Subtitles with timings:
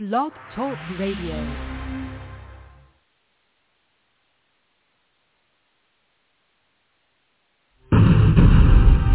[0.00, 1.36] Blog Talk Radio.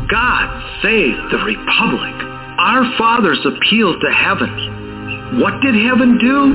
[0.07, 2.13] God save the Republic.
[2.59, 5.41] Our fathers appealed to heaven.
[5.41, 6.53] What did heaven do?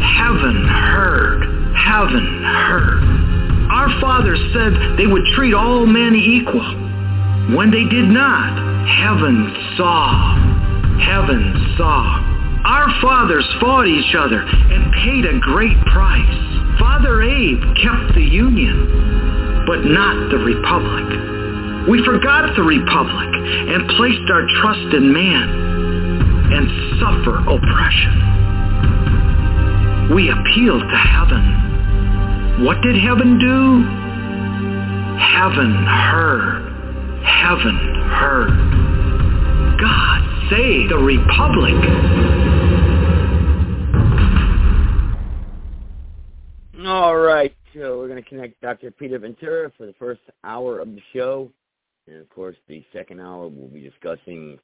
[0.00, 1.42] Heaven heard.
[1.76, 3.68] Heaven heard.
[3.70, 6.64] Our fathers said they would treat all men equal.
[7.54, 10.98] When they did not, heaven saw.
[10.98, 12.33] Heaven saw.
[12.64, 16.78] Our fathers fought each other and paid a great price.
[16.78, 21.04] Father Abe kept the Union, but not the Republic.
[21.88, 23.28] We forgot the Republic
[23.68, 25.48] and placed our trust in man
[26.56, 26.66] and
[27.00, 28.16] suffer oppression.
[30.14, 32.64] We appealed to heaven.
[32.64, 33.84] What did heaven do?
[35.20, 36.72] Heaven heard.
[37.22, 37.76] Heaven
[38.08, 38.56] heard.
[39.78, 42.33] God save the Republic.
[46.86, 48.90] All right, so we're going to connect Dr.
[48.90, 51.50] Peter Ventura for the first hour of the show.
[52.06, 54.58] And of course, the second hour we'll be discussing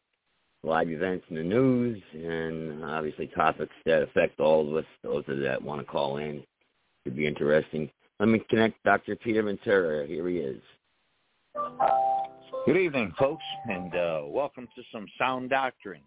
[0.63, 4.85] live events in the news and obviously topics that affect all of us.
[5.03, 6.43] Those of that want to call in
[7.05, 7.91] could be interesting.
[8.19, 9.17] Let me connect Dr.
[9.17, 10.07] Peter Ventura.
[10.07, 10.61] Here he is.
[12.67, 16.03] Good evening, folks, and uh, welcome to some sound doctrine.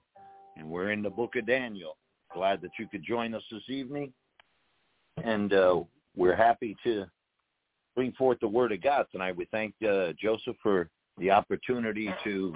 [0.58, 1.98] And we're in the book of Daniel.
[2.36, 4.14] Glad that you could join us this evening.
[5.24, 5.82] And uh,
[6.16, 7.06] we're happy to
[7.96, 9.36] bring forth the word of God tonight.
[9.36, 12.54] We thank uh, Joseph for the opportunity to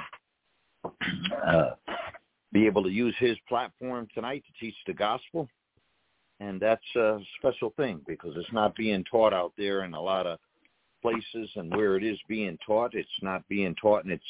[1.45, 1.71] uh,
[2.51, 5.47] be able to use his platform tonight to teach the gospel.
[6.39, 10.27] And that's a special thing because it's not being taught out there in a lot
[10.27, 10.39] of
[11.01, 14.23] places and where it is being taught, it's not being taught in its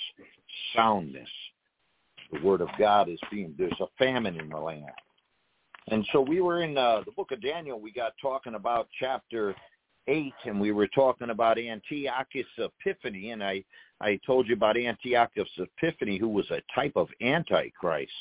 [0.75, 1.29] soundness.
[2.31, 4.85] The word of God is being, there's a famine in the land.
[5.89, 9.55] And so we were in uh, the book of Daniel, we got talking about chapter
[10.07, 13.63] 8 and we were talking about Antiochus Epiphanes and I
[13.99, 18.11] I told you about Antiochus Epiphanes, who was a type of Antichrist.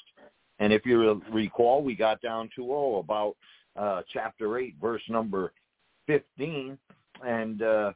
[0.58, 3.36] And if you recall, we got down to, oh, about
[3.76, 5.52] uh, chapter 8, verse number
[6.06, 6.78] 15.
[7.26, 7.92] And uh,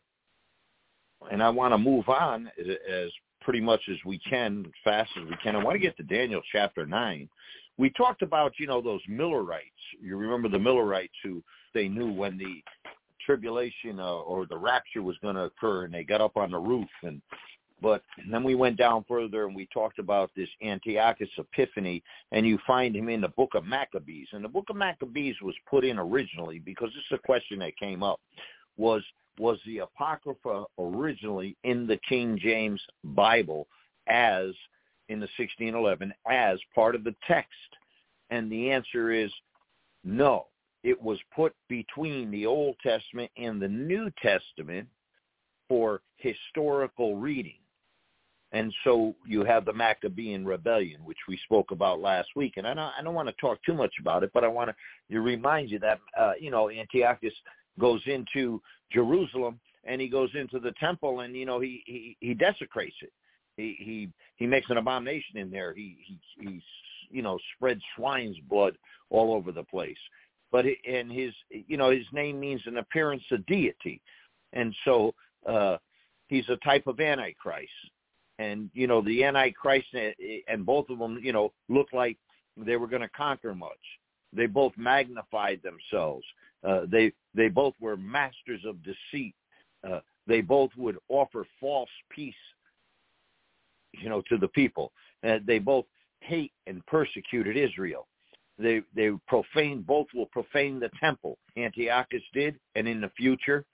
[1.31, 3.11] and I want to move on as, as
[3.41, 5.57] pretty much as we can, fast as we can.
[5.57, 7.29] I want to get to Daniel chapter 9.
[7.81, 9.65] We talked about, you know, those Millerites.
[10.03, 11.43] You remember the Millerites who
[11.73, 12.63] they knew when the
[13.25, 16.59] tribulation uh, or the rapture was going to occur and they got up on the
[16.59, 17.23] roof and
[17.83, 22.59] but then we went down further and we talked about this Antiochus Epiphanes, and you
[22.67, 24.29] find him in the book of Maccabees.
[24.33, 27.79] And the book of Maccabees was put in originally because this is a question that
[27.79, 28.21] came up.
[28.77, 29.03] Was
[29.39, 33.67] was the Apocrypha originally in the King James Bible
[34.09, 34.51] as
[35.11, 37.51] in the 1611 as part of the text?
[38.31, 39.31] And the answer is
[40.05, 40.47] no.
[40.83, 44.89] It was put between the Old Testament and the New Testament
[45.69, 47.55] for historical reading.
[48.53, 52.55] And so you have the Maccabean rebellion, which we spoke about last week.
[52.57, 54.71] And I don't, I don't want to talk too much about it, but I want
[55.11, 57.35] to remind you that, uh, you know, Antiochus
[57.79, 58.61] goes into
[58.93, 63.13] Jerusalem and he goes into the temple and, you know, he, he, he desecrates it.
[63.57, 65.75] He, he, makes an abomination in there.
[65.75, 66.63] He, he, he,
[67.11, 68.77] you know, spreads swine's blood
[69.11, 69.99] all over the place.
[70.51, 74.01] But, and his, you know, his name means an appearance of deity.
[74.53, 75.15] And so,
[75.47, 75.77] uh,
[76.29, 77.71] he's a type of antichrist
[78.41, 79.89] and you know the antichrist
[80.49, 82.17] and both of them you know looked like
[82.57, 83.71] they were going to conquer much
[84.33, 86.25] they both magnified themselves
[86.67, 89.35] uh, they they both were masters of deceit
[89.89, 92.35] uh, they both would offer false peace
[93.93, 94.93] you know to the people
[95.27, 95.87] uh, they both
[96.21, 98.07] hate and persecuted israel
[98.59, 103.65] they they profane both will profane the temple antiochus did and in the future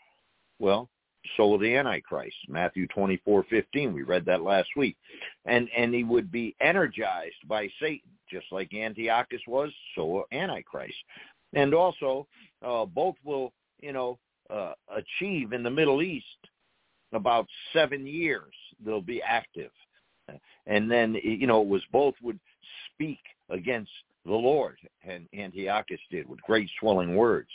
[0.59, 0.88] well
[1.37, 2.37] so will the Antichrist.
[2.49, 3.93] Matthew twenty four fifteen.
[3.93, 4.97] We read that last week.
[5.44, 10.95] And and he would be energized by Satan, just like Antiochus was, so will Antichrist.
[11.54, 12.27] And also,
[12.65, 14.19] uh, both will, you know,
[14.51, 16.27] uh, achieve in the Middle East
[17.12, 18.54] about seven years.
[18.84, 19.71] They'll be active.
[20.67, 22.41] And then, you know, it was both would
[22.93, 23.21] speak
[23.51, 23.91] against
[24.25, 27.51] the Lord, and Antiochus did with great swelling words,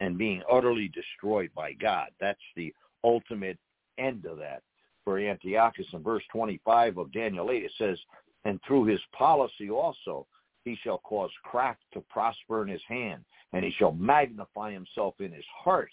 [0.00, 2.08] and being utterly destroyed by God.
[2.20, 2.72] That's the
[3.04, 3.58] ultimate
[3.98, 4.62] end of that.
[5.04, 7.98] For Antiochus in verse 25 of Daniel 8, it says,
[8.44, 10.26] and through his policy also
[10.64, 15.32] he shall cause craft to prosper in his hand, and he shall magnify himself in
[15.32, 15.90] his heart,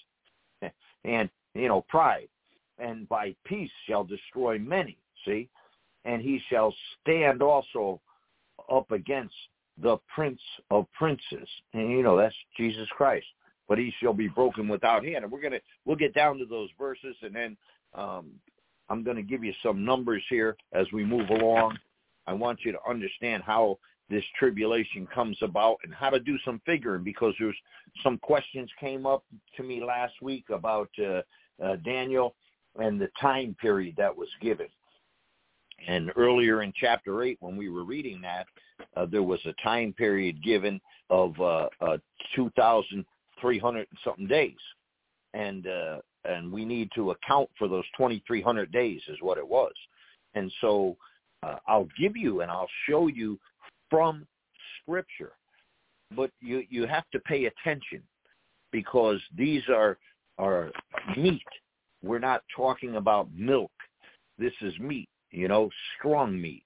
[1.04, 2.28] and, you know, pride,
[2.78, 5.50] and by peace shall destroy many, see?
[6.06, 8.00] And he shall stand also
[8.72, 9.36] up against
[9.82, 10.42] the Prince
[10.72, 11.48] of Princes.
[11.74, 13.26] And you know, that's Jesus Christ.
[13.68, 15.24] But he shall be broken without hand.
[15.24, 17.58] And we're gonna we'll get down to those verses and then
[17.94, 18.32] um
[18.90, 21.78] I'm gonna give you some numbers here as we move along.
[22.28, 23.80] I want you to understand how
[24.10, 27.58] this tribulation comes about and how to do some figuring because there's
[28.04, 29.24] some questions came up
[29.58, 31.22] to me last week about uh,
[31.64, 32.36] uh, Daniel
[32.78, 34.68] and the time period that was given.
[35.88, 38.48] And earlier in chapter 8, when we were reading that,
[38.96, 40.80] uh, there was a time period given
[41.10, 41.98] of uh, uh,
[42.36, 44.56] 2,300 something days.
[45.34, 49.74] And, uh, and we need to account for those 2,300 days is what it was.
[50.34, 50.98] And so
[51.44, 53.40] uh, I'll give you and I'll show you
[53.90, 54.26] from
[54.82, 55.34] Scripture.
[56.16, 58.02] But you, you have to pay attention
[58.72, 59.98] because these are,
[60.38, 60.72] are
[61.18, 61.42] meat.
[62.02, 63.72] We're not talking about milk.
[64.38, 66.64] This is meat you know, strong meat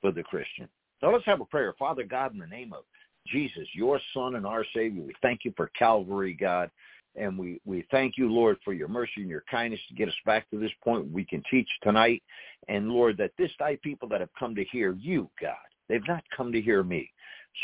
[0.00, 0.68] for the Christian.
[1.00, 1.74] So let's have a prayer.
[1.78, 2.84] Father God, in the name of
[3.26, 6.70] Jesus, your Son and our Savior, we thank you for Calvary, God.
[7.16, 10.14] And we, we thank you, Lord, for your mercy and your kindness to get us
[10.24, 12.22] back to this point we can teach tonight.
[12.68, 15.56] And Lord, that this thy people that have come to hear you, God,
[15.88, 17.10] they've not come to hear me.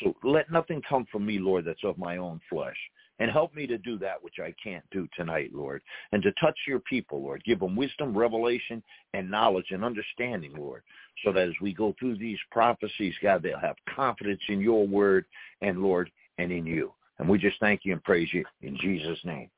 [0.01, 2.77] So let nothing come from me, Lord, that's of my own flesh.
[3.19, 5.81] And help me to do that which I can't do tonight, Lord.
[6.13, 7.43] And to touch your people, Lord.
[7.45, 8.83] Give them wisdom, revelation,
[9.15, 10.83] and knowledge and understanding, Lord.
[11.25, 15.25] So that as we go through these prophecies, God, they'll have confidence in your word
[15.63, 16.93] and, Lord, and in you.
[17.19, 19.49] And we just thank you and praise you in Jesus' name.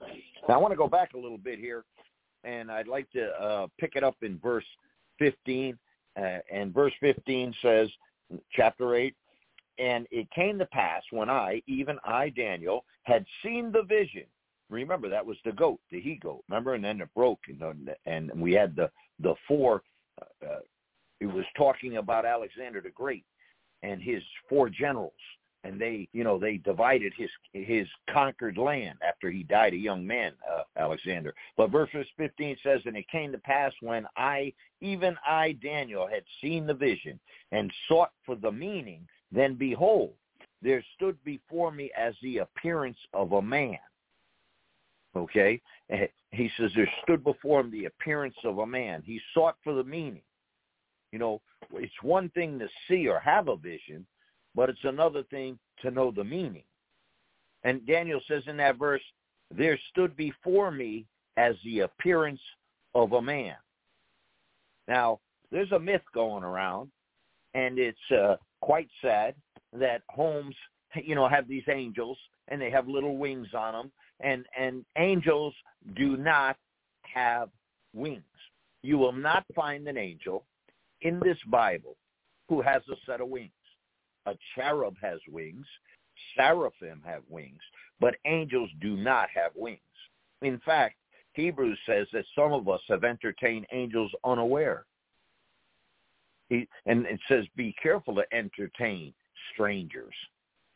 [0.48, 1.84] Now, I want to go back a little bit here,
[2.44, 4.64] and I'd like to uh, pick it up in verse
[5.18, 5.76] 15.
[6.16, 7.88] Uh, and verse 15 says,
[8.52, 9.14] chapter 8,
[9.78, 14.24] and it came to pass when I, even I, Daniel, had seen the vision.
[14.70, 16.44] Remember, that was the goat, the he-goat.
[16.48, 18.90] Remember, and then it broke, and, and we had the
[19.20, 19.82] the four.
[20.20, 20.58] Uh, uh,
[21.20, 23.24] it was talking about Alexander the Great
[23.82, 25.12] and his four generals,
[25.64, 30.06] and they, you know, they divided his his conquered land after he died, a young
[30.06, 31.34] man, uh, Alexander.
[31.56, 36.24] But verse 15 says, "And it came to pass when I, even I, Daniel, had
[36.40, 37.18] seen the vision
[37.52, 40.12] and sought for the meaning." Then behold,
[40.62, 43.78] there stood before me as the appearance of a man.
[45.16, 45.60] Okay?
[46.30, 49.02] He says there stood before him the appearance of a man.
[49.04, 50.22] He sought for the meaning.
[51.12, 51.40] You know,
[51.72, 54.06] it's one thing to see or have a vision,
[54.54, 56.64] but it's another thing to know the meaning.
[57.64, 59.02] And Daniel says in that verse,
[59.54, 62.40] there stood before me as the appearance
[62.94, 63.54] of a man.
[64.86, 65.20] Now,
[65.50, 66.90] there's a myth going around,
[67.58, 69.34] and it's uh, quite sad
[69.72, 70.54] that homes,
[70.94, 72.16] you know, have these angels
[72.48, 75.54] and they have little wings on them, and and angels
[75.96, 76.56] do not
[77.02, 77.48] have
[77.94, 78.22] wings.
[78.82, 80.44] You will not find an angel
[81.02, 81.96] in this Bible
[82.48, 83.50] who has a set of wings.
[84.26, 85.66] A cherub has wings,
[86.36, 87.60] seraphim have wings,
[88.00, 89.80] but angels do not have wings.
[90.42, 90.96] In fact,
[91.32, 94.84] Hebrews says that some of us have entertained angels unaware.
[96.48, 99.12] He, and it says, be careful to entertain
[99.52, 100.14] strangers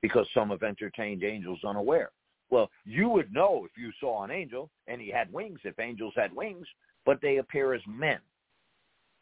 [0.02, 2.10] because some have entertained angels unaware.
[2.50, 6.12] Well, you would know if you saw an angel and he had wings, if angels
[6.16, 6.66] had wings,
[7.06, 8.18] but they appear as men.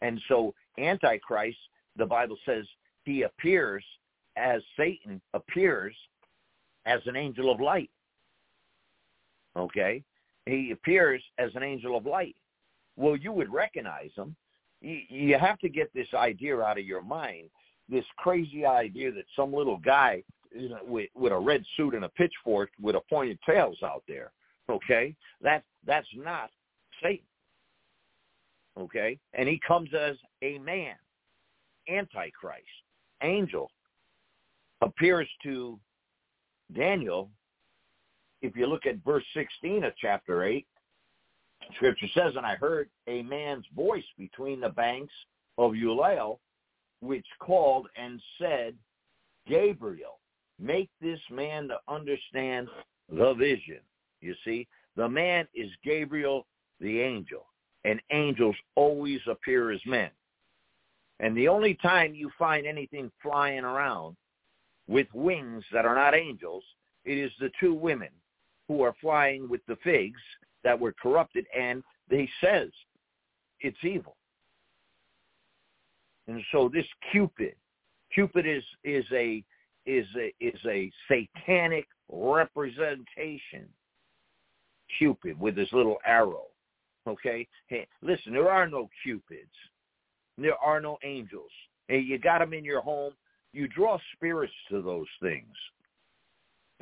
[0.00, 1.58] And so Antichrist,
[1.96, 2.64] the Bible says
[3.04, 3.84] he appears
[4.36, 5.94] as Satan appears
[6.86, 7.90] as an angel of light.
[9.56, 10.02] Okay?
[10.46, 12.36] He appears as an angel of light.
[12.96, 14.34] Well, you would recognize him
[14.80, 17.50] you, have to get this idea out of your mind.
[17.88, 20.22] This crazy idea that some little guy
[20.54, 24.02] you know, with, with a red suit and a pitchfork with a pointed tails out
[24.08, 24.32] there.
[24.70, 26.50] Okay, that that's not
[27.02, 27.24] Satan.
[28.78, 30.94] Okay, and he comes as a man,
[31.88, 32.64] Antichrist,
[33.22, 33.70] angel,
[34.80, 35.78] appears to
[36.74, 37.30] Daniel.
[38.42, 40.66] If you look at verse 16 of chapter 8,
[41.74, 45.12] Scripture says, and I heard a man's voice between the banks
[45.58, 46.36] of Ulai,
[47.00, 48.74] which called and said,
[49.46, 50.18] Gabriel,
[50.58, 52.68] make this man to understand
[53.08, 53.80] the vision.
[54.20, 56.46] You see, the man is Gabriel
[56.80, 57.46] the angel,
[57.84, 60.10] and angels always appear as men.
[61.20, 64.16] And the only time you find anything flying around
[64.88, 66.64] with wings that are not angels,
[67.04, 68.08] it is the two women
[68.68, 70.20] who are flying with the figs
[70.64, 72.68] that were corrupted, and he says
[73.60, 74.16] it's evil.
[76.28, 77.54] And so this Cupid,
[78.12, 79.44] Cupid is is a
[79.86, 83.68] is a is a satanic representation.
[84.98, 86.46] Cupid with his little arrow.
[87.06, 87.46] Okay?
[87.68, 89.48] Hey, listen, there are no cupids.
[90.36, 91.50] There are no angels.
[91.88, 93.12] Hey, you got them in your home.
[93.52, 95.54] you draw spirits to those things.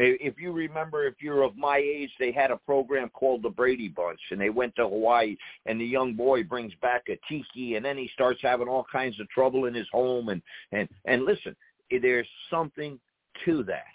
[0.01, 3.89] If you remember, if you're of my age, they had a program called the Brady
[3.89, 5.37] Bunch, and they went to Hawaii,
[5.67, 9.19] and the young boy brings back a tiki, and then he starts having all kinds
[9.19, 10.29] of trouble in his home.
[10.29, 10.41] And
[10.71, 11.57] and and listen,
[11.91, 13.01] there's something
[13.45, 13.87] to that.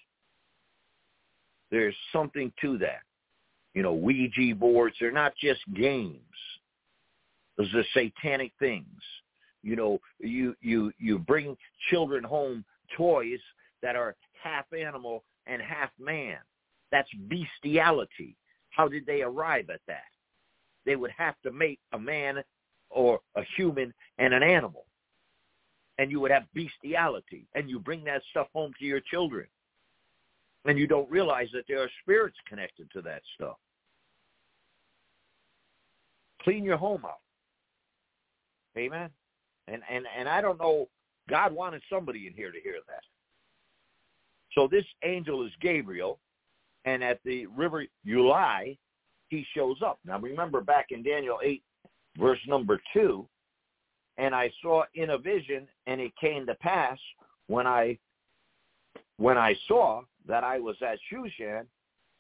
[1.72, 3.02] There's something to that.
[3.74, 6.20] You know, Ouija boards, they're not just games.
[7.58, 9.02] Those are satanic things.
[9.64, 11.56] You know, you you you bring
[11.90, 12.66] children home
[12.98, 13.40] toys
[13.82, 16.38] that are half animal and half man.
[16.92, 18.36] That's bestiality.
[18.70, 20.04] How did they arrive at that?
[20.86, 22.44] They would have to make a man
[22.90, 24.86] or a human and an animal.
[25.98, 27.46] And you would have bestiality.
[27.56, 29.48] And you bring that stuff home to your children.
[30.66, 33.58] And you don't realize that there are spirits connected to that stuff.
[36.42, 37.20] Clean your home out.
[38.78, 39.10] Amen.
[39.68, 40.90] And and and I don't know.
[41.30, 43.04] God wanted somebody in here to hear that.
[44.56, 46.20] So this angel is Gabriel,
[46.86, 48.78] and at the river Ulai,
[49.30, 50.00] he shows up.
[50.06, 51.64] Now remember back in Daniel 8,
[52.18, 53.28] verse number 2,
[54.18, 57.00] and I saw in a vision, and it came to pass
[57.48, 57.98] when I
[59.18, 61.66] when I saw that I was at Shushan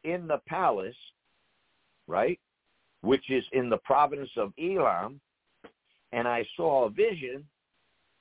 [0.04, 0.96] in the palace,
[2.08, 2.40] right,
[3.02, 5.20] which is in the province of Elam,
[6.12, 7.46] and I saw a vision,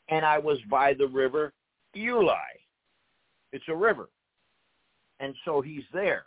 [0.09, 1.53] and I was by the river
[1.97, 2.62] Ulai.
[3.53, 4.09] It's a river.
[5.21, 6.25] And so he's there.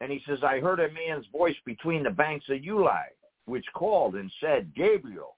[0.00, 3.04] And he says, I heard a man's voice between the banks of Ulai,
[3.46, 5.36] which called and said, Gabriel,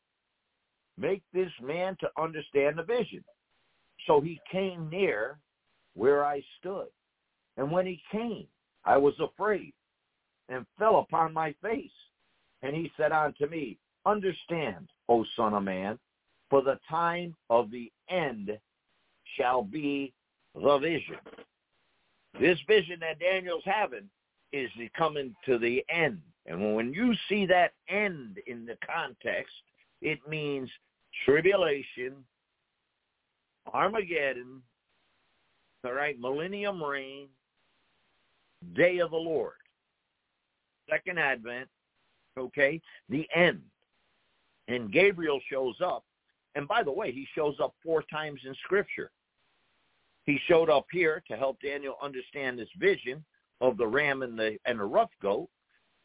[0.99, 3.23] make this man to understand the vision.
[4.07, 5.39] So he came near
[5.95, 6.87] where I stood.
[7.57, 8.47] And when he came,
[8.85, 9.73] I was afraid
[10.49, 11.91] and fell upon my face.
[12.63, 15.99] And he said unto me, Understand, O son of man,
[16.49, 18.57] for the time of the end
[19.37, 20.13] shall be
[20.57, 21.17] the vision.
[22.41, 24.09] This vision that Daniel's having
[24.53, 26.21] is coming to the end.
[26.47, 29.53] And when you see that end in the context,
[30.01, 30.71] it means
[31.25, 32.15] tribulation,
[33.73, 34.63] Armageddon,
[35.85, 37.29] all right, millennium reign,
[38.75, 39.55] day of the Lord,
[40.89, 41.69] second advent,
[42.39, 43.63] okay, the end.
[44.69, 46.05] And Gabriel shows up.
[46.55, 49.11] And by the way, he shows up four times in Scripture.
[50.27, 53.25] He showed up here to help Daniel understand this vision
[53.61, 55.49] of the ram and the and the rough goat.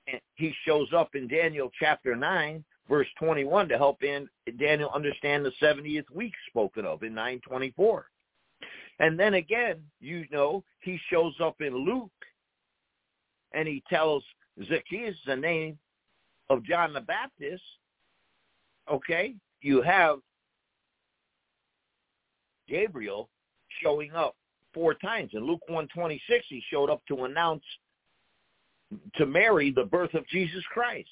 [0.08, 4.28] And he shows up in Daniel chapter 9, verse 21 to help in
[4.60, 8.08] Daniel understand the 70th week spoken of in 924.
[9.00, 12.12] And then again, you know, he shows up in Luke
[13.54, 14.24] and he tells
[14.68, 15.78] Zacchaeus the name
[16.50, 17.64] of John the Baptist.
[18.92, 20.20] Okay, you have
[22.68, 23.30] Gabriel
[23.82, 24.36] showing up
[24.74, 25.32] four times.
[25.34, 27.64] In Luke 126, he showed up to announce
[29.16, 31.10] to Mary the birth of Jesus Christ.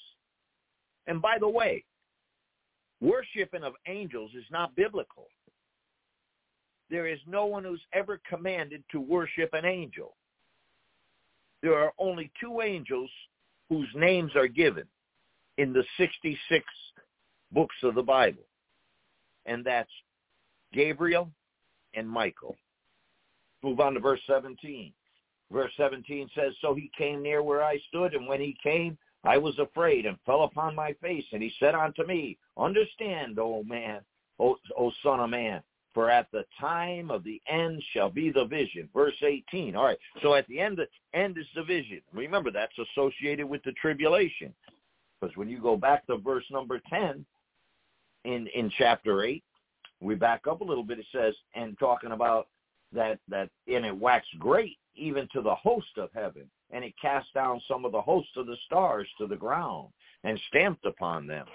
[1.07, 1.83] And by the way,
[3.01, 5.27] worshiping of angels is not biblical.
[6.89, 10.15] There is no one who's ever commanded to worship an angel.
[11.61, 13.09] There are only two angels
[13.69, 14.85] whose names are given
[15.57, 16.65] in the 66
[17.51, 18.43] books of the Bible.
[19.45, 19.89] And that's
[20.73, 21.29] Gabriel
[21.93, 22.57] and Michael.
[23.63, 24.93] Move on to verse 17.
[25.51, 29.37] Verse 17 says, So he came near where I stood, and when he came, I
[29.37, 31.25] was afraid and fell upon my face.
[31.33, 34.01] And he said unto me, Understand, O man,
[34.39, 35.61] O, o son of man,
[35.93, 38.87] for at the time of the end shall be the vision.
[38.93, 39.75] Verse 18.
[39.75, 42.01] All right, so at the end, the end is the vision.
[42.13, 44.53] Remember, that's associated with the tribulation.
[45.19, 47.25] Because when you go back to verse number 10
[48.23, 49.43] in, in chapter 8,
[50.01, 52.47] we back up a little bit, it says, and talking about
[52.93, 57.33] that, that, and it waxed great even to the host of heaven, and it cast
[57.33, 59.89] down some of the hosts of the stars to the ground
[60.23, 61.45] and stamped upon them.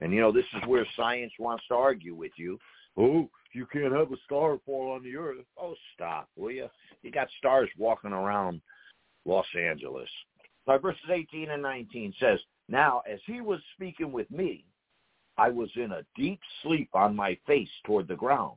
[0.00, 2.58] And, you know, this is where science wants to argue with you.
[2.96, 5.44] Oh, you can't have a star fall on the earth.
[5.56, 6.68] Oh, stop, will you?
[7.02, 8.60] You got stars walking around
[9.24, 10.08] Los Angeles.
[10.66, 14.64] Now, verses 18 and 19 says, Now, as he was speaking with me,
[15.42, 18.56] I was in a deep sleep on my face toward the ground.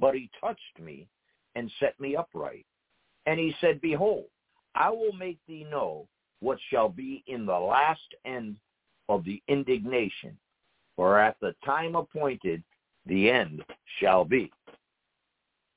[0.00, 1.06] But he touched me
[1.56, 2.64] and set me upright.
[3.26, 4.24] And he said, Behold,
[4.74, 6.08] I will make thee know
[6.40, 8.56] what shall be in the last end
[9.10, 10.38] of the indignation.
[10.96, 12.62] For at the time appointed,
[13.04, 13.62] the end
[14.00, 14.50] shall be.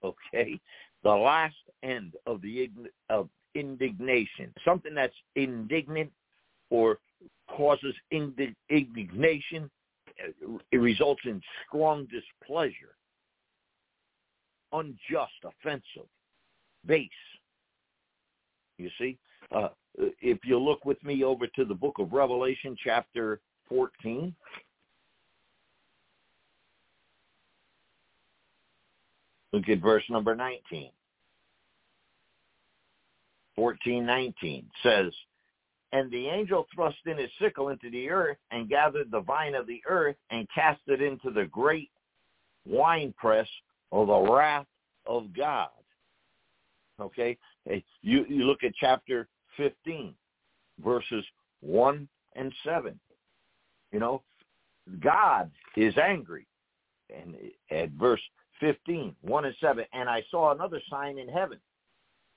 [0.06, 0.58] Okay?
[1.04, 2.70] The last end of the
[3.10, 4.54] of indignation.
[4.64, 6.12] Something that's indignant
[6.70, 7.00] or
[7.50, 9.70] causes indignation
[10.72, 12.96] it results in strong displeasure.
[14.72, 16.10] unjust, offensive,
[16.86, 17.10] base.
[18.78, 19.18] You see?
[19.52, 24.36] Uh, if you look with me over to the book of Revelation, chapter 14.
[29.54, 30.92] Look at verse number 19.
[33.58, 35.14] 14:19 says,
[35.92, 39.68] And the angel thrust in his sickle into the earth and gathered the vine of
[39.68, 41.90] the earth and cast it into the great
[42.66, 43.48] winepress
[43.92, 44.66] of the wrath
[45.06, 45.70] of God.
[47.00, 47.38] Okay?
[48.02, 49.28] You, you look at chapter
[49.58, 50.14] 15,
[50.84, 51.24] verses
[51.62, 53.00] 1 and 7.
[53.92, 54.22] You know,
[55.00, 56.48] God is angry.
[57.16, 57.36] And
[57.72, 58.22] at verse
[58.60, 61.60] 15, 1 and 7, and I saw another sign in heaven,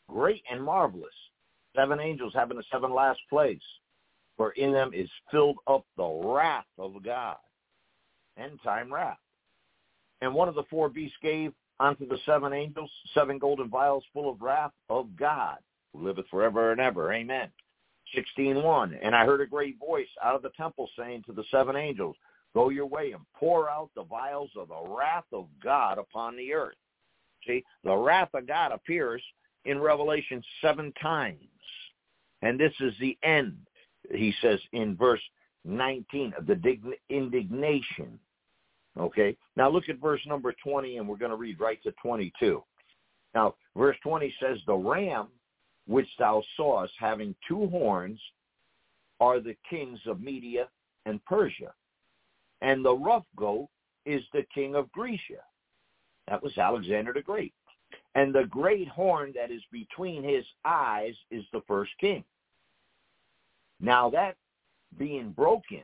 [0.09, 1.11] great and marvelous,
[1.79, 3.65] seven angels having the seven last plagues,
[4.37, 7.37] for in them is filled up the wrath of God,
[8.37, 9.19] end time wrath.
[10.21, 14.31] And one of the four beasts gave unto the seven angels seven golden vials full
[14.31, 15.59] of wrath of God,
[15.93, 17.13] who liveth forever and ever.
[17.13, 17.49] Amen.
[18.17, 21.77] 16.1, And I heard a great voice out of the temple saying to the seven
[21.77, 22.17] angels,
[22.55, 26.55] Go your way and pour out the vials of the wrath of God upon the
[26.55, 26.77] earth.
[27.47, 29.23] See, the wrath of God appears
[29.65, 31.39] in Revelation seven times.
[32.43, 33.57] And this is the end,
[34.13, 35.21] he says in verse
[35.65, 36.79] 19, of the
[37.11, 38.19] indignation.
[38.99, 39.37] Okay?
[39.57, 42.63] Now look at verse number 20, and we're going to read right to 22.
[43.35, 45.29] Now, verse 20 says, The ram
[45.87, 48.21] which thou sawest having two horns
[49.21, 50.69] are the kings of Media
[51.07, 51.73] and Persia.
[52.61, 53.69] And the rough goat
[54.05, 55.43] is the king of Grecia.
[56.29, 57.55] That was Alexander the Great.
[58.19, 62.25] And the great horn that is between his eyes is the first king.
[63.79, 64.35] Now that
[64.99, 65.83] being broken,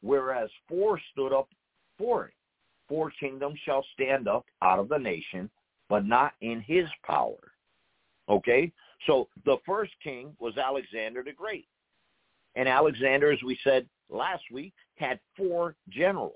[0.00, 1.50] whereas four stood up
[1.98, 2.32] for it.
[2.88, 5.50] Four kingdoms shall stand up out of the nation,
[5.90, 7.52] but not in his power.
[8.30, 8.72] Okay?
[9.06, 11.68] So the first king was Alexander the Great.
[12.54, 16.32] And Alexander, as we said last week, had four generals.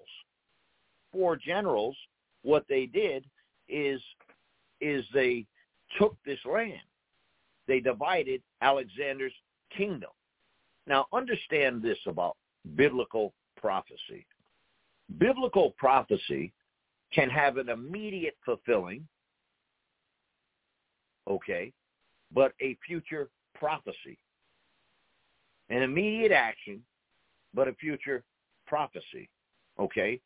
[1.11, 1.97] Four generals,
[2.43, 3.25] what they did
[3.67, 4.03] is
[4.81, 5.47] is they
[5.99, 6.81] took this land.
[7.67, 9.33] They divided Alexander's
[9.77, 10.11] kingdom.
[10.87, 12.37] Now understand this about
[12.77, 14.27] biblical prophecy.
[15.19, 16.53] Biblical prophecy
[17.13, 19.07] can have an immediate fulfilling,
[21.29, 21.73] okay,
[22.33, 24.19] but a future prophecy.
[25.71, 26.83] An immediate action,
[27.55, 28.23] but a future
[28.67, 29.29] prophecy.
[29.79, 30.21] Okay?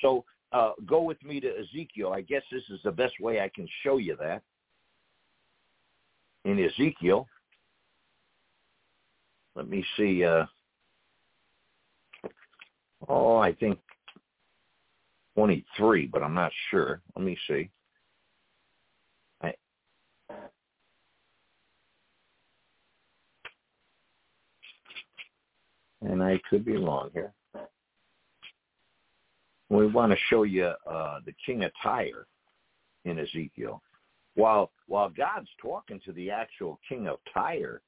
[0.00, 2.12] So uh, go with me to Ezekiel.
[2.12, 4.42] I guess this is the best way I can show you that.
[6.44, 7.26] In Ezekiel,
[9.56, 10.24] let me see.
[10.24, 10.44] Uh,
[13.08, 13.78] oh, I think
[15.34, 17.00] 23, but I'm not sure.
[17.16, 17.70] Let me see.
[26.04, 27.32] and I could be wrong here.
[29.70, 32.26] We want to show you uh, the king of Tyre
[33.04, 33.82] in Ezekiel.
[34.34, 37.80] While while God's talking to the actual king of Tyre,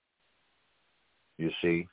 [1.39, 1.87] you see,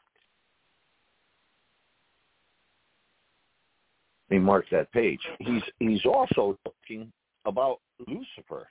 [4.29, 5.19] let me mark that page.
[5.39, 7.11] He's he's also talking
[7.45, 8.67] about Lucifer.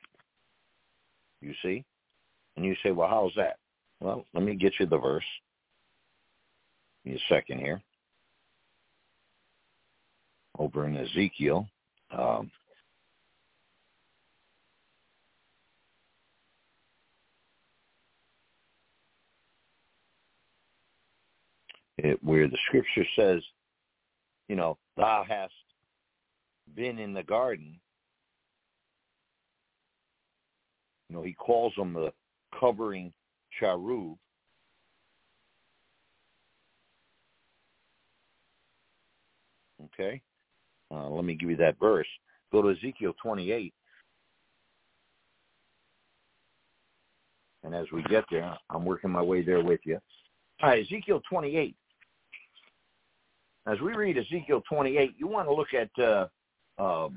[1.41, 1.85] You see,
[2.57, 3.59] and you say, well, how's that?
[4.01, 5.25] Well, let me get you the verse.
[7.05, 7.83] Give me a second here.
[10.59, 11.67] Over in Ezekiel.
[12.17, 12.51] Um,
[21.99, 23.43] it, where the scripture says,
[24.49, 25.53] you know, thou hast
[26.75, 27.79] been in the garden.
[31.09, 32.13] You know, he calls them the
[32.59, 33.13] covering
[33.59, 34.17] cherub.
[39.85, 40.21] Okay?
[40.93, 42.07] Uh, let me give you that verse.
[42.51, 43.73] Go to Ezekiel 28.
[47.65, 49.99] And as we get there, I'm working my way there with you.
[50.63, 51.75] All right, Ezekiel 28.
[53.67, 56.27] As we read Ezekiel 28, you want to look at, uh,
[56.79, 57.09] uh,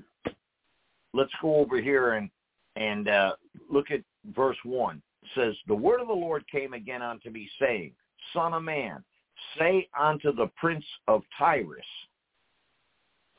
[1.14, 2.30] let's go over here and,
[2.76, 3.34] and uh,
[3.70, 4.02] look at
[4.36, 5.02] verse 1.
[5.24, 7.94] It says, The word of the Lord came again unto me, saying,
[8.34, 9.04] Son of man,
[9.58, 11.86] say unto the prince of Tyrus,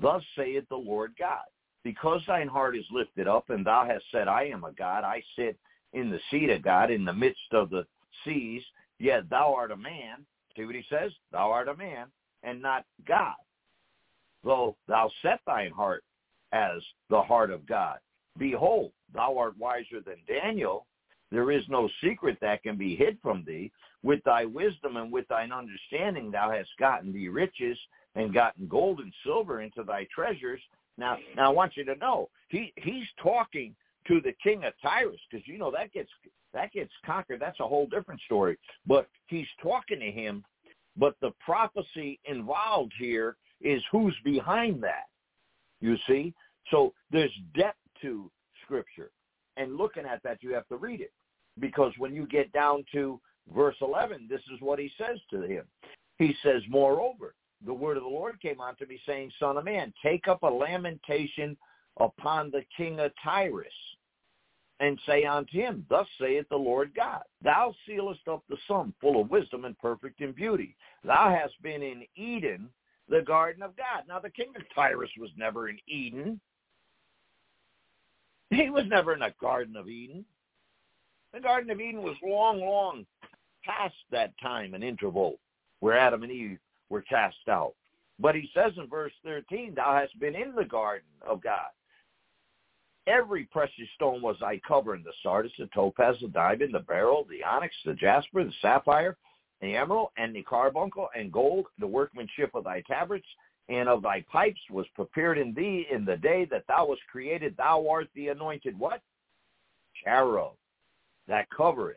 [0.00, 1.44] Thus saith the Lord God,
[1.84, 5.22] because thine heart is lifted up, and thou hast said, I am a God, I
[5.36, 5.56] sit
[5.92, 7.86] in the seat of God, in the midst of the
[8.24, 8.62] seas,
[8.98, 10.26] yet thou art a man.
[10.56, 11.12] See what he says?
[11.32, 12.06] Thou art a man,
[12.42, 13.34] and not God.
[14.44, 16.04] Though thou set thine heart
[16.52, 17.98] as the heart of God,
[18.38, 20.86] Behold, thou art wiser than Daniel.
[21.30, 23.72] There is no secret that can be hid from thee.
[24.02, 27.78] With thy wisdom and with thine understanding thou hast gotten thee riches
[28.16, 30.60] and gotten gold and silver into thy treasures.
[30.98, 33.76] Now, now I want you to know he he's talking
[34.08, 36.10] to the king of Tyrus because you know that gets
[36.52, 37.40] that gets conquered.
[37.40, 38.58] That's a whole different story.
[38.86, 40.44] But he's talking to him.
[40.96, 45.04] But the prophecy involved here is who's behind that.
[45.80, 46.32] You see,
[46.70, 48.30] so there's depth to
[48.64, 49.10] Scripture,
[49.58, 51.12] and looking at that, you have to read it
[51.60, 53.20] because when you get down to
[53.54, 55.64] verse 11, this is what he says to him.
[56.18, 59.92] He says, "Moreover, the word of the Lord came unto me, saying, Son of man,
[60.02, 61.56] take up a lamentation
[61.98, 63.66] upon the king of Tyrus,
[64.80, 69.20] and say unto him, Thus saith the Lord God, Thou sealest up the sum full
[69.20, 70.76] of wisdom and perfect in beauty.
[71.04, 72.68] Thou hast been in Eden,
[73.08, 74.02] the garden of God.
[74.06, 76.40] Now the king of Tyrus was never in Eden.
[78.50, 80.24] He was never in the Garden of Eden.
[81.32, 83.06] The Garden of Eden was long, long
[83.64, 85.38] past that time and interval
[85.80, 87.74] where Adam and Eve were cast out.
[88.18, 91.68] But he says in verse 13, thou hast been in the garden of God.
[93.06, 97.44] Every precious stone was thy covering, the sardius, the topaz, the diamond, the beryl, the
[97.44, 99.16] onyx, the jasper, the sapphire,
[99.60, 103.26] the emerald, and the carbuncle, and gold, the workmanship of thy tabrets,
[103.68, 107.56] and of thy pipes was prepared in thee in the day that thou wast created.
[107.56, 109.02] Thou art the anointed what?
[110.04, 110.54] Cherub,
[111.28, 111.96] that covereth.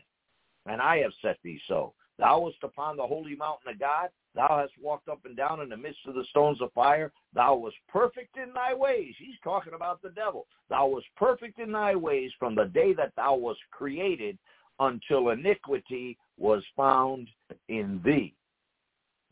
[0.65, 1.93] And I have set thee so.
[2.19, 4.09] Thou wast upon the holy mountain of God.
[4.35, 7.11] Thou hast walked up and down in the midst of the stones of fire.
[7.33, 9.15] Thou wast perfect in thy ways.
[9.17, 10.45] He's talking about the devil.
[10.69, 14.37] Thou wast perfect in thy ways from the day that thou wast created
[14.79, 17.29] until iniquity was found
[17.69, 18.33] in thee.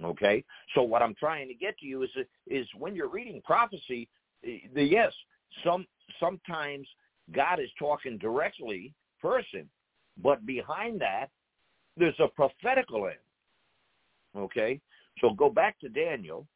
[0.04, 0.43] Okay?
[0.73, 2.10] So what I'm trying to get to you is
[2.47, 4.08] is when you're reading prophecy,
[4.43, 5.12] the yes,
[5.63, 5.86] some
[6.19, 6.88] sometimes
[7.34, 9.69] God is talking directly person,
[10.21, 11.30] but behind that
[11.97, 13.15] there's a prophetical end.
[14.36, 14.79] Okay?
[15.19, 16.47] So go back to Daniel.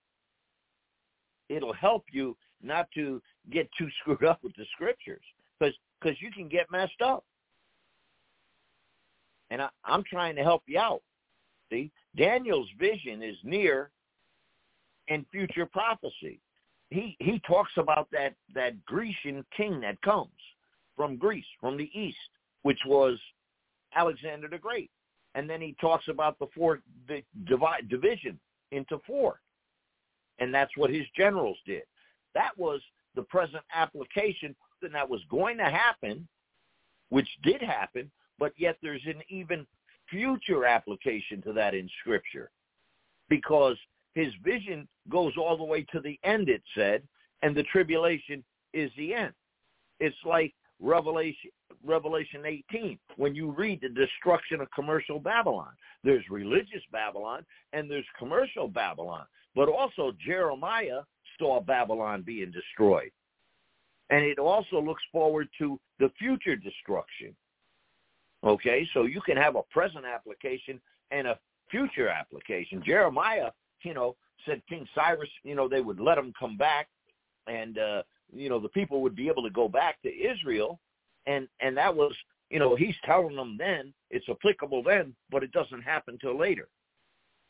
[1.49, 5.23] It'll help you not to get too screwed up with the scriptures
[5.60, 7.23] because because you can get messed up.
[9.49, 11.01] And I, I'm trying to help you out.
[11.69, 13.91] See, Daniel's vision is near
[15.10, 16.39] and future prophecy.
[16.89, 20.30] He he talks about that that Grecian king that comes
[20.95, 22.17] from Greece, from the east,
[22.63, 23.17] which was
[23.95, 24.89] Alexander the Great.
[25.36, 28.39] And then he talks about the four the divide, division
[28.72, 29.39] into four.
[30.39, 31.84] And that's what his generals did.
[32.34, 32.82] That was
[33.15, 36.28] the present application and that was going to happen,
[37.10, 39.65] which did happen, but yet there's an even
[40.10, 42.50] future application to that in Scripture
[43.30, 43.78] because
[44.13, 47.04] his vision goes all the way to the end, it said,
[47.44, 49.34] and the tribulation is the end.
[50.00, 51.52] It's like Revelation
[51.86, 55.70] Revelation 18 when you read the destruction of commercial Babylon.
[56.04, 59.26] There's religious Babylon and there's commercial Babylon.
[59.56, 61.02] But also Jeremiah
[61.39, 63.12] saw Babylon being destroyed.
[64.10, 67.36] And it also looks forward to the future destruction.
[68.44, 71.39] Okay, so you can have a present application and a
[71.70, 72.84] future application.
[72.86, 73.52] Jeremiah,
[73.84, 74.15] you know,
[74.46, 76.88] said King Cyrus, you know, they would let him come back
[77.48, 80.80] and uh you know the people would be able to go back to Israel
[81.26, 82.13] and and that was
[82.50, 86.67] you know he's telling them then it's applicable then but it doesn't happen till later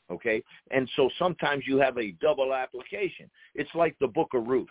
[0.10, 0.44] okay?
[0.72, 3.30] And so sometimes you have a double application.
[3.56, 4.67] It's like the book of Ruth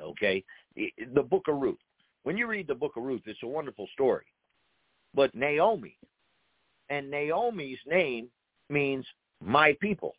[0.00, 0.44] okay?
[1.14, 1.78] The book of Ruth.
[2.22, 4.26] When you read the book of Ruth it's a wonderful story.
[5.14, 5.96] But Naomi
[6.90, 8.28] and Naomi's name
[8.68, 9.06] means
[9.44, 10.14] my people.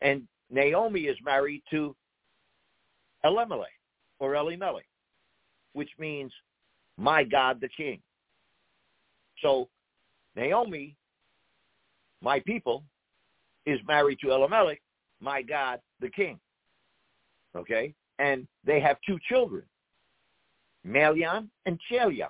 [0.00, 1.94] And Naomi is married to
[3.24, 3.68] Elimelech
[4.18, 4.86] or Elimelech,
[5.72, 6.32] which means
[6.96, 8.00] my God the King.
[9.42, 9.68] So
[10.36, 10.96] Naomi,
[12.22, 12.84] my people,
[13.66, 14.80] is married to Elimelech,
[15.20, 16.38] my God the King.
[17.56, 17.94] Okay?
[18.18, 19.62] And they have two children,
[20.86, 22.28] Mahlon and Chilion.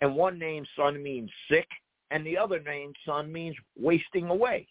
[0.00, 1.68] And one named son means sick,
[2.10, 4.66] and the other named son means wasting away.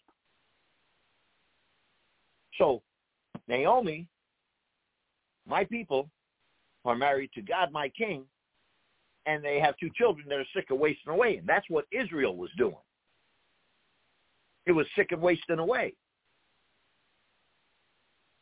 [2.58, 2.82] So
[3.48, 4.06] Naomi
[5.46, 6.08] my people
[6.84, 8.24] are married to God, my king,
[9.26, 11.36] and they have two children that are sick of wasting away.
[11.36, 12.74] And that's what Israel was doing.
[14.66, 15.94] It was sick of wasting away.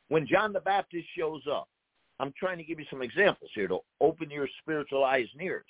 [0.08, 1.68] When John the Baptist shows up,
[2.18, 5.64] I'm trying to give you some examples here to open your spiritual eyes and ears.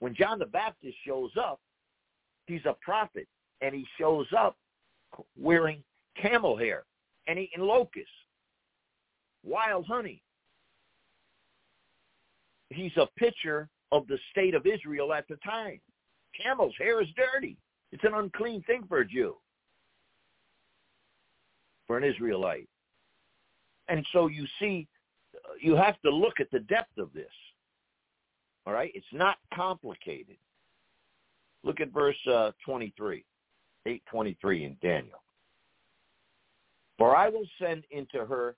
[0.00, 1.60] When John the Baptist shows up,
[2.46, 3.28] he's a prophet,
[3.60, 4.56] and he shows up
[5.38, 5.82] wearing
[6.20, 6.84] camel hair
[7.28, 8.10] and eating locusts,
[9.44, 10.23] wild honey,
[12.70, 15.80] he's a picture of the state of Israel at the time.
[16.40, 17.56] Camel's hair is dirty.
[17.92, 19.36] It's an unclean thing for a Jew,
[21.86, 22.68] for an Israelite.
[23.88, 24.88] And so you see,
[25.60, 27.30] you have to look at the depth of this.
[28.66, 28.90] All right?
[28.94, 30.36] It's not complicated.
[31.62, 33.24] Look at verse uh, 23,
[33.86, 35.22] 823 in Daniel.
[36.98, 38.56] For I will send into her,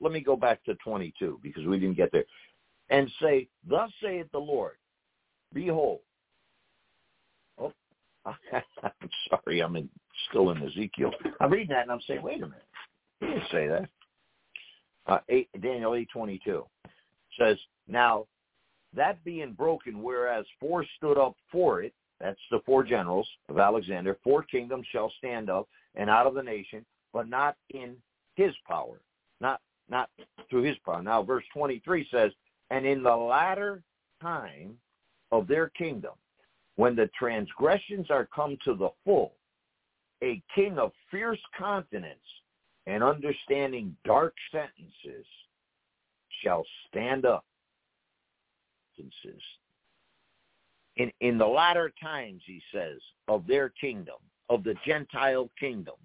[0.00, 2.24] let me go back to 22 because we didn't get there,
[2.90, 4.76] and say, Thus saith the Lord,
[5.52, 6.00] Behold,
[7.58, 7.72] oh,
[8.26, 9.88] I'm sorry, I'm in,
[10.28, 11.12] still in Ezekiel.
[11.40, 12.64] I'm reading that and I'm saying, wait a minute,
[13.20, 13.88] he didn't say that.
[15.06, 16.64] Uh, 8, Daniel 8.22
[17.38, 18.26] says, Now
[18.94, 24.16] that being broken, whereas four stood up for it, that's the four generals of Alexander,
[24.24, 27.94] four kingdoms shall stand up and out of the nation, but not in
[28.34, 29.00] his power,
[29.40, 30.10] not not
[30.50, 31.02] through his power.
[31.02, 32.32] Now verse 23 says,
[32.70, 33.82] and in the latter
[34.20, 34.76] time
[35.32, 36.12] of their kingdom,
[36.76, 39.32] when the transgressions are come to the full,
[40.22, 42.18] a king of fierce countenance
[42.86, 45.26] and understanding dark sentences
[46.42, 47.44] shall stand up
[50.96, 52.98] in, in the latter times, he says,
[53.28, 54.16] of their kingdom,
[54.48, 55.96] of the Gentile kingdoms,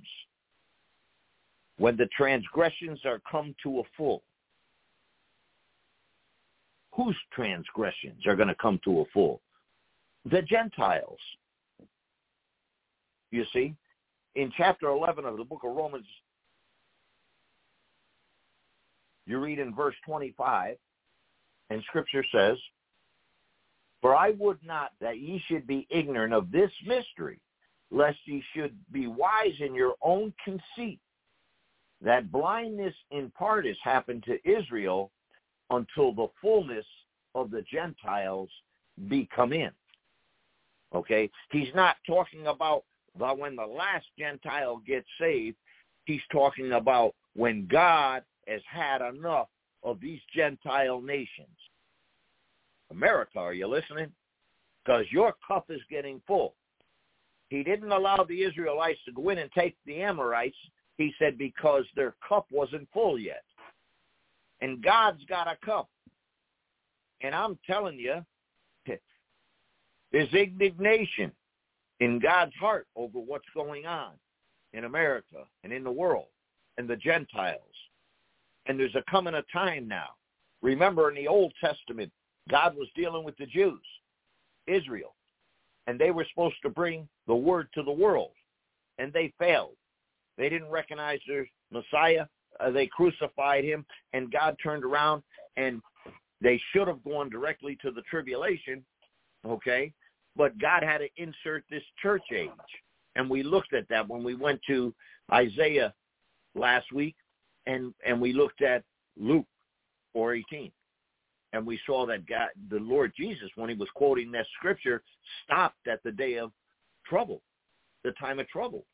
[1.78, 4.24] when the transgressions are come to a full.
[6.94, 9.42] Whose transgressions are going to come to a full?
[10.30, 11.20] The Gentiles.
[13.32, 13.76] You see,
[14.36, 16.06] in chapter 11 of the book of Romans,
[19.26, 20.76] you read in verse 25,
[21.70, 22.58] and scripture says,
[24.02, 27.40] for I would not that ye should be ignorant of this mystery,
[27.92, 31.00] lest ye should be wise in your own conceit,
[32.02, 35.12] that blindness in part has happened to Israel
[35.72, 36.86] until the fullness
[37.34, 38.50] of the Gentiles
[39.10, 39.72] be come in.
[40.94, 41.30] Okay?
[41.52, 42.84] He's not talking about
[43.18, 45.58] the, when the last Gentile gets saved.
[46.06, 49.48] He's talking about when God has had enough
[49.84, 51.48] of these Gentile nations.
[52.92, 54.12] America, are you listening?
[54.84, 56.56] Because your cup is getting full.
[57.50, 60.58] He didn't allow the Israelites to go in and take the Amorites.
[60.98, 63.44] He said because their cup wasn't full yet.
[64.62, 65.90] And God's got a cup.
[67.22, 68.24] And I'm telling you,
[70.12, 71.32] there's indignation
[72.00, 74.12] in God's heart over what's going on
[74.74, 76.28] in America and in the world
[76.78, 77.62] and the Gentiles.
[78.66, 80.10] And there's a coming a time now.
[80.62, 82.12] Remember in the Old Testament,
[82.50, 83.82] God was dealing with the Jews,
[84.68, 85.16] Israel,
[85.88, 88.32] and they were supposed to bring the word to the world,
[88.98, 89.76] and they failed.
[90.38, 92.26] They didn't recognize their Messiah.
[92.60, 95.24] Uh, they crucified him, and God turned around,
[95.58, 95.82] and
[96.42, 98.84] they should have gone directly to the tribulation,
[99.46, 99.94] okay?
[100.36, 102.50] But God had to insert this church age,
[103.16, 104.94] and we looked at that when we went to
[105.32, 105.94] Isaiah
[106.56, 107.16] last week,
[107.68, 108.84] and and we looked at
[109.18, 109.46] Luke
[110.16, 110.72] 4:18
[111.54, 115.04] and we saw that God, the Lord Jesus, when he was quoting that scripture,
[115.44, 116.52] stopped at the day of
[117.06, 117.42] trouble,
[118.04, 118.86] the time of trouble.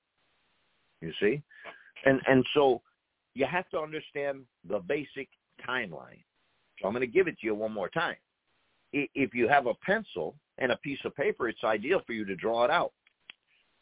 [1.02, 1.42] You see,
[2.06, 2.82] and and so
[3.38, 5.30] you have to understand the basic
[5.68, 6.24] timeline.
[6.80, 8.16] So I'm going to give it to you one more time.
[8.94, 12.36] If you have a pencil and a piece of paper, it's ideal for you to
[12.36, 12.94] draw it out.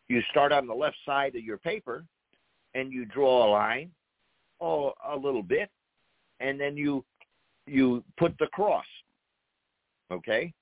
[0.09, 2.03] You start on the left side of your paper,
[2.73, 3.91] and you draw a line,
[4.59, 5.69] oh, a little bit,
[6.41, 7.03] and then you
[7.65, 8.85] you put the cross,
[10.11, 10.53] okay?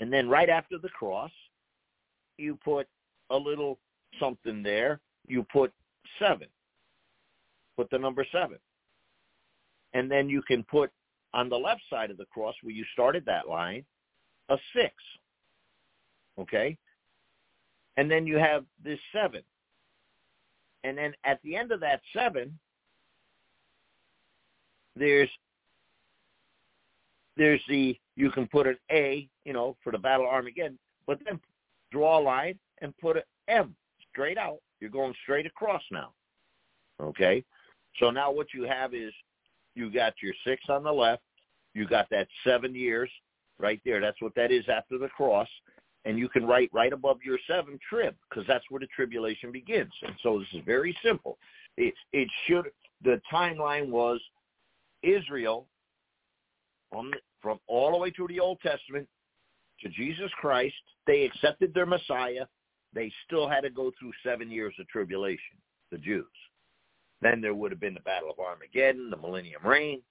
[0.00, 1.30] And then right after the cross,
[2.36, 2.86] you put
[3.30, 3.78] a little
[4.20, 5.00] something there.
[5.26, 5.72] You put
[6.18, 6.48] seven.
[7.78, 8.58] Put the number seven.
[9.94, 10.90] And then you can put
[11.32, 13.84] on the left side of the cross where you started that line,
[14.48, 14.92] a six.
[16.40, 16.76] Okay?
[17.96, 19.42] And then you have this seven.
[20.82, 22.58] And then at the end of that seven,
[24.96, 25.30] there's
[27.36, 31.20] there's the you can put an A, you know, for the Battle of Armageddon, but
[31.24, 31.38] then
[31.92, 33.76] draw a line and put an M
[34.10, 34.58] straight out.
[34.80, 36.10] You're going straight across now.
[37.00, 37.44] Okay?
[37.98, 39.12] So now what you have is
[39.74, 41.22] you got your six on the left,
[41.74, 43.10] you got that seven years
[43.58, 44.00] right there.
[44.00, 45.48] That's what that is after the cross.
[46.04, 49.92] And you can write right above your seven trib because that's where the tribulation begins.
[50.02, 51.38] And so this is very simple.
[51.76, 52.70] It, it should,
[53.02, 54.20] the timeline was
[55.02, 55.66] Israel
[56.92, 59.06] on from all the way through the Old Testament
[59.80, 60.74] to Jesus Christ.
[61.06, 62.46] They accepted their Messiah.
[62.94, 65.56] They still had to go through seven years of tribulation,
[65.92, 66.26] the Jews.
[67.20, 70.02] Then there would have been the Battle of Armageddon, the Millennium Reign,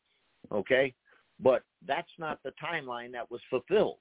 [0.51, 0.93] okay?
[1.39, 3.99] But that's not the timeline that was fulfilled.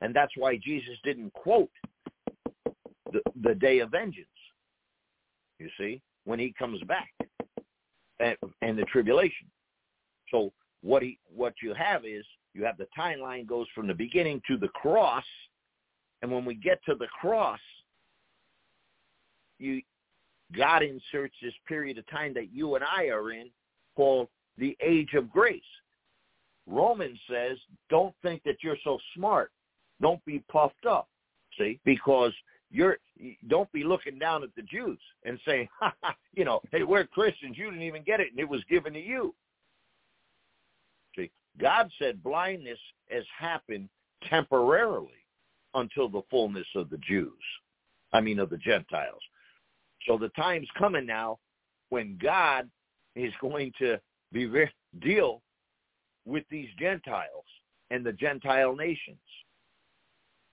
[0.00, 1.70] And that's why Jesus didn't quote
[3.12, 4.26] the, the day of vengeance,
[5.58, 7.10] you see, when he comes back
[8.20, 9.46] and, and the tribulation.
[10.30, 14.42] So what he what you have is you have the timeline goes from the beginning
[14.48, 15.24] to the cross,
[16.22, 17.60] and when we get to the cross,
[19.58, 19.82] you
[20.56, 23.50] God inserts this period of time that you and I are in
[23.96, 25.60] called the age of grace.
[26.66, 27.58] Romans says,
[27.90, 29.50] don't think that you're so smart.
[30.00, 31.08] Don't be puffed up.
[31.58, 32.32] See, because
[32.70, 32.98] you're
[33.48, 37.04] don't be looking down at the Jews and saying, ha, ha, you know, hey, we're
[37.04, 37.56] Christians.
[37.58, 39.34] You didn't even get it, and it was given to you.
[41.14, 42.78] See, God said blindness
[43.10, 43.88] has happened
[44.28, 45.10] temporarily
[45.74, 47.32] until the fullness of the Jews.
[48.12, 49.20] I mean, of the Gentiles.
[50.06, 51.38] So the time's coming now
[51.90, 52.68] when God
[53.14, 54.00] is going to
[54.32, 54.50] be
[55.00, 55.42] deal
[56.24, 57.44] with these Gentiles
[57.90, 59.18] and the Gentile nations.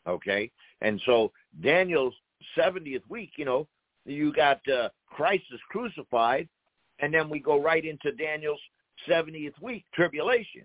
[0.08, 0.52] Okay?
[0.82, 1.32] And so
[1.62, 2.14] Daniel's
[2.58, 3.68] 70th week, you know,
[4.06, 6.48] you got uh, Christ is crucified,
[7.00, 8.60] and then we go right into Daniel's
[9.08, 10.64] 70th week, tribulation.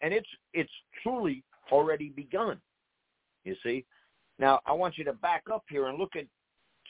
[0.00, 0.70] And it's it's
[1.02, 2.60] truly already begun.
[3.44, 3.84] You see?
[4.38, 6.26] Now, I want you to back up here and look at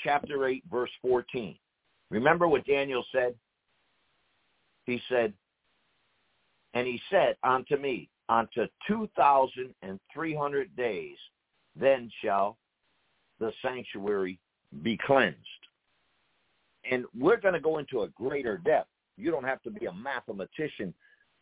[0.02, 1.56] chapter 8, verse 14.
[2.10, 3.34] Remember what Daniel said?
[4.84, 5.32] He said,
[6.74, 11.16] and he said unto me, unto 2,300 days,
[11.76, 12.56] then shall
[13.40, 14.38] the sanctuary
[14.82, 15.36] be cleansed.
[16.90, 18.90] And we're going to go into a greater depth.
[19.16, 20.94] You don't have to be a mathematician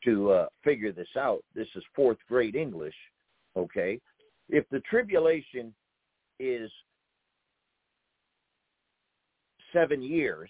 [0.05, 1.43] to uh, figure this out.
[1.55, 2.95] This is fourth grade English,
[3.57, 4.01] okay?
[4.49, 5.75] If the tribulation
[6.39, 6.71] is
[9.77, 10.49] seven years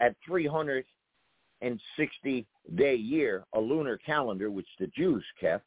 [0.00, 5.66] at 360 day year, a lunar calendar, which the Jews kept,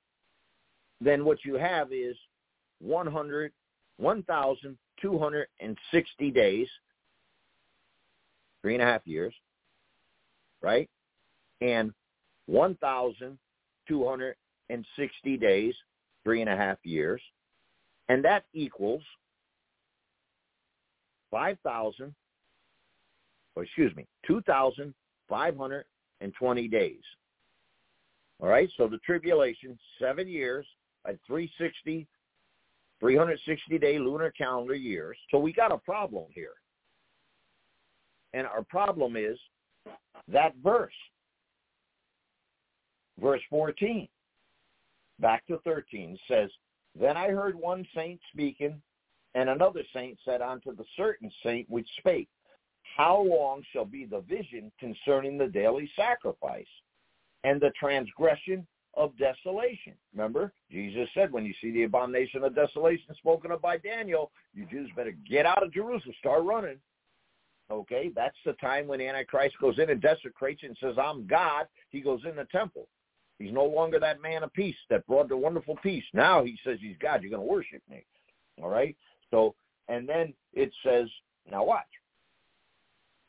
[0.99, 2.17] then what you have is
[2.80, 3.53] 100,
[3.97, 6.67] 1,260 days,
[8.63, 9.36] three and a half years,
[10.62, 10.89] right?
[11.62, 11.93] And
[12.47, 15.75] 1,260 days,
[16.23, 17.21] three and a half years.
[18.10, 19.03] And that equals
[21.31, 22.13] 5,000,
[23.55, 27.01] or excuse me, 2,520 days.
[28.39, 30.63] All right, so the tribulation, seven years
[31.07, 32.05] at 360,
[32.99, 35.17] 360 day lunar calendar years.
[35.31, 36.53] So we got a problem here.
[38.33, 39.37] And our problem is
[40.27, 40.93] that verse,
[43.19, 44.07] verse 14,
[45.19, 46.49] back to 13, says,
[46.99, 48.81] Then I heard one saint speaking
[49.35, 52.29] and another saint said unto the certain saint which spake,
[52.95, 56.65] How long shall be the vision concerning the daily sacrifice
[57.43, 59.93] and the transgression of desolation?
[60.13, 64.65] Remember, Jesus said, when you see the abomination of desolation spoken of by Daniel, you
[64.65, 66.77] Jews better get out of Jerusalem, start running.
[67.69, 71.65] Okay, that's the time when Antichrist goes in and desecrates and says, I'm God.
[71.89, 72.87] He goes in the temple.
[73.39, 76.05] He's no longer that man of peace that brought the wonderful peace.
[76.13, 77.21] Now he says he's God.
[77.21, 78.05] You're going to worship me.
[78.61, 78.95] All right?
[79.31, 79.55] So,
[79.87, 81.07] and then it says,
[81.49, 81.85] now watch.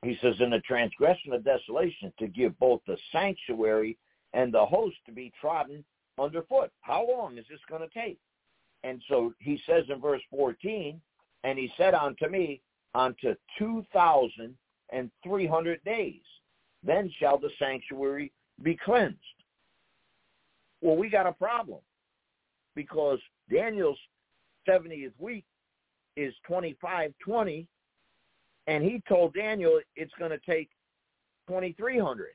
[0.03, 3.97] He says, in the transgression of desolation, to give both the sanctuary
[4.33, 5.85] and the host to be trodden
[6.19, 6.71] underfoot.
[6.81, 8.19] How long is this going to take?
[8.85, 11.01] And so he says in verse 14,
[11.45, 12.61] and he said unto me,
[12.95, 16.23] unto 2,300 days,
[16.85, 18.33] then shall the sanctuary
[18.63, 19.19] be cleansed.
[20.81, 21.81] Well, we got a problem
[22.77, 23.19] because
[23.53, 23.99] Daniel's
[24.69, 25.45] 70th week
[26.19, 27.67] is 2520
[28.67, 30.69] and he told Daniel it's going to take
[31.49, 32.29] 2300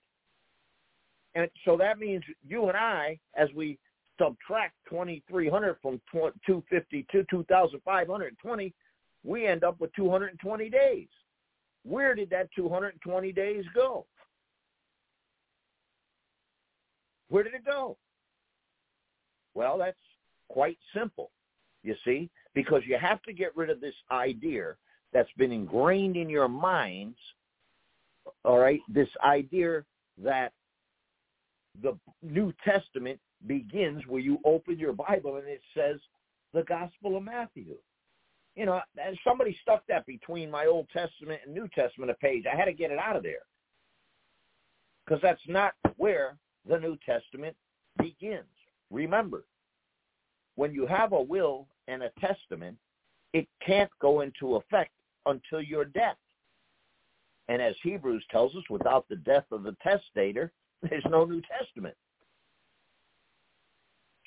[1.35, 3.77] and so that means you and I as we
[4.19, 8.73] subtract 2300 from 250 to 2520
[9.25, 11.07] we end up with 220 days.
[11.83, 14.05] Where did that 220 days go?
[17.29, 17.97] Where did it go?
[19.53, 19.97] Well that's
[20.49, 21.31] quite simple.
[21.83, 24.75] You see because you have to get rid of this idea
[25.11, 27.17] that's been ingrained in your minds,
[28.43, 29.83] all right, this idea
[30.23, 30.51] that
[31.81, 35.99] the New Testament begins where you open your Bible and it says
[36.53, 37.75] the Gospel of Matthew.
[38.55, 42.43] You know, and somebody stuck that between my Old Testament and New Testament a page.
[42.51, 43.41] I had to get it out of there
[45.03, 46.37] because that's not where
[46.67, 47.55] the New Testament
[47.97, 48.45] begins.
[48.91, 49.45] Remember,
[50.55, 52.77] when you have a will and a testament,
[53.33, 54.91] it can't go into effect
[55.25, 56.17] until your death.
[57.49, 61.95] And as Hebrews tells us, without the death of the testator, there's no New Testament.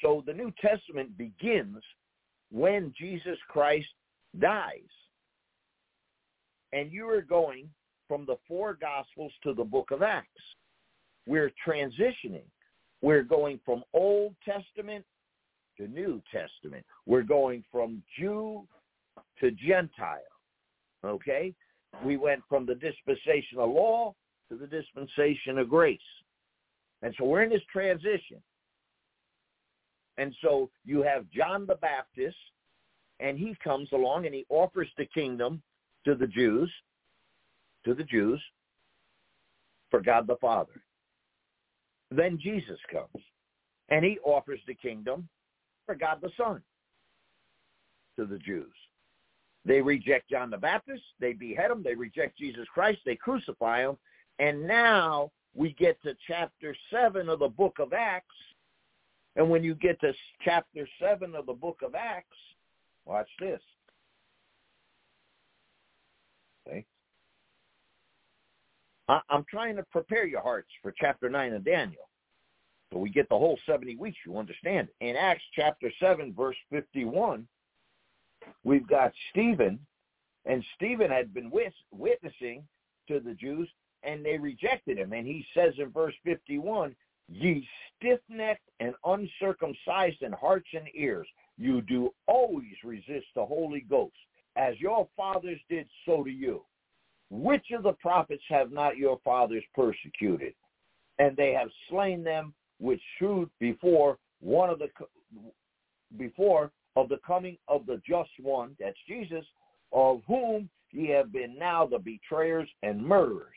[0.02, 1.82] So the New Testament begins
[2.50, 3.88] when Jesus Christ
[4.38, 4.80] dies.
[6.72, 7.68] And you are going
[8.06, 10.28] from the four Gospels to the book of Acts.
[11.26, 12.44] We're transitioning.
[13.02, 15.04] We're going from Old Testament
[15.78, 16.84] to New Testament.
[17.06, 18.66] We're going from Jew
[19.40, 20.18] to Gentile.
[21.04, 21.54] Okay?
[22.04, 24.14] We went from the dispensation of law
[24.50, 25.98] to the dispensation of grace.
[27.02, 28.42] And so we're in this transition.
[30.18, 32.36] And so you have John the Baptist,
[33.20, 35.62] and he comes along and he offers the kingdom
[36.04, 36.72] to the Jews,
[37.84, 38.42] to the Jews,
[39.90, 40.82] for God the Father.
[42.10, 43.24] Then Jesus comes,
[43.88, 45.28] and he offers the kingdom
[45.86, 46.60] for God the Son
[48.16, 48.72] to the Jews.
[49.64, 51.02] They reject John the Baptist.
[51.18, 51.82] They behead him.
[51.82, 53.00] They reject Jesus Christ.
[53.04, 53.96] They crucify him.
[54.38, 58.26] And now we get to chapter 7 of the book of Acts.
[59.34, 60.12] And when you get to
[60.44, 62.36] chapter 7 of the book of Acts,
[63.04, 63.60] watch this.
[66.68, 66.84] Okay.
[69.08, 72.08] I'm trying to prepare your hearts for chapter 9 of Daniel.
[72.92, 74.88] So we get the whole 70 weeks, you understand.
[75.00, 77.46] In Acts chapter 7, verse 51,
[78.64, 79.78] we've got Stephen,
[80.44, 82.62] and Stephen had been witnessing
[83.08, 83.68] to the Jews,
[84.02, 85.12] and they rejected him.
[85.12, 86.94] And he says in verse 51,
[87.28, 87.66] Ye
[87.96, 91.26] stiff-necked and uncircumcised in hearts and ears,
[91.58, 94.14] you do always resist the Holy Ghost.
[94.54, 96.62] As your fathers did, so do you.
[97.30, 100.54] Which of the prophets have not your fathers persecuted?
[101.18, 104.88] And they have slain them which shewed before one of the
[106.16, 109.44] before of the coming of the just one, that's Jesus,
[109.92, 113.56] of whom ye have been now the betrayers and murderers,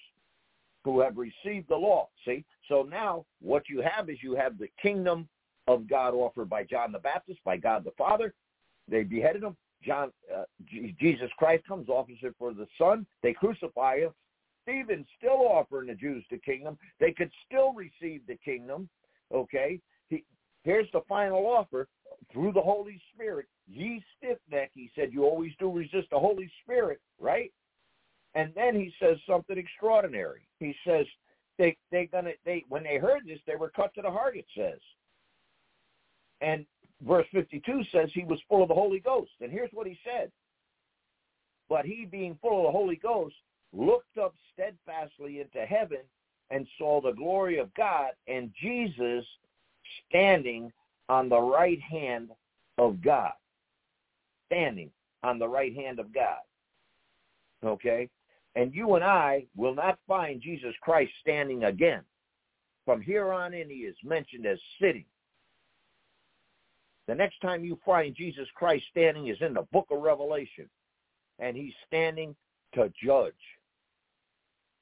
[0.84, 2.10] who have received the law.
[2.26, 2.44] See?
[2.68, 5.28] So now what you have is you have the kingdom
[5.68, 8.34] of God offered by John the Baptist, by God the Father.
[8.88, 9.56] They beheaded him.
[9.84, 10.44] John, uh,
[11.00, 13.06] Jesus Christ comes, offers it for the Son.
[13.24, 14.12] They crucify him.
[14.64, 16.78] Stephen still offering the Jews the kingdom.
[17.00, 18.90] They could still receive the kingdom.
[19.34, 19.80] Okay?
[20.10, 20.24] He,
[20.64, 21.88] here's the final offer
[22.32, 23.48] through the Holy Spirit.
[23.68, 27.52] Ye stiff-neck, he said, you always do resist the Holy Spirit, right?
[28.36, 30.48] And then he says something extraordinary.
[30.60, 31.06] He says
[31.58, 34.38] they they gonna they when they heard this they were cut to the heart.
[34.38, 34.80] It says,
[36.42, 36.66] and
[37.06, 39.32] verse fifty two says he was full of the Holy Ghost.
[39.42, 40.32] And here's what he said:
[41.70, 43.36] But he, being full of the Holy Ghost,
[43.74, 46.02] looked up steadfastly into heaven
[46.52, 49.26] and saw the glory of God and Jesus
[50.08, 50.72] standing
[51.08, 52.30] on the right hand
[52.78, 53.34] of God.
[54.48, 54.90] Standing
[55.24, 56.40] on the right hand of God.
[57.64, 58.10] Okay?
[58.56, 62.02] And you and I will not find Jesus Christ standing again.
[62.86, 65.06] From here on in, he is mentioned as sitting.
[67.08, 70.70] The next time you find Jesus Christ standing is in the book of Revelation.
[71.38, 72.36] And he's standing
[72.74, 73.34] to judge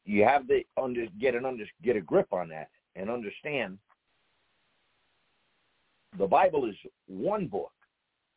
[0.08, 3.78] you have to under, get an under, get a grip on that and understand
[6.18, 6.76] the Bible is
[7.08, 7.74] one book,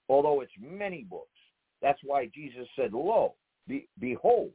[0.09, 1.29] although it's many books.
[1.81, 3.35] That's why Jesus said, "Lo,
[3.69, 4.51] be, behold,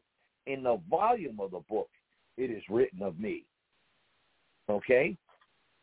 [0.45, 1.89] in the volume of the book
[2.37, 3.45] it is written of me."
[4.69, 5.17] Okay,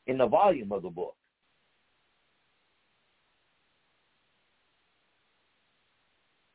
[0.07, 1.17] in the volume of the book.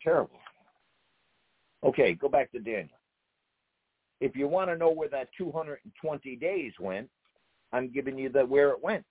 [0.04, 0.40] Terrible.
[1.84, 2.97] Okay, go back to Daniel.
[4.20, 7.10] If you want to know where that 220 days went,
[7.72, 9.06] I'm giving you the where it went.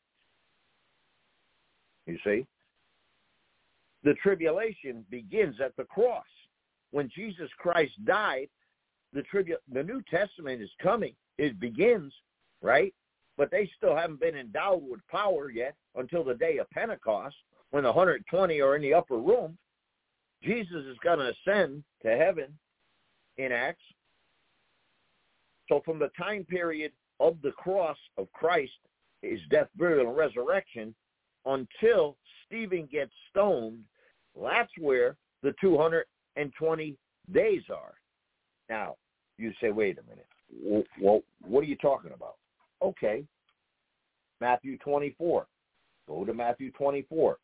[2.07, 2.47] You see?
[4.05, 6.25] The tribulation begins at the cross.
[6.93, 8.49] When Jesus Christ died,
[9.13, 11.15] the tribu- the New Testament is coming.
[11.39, 12.13] It begins,
[12.63, 12.95] right?
[13.37, 17.37] But they still haven't been endowed with power yet until the day of Pentecost
[17.71, 19.59] when the 120 are in the upper room.
[20.43, 22.57] Jesus is going to ascend to heaven
[23.39, 23.83] in Acts
[25.69, 28.73] so from the time period of the cross of Christ,
[29.23, 30.95] his death, burial, and resurrection,
[31.45, 33.81] until Stephen gets stoned,
[34.41, 36.97] that's where the 220
[37.33, 37.95] days are.
[38.69, 38.97] Now,
[39.39, 40.87] you say, wait a minute.
[41.01, 42.37] Well, what are you talking about?
[42.83, 43.25] Okay.
[44.41, 45.47] Matthew 24.
[46.09, 47.39] Go to Matthew 24.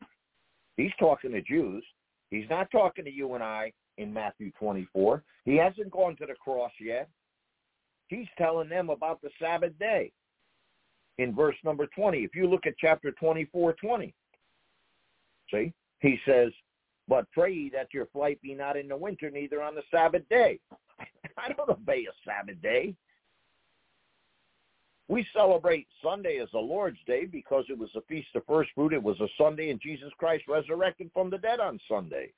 [0.77, 1.83] He's talking to Jews.
[2.29, 5.23] He's not talking to you and I in Matthew 24.
[5.45, 7.09] He hasn't gone to the cross yet.
[8.07, 10.11] He's telling them about the Sabbath day
[11.17, 12.19] in verse number 20.
[12.19, 14.13] If you look at chapter 24, 20,
[15.51, 16.51] see, he says,
[17.07, 20.59] but pray that your flight be not in the winter, neither on the Sabbath day.
[21.37, 22.95] I don't obey a Sabbath day.
[25.09, 28.93] We celebrate Sunday as the Lord's Day because it was a feast of first fruit.
[28.93, 32.31] It was a Sunday, and Jesus Christ resurrected from the dead on Sunday.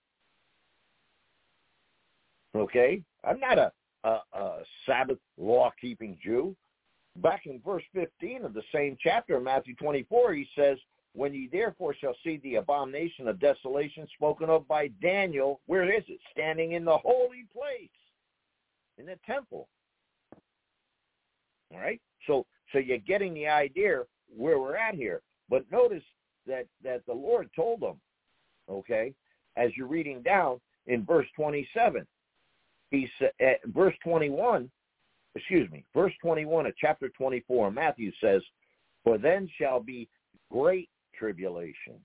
[2.55, 3.01] Okay?
[3.24, 3.72] I'm not a,
[4.10, 6.56] a, Sabbath law-keeping Jew.
[7.18, 10.78] Back in verse 15 of the same chapter, Matthew 24, he says,
[11.14, 16.03] When ye therefore shall see the abomination of desolation spoken of by Daniel, where is
[16.08, 16.20] it?
[16.32, 17.89] Standing in the holy place,
[18.97, 19.70] in the temple.
[21.74, 22.01] All right?
[22.28, 24.01] So so you're getting the idea
[24.36, 25.22] where we're at here.
[25.49, 26.03] But notice
[26.47, 27.99] that that the Lord told them,
[28.70, 29.14] okay,
[29.56, 32.06] as you're reading down in verse 27,
[32.96, 34.70] he at verse 21,
[35.36, 38.41] excuse me, verse 21 of chapter 24, Matthew says,
[39.04, 40.10] "For then shall be
[40.52, 42.04] great tribulation,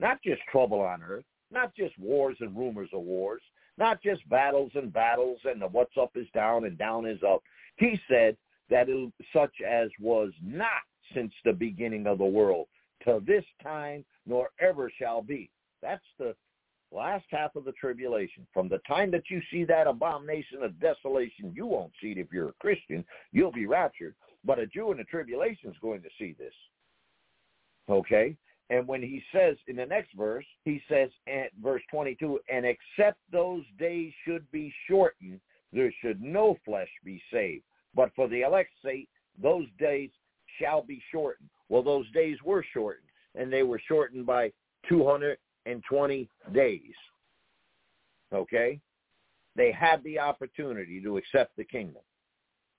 [0.00, 3.42] not just trouble on earth, not just wars and rumors of wars,
[3.76, 7.42] not just battles and battles and the what's up is down and down is up."
[7.76, 8.36] He said,
[8.70, 10.82] that is such as was not
[11.14, 12.66] since the beginning of the world
[13.04, 15.50] to this time nor ever shall be.
[15.80, 16.34] That's the
[16.92, 18.46] last half of the tribulation.
[18.52, 22.28] From the time that you see that abomination of desolation, you won't see it if
[22.32, 23.04] you're a Christian.
[23.32, 24.14] You'll be raptured.
[24.44, 26.54] But a Jew in the tribulation is going to see this.
[27.88, 28.36] Okay?
[28.70, 33.18] And when he says in the next verse, he says at verse 22, and except
[33.32, 35.40] those days should be shortened,
[35.72, 37.64] there should no flesh be saved.
[37.94, 39.08] But for the elect's sake,
[39.42, 40.10] those days
[40.60, 41.48] shall be shortened.
[41.68, 44.52] Well, those days were shortened, and they were shortened by
[45.64, 46.94] 220 days.
[48.32, 48.80] Okay?
[49.56, 52.02] They had the opportunity to accept the kingdom,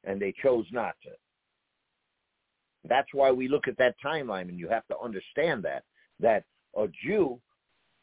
[0.03, 1.09] and they chose not to.
[2.87, 5.83] That's why we look at that timeline, and you have to understand that,
[6.19, 6.45] that
[6.77, 7.39] a Jew,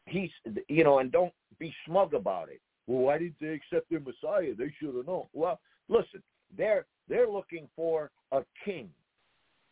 [0.07, 0.31] he's,
[0.68, 2.61] you know, and don't be smug about it.
[2.87, 4.55] Well, why didn't they accept their Messiah?
[4.57, 5.24] They should have known.
[5.33, 5.59] Well,
[5.89, 6.22] listen,
[6.57, 8.91] they're they're looking for a king.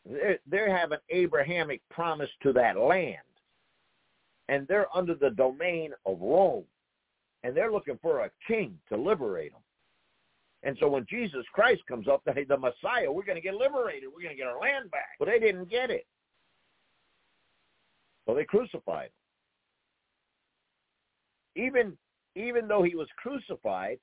[0.05, 3.19] They're, they have an Abrahamic promise to that land.
[4.49, 6.65] And they're under the domain of Rome.
[7.43, 9.63] And they're looking for a king to liberate them.
[10.63, 14.09] And so when Jesus Christ comes up, the, the Messiah, we're going to get liberated.
[14.09, 15.11] We're going to get our land back.
[15.19, 16.07] But they didn't get it.
[18.27, 19.11] So they crucified
[21.57, 21.67] him.
[21.67, 21.99] Even,
[22.35, 23.99] even though he was crucified,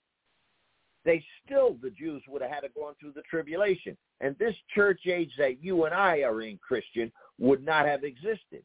[1.03, 3.97] they still, the Jews would have had to go through the tribulation.
[4.19, 8.63] And this church age that you and I are in, Christian, would not have existed.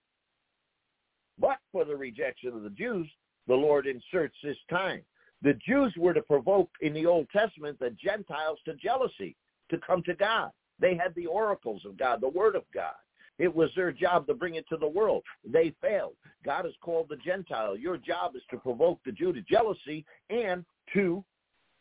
[1.38, 3.08] But for the rejection of the Jews,
[3.46, 5.02] the Lord inserts this time.
[5.42, 9.36] The Jews were to provoke in the Old Testament the Gentiles to jealousy,
[9.70, 10.50] to come to God.
[10.78, 12.94] They had the oracles of God, the Word of God.
[13.38, 15.22] It was their job to bring it to the world.
[15.44, 16.16] They failed.
[16.44, 17.76] God has called the Gentile.
[17.76, 20.64] Your job is to provoke the Jew to jealousy and
[20.94, 21.22] to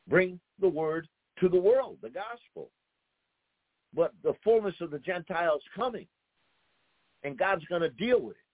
[0.08, 1.08] bring the word
[1.39, 2.70] to the world, the gospel.
[3.93, 6.08] But the fullness of the Gentiles coming,
[7.24, 8.45] and God's going to deal with it.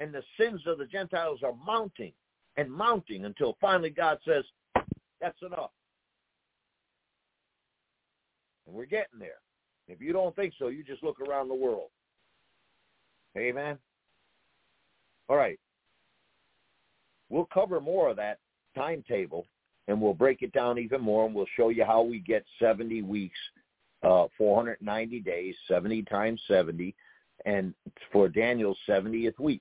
[0.00, 2.12] And the sins of the Gentiles are mounting
[2.56, 4.44] and mounting until finally God says,
[5.20, 5.70] that's enough.
[8.66, 9.40] And we're getting there.
[9.88, 11.90] If you don't think so, you just look around the world.
[13.36, 13.78] Amen.
[15.28, 15.58] All right.
[17.28, 18.38] We'll cover more of that
[18.74, 19.46] timetable
[19.88, 23.02] and we'll break it down even more, and we'll show you how we get 70
[23.02, 23.38] weeks,
[24.02, 26.94] uh, 490 days, 70 times 70,
[27.44, 27.74] and
[28.10, 29.60] for Daniel's 70th week.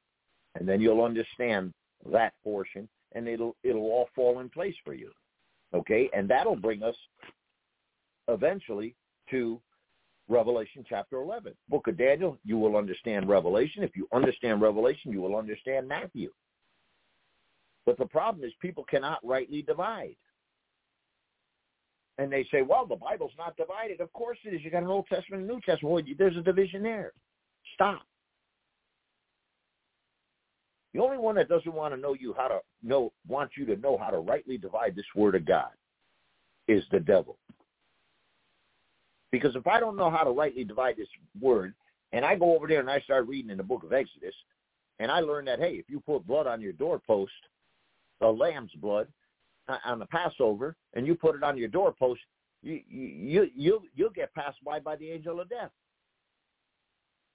[0.56, 1.74] And then you'll understand
[2.12, 5.12] that portion, and it'll it'll all fall in place for you.
[5.74, 6.96] Okay, and that'll bring us
[8.28, 8.96] eventually
[9.32, 9.60] to
[10.30, 11.54] Revelation chapter 11.
[11.70, 13.84] Book of Daniel, you will understand Revelation.
[13.84, 16.32] If you understand Revelation, you will understand Matthew.
[17.86, 20.16] But the problem is people cannot rightly divide.
[22.18, 24.00] And they say, well, the Bible's not divided.
[24.00, 24.62] Of course it is.
[24.64, 25.94] You got an Old Testament and New Testament.
[25.94, 27.12] Well, there's a division there.
[27.74, 28.04] Stop.
[30.94, 33.76] The only one that doesn't want to know you how to know, wants you to
[33.78, 35.72] know how to rightly divide this word of God
[36.68, 37.38] is the devil.
[39.32, 41.08] Because if I don't know how to rightly divide this
[41.42, 41.74] word,
[42.12, 44.36] and I go over there and I start reading in the book of Exodus,
[45.00, 47.32] and I learn that, hey, if you put blood on your doorpost,
[48.22, 49.08] a lamb's blood
[49.68, 52.22] uh, on the Passover, and you put it on your doorpost,
[52.62, 55.72] you you you you'll get passed by by the angel of death.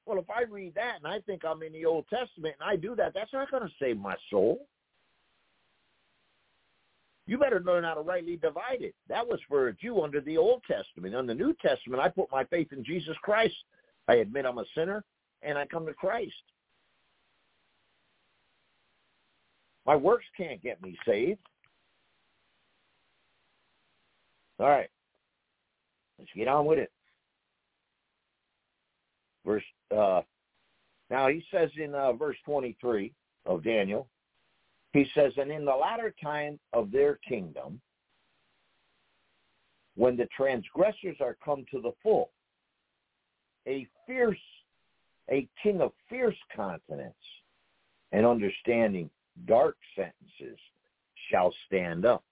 [0.09, 2.77] Well, if I read that and I think I'm in the Old Testament and I
[2.77, 4.67] do that, that's not going to save my soul.
[7.27, 8.95] You better learn how to rightly divide it.
[9.11, 11.15] That was for a Jew under the Old Testament.
[11.15, 13.55] On the New Testament, I put my faith in Jesus Christ.
[14.09, 15.05] I admit I'm a sinner,
[15.43, 16.33] and I come to Christ.
[19.85, 21.41] My works can't get me saved.
[24.59, 24.89] All right.
[26.19, 26.91] Let's get on with it.
[29.45, 29.63] Verse
[29.97, 30.23] uh,
[31.11, 33.13] now he says in uh, verse 23
[33.47, 34.09] of Daniel,
[34.93, 37.81] he says, and in the latter time of their kingdom,
[39.97, 42.31] when the transgressors are come to the full,
[43.67, 44.39] a fierce,
[45.31, 47.15] a king of fierce countenance
[48.13, 49.11] and understanding
[49.47, 50.59] dark sentences
[51.31, 52.25] shall stand up.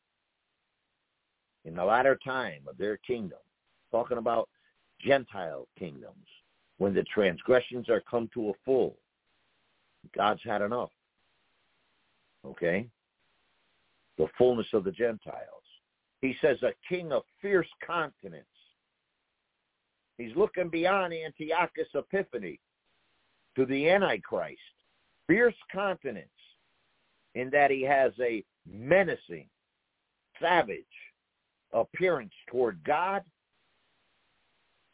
[1.65, 3.39] In the latter time of their kingdom,
[3.91, 4.49] talking about
[5.01, 6.27] Gentile kingdoms,
[6.79, 8.97] when the transgressions are come to a full,
[10.15, 10.91] God's had enough.
[12.45, 12.87] Okay?
[14.19, 15.63] The fullness of the Gentiles.
[16.21, 18.45] He says a king of fierce countenance.
[20.19, 22.59] He's looking beyond Antiochus Epiphanes
[23.55, 24.59] to the Antichrist.
[25.27, 26.29] Fierce countenance
[27.35, 29.49] in that he has a menacing,
[30.41, 30.85] savage
[31.73, 33.23] appearance toward God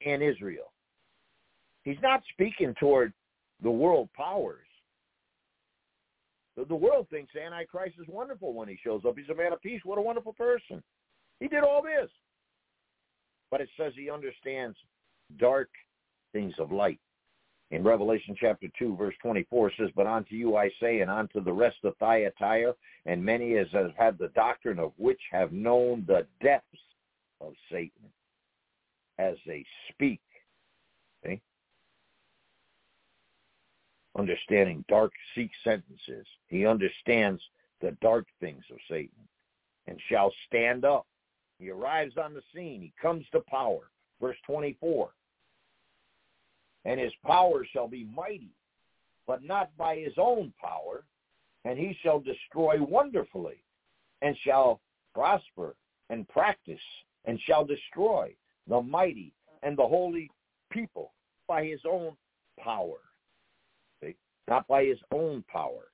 [0.04, 0.71] and Israel.
[1.84, 3.12] He's not speaking toward
[3.62, 4.66] the world powers.
[6.56, 9.16] The world thinks Antichrist is wonderful when he shows up.
[9.16, 9.80] He's a man of peace.
[9.84, 10.82] What a wonderful person.
[11.40, 12.10] He did all this.
[13.50, 14.76] But it says he understands
[15.38, 15.70] dark
[16.32, 17.00] things of light.
[17.70, 21.52] In Revelation chapter 2, verse 24 says, But unto you I say, and unto the
[21.52, 22.74] rest of Thyatira,
[23.06, 26.66] and many as have had the doctrine of which have known the depths
[27.40, 28.12] of Satan,
[29.18, 30.20] as they speak.
[31.24, 31.40] See?
[34.18, 36.26] Understanding dark seek sentences.
[36.48, 37.42] He understands
[37.80, 39.28] the dark things of Satan
[39.86, 41.06] and shall stand up
[41.62, 42.80] he arrives on the scene.
[42.80, 43.90] He comes to power.
[44.20, 45.10] Verse 24.
[46.84, 48.50] And his power shall be mighty,
[49.28, 51.04] but not by his own power.
[51.64, 53.62] And he shall destroy wonderfully,
[54.22, 54.80] and shall
[55.14, 55.76] prosper
[56.10, 56.82] and practice,
[57.26, 58.34] and shall destroy
[58.66, 59.32] the mighty
[59.62, 60.28] and the holy
[60.72, 61.12] people
[61.46, 62.16] by his own
[62.58, 62.98] power.
[64.52, 65.84] Not by his own power.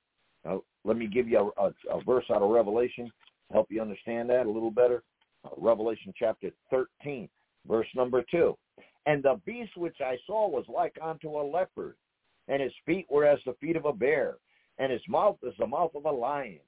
[0.44, 3.80] Now, let me give you a, a, a verse out of Revelation to help you
[3.80, 5.04] understand that a little better.
[5.44, 7.28] Uh, Revelation chapter 13,
[7.68, 8.58] verse number 2.
[9.06, 11.94] And the beast which I saw was like unto a leopard,
[12.48, 14.38] and his feet were as the feet of a bear,
[14.78, 16.58] and his mouth as the mouth of a lion.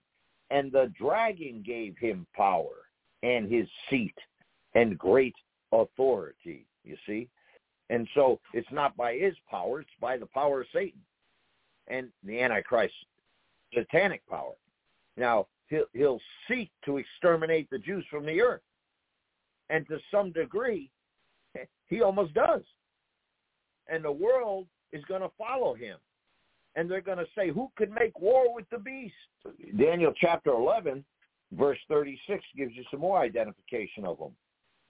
[0.50, 2.86] And the dragon gave him power
[3.24, 4.14] and his seat
[4.76, 5.34] and great
[5.72, 7.28] authority, you see.
[7.88, 11.00] And so it's not by his power, it's by the power of Satan
[11.90, 12.94] and the Antichrist
[13.74, 14.52] satanic power.
[15.16, 18.62] Now, he'll, he'll seek to exterminate the Jews from the earth.
[19.68, 20.90] And to some degree,
[21.88, 22.62] he almost does.
[23.88, 25.96] And the world is going to follow him.
[26.76, 29.14] And they're going to say, who could make war with the beast?
[29.76, 31.04] Daniel chapter 11,
[31.52, 34.30] verse 36 gives you some more identification of him.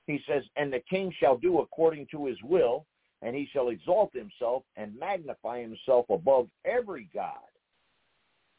[0.07, 2.85] He says, and the king shall do according to his will,
[3.23, 7.35] and he shall exalt himself and magnify himself above every god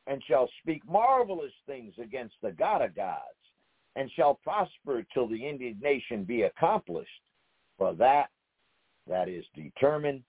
[0.07, 3.21] and shall speak marvelous things against the God of gods,
[3.95, 7.09] and shall prosper till the indignation be accomplished.
[7.77, 8.29] For that
[9.07, 10.23] that is determined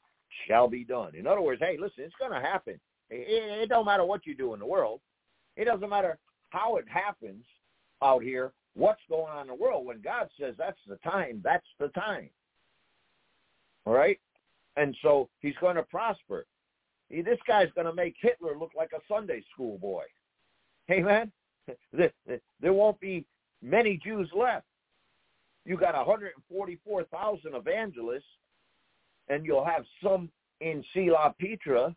[0.49, 1.15] shall be done.
[1.15, 2.81] In other words, hey, listen, it's going to happen.
[3.11, 5.01] It, it don't matter what you do in the world.
[5.57, 6.19] It doesn't matter
[6.51, 7.45] how it happens
[8.03, 9.85] out here, what's going on in the world.
[9.87, 12.31] When God says that's the time, that's the time.
[13.85, 14.19] All right?
[14.77, 16.47] And so he's going to prosper
[17.21, 20.05] this guy's going to make Hitler look like a Sunday school boy.
[20.87, 21.31] Hey, man,
[21.93, 23.27] there won't be
[23.61, 24.65] many Jews left.
[25.67, 28.23] You got 144,000 evangelists,
[29.29, 30.31] and you'll have some
[30.61, 31.95] in Sela Petra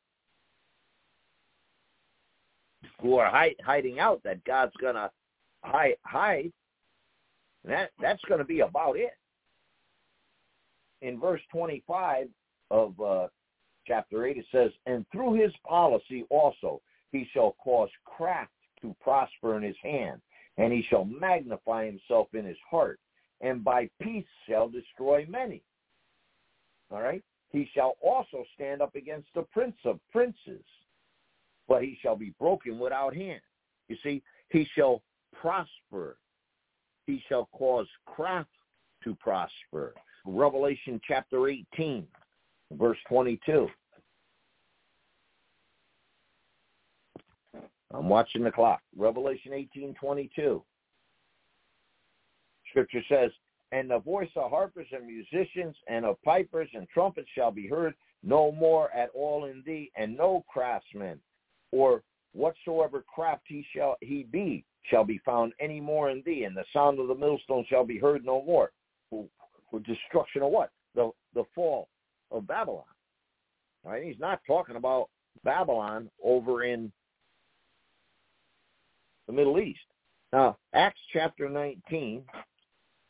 [3.01, 5.09] who are hide, hiding out that God's going to
[5.63, 5.95] hide.
[6.03, 6.51] hide.
[7.63, 9.13] That that's going to be about it.
[11.05, 12.29] In verse 25
[12.71, 13.27] of uh,
[13.85, 16.81] chapter 8, it says, And through his policy also
[17.11, 18.51] he shall cause craft
[18.81, 20.19] to prosper in his hand,
[20.57, 22.99] and he shall magnify himself in his heart,
[23.39, 25.61] and by peace shall destroy many.
[26.89, 27.23] All right?
[27.51, 30.65] He shall also stand up against the prince of princes,
[31.67, 33.41] but he shall be broken without hand.
[33.89, 35.03] You see, he shall
[35.39, 36.17] prosper.
[37.05, 38.49] He shall cause craft
[39.03, 39.93] to prosper.
[40.25, 42.07] Revelation chapter 18
[42.71, 43.67] verse 22.
[47.93, 48.81] I'm watching the clock.
[48.95, 50.63] Revelation 18:22.
[52.69, 53.31] Scripture says,
[53.71, 57.95] "And the voice of harpers and musicians and of pipers and trumpets shall be heard
[58.21, 61.21] no more at all in thee, and no craftsman
[61.71, 62.03] or
[62.33, 66.65] whatsoever craft he shall he be shall be found any more in thee, and the
[66.73, 68.73] sound of the millstone shall be heard no more."
[69.75, 70.71] For, destruction of what?
[70.95, 71.89] The the fall
[72.31, 72.83] of Babylon.
[73.83, 74.03] Right?
[74.03, 75.09] He's not talking about
[75.43, 76.91] Babylon over in
[79.27, 79.79] the Middle East.
[80.33, 82.23] Now, Acts chapter 19,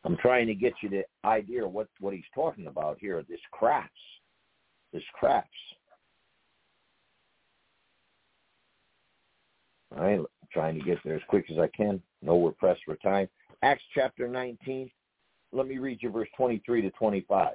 [0.04, 3.40] I'm trying to get you the idea of what, what he's talking about here, this
[3.52, 3.92] crafts.
[4.92, 5.50] This crafts.
[9.98, 12.02] I'm trying to get there as quick as I can.
[12.22, 13.30] No, we're pressed for time.
[13.62, 14.92] Acts chapter 19,
[15.52, 17.54] let me read you verse 23 to 25.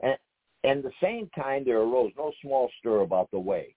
[0.00, 0.16] And,
[0.64, 3.74] and the same time there arose no small stir about the way.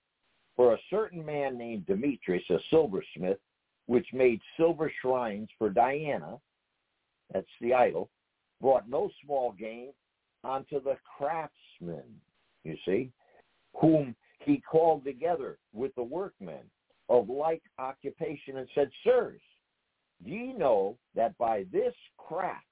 [0.56, 3.40] For a certain man named Demetrius, a silversmith,
[3.88, 6.38] which made silver shrines for Diana,
[7.34, 8.10] that's the idol,
[8.62, 9.92] brought no small gain
[10.44, 12.04] unto the craftsmen,
[12.64, 13.12] you see,
[13.76, 16.62] whom he called together with the workmen
[17.10, 19.42] of like occupation and said, Sirs,
[20.24, 22.66] ye know that by this craft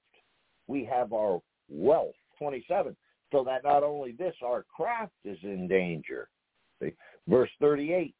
[0.66, 2.14] we have our wealth.
[2.38, 2.96] 27.
[3.32, 6.28] So that not only this, our craft is in danger.
[6.82, 6.92] See?
[7.28, 8.14] Verse 38.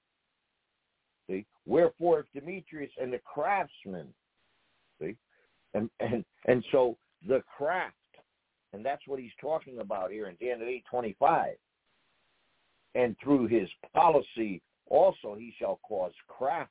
[1.29, 1.47] See?
[1.67, 4.09] Wherefore if Demetrius and the craftsmen,
[5.01, 5.17] see?
[5.75, 7.95] And, and, and so the craft,
[8.73, 11.53] and that's what he's talking about here in Daniel 8.25.
[12.95, 16.71] And through his policy also he shall cause craft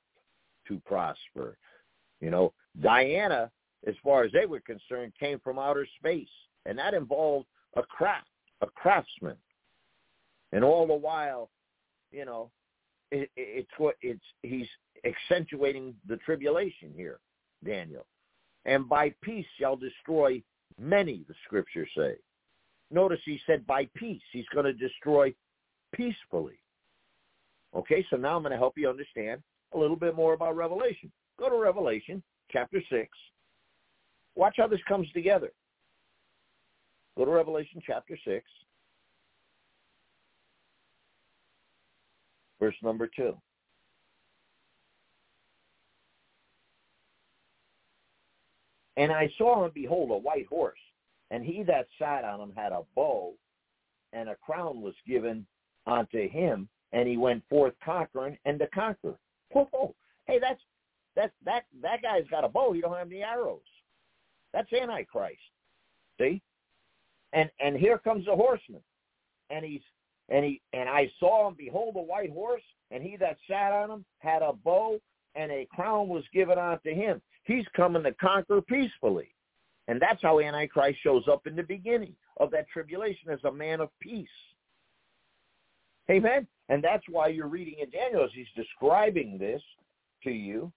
[0.68, 1.58] to prosper.
[2.22, 3.52] You know, Diana,
[3.88, 6.28] as far as they were concerned, came from outer space,
[6.66, 8.28] and that involved a craft,
[8.62, 9.36] a craftsman.
[10.52, 11.50] And all the while,
[12.12, 12.52] you know,
[13.12, 14.68] it, it's what it's he's
[15.06, 17.20] accentuating the tribulation here,
[17.66, 18.06] Daniel.
[18.66, 20.42] And by peace shall destroy
[20.80, 22.16] many, the scriptures say.
[22.92, 24.22] Notice he said by peace.
[24.32, 25.34] He's going to destroy
[25.94, 26.60] peacefully.
[27.76, 29.42] Okay, so now I'm going to help you understand
[29.74, 31.12] a little bit more about Revelation.
[31.40, 32.22] Go to Revelation
[32.52, 33.10] chapter 6.
[34.36, 35.52] Watch how this comes together.
[37.18, 38.44] Go to Revelation chapter 6,
[42.60, 43.36] verse number 2.
[48.98, 50.80] And I saw and behold a white horse,
[51.32, 53.34] and he that sat on him had a bow,
[54.12, 55.46] and a crown was given
[55.88, 59.16] unto him, and he went forth conquering and to conquer.
[59.52, 60.62] Whoa, hey, that's
[61.16, 62.72] that that that guy's got a bow.
[62.72, 63.62] He don't have any arrows.
[64.54, 65.38] That's Antichrist.
[66.20, 66.42] See,
[67.34, 68.82] and and here comes the horseman,
[69.50, 69.82] and he's
[70.30, 73.90] and he and I saw him behold a white horse, and he that sat on
[73.90, 75.00] him had a bow,
[75.36, 77.22] and a crown was given unto him.
[77.46, 79.34] He's coming to conquer peacefully,
[79.88, 83.82] and that's how Antichrist shows up in the beginning of that tribulation as a man
[83.82, 84.28] of peace.
[86.10, 86.48] Amen.
[86.70, 89.62] And that's why you're reading in Daniel as he's describing this
[90.24, 90.72] to you.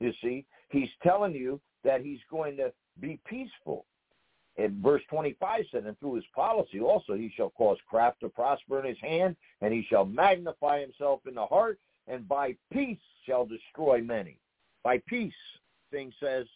[0.00, 3.84] You see, he's telling you that he's going to be peaceful.
[4.56, 8.80] And verse 25 said, and through his policy also he shall cause craft to prosper
[8.80, 11.78] in his hand, and he shall magnify himself in the heart,
[12.08, 14.38] and by peace shall destroy many.
[14.82, 15.32] By peace,
[15.92, 16.46] thing says,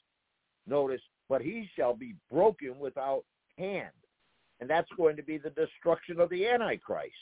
[0.67, 3.25] notice, but he shall be broken without
[3.57, 3.91] hand.
[4.61, 7.13] And that's going to be the destruction of the Antichrist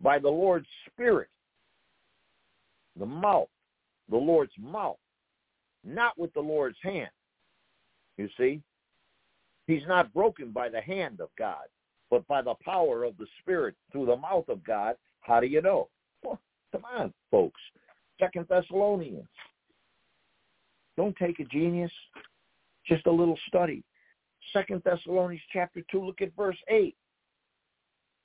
[0.00, 1.28] by the Lord's Spirit,
[2.98, 3.48] the mouth,
[4.10, 4.98] the Lord's mouth,
[5.84, 7.10] not with the Lord's hand.
[8.16, 8.60] You see?
[9.66, 11.66] He's not broken by the hand of God,
[12.10, 14.96] but by the power of the Spirit through the mouth of God.
[15.20, 15.88] How do you know?
[16.22, 16.38] Well,
[16.72, 17.60] come on, folks.
[18.20, 19.28] Second Thessalonians.
[20.96, 21.90] Don't take a genius.
[22.86, 23.82] Just a little study.
[24.52, 26.94] Second Thessalonians chapter 2, look at verse 8.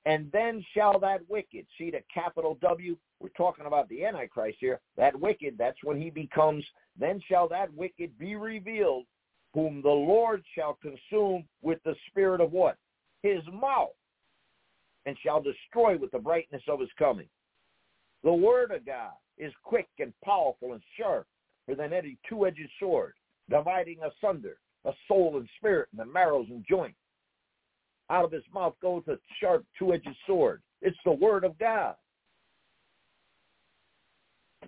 [0.05, 4.79] And then shall that wicked, see the capital W, we're talking about the Antichrist here,
[4.97, 6.63] that wicked, that's when he becomes,
[6.97, 9.05] then shall that wicked be revealed,
[9.53, 12.77] whom the Lord shall consume with the spirit of what?
[13.23, 13.89] His mouth,
[15.05, 17.27] and shall destroy with the brightness of his coming.
[18.23, 21.25] The word of God is quick and powerful and sharp,
[21.67, 23.13] sharper than any two-edged sword,
[23.49, 26.95] dividing asunder a soul and spirit and the marrows and joints
[28.09, 30.61] out of his mouth goes a sharp two-edged sword.
[30.81, 31.95] It's the word of God.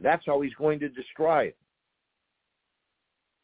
[0.01, 1.57] That's how he's going to destroy it.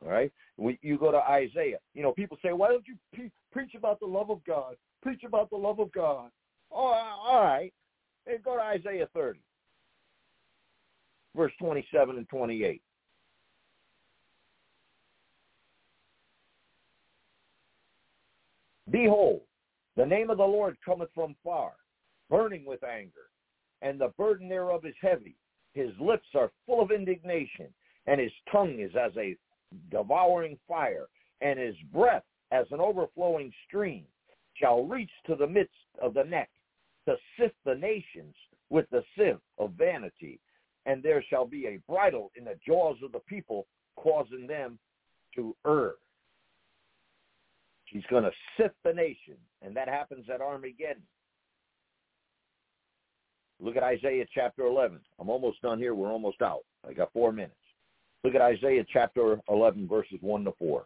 [0.04, 0.32] All right?
[0.58, 4.00] When you go to Isaiah, you know, people say, why don't you pre- preach about
[4.00, 4.76] the love of God?
[5.04, 6.32] Preach about the love of God.
[6.72, 6.94] Oh,
[7.28, 7.72] all right.
[8.26, 9.40] Then go to Isaiah 30,
[11.36, 12.82] verse 27 and 28.
[18.90, 19.42] Behold,
[19.96, 21.74] the name of the Lord cometh from far,
[22.30, 23.30] burning with anger,
[23.82, 25.36] and the burden thereof is heavy.
[25.74, 27.68] His lips are full of indignation,
[28.08, 29.36] and his tongue is as a
[29.92, 31.08] devouring fire,
[31.42, 34.04] and his breath as an overflowing stream
[34.56, 36.50] shall reach to the midst of the neck
[37.06, 38.36] to sift the nations
[38.70, 40.40] with the sieve of vanity,
[40.86, 44.78] and there shall be a bridle in the jaws of the people, causing them
[45.36, 45.96] to err.
[47.86, 51.04] She's going to sift the nation, and that happens at Armageddon.
[53.60, 55.00] Look at Isaiah chapter 11.
[55.20, 55.96] I'm almost done here.
[55.96, 56.64] We're almost out.
[56.88, 57.56] I got four minutes.
[58.28, 60.86] Look at Isaiah chapter 11, verses 1 to 4.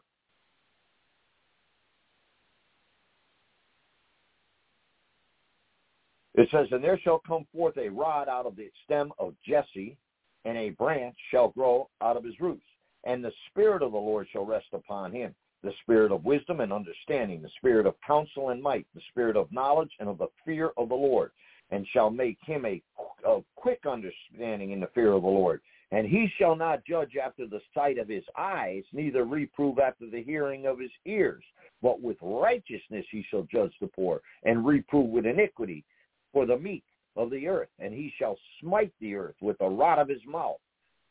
[6.36, 9.98] It says, And there shall come forth a rod out of the stem of Jesse,
[10.46, 12.62] and a branch shall grow out of his roots.
[13.06, 15.34] And the Spirit of the Lord shall rest upon him,
[15.64, 19.52] the Spirit of wisdom and understanding, the Spirit of counsel and might, the Spirit of
[19.52, 21.32] knowledge and of the fear of the Lord,
[21.72, 22.80] and shall make him a,
[23.28, 25.60] a quick understanding in the fear of the Lord.
[25.92, 30.24] And he shall not judge after the sight of his eyes, neither reprove after the
[30.24, 31.44] hearing of his ears.
[31.82, 35.84] But with righteousness he shall judge the poor, and reprove with iniquity
[36.32, 36.84] for the meek
[37.18, 37.70] of the earth.
[37.80, 40.60] And he shall smite the earth with the rod of his mouth,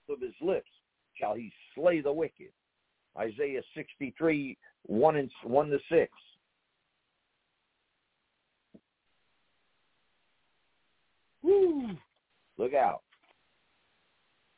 [0.09, 0.71] of his lips
[1.15, 2.51] shall he slay the wicked.
[3.19, 4.57] Isaiah 63,
[4.87, 6.13] 1, and, 1 to 6.
[11.43, 11.91] Woo!
[12.57, 13.03] Look out.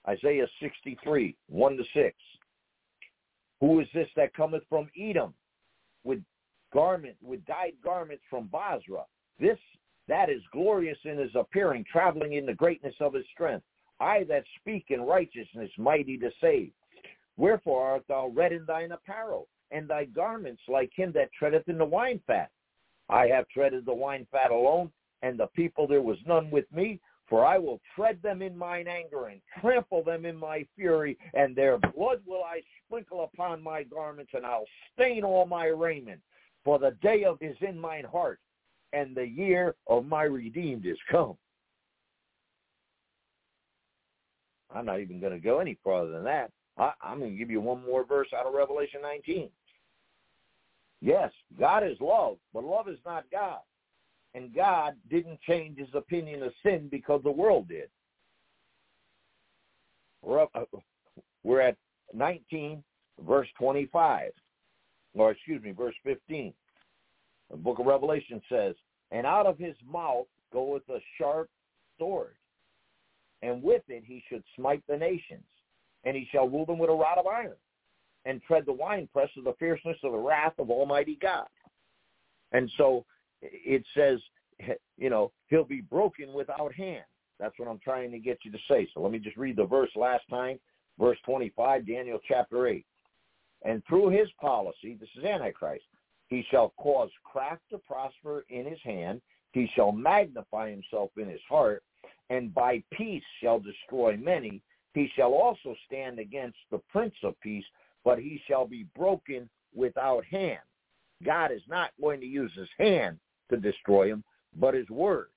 [0.09, 2.17] Isaiah 63, 1 to 6.
[3.61, 5.35] Who is this that cometh from Edom
[6.05, 6.21] with
[6.73, 9.07] garment, with dyed garments from Bozrah?
[9.39, 9.59] This
[10.09, 13.65] that is glorious in his appearing, traveling in the greatness of his strength.
[14.01, 16.73] I that speak in righteousness, mighty to save.
[17.37, 21.79] Wherefore art thou red in thine apparel, and thy garments like him that treadeth in
[21.79, 22.51] the wine fat?
[23.09, 24.91] I have treaded the wine fat alone,
[25.23, 27.01] and the people there was none with me,
[27.33, 31.57] for I will tread them in mine anger and trample them in my fury, and
[31.57, 36.21] their blood will I sprinkle upon my garments, and I'll stain all my raiment.
[36.63, 38.39] For the day of is in mine heart,
[38.93, 41.39] and the year of my redeemed is come.
[44.71, 46.51] I'm not even going to go any farther than that.
[46.77, 49.49] I, I'm going to give you one more verse out of Revelation 19.
[51.01, 53.61] Yes, God is love, but love is not God
[54.35, 57.89] and God didn't change his opinion of sin because the world did.
[60.23, 60.79] We're, up, uh,
[61.43, 61.77] we're at
[62.15, 62.83] 19,
[63.27, 64.31] verse 25,
[65.15, 66.55] or excuse me, verse 15.
[67.51, 68.75] The book of Revelation says,
[69.11, 71.51] And out of his mouth goeth a sharp
[71.99, 72.35] sword,
[73.43, 75.45] and with it he should smite the nations,
[76.05, 77.57] and he shall rule them with a rod of iron,
[78.25, 81.47] and tread the winepress of the fierceness of the wrath of Almighty God.
[82.53, 83.05] And so
[83.43, 84.21] it says,
[84.97, 87.05] you know, he'll be broken without hand.
[87.39, 88.89] That's what I'm trying to get you to say.
[88.95, 90.61] So let me just read the verse last time,
[90.99, 92.87] verse 25, Daniel chapter 8.
[93.65, 95.85] And through his policy, this is Antichrist,
[96.29, 99.21] he shall cause craft to prosper in his hand.
[99.53, 101.83] He shall magnify himself in his heart,
[102.31, 104.63] and by peace shall destroy many.
[104.95, 107.65] He shall also stand against the Prince of Peace,
[108.05, 110.61] but he shall be broken without hand.
[111.25, 113.19] God is not going to use his hand
[113.53, 114.25] to destroy him,
[114.59, 115.29] but his word.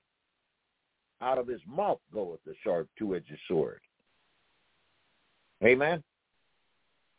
[1.22, 3.80] Out of his mouth goeth the sharp two-edged sword.
[5.64, 6.02] Amen.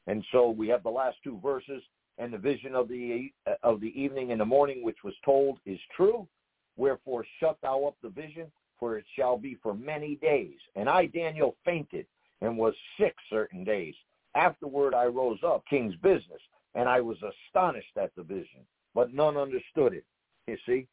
[0.06, 1.82] And so we have the last two verses,
[2.18, 5.60] and the vision of the uh, of the evening and the morning which was told
[5.66, 6.28] is true.
[6.76, 10.58] Wherefore shut thou up the vision, for it shall be for many days.
[10.76, 12.06] And I, Daniel, fainted
[12.41, 13.95] and was sick certain days.
[14.36, 16.41] Afterward I rose up, king's business,
[16.76, 18.62] and I was astonished at the vision,
[18.93, 20.06] but none understood it.
[20.58, 20.88] You see?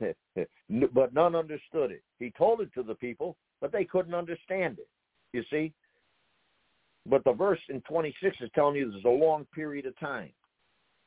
[0.94, 2.02] but none understood it.
[2.18, 4.88] He told it to the people, but they couldn't understand it.
[5.32, 5.72] You see?
[7.06, 10.30] But the verse in 26 is telling you there's a long period of time.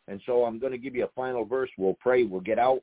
[0.08, 1.70] And so I'm going to give you a final verse.
[1.78, 2.24] We'll pray.
[2.24, 2.82] We'll get out.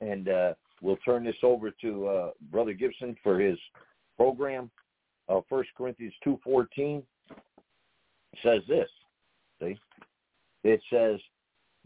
[0.00, 3.58] And uh, we'll turn this over to uh, Brother Gibson for his
[4.16, 4.70] program.
[5.28, 7.02] Uh, 1 Corinthians 2.14
[8.42, 8.88] says this.
[9.60, 9.78] See?
[10.64, 11.18] It says,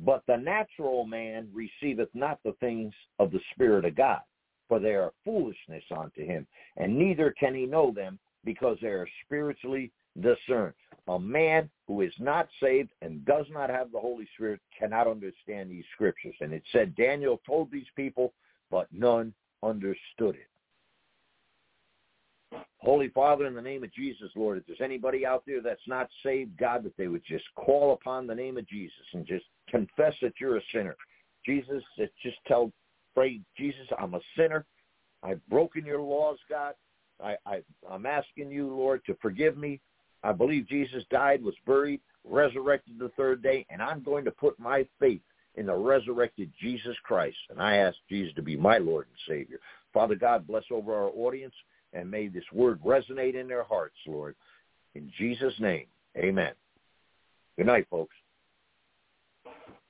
[0.05, 4.21] but the natural man receiveth not the things of the Spirit of God,
[4.69, 6.47] for they are foolishness unto him,
[6.77, 10.75] and neither can he know them because they are spiritually discerned.
[11.09, 15.71] A man who is not saved and does not have the Holy Spirit cannot understand
[15.71, 16.35] these scriptures.
[16.41, 18.33] And it said Daniel told these people,
[18.71, 20.49] but none understood it.
[22.83, 26.09] Holy Father, in the name of Jesus, Lord, if there's anybody out there that's not
[26.25, 30.15] saved, God, that they would just call upon the name of Jesus and just confess
[30.21, 30.97] that you're a sinner.
[31.47, 31.83] Jesus,
[32.23, 32.73] just tell,
[33.15, 34.65] pray, Jesus, I'm a sinner.
[35.23, 36.75] I've broken your laws, God.
[37.23, 39.81] I, I, I'm asking you, Lord, to forgive me.
[40.25, 44.59] I believe Jesus died, was buried, resurrected the third day, and I'm going to put
[44.59, 45.21] my faith
[45.55, 47.37] in the resurrected Jesus Christ.
[47.51, 49.59] And I ask Jesus to be my Lord and Savior.
[49.93, 51.55] Father God, bless over our audience.
[51.93, 54.35] And may this word resonate in their hearts, Lord.
[54.95, 55.87] In Jesus' name,
[56.17, 56.53] amen.
[57.57, 58.15] Good night, folks.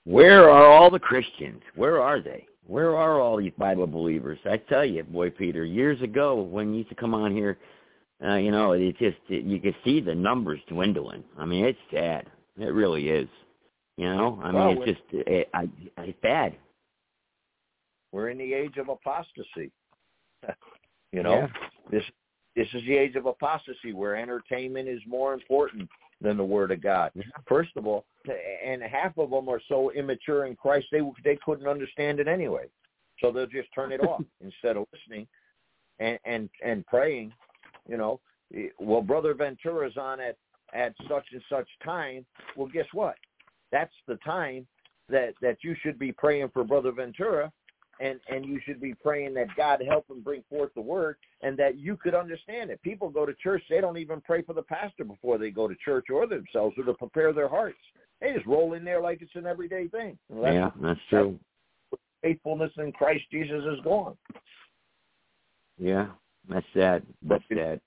[0.04, 1.62] Where are all the Christians?
[1.76, 2.46] Where are they?
[2.66, 4.38] Where are all these Bible believers?
[4.44, 7.58] I tell you, boy, Peter, years ago when you used to come on here,
[8.24, 11.24] uh, you know, it just it, you could see the numbers dwindling.
[11.36, 12.26] I mean, it's sad.
[12.58, 13.28] It really is.
[13.96, 16.56] You know, I mean, well, it's just it, I, it's bad.
[18.10, 19.70] We're in the age of apostasy.
[21.12, 21.48] you know, yeah.
[21.90, 22.04] this
[22.56, 25.88] this is the age of apostasy where entertainment is more important
[26.20, 27.10] than the Word of God.
[27.48, 28.04] First of all,
[28.64, 32.66] and half of them are so immature in Christ they they couldn't understand it anyway,
[33.20, 35.26] so they'll just turn it off instead of listening
[35.98, 37.32] and and and praying.
[37.88, 38.20] You know,
[38.54, 40.36] eh, well, Brother Ventura's on at
[40.72, 42.24] at such and such time.
[42.56, 43.16] Well, guess what?
[43.70, 44.66] That's the time
[45.08, 47.52] that that you should be praying for Brother Ventura
[48.00, 51.56] and and you should be praying that God help him bring forth the word and
[51.58, 52.82] that you could understand it.
[52.82, 55.74] People go to church, they don't even pray for the pastor before they go to
[55.84, 57.78] church or themselves or to prepare their hearts.
[58.20, 60.18] They just roll in there like it's an everyday thing.
[60.30, 61.38] That's, yeah, that's true.
[61.90, 64.16] That's faithfulness in Christ Jesus is gone.
[65.78, 66.06] Yeah,
[66.48, 67.02] that's sad.
[67.22, 67.80] That's sad.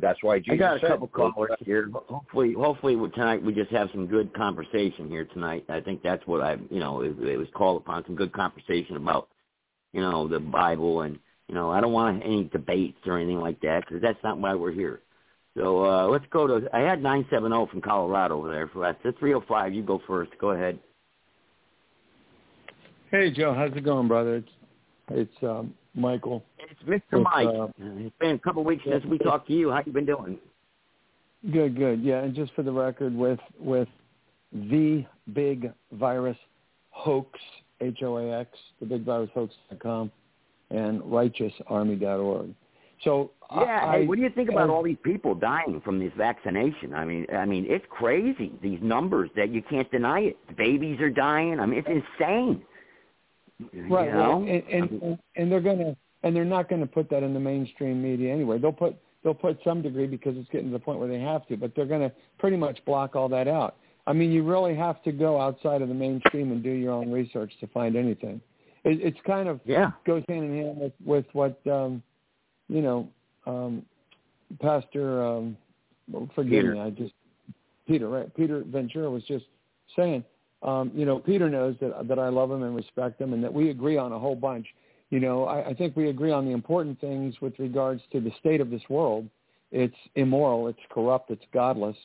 [0.00, 1.90] That's why Jesus I got a said, couple callers here.
[1.92, 5.64] Hopefully, hopefully tonight we just have some good conversation here tonight.
[5.68, 8.96] I think that's what I, you know, it, it was called upon some good conversation
[8.96, 9.28] about,
[9.92, 13.60] you know, the Bible and, you know, I don't want any debates or anything like
[13.60, 15.00] that because that's not why we're here.
[15.56, 16.68] So uh, let's go to.
[16.72, 18.68] I had nine seven zero from Colorado over there.
[18.68, 19.74] For that's three zero five.
[19.74, 20.30] You go first.
[20.40, 20.78] Go ahead.
[23.10, 24.36] Hey Joe, how's it going, brother?
[24.36, 24.48] It's
[25.10, 26.44] it's um, Michael.
[26.70, 27.22] It's Mr.
[27.22, 27.48] Mike.
[27.48, 29.70] Uh, it's been a couple of weeks since we talked to you.
[29.70, 30.38] How you been doing?
[31.52, 32.02] Good, good.
[32.02, 33.88] Yeah, and just for the record, with with
[34.52, 36.36] the big virus
[36.90, 37.38] hoax,
[37.80, 40.12] H O A X, the big virus hoax.com,
[40.70, 42.54] and righteousarmy.org.
[43.04, 45.98] So yeah, I, hey, what do you think about I, all these people dying from
[45.98, 46.94] this vaccination?
[46.94, 48.52] I mean, I mean, it's crazy.
[48.62, 50.36] These numbers that you can't deny it.
[50.48, 51.58] The babies are dying.
[51.58, 52.62] I mean, it's insane.
[53.88, 54.40] Right, you know?
[54.42, 54.64] right.
[54.70, 58.02] And, and and they're gonna and they're not going to put that in the mainstream
[58.02, 58.58] media anyway.
[58.58, 61.46] They'll put they'll put some degree because it's getting to the point where they have
[61.48, 63.76] to, but they're going to pretty much block all that out.
[64.06, 67.10] I mean, you really have to go outside of the mainstream and do your own
[67.12, 68.40] research to find anything.
[68.84, 72.02] It, it's kind of yeah goes hand in hand with with what um,
[72.68, 73.08] you know,
[73.46, 73.84] um,
[74.60, 75.22] Pastor.
[75.22, 75.56] Um,
[76.34, 76.74] forgive Peter.
[76.74, 77.12] me, I just
[77.86, 78.34] Peter right.
[78.34, 79.44] Peter Ventura was just
[79.96, 80.24] saying.
[80.62, 83.52] Um, you know, Peter knows that that I love him and respect him, and that
[83.52, 84.66] we agree on a whole bunch
[85.10, 88.32] you know, I, I think we agree on the important things with regards to the
[88.38, 89.28] state of this world.
[89.72, 91.96] It's immoral, it's corrupt, it's godless.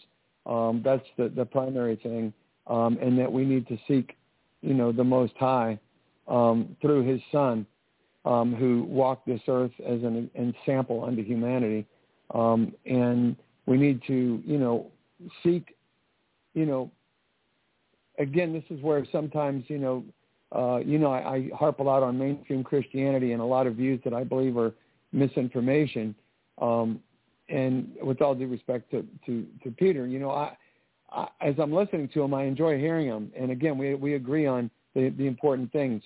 [0.46, 2.34] Um, that's the, the primary thing,
[2.68, 4.16] um, and that we need to seek,
[4.62, 5.80] you know, the Most High
[6.28, 7.66] um, through His Son,
[8.26, 11.86] um, who walked this earth as an example unto humanity,
[12.34, 13.36] um, and
[13.66, 14.88] we need to, you know,
[15.44, 15.76] seek,
[16.54, 16.92] you know,
[18.20, 20.04] again, this is where sometimes, you know,
[20.52, 23.76] uh, you know, I, I harp a lot on mainstream Christianity and a lot of
[23.76, 24.74] views that I believe are
[25.12, 26.16] misinformation.
[26.62, 27.00] Um,
[27.50, 30.58] and with all due respect to, to, to Peter, you know, I,
[31.12, 33.32] I, as I'm listening to him, I enjoy hearing him.
[33.38, 36.02] And again, we, we agree on the, the important things.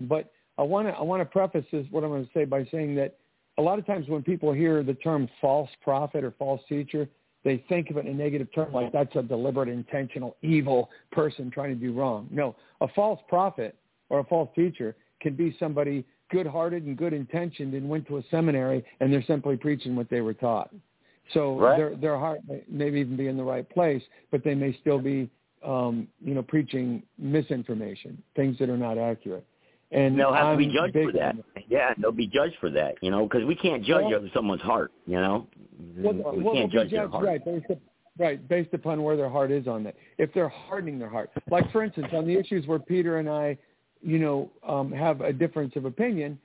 [0.00, 2.66] But I want to I want to preface this what I'm going to say by
[2.70, 3.18] saying that
[3.58, 7.08] a lot of times when people hear the term false prophet or false teacher,
[7.44, 11.50] they think of it in a negative term like that's a deliberate, intentional, evil person
[11.50, 12.28] trying to do wrong.
[12.30, 13.76] No, a false prophet
[14.08, 18.84] or a false teacher can be somebody good-hearted and good-intentioned and went to a seminary
[19.00, 20.70] and they're simply preaching what they were taught.
[21.32, 21.76] So right.
[21.76, 25.00] their their heart may maybe even be in the right place, but they may still
[25.00, 25.28] be,
[25.64, 29.44] um, you know, preaching misinformation, things that are not accurate.
[29.92, 31.36] And they'll have I'm to be judged for that.
[31.68, 32.94] Yeah, they'll be judged for that.
[33.02, 34.92] You know, because we can't judge Well- someone's heart.
[35.06, 35.46] You know,
[35.98, 37.24] Well, we well, can't judge their judged, heart.
[37.24, 37.78] Right, based, up,
[38.18, 39.94] right, based upon where their heart is on that.
[40.18, 43.56] If they're hardening their heart, like for instance, on the issues where Peter and I,
[44.02, 46.38] you know, um, have a difference of opinion,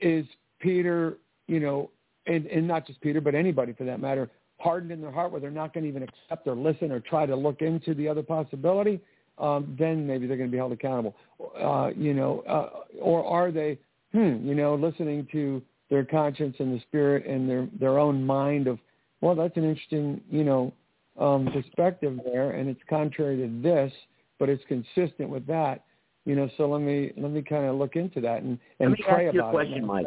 [0.00, 0.26] is
[0.60, 1.90] Peter, you know,
[2.26, 5.40] and, and not just Peter, but anybody for that matter, hardened in their heart where
[5.40, 8.22] they're not going to even accept or listen or try to look into the other
[8.22, 9.00] possibility,
[9.40, 11.16] um, then maybe they're going to be held accountable.
[11.58, 13.78] Uh, you know, uh, or are they,
[14.12, 18.68] hmm, you know, listening to their conscience and the spirit and their their own mind
[18.68, 18.78] of,
[19.20, 20.72] well, that's an interesting, you know,
[21.18, 23.92] um, perspective there, and it's contrary to this,
[24.38, 25.84] but it's consistent with that.
[26.26, 28.98] You know, so let me let me kind of look into that and and Let
[28.98, 29.84] me pray ask you a question, it.
[29.84, 30.06] Mike.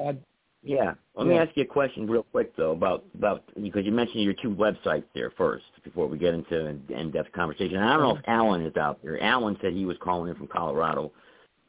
[0.63, 0.93] Yeah.
[1.15, 4.33] Let me ask you a question real quick though about about because you mentioned your
[4.41, 7.75] two websites there first before we get into an in-depth conversation.
[7.75, 9.21] And I don't know if Alan is out there.
[9.21, 11.11] Alan said he was calling in from Colorado,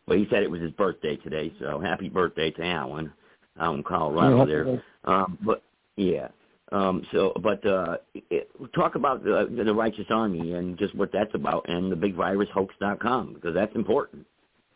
[0.06, 1.52] but he said it was his birthday today.
[1.60, 3.12] So happy birthday to Alan.
[3.58, 4.82] out in Colorado there.
[5.04, 5.62] Um, but
[5.96, 6.28] yeah.
[6.72, 7.98] Um, so, but uh,
[8.30, 13.34] it, talk about the, the Righteous Army and just what that's about, and the BigVirusHoax.com
[13.34, 14.26] because that's important.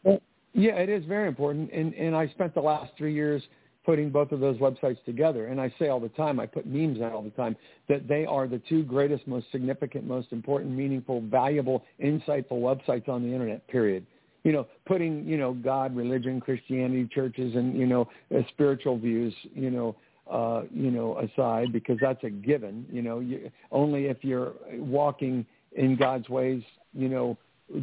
[0.05, 0.21] Well,
[0.53, 3.43] yeah, it is very important, and and I spent the last three years
[3.85, 5.47] putting both of those websites together.
[5.47, 7.57] And I say all the time, I put memes out all the time,
[7.89, 13.23] that they are the two greatest, most significant, most important, meaningful, valuable, insightful websites on
[13.23, 14.07] the internet, period.
[14.45, 19.35] You know, putting, you know, God, religion, Christianity, churches, and, you know, uh, spiritual views,
[19.55, 19.97] you know,
[20.31, 22.87] uh, you know, aside because that's a given.
[22.93, 26.63] You know, you, only if you're walking in God's ways,
[26.93, 27.37] you know,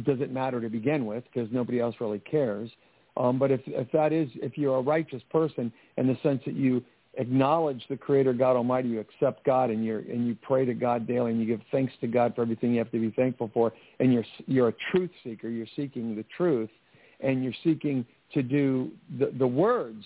[0.04, 2.70] does it matter to begin with because nobody else really cares.
[3.16, 6.54] Um, but if, if that is, if you're a righteous person in the sense that
[6.54, 10.74] you acknowledge the Creator God Almighty, you accept God, and you and you pray to
[10.74, 13.50] God daily, and you give thanks to God for everything you have to be thankful
[13.54, 16.70] for, and you're you're a truth seeker, you're seeking the truth,
[17.20, 18.04] and you're seeking
[18.34, 20.04] to do the, the words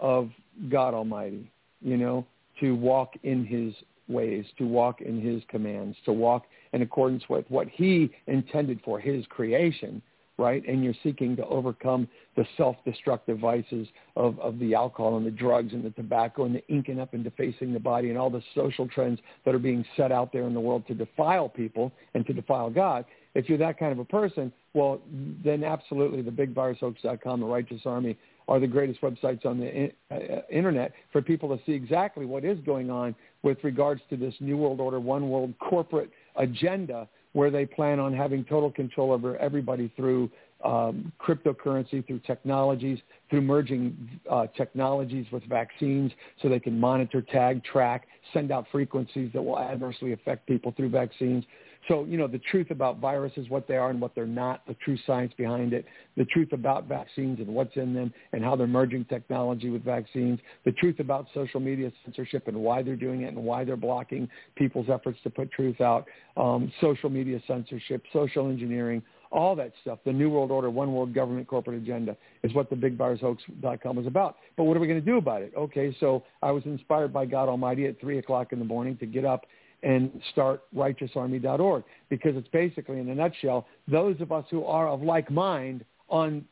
[0.00, 0.30] of
[0.70, 1.50] God Almighty,
[1.80, 2.26] you know,
[2.60, 3.74] to walk in His
[4.08, 8.98] ways, to walk in His commands, to walk in accordance with what He intended for
[8.98, 10.00] His creation
[10.38, 10.66] right?
[10.68, 15.72] And you're seeking to overcome the self-destructive vices of, of the alcohol and the drugs
[15.72, 18.86] and the tobacco and the inking up and defacing the body and all the social
[18.88, 22.32] trends that are being set out there in the world to defile people and to
[22.32, 23.04] defile God.
[23.34, 25.00] If you're that kind of a person, well,
[25.44, 28.16] then absolutely the bigvirushoax.com, the Righteous Army
[28.48, 32.44] are the greatest websites on the in, uh, internet for people to see exactly what
[32.44, 37.50] is going on with regards to this New World Order, One World corporate agenda where
[37.50, 40.30] they plan on having total control over everybody through
[40.64, 46.10] um, cryptocurrency, through technologies, through merging uh, technologies with vaccines
[46.40, 50.88] so they can monitor, tag, track, send out frequencies that will adversely affect people through
[50.88, 51.44] vaccines.
[51.88, 54.74] So, you know, the truth about viruses, what they are and what they're not, the
[54.84, 55.84] true science behind it,
[56.16, 60.40] the truth about vaccines and what's in them and how they're merging technology with vaccines,
[60.64, 64.28] the truth about social media censorship and why they're doing it and why they're blocking
[64.56, 66.06] people's efforts to put truth out,
[66.36, 71.14] um, social media censorship, social engineering, all that stuff, the New World Order, One World
[71.14, 74.36] Government Corporate Agenda is what the BigVirusHoax.com is about.
[74.56, 75.52] But what are we going to do about it?
[75.56, 79.06] Okay, so I was inspired by God Almighty at 3 o'clock in the morning to
[79.06, 79.46] get up
[79.82, 85.02] and start righteousarmy.org because it's basically, in a nutshell, those of us who are of
[85.02, 86.44] like mind on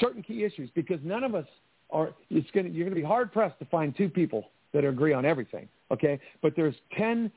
[0.00, 1.46] certain key issues because none of us
[1.90, 5.12] are, it's going you're going to be hard pressed to find two people that agree
[5.12, 6.18] on everything, okay?
[6.42, 7.30] But there's 10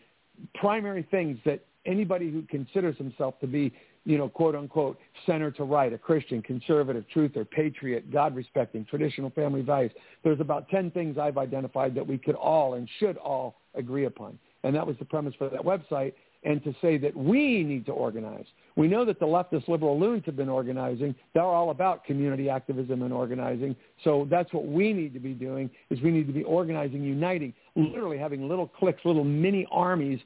[0.56, 3.74] primary things that anybody who considers himself to be,
[4.06, 9.62] you know, quote unquote, center to right, a Christian, conservative, truther, patriot, God-respecting, traditional family
[9.62, 9.92] values.
[10.24, 14.38] There's about 10 things I've identified that we could all and should all agree upon.
[14.64, 16.14] And that was the premise for that website.
[16.46, 18.46] And to say that we need to organize.
[18.76, 21.16] We know that the leftist liberal loons have been organizing.
[21.34, 23.78] They're all about community activism and organizing.
[24.04, 27.54] So that's what we need to be doing is we need to be organizing, uniting,
[27.78, 30.20] literally having little cliques, little mini armies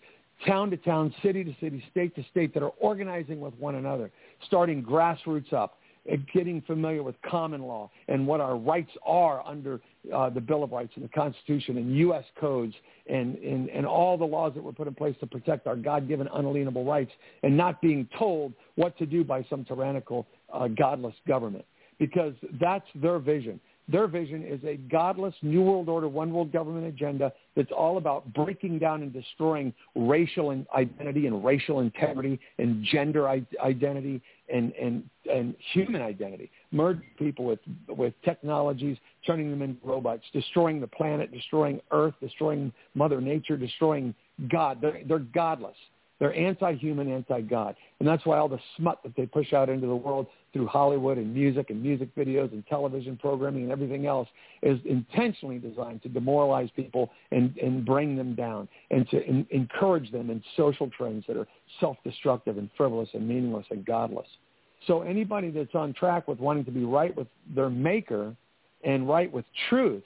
[0.46, 4.12] town to town, city to city, state to state that are organizing with one another,
[4.46, 5.78] starting grassroots up,
[6.34, 9.82] getting familiar with common law and what our rights are under
[10.14, 12.24] uh, the Bill of Rights and the Constitution and U.S.
[12.40, 12.74] codes
[13.08, 16.28] and, and, and all the laws that were put in place to protect our God-given
[16.34, 17.12] unalienable rights
[17.44, 21.66] and not being told what to do by some tyrannical, uh, godless government
[22.00, 23.60] because that's their vision.
[23.90, 28.34] Their vision is a godless New World Order, one world government agenda that's all about
[28.34, 34.22] breaking down and destroying racial identity and racial integrity and gender identity
[34.54, 36.52] and, and, and human identity.
[36.72, 42.74] Merge people with, with technologies, turning them into robots, destroying the planet, destroying Earth, destroying
[42.94, 44.14] Mother Nature, destroying
[44.50, 44.80] God.
[44.82, 45.78] They're, they're godless.
[46.20, 47.76] They're anti-human, anti-God.
[48.00, 51.18] And that's why all the smut that they push out into the world through Hollywood
[51.18, 54.28] and music and music videos and television programming and everything else
[54.64, 60.12] is intentionally designed to demoralize people and, and bring them down and to in, encourage
[60.12, 61.48] them in social trends that are
[61.80, 64.28] self-destructive and frivolous and meaningless and godless.
[64.86, 68.36] So anybody that's on track with wanting to be right with their maker
[68.84, 70.04] and right with truth,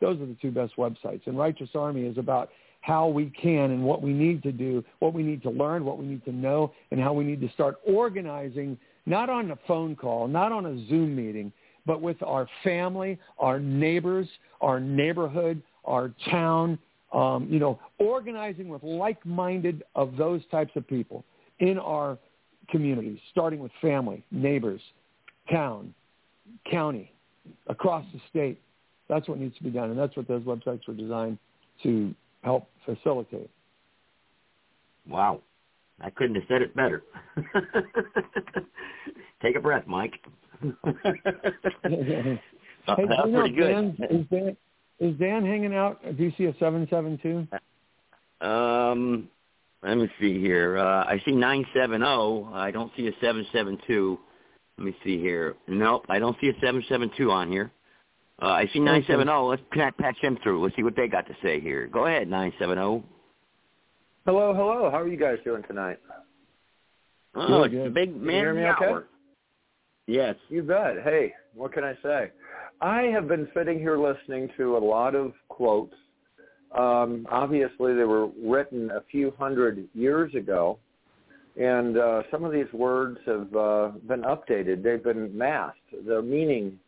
[0.00, 1.26] those are the two best websites.
[1.26, 2.50] And Righteous Army is about
[2.80, 5.98] how we can and what we need to do, what we need to learn, what
[5.98, 8.78] we need to know, and how we need to start organizing,
[9.08, 11.50] not on a phone call, not on a Zoom meeting,
[11.86, 14.28] but with our family, our neighbors,
[14.60, 16.78] our neighborhood, our town,
[17.12, 21.24] um, you know, organizing with like-minded of those types of people
[21.60, 22.18] in our
[22.68, 24.82] communities, starting with family, neighbors,
[25.50, 25.94] town,
[26.70, 27.10] county,
[27.68, 28.60] across the state.
[29.08, 31.38] That's what needs to be done, and that's what those websites were designed
[31.82, 33.48] to help facilitate.
[35.08, 35.40] Wow.
[36.00, 37.02] I couldn't have said it better.
[39.42, 40.14] Take a breath, Mike.
[40.62, 42.40] hey,
[42.98, 43.96] you know, pretty good.
[43.98, 44.56] Dan, Dan,
[45.00, 46.00] is Dan hanging out?
[46.16, 47.46] Do you see a seven seven two?
[48.46, 49.28] Um,
[49.82, 50.78] let me see here.
[50.78, 52.50] Uh, I see nine seven zero.
[52.52, 54.18] I don't see a seven seven two.
[54.76, 55.56] Let me see here.
[55.66, 57.70] Nope, I don't see a seven seven two on here.
[58.40, 59.48] Uh, I see nine seven zero.
[59.48, 60.62] Let's patch them through.
[60.62, 61.86] Let's see what they got to say here.
[61.86, 63.04] Go ahead, nine seven zero.
[64.28, 64.90] Hello, hello.
[64.90, 65.98] How are you guys doing tonight?
[67.34, 68.98] Oh, it's the big man hear me hour.
[68.98, 69.06] okay?
[70.06, 70.36] Yes.
[70.50, 70.96] You bet.
[71.02, 72.30] Hey, what can I say?
[72.82, 75.94] I have been sitting here listening to a lot of quotes.
[76.76, 80.78] Um, obviously, they were written a few hundred years ago,
[81.58, 84.82] and uh, some of these words have uh, been updated.
[84.82, 86.06] They've been masked.
[86.06, 86.78] Their meaning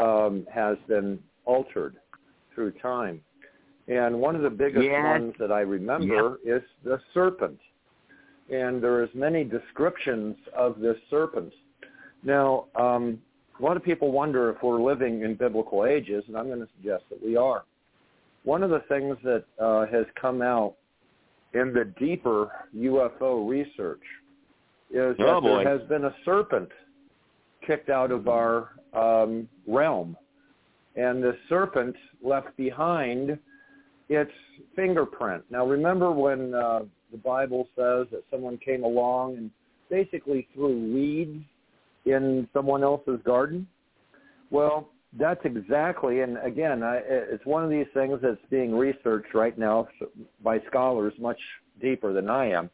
[0.00, 1.96] um, has been altered
[2.54, 3.20] through time.
[3.88, 5.12] And one of the biggest Yeah.
[5.12, 7.58] ones that I remember is the serpent.
[8.50, 11.52] And there is many descriptions of this serpent.
[12.22, 13.20] Now, um,
[13.58, 16.68] a lot of people wonder if we're living in biblical ages, and I'm going to
[16.76, 17.64] suggest that we are.
[18.44, 20.74] One of the things that uh, has come out
[21.54, 24.02] in the deeper UFO research
[24.90, 25.64] is that Oh, boy.
[25.64, 26.70] there has been a serpent
[27.66, 30.16] kicked out of our um, realm.
[30.96, 33.38] And the serpent left behind
[34.08, 34.32] its
[34.74, 35.44] fingerprint.
[35.50, 36.80] Now, remember when uh,
[37.10, 39.50] the Bible says that someone came along and
[39.90, 41.44] basically threw weeds
[42.04, 43.66] in someone else's garden?
[44.50, 49.56] Well, that's exactly, and again, I, it's one of these things that's being researched right
[49.58, 49.88] now
[50.42, 51.38] by scholars much
[51.80, 52.68] deeper than I am.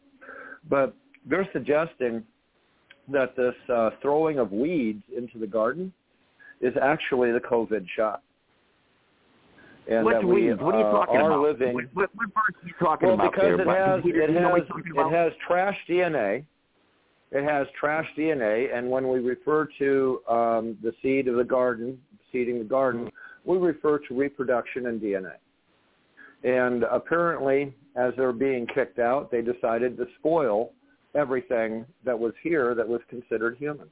[0.69, 0.95] But
[1.29, 2.25] they're suggesting
[3.13, 5.93] that this uh, throwing of weeds into the garden
[6.61, 8.23] is actually the COVID shot.
[9.89, 10.53] And that we?
[10.55, 11.43] What are you uh, talking are about?
[11.43, 13.61] living What, what, what verse are you talking well, about because there?
[13.61, 16.45] it has it do you know what has it has trash DNA.
[17.33, 21.99] It has trash DNA, and when we refer to um, the seed of the garden,
[22.31, 23.11] seeding the garden,
[23.45, 25.35] we refer to reproduction and DNA.
[26.45, 30.73] And apparently, as they're being kicked out, they decided to spoil
[31.15, 33.89] everything that was here that was considered human.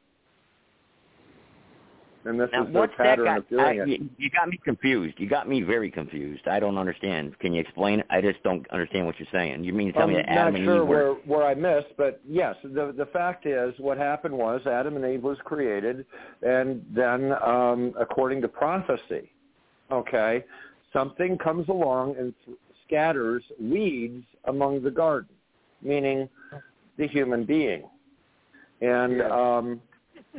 [2.24, 3.38] And this Now, is their what's that pattern got?
[3.38, 3.88] of doing I, it.
[3.88, 5.14] you, you got me confused.
[5.18, 6.46] You got me very confused.
[6.46, 7.36] I don't understand.
[7.40, 8.06] Can you explain it?
[8.10, 9.64] I just don't understand what you're saying.
[9.64, 11.46] You mean to tell I'm me that Adam not and sure Eve were where where
[11.46, 15.38] I missed, but yes, the the fact is, what happened was Adam and Eve was
[15.44, 16.06] created,
[16.42, 19.30] and then um, according to prophecy,
[19.90, 20.44] okay,
[20.92, 25.34] something comes along and th- scatters weeds among the garden,
[25.82, 26.28] meaning
[26.98, 27.82] the human being,
[28.80, 29.30] and Yes.
[29.32, 29.80] um,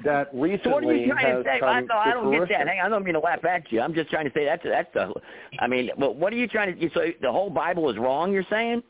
[0.03, 1.59] that So what are recently you trying to say?
[1.61, 2.55] I, don't- I don't get fruition.
[2.59, 2.67] that.
[2.67, 3.79] Hang on, I don't mean to laugh at you.
[3.81, 5.13] I'm just trying to say that's that's the.
[5.59, 6.89] I mean, but what are you trying to?
[6.93, 8.31] So the whole Bible is wrong?
[8.33, 8.81] You're saying?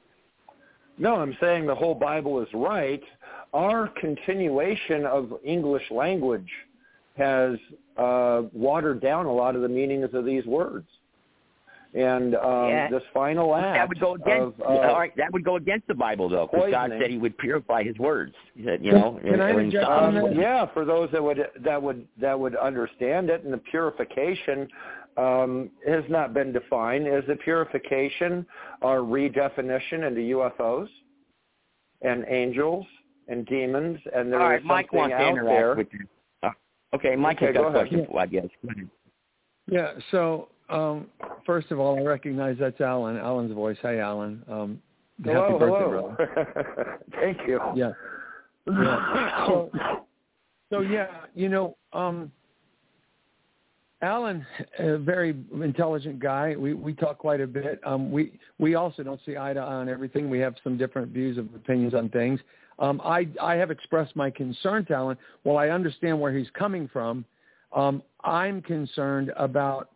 [0.98, 3.02] No, I'm saying the whole Bible is right.
[3.54, 6.50] Our continuation of English language
[7.18, 7.58] has
[7.98, 10.88] uh, watered down a lot of the meanings of these words.
[11.96, 12.90] And um, Yeah.
[12.90, 14.60] this final act that would go against.
[14.60, 17.20] of uh, all right, that would go against the Bible though, because God said He
[17.20, 18.34] would purify His words.
[18.56, 20.18] He said, you know, Can I in- in interject Psalms.
[20.18, 23.60] on um, yeah, for those that would that would that would understand it, and the
[23.60, 24.68] purification
[25.18, 27.08] um, has not been defined.
[27.08, 28.44] Is the purification
[28.82, 30.88] or redefinition into UFOs
[32.02, 32.88] and angels
[33.28, 35.76] and demons, and there All is Mike something wants to out interact there.
[35.76, 36.08] with you.
[36.42, 36.50] Uh,
[36.96, 37.88] okay, Mike Okay, has got a ahead.
[37.88, 38.08] question.
[38.10, 38.48] For, I guess.
[38.66, 38.72] Go.
[39.68, 39.92] Yeah.
[40.12, 41.08] So um,
[41.46, 43.18] first of all, I recognize that's Alan.
[43.18, 43.78] Alan's voice.
[43.82, 44.44] Hey, Alan.
[44.50, 44.82] Um,
[45.24, 46.16] happy Hello, birthday, hello.
[46.18, 47.00] brother.
[47.20, 47.60] Thank you.
[47.76, 47.92] Yeah.
[48.68, 49.46] Yeah.
[49.48, 49.72] So,
[50.70, 52.32] so yeah, you know, um,
[54.02, 54.46] Alan,
[54.80, 56.56] a very intelligent guy.
[56.58, 57.80] We we talk quite a bit.
[57.86, 60.30] Um, we we also don't see eye to eye on everything.
[60.30, 62.40] We have some different views of opinions on things.
[62.80, 65.18] Um, I I have expressed my concern to Alan.
[65.44, 67.24] While I understand where he's coming from,
[67.74, 69.90] um, I'm concerned about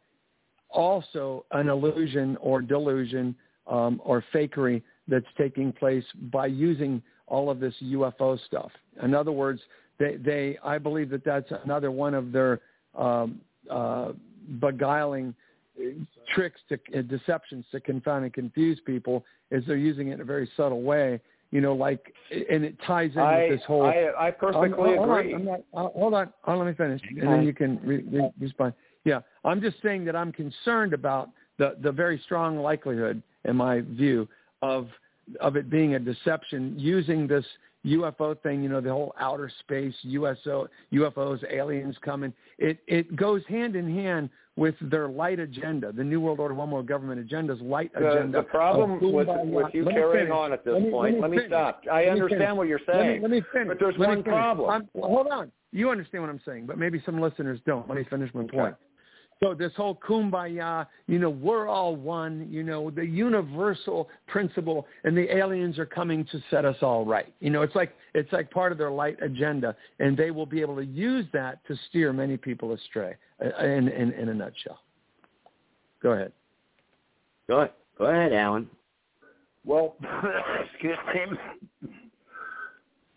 [0.69, 3.35] also an illusion or delusion
[3.67, 8.71] um, or fakery that's taking place by using all of this UFO stuff.
[9.03, 9.61] In other words,
[9.99, 12.61] they, they I believe that that's another one of their
[12.95, 14.13] um, uh,
[14.59, 15.33] beguiling
[16.33, 20.25] tricks to uh, deceptions to confound and confuse people is they're using it in a
[20.25, 21.19] very subtle way.
[21.51, 23.85] You know, like, and it ties in I, with this whole.
[23.85, 25.33] I I perfectly I'm- hold on, agree.
[25.33, 26.33] I'm not, uh, hold on.
[26.45, 28.73] Uh, let me finish, and then you can re- re- respond.
[29.07, 33.81] Yeah, I'm just saying that I'm concerned about the the very strong likelihood, in my
[33.81, 34.27] view,
[34.61, 34.89] of
[35.39, 37.45] of it being a deception using this
[37.85, 38.61] UFO thing.
[38.63, 42.33] You know, the whole outer space USO UFOs, aliens coming.
[42.57, 46.71] It it goes hand in hand with their light agenda, the New World Order, One
[46.71, 48.39] World Government agenda's light the, agenda.
[48.39, 51.51] the problem with, with you carrying on at this Let me- point, let me finish.
[51.51, 51.83] stop.
[51.91, 52.57] I Let me understand finish.
[52.57, 53.67] what you're Let me, saying, let me finish.
[53.67, 54.69] but there's Let one problem.
[54.71, 55.51] I'm, hold on.
[55.71, 57.87] You understand what I'm saying, but maybe some listeners don't.
[57.87, 58.75] Let me finish my point.
[59.39, 65.15] So this whole kumbaya, you know, we're all one, you know, the universal principle and
[65.15, 67.31] the aliens are coming to set us all right.
[67.39, 70.61] You know, it's like it's like part of their light agenda and they will be
[70.61, 74.79] able to use that to steer many people astray uh, in in, in a nutshell.
[76.01, 76.31] Go ahead.
[77.47, 77.71] Go ahead.
[77.97, 78.67] Go ahead, Alan.
[79.65, 79.95] Well,
[80.71, 81.91] excuse me.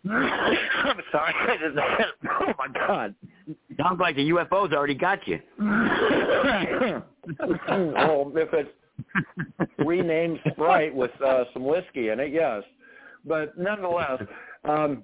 [0.09, 1.33] I'm sorry.
[2.41, 3.13] oh my God.
[3.77, 5.39] Sounds like the UFO's already got you.
[5.59, 7.03] well,
[8.35, 8.69] if it's
[9.79, 12.63] renamed Sprite with uh, some whiskey in it, yes.
[13.25, 14.23] But nonetheless,
[14.63, 15.03] um,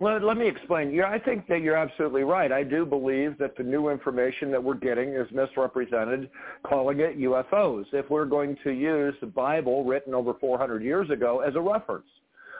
[0.00, 0.92] let, let me explain.
[0.92, 2.52] Yeah, I think that you're absolutely right.
[2.52, 6.30] I do believe that the new information that we're getting is misrepresented,
[6.64, 7.86] calling it UFOs.
[7.92, 12.06] If we're going to use the Bible written over 400 years ago as a reference,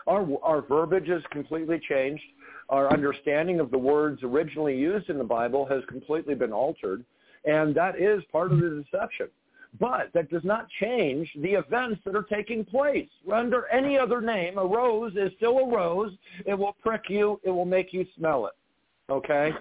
[0.07, 2.23] our, our verbiage has completely changed.
[2.69, 7.05] Our understanding of the words originally used in the Bible has completely been altered,
[7.45, 9.29] and that is part of the deception.
[9.79, 13.09] But that does not change the events that are taking place.
[13.33, 16.13] Under any other name, a rose is still a rose.
[16.47, 17.41] It will prick you.
[17.45, 18.55] It will make you smell it.
[19.13, 19.53] Okay?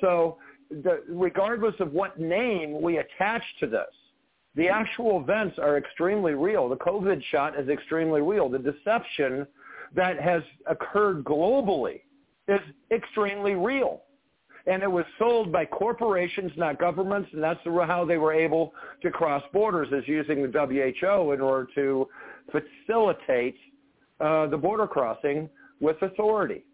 [0.00, 0.38] So
[0.70, 3.90] the, regardless of what name we attach to this,
[4.54, 6.68] the actual events are extremely real.
[6.68, 8.48] The COVID shot is extremely real.
[8.48, 9.46] The deception
[9.94, 12.00] that has occurred globally
[12.48, 12.60] is
[12.90, 14.02] extremely real.
[14.66, 18.72] And it was sold by corporations, not governments, and that's how they were able
[19.02, 22.08] to cross borders is using the WHO in order to
[22.50, 23.56] facilitate
[24.20, 25.50] uh, the border crossing
[25.80, 26.64] with authority.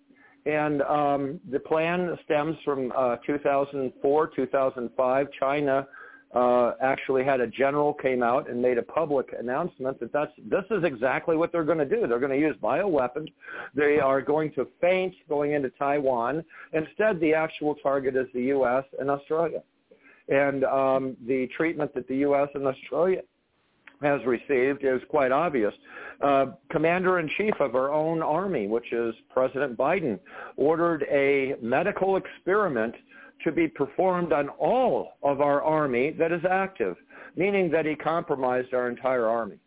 [0.47, 5.27] And um, the plan stems from uh, 2004, 2005.
[5.39, 5.87] China
[6.35, 10.65] uh, actually had a general came out and made a public announcement that that's this
[10.71, 12.07] is exactly what they're going to do.
[12.07, 13.29] They're going to use bioweapons.
[13.75, 16.45] They are going to feint going into Taiwan.
[16.73, 18.85] Instead, the actual target is the U.S.
[19.01, 19.63] and Australia,
[20.29, 22.49] and um, the treatment that the U.S.
[22.55, 23.23] and Australia
[24.03, 25.75] has received is quite obvious.
[26.21, 30.19] Uh, Commander-in-Chief of our own army, which is President Biden,
[30.57, 32.95] ordered a medical experiment
[33.45, 36.97] to be performed on all of our army that is active,
[37.37, 39.59] meaning that he compromised our entire army.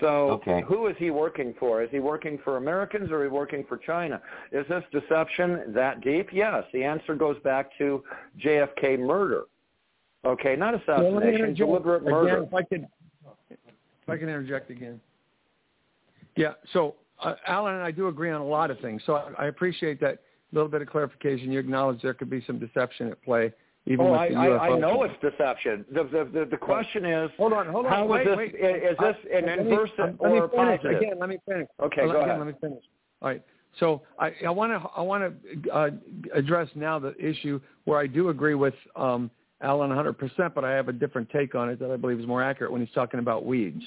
[0.00, 0.62] So okay.
[0.66, 1.82] who is he working for?
[1.82, 4.20] Is he working for Americans or is he working for China?
[4.50, 6.28] Is this deception that deep?
[6.32, 6.64] Yes.
[6.72, 8.02] The answer goes back to
[8.42, 9.44] JFK murder.
[10.24, 12.38] Okay, not assassination, well, deliberate murder.
[12.38, 12.86] Again, if I could,
[13.50, 15.00] if I can interject again.
[16.36, 16.52] Yeah.
[16.72, 19.02] So uh, Alan and I do agree on a lot of things.
[19.06, 20.20] So I, I appreciate that
[20.52, 21.52] little bit of clarification.
[21.52, 23.52] You acknowledge there could be some deception at play.
[23.86, 25.84] Even oh, with I, the I, I know it's deception.
[25.92, 27.92] The, the, the, the question is, hold on, hold on.
[27.92, 28.54] How wait, is this, wait.
[28.54, 30.80] is this an let inverse me, or let me finish.
[30.80, 30.96] positive?
[30.96, 31.68] Again, let me finish.
[31.82, 32.38] Okay, let, go again, ahead.
[32.38, 32.84] Let me finish.
[33.22, 33.42] All right.
[33.78, 35.32] So I, I want to I want
[35.64, 35.90] to uh,
[36.34, 39.30] address now the issue where I do agree with um,
[39.62, 42.42] Alan 100%, but I have a different take on it that I believe is more
[42.42, 43.82] accurate when he's talking about weeds.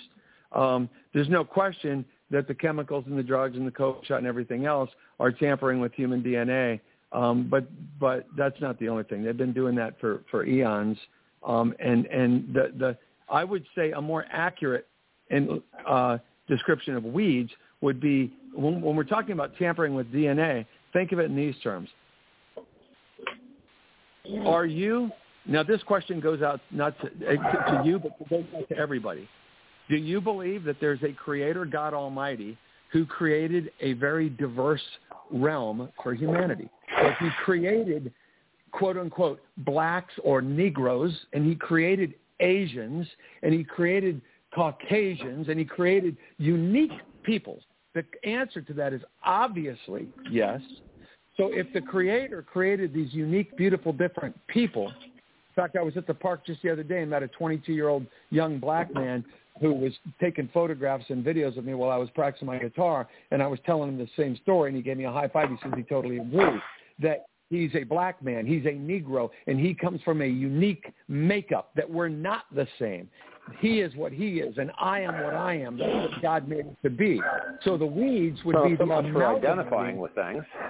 [0.54, 4.28] Um, there's no question that the chemicals and the drugs and the coke shot and
[4.28, 4.90] everything else
[5.20, 6.82] are tampering with human DNA.
[7.14, 7.66] Um, but
[8.00, 9.24] but that's not the only thing.
[9.24, 10.98] They've been doing that for for eons.
[11.46, 12.98] Um, and and the the
[13.30, 14.88] I would say a more accurate
[15.30, 17.52] and uh, description of weeds
[17.82, 20.66] would be when, when we're talking about tampering with DNA.
[20.92, 21.90] Think of it in these terms.
[24.46, 25.12] Are you
[25.46, 25.64] now?
[25.64, 29.28] This question goes out not to, to, you, but goes out to everybody.
[29.90, 32.58] Do you believe that there's a Creator, God Almighty,
[32.92, 34.82] who created a very diverse
[35.32, 36.70] realm for humanity?
[37.02, 38.14] So he created,
[38.72, 43.08] quote unquote, blacks or Negroes, and he created Asians,
[43.42, 44.22] and he created
[44.54, 46.92] Caucasians, and he created unique
[47.24, 47.64] peoples.
[47.94, 50.62] The answer to that is obviously yes.
[51.38, 56.08] So if the creator created these unique, beautiful, different people, in fact, I was at
[56.08, 59.24] the park just the other day and met a 22-year-old young black man
[59.62, 63.42] who was taking photographs and videos of me while I was practicing my guitar, and
[63.42, 65.50] I was telling him the same story, and he gave me a high five.
[65.50, 66.62] He says he totally agrees
[67.00, 71.72] that he's a black man, he's a Negro, and he comes from a unique makeup,
[71.76, 73.10] that we're not the same.
[73.60, 75.78] He is what he is, and I am what I am.
[75.78, 77.22] That's what God made us to be.
[77.64, 80.44] So the weeds would well, be so the much for identifying with things.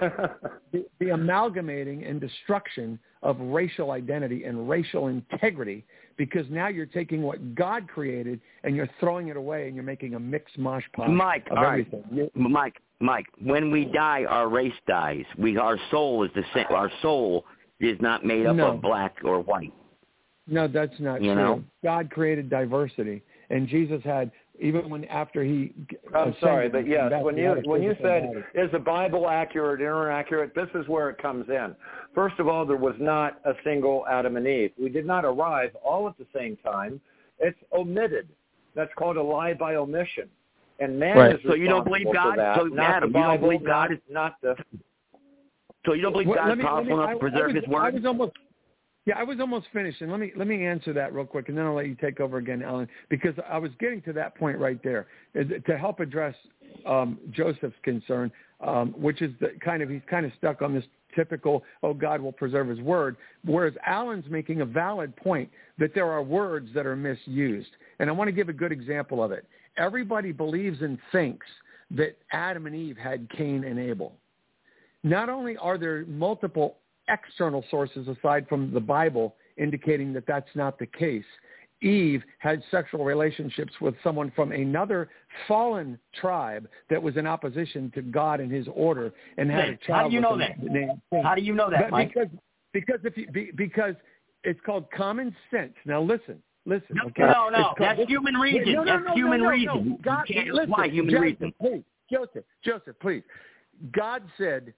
[0.72, 5.84] the, the amalgamating and destruction of racial identity and racial integrity
[6.16, 10.14] because now you're taking what God created and you're throwing it away and you're making
[10.14, 12.04] a mixed mosh pot Mike, of all everything.
[12.12, 12.30] right.
[12.36, 15.24] Mike, Mike, when we die, our race dies.
[15.38, 16.66] We, our soul is the same.
[16.70, 17.44] Our soul
[17.80, 18.72] is not made up No.
[18.72, 19.72] of black or white.
[20.46, 21.42] No, that's not You true.
[21.42, 21.64] know?
[21.82, 24.30] God created diversity, and Jesus had
[24.60, 25.72] even when after he.
[26.14, 30.54] I'm sorry, but yes, when you when you said is the Bible accurate or inaccurate,
[30.54, 31.74] this is where it comes in.
[32.14, 34.70] First of all, there was not a single Adam and Eve.
[34.80, 37.00] We did not arrive all at the same time.
[37.40, 38.28] It's omitted.
[38.76, 40.28] That's called a lie by omission.
[40.78, 41.34] And man right.
[41.34, 42.36] is so you don't believe God.
[42.56, 44.56] So not Adam, Bible, you don't believe God is not the.
[45.84, 47.82] So you don't believe well, God's me, powerful enough to preserve was, His word?
[47.82, 48.32] I was almost
[49.06, 50.10] yeah, I was almost finishing.
[50.10, 52.38] Let me let me answer that real quick, and then I'll let you take over
[52.38, 56.34] again, Alan, because I was getting to that point right there to help address
[56.86, 58.32] um, Joseph's concern,
[58.66, 62.22] um, which is the kind of he's kind of stuck on this typical oh God
[62.22, 66.86] will preserve His word, whereas Alan's making a valid point that there are words that
[66.86, 69.44] are misused, and I want to give a good example of it.
[69.76, 71.46] Everybody believes and thinks
[71.90, 74.14] that Adam and Eve had Cain and Abel.
[75.02, 76.76] Not only are there multiple
[77.08, 81.24] external sources aside from the Bible indicating that that's not the case.
[81.82, 85.10] Eve had sexual relationships with someone from another
[85.46, 89.86] fallen tribe that was in opposition to God and His order, and had a child.
[89.88, 91.22] How do you know that?
[91.22, 92.14] How do you know that, Mike?
[92.14, 92.30] Because
[92.72, 93.94] because if you, because
[94.44, 95.74] it's called common sense.
[95.84, 96.88] Now listen, listen.
[96.90, 97.22] No, okay?
[97.22, 97.74] no, no.
[97.78, 98.72] That's human reason.
[98.72, 99.98] No, no, That's no, human reason.
[100.02, 101.54] God, you can't listen, apply human Joseph, reason.
[101.60, 103.22] Please, Joseph, Joseph, please.
[103.92, 104.72] God said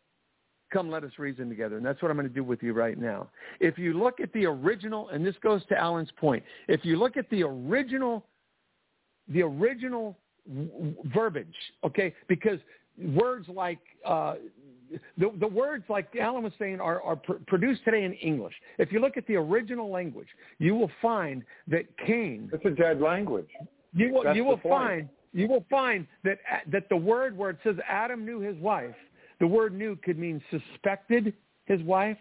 [0.72, 1.76] come let us reason together.
[1.76, 3.28] And that's what I'm going to do with you right now.
[3.60, 7.16] If you look at the original, and this goes to Alan's point, if you look
[7.16, 8.24] at the original,
[9.28, 10.16] the original
[11.14, 12.58] verbiage, okay, because
[12.98, 14.34] words like, uh,
[15.18, 18.54] the, the words like Alan was saying are, are pr- produced today in English.
[18.78, 20.28] If you look at the original language,
[20.58, 22.48] you will find that Cain.
[22.52, 23.48] It's a dead language.
[23.92, 26.38] You will, That's you will find you will find that
[26.70, 28.94] that the word where it says Adam knew his wife
[29.40, 31.34] the word knew could mean suspected
[31.66, 32.18] his wife.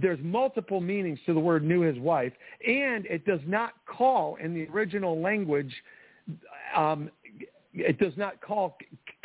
[0.00, 2.32] There's multiple meanings to the word knew his wife,
[2.66, 5.74] and it does not call in the original language.
[6.76, 7.10] Um,
[7.74, 8.76] it does not call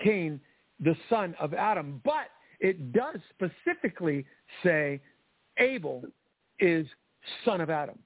[0.03, 0.39] Cain
[0.79, 2.27] the son of Adam, but
[2.59, 4.25] it does specifically
[4.63, 4.99] say
[5.57, 6.03] Abel
[6.59, 6.87] is
[7.43, 7.97] son of Adam.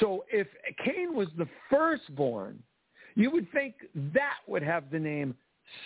[0.00, 0.46] So if
[0.84, 2.62] Cain was the firstborn,
[3.14, 3.74] you would think
[4.14, 5.34] that would have the name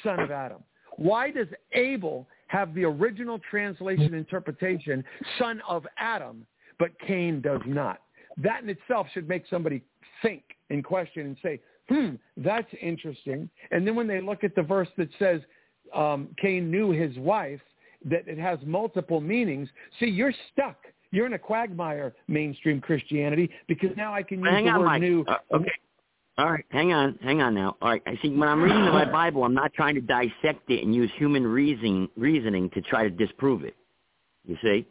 [0.02, 0.62] son of Adam.
[0.97, 5.05] Why does Abel have the original translation interpretation,
[5.39, 6.47] son of Adam,
[6.78, 8.01] but Cain does not?
[8.39, 9.82] That in itself should make somebody
[10.23, 13.48] think and question and say, hmm, that's interesting.
[13.70, 15.40] And then when they look at the verse that says
[15.94, 17.60] um, Cain knew his wife,
[18.05, 19.69] that it has multiple meanings,
[20.01, 20.77] see, you're stuck.
[21.10, 24.86] You're in a quagmire, mainstream Christianity, because now I can use Hang the on, word
[24.86, 25.02] Mike.
[25.02, 25.24] knew.
[25.28, 25.73] Uh, okay.
[26.38, 27.76] All right, hang on, hang on now.
[27.82, 28.30] All right, I see.
[28.30, 32.09] When I'm reading my Bible, I'm not trying to dissect it and use human reasoning
[32.16, 33.76] reasoning to try to disprove it.
[34.46, 34.86] You see?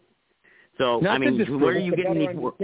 [0.78, 2.56] So Not I mean, where are you getting these words?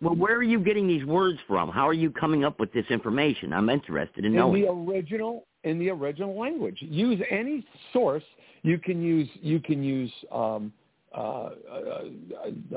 [0.00, 1.70] Well, where are you getting these words from?
[1.70, 3.52] How are you coming up with this information?
[3.52, 4.62] I'm interested in in knowing.
[4.62, 6.78] the original in the original language.
[6.80, 8.22] Use any source.
[8.62, 10.72] You can use you can use um,
[11.14, 12.04] uh, uh,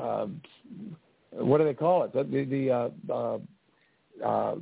[0.00, 0.26] uh,
[1.32, 2.12] what do they call it?
[2.12, 3.38] The the, the uh, uh,
[4.26, 4.54] uh,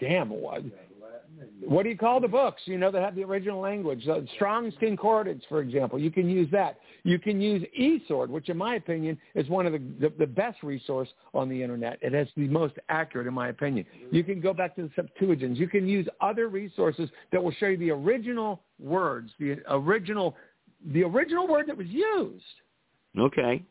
[0.00, 0.62] damn what
[1.64, 2.62] what do you call the books?
[2.64, 4.06] You know that have the original language.
[4.08, 5.98] Uh, Strong's Concordance, for example.
[5.98, 6.78] You can use that.
[7.04, 10.62] You can use eSword, which in my opinion is one of the, the, the best
[10.62, 11.98] resource on the internet.
[12.02, 13.86] It has the most accurate in my opinion.
[14.10, 15.56] You can go back to the Septuagint.
[15.56, 20.36] You can use other resources that will show you the original words, the original,
[20.92, 22.44] the original word that was used.
[23.18, 23.62] Okay.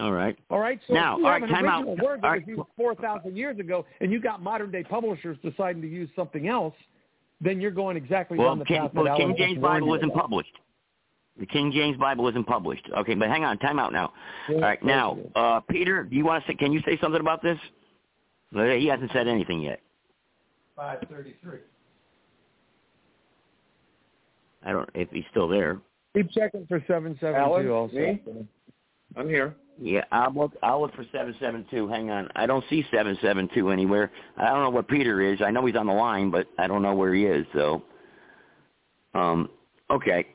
[0.00, 0.38] All right.
[0.48, 0.80] All right.
[0.88, 1.84] So Now, if you all have right, an time out.
[1.86, 2.48] original word that All was right.
[2.48, 6.48] used four thousand years ago, and you got modern day publishers deciding to use something
[6.48, 6.74] else,
[7.42, 9.88] then you're going exactly Well, down the King, path well, that King James just Bible
[9.88, 10.20] you isn't about.
[10.22, 10.58] published.
[11.38, 12.88] The King James Bible isn't published.
[12.98, 14.12] Okay, but hang on, time out now.
[14.48, 15.32] All right, now, course it is.
[15.36, 16.54] uh, Peter, do you want to say?
[16.56, 17.58] Can you say something about this?
[18.52, 19.80] He hasn't said anything yet.
[20.76, 21.58] Five thirty-three.
[24.64, 24.88] I don't.
[24.94, 25.80] If he's still there.
[26.14, 27.72] Keep checking for seven seven Alan, two.
[27.74, 28.20] Also, me?
[29.16, 29.54] I'm here.
[29.80, 30.52] Yeah, I'll look.
[30.62, 31.88] I'll look for seven seven two.
[31.88, 34.10] Hang on, I don't see seven seven two anywhere.
[34.36, 35.40] I don't know what Peter is.
[35.42, 37.46] I know he's on the line, but I don't know where he is.
[37.54, 37.82] So,
[39.14, 39.48] um,
[39.90, 40.26] okay,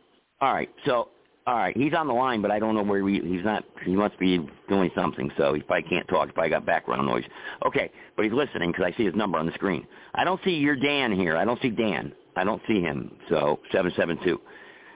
[0.41, 0.69] all right.
[0.85, 1.09] So,
[1.45, 3.22] all right, he's on the line, but I don't know where he.
[3.22, 3.64] He's not.
[3.85, 5.31] He must be doing something.
[5.38, 6.27] So he probably can't talk.
[6.27, 7.23] He probably got background noise.
[7.65, 9.85] Okay, but he's listening because I see his number on the screen.
[10.15, 11.38] I don't see your Dan here.
[11.38, 12.11] I don't see Dan.
[12.35, 13.11] I don't see him.
[13.30, 14.41] So seven seven two.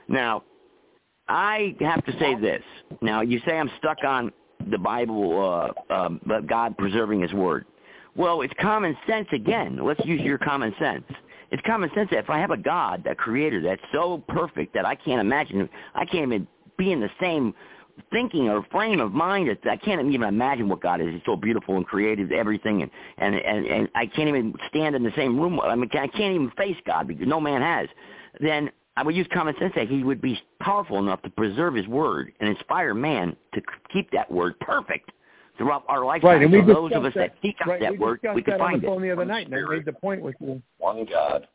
[0.07, 0.43] Now,
[1.31, 2.61] I have to say this.
[3.01, 4.33] Now, you say I'm stuck on
[4.69, 7.65] the Bible, uh, uh, but God preserving His Word.
[8.15, 9.79] Well, it's common sense again.
[9.81, 11.05] Let's use your common sense.
[11.51, 14.85] It's common sense that if I have a God, a Creator that's so perfect that
[14.85, 16.47] I can't imagine, I can't even
[16.77, 17.53] be in the same
[18.11, 19.57] thinking or frame of mind.
[19.69, 21.13] I can't even imagine what God is.
[21.13, 25.03] He's so beautiful and creative, everything, and and and, and I can't even stand in
[25.03, 25.61] the same room.
[25.61, 27.87] I mean, I can't even face God because no man has.
[28.39, 31.87] Then I would use common sense that he would be powerful enough to preserve his
[31.87, 33.61] word and inspire man to
[33.93, 35.11] keep that word perfect
[35.57, 36.29] throughout our lifetime.
[36.31, 38.21] Right, and we so those of us that, that seek out right, that we word,
[38.21, 39.07] discussed we can that on the phone it.
[39.07, 40.61] the other night, and I made the point with you.
[40.77, 41.47] One God.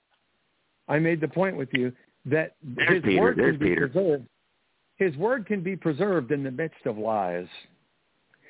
[0.89, 1.93] I made the point with you
[2.27, 3.89] that There's his Peter, word can be Peter.
[3.89, 4.25] preserved.
[4.97, 7.47] His word can be preserved in the midst of lies.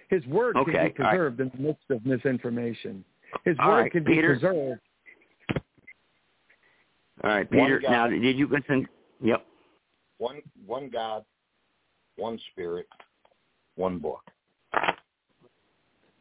[0.08, 0.94] His word can be all right.
[0.94, 3.04] preserved in the midst of misinformation.
[3.44, 4.34] His All word right, can be Peter.
[4.38, 4.80] preserved.
[7.26, 7.80] All right, Peter.
[7.80, 7.90] God.
[7.90, 8.86] Now, did you listen?
[9.20, 9.44] Yep.
[10.18, 11.24] One one God,
[12.14, 12.86] one spirit,
[13.74, 14.20] one book.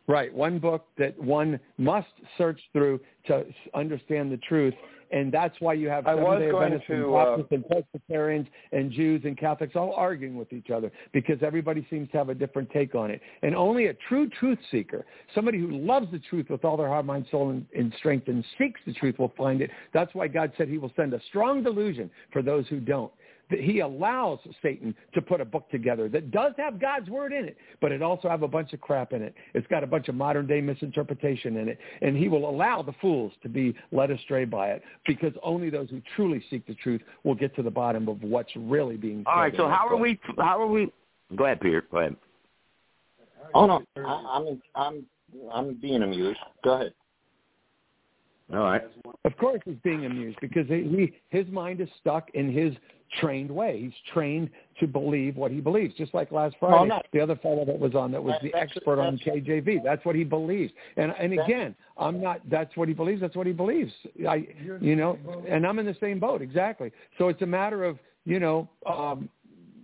[0.07, 2.07] Right, one book that one must
[2.37, 4.75] search through to understand the truth,
[5.11, 9.35] and that's why you have Seventh-day Adventists and to, uh, and Presbyterians and Jews and
[9.35, 13.09] Catholics all arguing with each other because everybody seems to have a different take on
[13.09, 13.19] it.
[13.41, 17.05] And only a true truth seeker, somebody who loves the truth with all their heart,
[17.05, 19.71] mind, soul, and, and strength and seeks the truth will find it.
[19.93, 23.11] That's why God said he will send a strong delusion for those who don't.
[23.51, 27.45] That he allows Satan to put a book together that does have God's word in
[27.45, 29.35] it, but it also have a bunch of crap in it.
[29.53, 32.93] It's got a bunch of modern day misinterpretation in it, and he will allow the
[33.01, 37.01] fools to be led astray by it because only those who truly seek the truth
[37.23, 39.31] will get to the bottom of what's really being said.
[39.31, 39.53] All right.
[39.55, 40.19] So that how are we?
[40.37, 40.91] How are we?
[41.35, 41.83] Go ahead, Peter.
[41.91, 42.15] Go ahead.
[43.53, 45.05] Oh no, I, I'm I'm
[45.53, 46.39] I'm being amused.
[46.63, 46.93] Go ahead.
[48.53, 48.81] All right.
[49.23, 52.73] Of course, he's being amused because he, he his mind is stuck in his
[53.19, 53.81] trained way.
[53.81, 54.49] He's trained
[54.79, 56.75] to believe what he believes, just like last Friday.
[56.75, 59.79] I'm not- the other fellow that was on that was That- the expert on KJV.
[59.83, 60.73] That's what he believes.
[60.97, 62.41] And and again, I'm not.
[62.49, 63.21] That's what he believes.
[63.21, 63.93] That's what he believes.
[64.27, 64.47] I
[64.81, 65.17] you know,
[65.47, 66.91] and I'm in the same boat exactly.
[67.17, 69.29] So it's a matter of you know, um,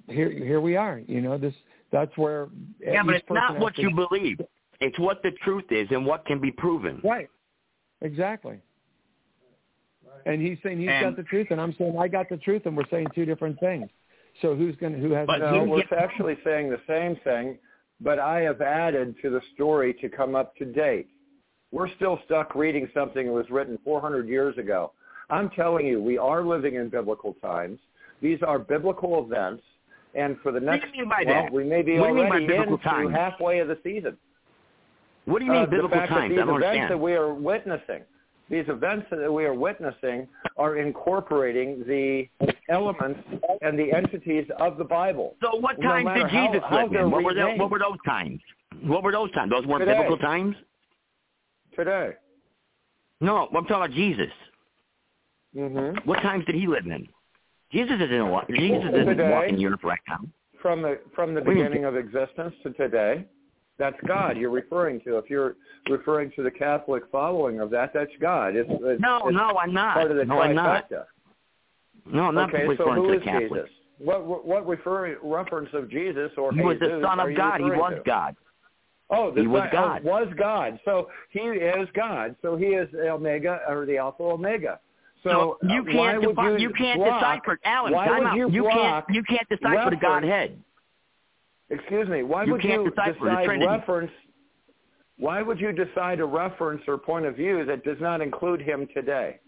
[0.08, 1.00] here here we are.
[1.00, 1.56] You know, this
[1.92, 2.50] that's where
[2.80, 4.42] Yeah, but it's not what has you believe.
[4.80, 7.02] It's what the truth is and what can be proven.
[7.04, 7.30] Right.
[8.02, 8.60] Exactly.
[10.26, 12.66] And he's saying he's And- got the truth, and I'm saying I got the truth,
[12.66, 13.90] and we're saying two different things.
[14.42, 17.58] So who's going to who has But No, you- we're actually saying the same thing,
[18.00, 21.08] but I have added to the story to come up to date.
[21.72, 24.92] We're still stuck reading something that was written 400 years ago.
[25.30, 27.80] I'm telling you, we are living in biblical times.
[28.22, 29.64] These are biblical events,
[30.14, 31.52] and for the What you next, mean by well, that?
[31.54, 33.12] we may be What do mean by already biblical into times?
[33.12, 34.18] halfway of the season.
[35.26, 36.22] What do you mean Uh, biblical the fact times?
[36.24, 36.92] that these I don't events understand.
[36.92, 38.04] that we are witnessing,
[38.52, 42.28] these events that we are witnessing, are incorporating the
[42.70, 43.22] elements
[43.62, 45.36] and the entities of the Bible.
[45.42, 47.12] So what No times did Jesus how live they're in?
[47.12, 48.42] What were, those, what were those times?
[48.84, 49.52] What were those times?
[49.52, 49.94] Those weren't Today.
[49.94, 50.56] biblical times?
[51.76, 52.12] Today.
[53.22, 54.32] No, I'm talking about Jesus.
[55.56, 56.08] Mm-hmm.
[56.10, 57.08] What times did he live in?
[57.72, 58.50] Jesus isn't walk.
[58.50, 59.32] Jesus isn't Today.
[59.32, 60.20] walking the earth right now.
[60.62, 63.26] From the from the What do you beginning of existence to today,
[63.78, 65.18] that's God you're referring to.
[65.18, 65.56] If you're
[65.90, 68.56] referring to the Catholic following of that, that's God.
[68.56, 69.96] It's, it's, No, it's no, I'm not.
[69.96, 70.90] part of the no, I'm not.
[72.06, 73.24] No, I'm not okay, so who to is.
[73.24, 73.70] Jesus?
[74.00, 77.60] What what, what referring reference of Jesus or He was the Son of God.
[77.60, 78.02] He was to?
[78.06, 78.36] God.
[79.10, 80.02] Oh, the He was Son- God.
[80.06, 80.80] oh, was God.
[80.86, 82.36] So he is God.
[82.42, 84.80] So he is the Omega or the Alpha Omega.
[85.24, 87.94] So So you uh, can't defi- you, you can't block, decipher Alan.
[87.94, 88.36] Why would out.
[88.38, 90.58] you, you block can't you can't decipher the Godhead.
[91.72, 92.24] Excuse me.
[92.24, 94.12] Why You would you decipher decide reference?
[95.18, 98.88] Why would you decide a reference or point of view that does not include him
[98.94, 99.40] today?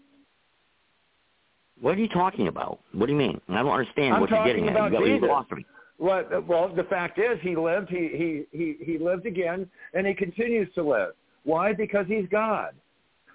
[1.80, 2.80] What are you talking about?
[2.92, 3.40] What do you mean?
[3.48, 4.84] I don't understand I'm what you're getting at.
[4.84, 5.28] You got- you Jesus.
[5.28, 5.66] lost me.
[5.98, 7.88] Well, well, the fact is, he lived.
[7.88, 11.14] He he he he lived again, and he continues to live.
[11.44, 11.72] Why?
[11.72, 12.74] Because he's God.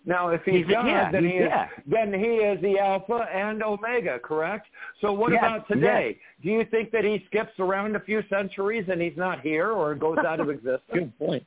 [0.06, 1.68] Now, if he's, He's- God, yeah, then he is yeah.
[1.86, 4.68] then he is the Alpha and Omega, correct?
[5.02, 6.18] So what Yes, about today?
[6.42, 9.96] Do you think that he skips around a few centuries and he's not here or
[9.96, 10.82] goes out of existence?
[10.94, 11.46] Good point.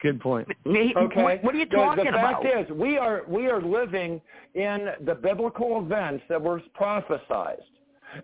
[0.00, 0.48] Good point.
[0.66, 1.22] Okay.
[1.22, 2.64] What, what are you The- talking the, fact about?
[2.64, 4.20] is, we are we are living
[4.54, 7.60] in the biblical events that were prophesized.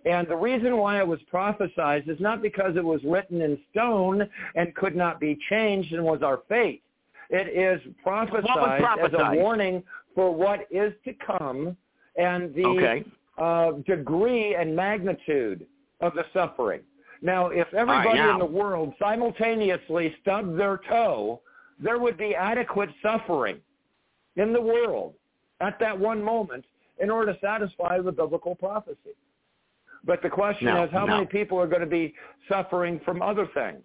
[0.05, 4.27] And the reason why it was prophesized is not because it was written in stone
[4.55, 6.81] and could not be changed and was our fate.
[7.29, 9.83] It is prophesied, as a warning
[10.15, 11.75] for what is to come
[12.15, 13.03] and the Okay.
[13.37, 15.65] uh, degree and magnitude
[16.01, 16.81] of the suffering.
[17.21, 18.33] Now, if everybody now.
[18.33, 21.41] in the world simultaneously stubbed their toe,
[21.79, 23.59] there would be adequate suffering
[24.35, 25.13] in the world
[25.61, 26.65] at that one moment
[26.99, 29.15] in order to satisfy the biblical prophecy.
[30.05, 31.15] But the question No, is, how no.
[31.15, 32.13] many people are going to be
[32.49, 33.83] suffering from other things?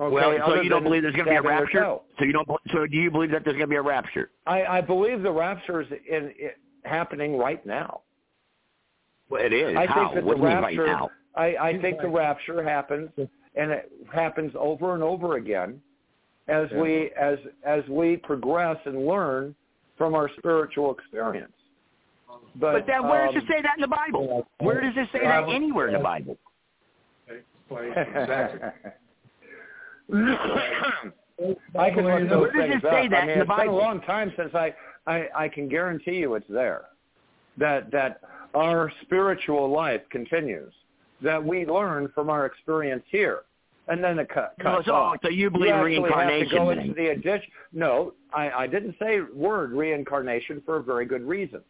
[0.00, 1.98] Okay, well, so you don't believe there's going to be a rapture?
[2.18, 2.48] So you don't.
[2.72, 4.30] So do you believe that there's going to be a rapture?
[4.46, 6.50] I, I believe the rapture is in, in,
[6.84, 8.00] happening right now.
[9.30, 9.76] Well, it is.
[9.76, 10.08] I How?
[10.08, 10.82] think that what the do you mean rapture.
[10.82, 11.10] right now?
[11.36, 15.80] I, I think the rapture happens, and it happens over and over again
[16.48, 16.80] as Yeah.
[16.80, 19.54] we as as we progress and learn
[19.96, 21.52] from our spiritual experience.
[22.56, 24.46] But, But then where does um, it say that in the Bible?
[24.58, 26.36] Where does it say that anywhere in the Bible?
[30.12, 33.10] I can look those Where does things it say up.
[33.10, 34.74] that I mean, it's been a long time since I,
[35.06, 36.86] I I can guarantee you it's there.
[37.58, 38.20] That that
[38.54, 40.72] our spiritual life continues.
[41.22, 43.42] That we learn from our experience here,
[43.88, 45.16] and then it cut, No, cuts so, off.
[45.22, 46.40] so you believe you reincarnation?
[46.40, 47.48] have to go into the addition.
[47.72, 51.60] No, I, I didn't say word reincarnation for a very good reason.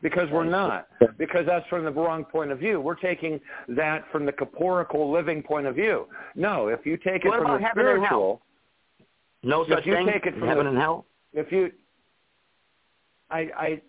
[0.00, 0.86] Because we're not.
[1.18, 2.80] Because that's from the wrong point of view.
[2.80, 6.06] We're taking that from the corporeal living point of view.
[6.36, 8.42] No, if you take it What from about the heaven and spiritual,
[9.42, 10.06] No If you thing.
[10.06, 11.04] take it from heaven the- and hell.
[11.32, 11.72] if you,
[13.30, 13.82] I, I,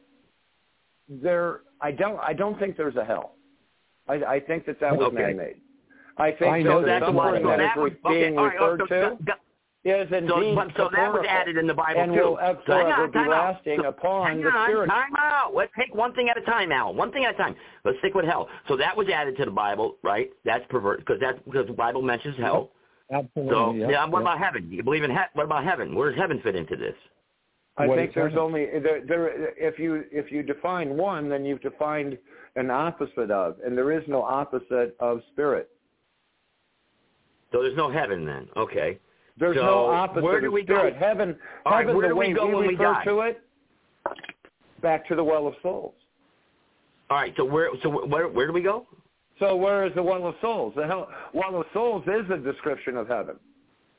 [1.08, 3.34] there, I don't, I don't think there's a hell.
[4.08, 5.16] I, I think that that was Okay.
[5.18, 5.58] man-made.
[6.18, 8.46] I think I that know the that's why- that that is was, being okay, all
[8.46, 9.18] right, referred so, to
[9.90, 12.20] is So, indeed but, so that was added in the Bible and too.
[12.20, 13.54] Uh, will So hang on, be time out.
[13.56, 14.88] lasting So, upon hang the on, spirit.
[14.88, 15.54] time out.
[15.54, 16.96] Let's take one thing at a time, Alan.
[16.96, 17.56] One thing at a time.
[17.86, 18.48] Let's stick with hell.
[18.68, 20.30] So that was added to the Bible, right?
[20.46, 22.44] That's pervert because that's because the Bible mentions mm-hmm.
[22.44, 22.72] hell.
[23.12, 23.54] Absolutely.
[23.54, 24.22] So yep, yeah, what yep.
[24.22, 24.72] about heaven?
[24.72, 25.96] You believe in he- what about heaven?
[25.96, 26.96] Where does heaven fit into this?
[27.78, 28.46] I What think there's heaven?
[28.46, 29.54] only there, there.
[29.58, 32.18] If you if you define one, then you've defined
[32.56, 35.70] an opposite of, and there is no opposite of spirit.
[37.52, 38.48] So there's no heaven then.
[38.58, 39.00] Okay.
[39.40, 40.92] There's So, no opposite where do we go?
[40.94, 41.36] Heaven,
[41.66, 43.42] All right, heaven, where the do we way go when we refer to it,
[44.82, 45.94] back to the well of souls.
[47.10, 47.34] All right.
[47.38, 48.86] So where so where where do we go?
[49.40, 50.74] So where is the well of souls?
[50.76, 53.38] The hell, well of souls is a description of heaven.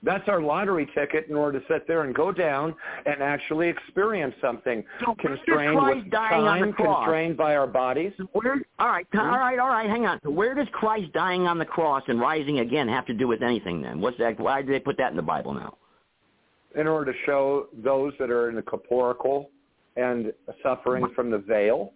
[0.03, 2.75] That's our lottery ticket in order to sit there and go down
[3.05, 8.13] and actually experience something So constrained with dying on the time, constrained by our bodies.
[8.33, 8.63] Where?
[8.79, 9.29] All right, all hmm?
[9.29, 9.91] right, all right.
[9.91, 10.19] Hang on.
[10.25, 13.83] Where does Christ dying on the cross and rising again have to do with anything?
[13.83, 14.41] Then what's that?
[14.41, 15.77] Why do they put that in the Bible now?
[16.77, 19.51] in order to show those that are in the corporeal
[19.97, 20.33] and
[20.63, 21.93] suffering from the veil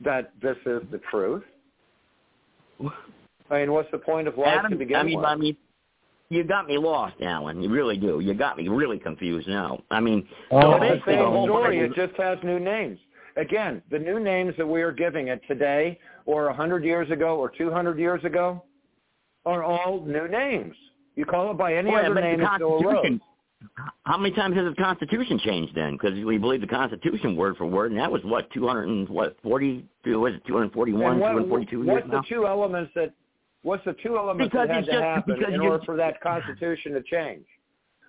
[0.00, 1.44] that this is the truth.
[3.50, 5.26] I mean, what's the point of life Adam, to begin I mean, with?
[5.26, 5.56] I mean,
[6.30, 7.62] you got me lost, Alan.
[7.62, 8.20] You really do.
[8.20, 9.82] You got me really confused now.
[9.90, 11.80] I mean, Oh, so it's the same story.
[11.80, 12.98] It just has new names.
[13.36, 17.36] Again, the new names that we are giving it today, or a hundred years ago,
[17.36, 18.62] or two hundred years ago,
[19.44, 20.74] are all new names.
[21.16, 22.82] You call it by any I other name, the it still.
[22.82, 23.20] Constitution.
[24.04, 25.92] How many times has the Constitution changed then?
[25.92, 29.08] Because we believe the Constitution word for word, and that was what two hundred and
[29.08, 29.84] what forty?
[30.06, 32.20] Was it two hundred forty-one, two what, hundred forty-two years what's now?
[32.20, 33.12] the two elements that
[33.64, 36.92] what's the two elements Because that had to just- happen in order for that constitution
[36.92, 37.46] to change?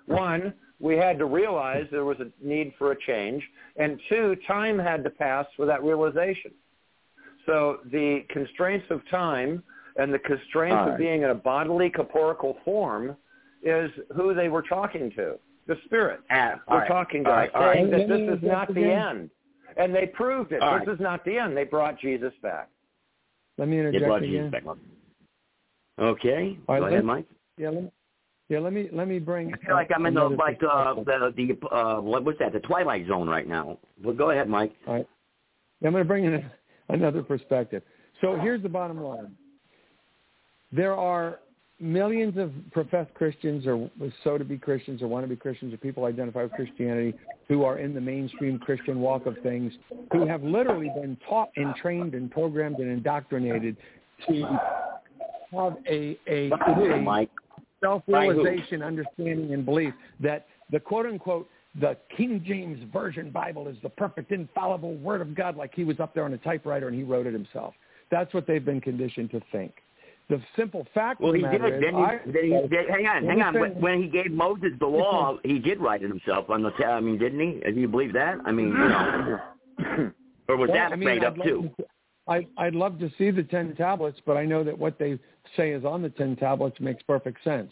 [0.06, 3.42] One, we had to realize there was a need for a change,
[3.78, 6.52] and two, time had to pass for that realization.
[7.48, 9.64] So the constraints of time
[9.98, 13.16] and the constraints All of being in a bodily corporeal form
[13.64, 16.20] is who they were talking to, the spirit.
[16.30, 16.88] Ah, we're right.
[16.88, 18.08] talking to All right, all saying right.
[18.08, 19.30] that this is not the end.
[19.78, 20.62] And they proved it.
[20.62, 20.94] All this right.
[20.96, 21.56] is not the end.
[21.58, 22.70] They brought Jesus back.
[23.58, 24.52] Let me They interject brought again.
[26.00, 27.26] Okay, right, go ahead, Mike.
[27.58, 27.92] Yeah, let me,
[28.50, 29.54] yeah, let me let me bring.
[29.54, 32.54] I feel like I'm in the like uh, the the uh, what what's that?
[32.54, 33.78] The twilight zone right now.
[34.04, 34.74] Well, go ahead, Mike.
[34.88, 35.08] All right.
[35.84, 36.44] I'm going to bring in
[36.90, 37.84] another perspective.
[38.22, 39.36] So here's the bottom line.
[40.72, 41.40] There are
[41.80, 43.90] millions of professed Christians or
[44.24, 47.14] so to be Christians or want to be Christians or people identify with Christianity
[47.48, 49.74] who are in the mainstream Christian walk of things
[50.12, 53.76] who have literally been taught and trained and programmed and indoctrinated
[54.28, 54.60] to
[55.64, 57.30] have a, a, a Mike?
[57.82, 61.48] self-realization, understanding, and belief that the quote-unquote
[61.82, 66.00] the King James Version Bible is the perfect, infallible Word of God, like he was
[66.00, 67.74] up there on a typewriter and he wrote it himself.
[68.10, 69.74] That's what they've been conditioned to think.
[70.30, 71.66] The simple fact Well, of he the did.
[71.66, 73.60] is, Then he, I- then he did, hang on, hang on.
[73.60, 76.72] When, when he gave Moses the law, he did write it himself on the.
[76.84, 77.72] I mean, didn't he?
[77.72, 78.38] Do you believe that?
[78.46, 79.40] I mean, you know,
[80.48, 81.70] or was Well, that I mean, made I'd up too?
[81.78, 81.86] to-
[82.28, 85.20] I, I'd love to see the ten tablets, but I know that what they
[85.56, 87.72] say is on the ten tablets makes perfect sense.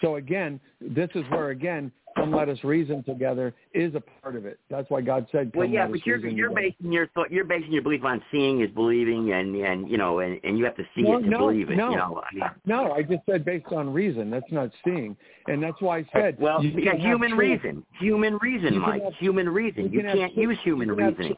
[0.00, 4.44] So again, this is where again, come let us reason together is a part of
[4.44, 4.58] it.
[4.68, 6.70] That's why God said, Well, yeah, but you're you're together.
[6.72, 10.18] basing your thought, you're basing your belief on seeing is believing, and and you know,
[10.18, 11.76] and and you have to see No, it to no, believe it.
[11.76, 11.90] no.
[11.90, 14.30] You know, I mean, No, I just said based on reason.
[14.30, 15.16] That's not seeing,
[15.46, 19.92] and that's why I said well, human reason, human reason, Mike, human reason.
[19.92, 21.36] you can can't use human reasoning.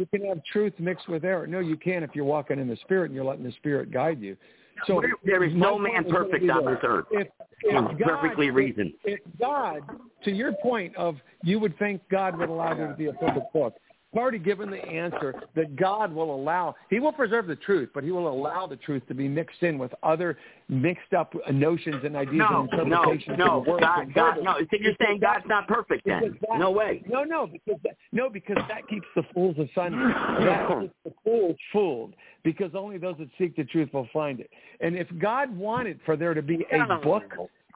[0.00, 1.46] You can have truth mixed with error.
[1.46, 4.18] No, you can't if you're walking in the spirit and you're letting the spirit guide
[4.18, 4.34] you.
[4.86, 6.78] So There- is no man perfect on this.
[6.82, 7.04] earth.
[7.10, 7.28] If,
[7.64, 8.94] if God, perfectly if- reasoned.
[9.04, 9.82] If God,
[10.24, 13.52] to your point of you would think God would allow there to be a perfect
[13.52, 13.74] book.
[14.16, 16.74] Already given the answer that God will allow.
[16.88, 19.78] He will preserve the truth, but he will allow the truth to be mixed in
[19.78, 20.36] with other
[20.68, 23.38] mixed up notions and ideas no, and interpretations.
[23.38, 24.54] No, no, God, God, no.
[24.58, 26.38] So you're saying God's not perfect then?
[26.48, 27.02] That, no way.
[27.08, 30.08] No, no, because that, no, because that keeps the fools asunder.
[30.40, 34.50] that keeps the fools fooled, because only those that seek the truth will find it.
[34.80, 37.24] And if God wanted for there to be a book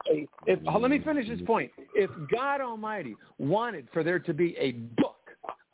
[0.07, 1.71] if, let me finish this point.
[1.93, 5.04] If God Almighty wanted for there to be a book,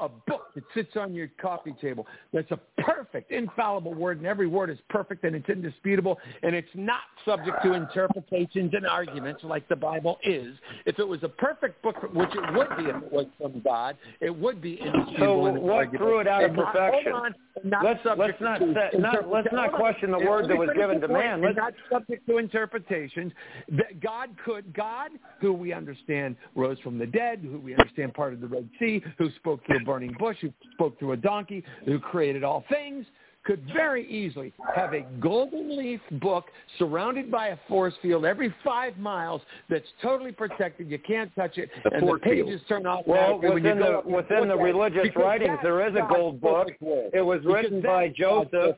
[0.02, 4.48] a book that sits on your coffee table that's a perfect, infallible word, and every
[4.48, 9.68] word is perfect and it's indisputable, and it's not subject to interpretations and arguments like
[9.70, 10.56] the Bible is.
[10.86, 13.96] If it was a perfect book, which it would be if it was from God,
[14.20, 15.46] it would be indisputable.
[15.46, 17.12] So what threw it out of perfection?
[17.12, 17.34] Not,
[17.64, 21.08] not let's let's not, set, not let's not question the word that was given to
[21.08, 21.42] man.
[21.42, 23.32] Let's not subject to interpretations.
[23.70, 28.34] That God could God, who we understand rose from the dead, who we understand part
[28.34, 32.00] of the Red Sea, who spoke a burning bush, who spoke through a donkey, who
[32.00, 33.06] created all things,
[33.44, 36.46] could very easily have a golden leaf book
[36.78, 40.90] surrounded by a force field every five miles that's totally protected.
[40.90, 42.62] You can't touch it, the and the pages field.
[42.70, 43.06] turn off.
[43.06, 46.70] Well, within the within the religious writings, there is a gold book.
[47.14, 48.78] It was written by Joseph.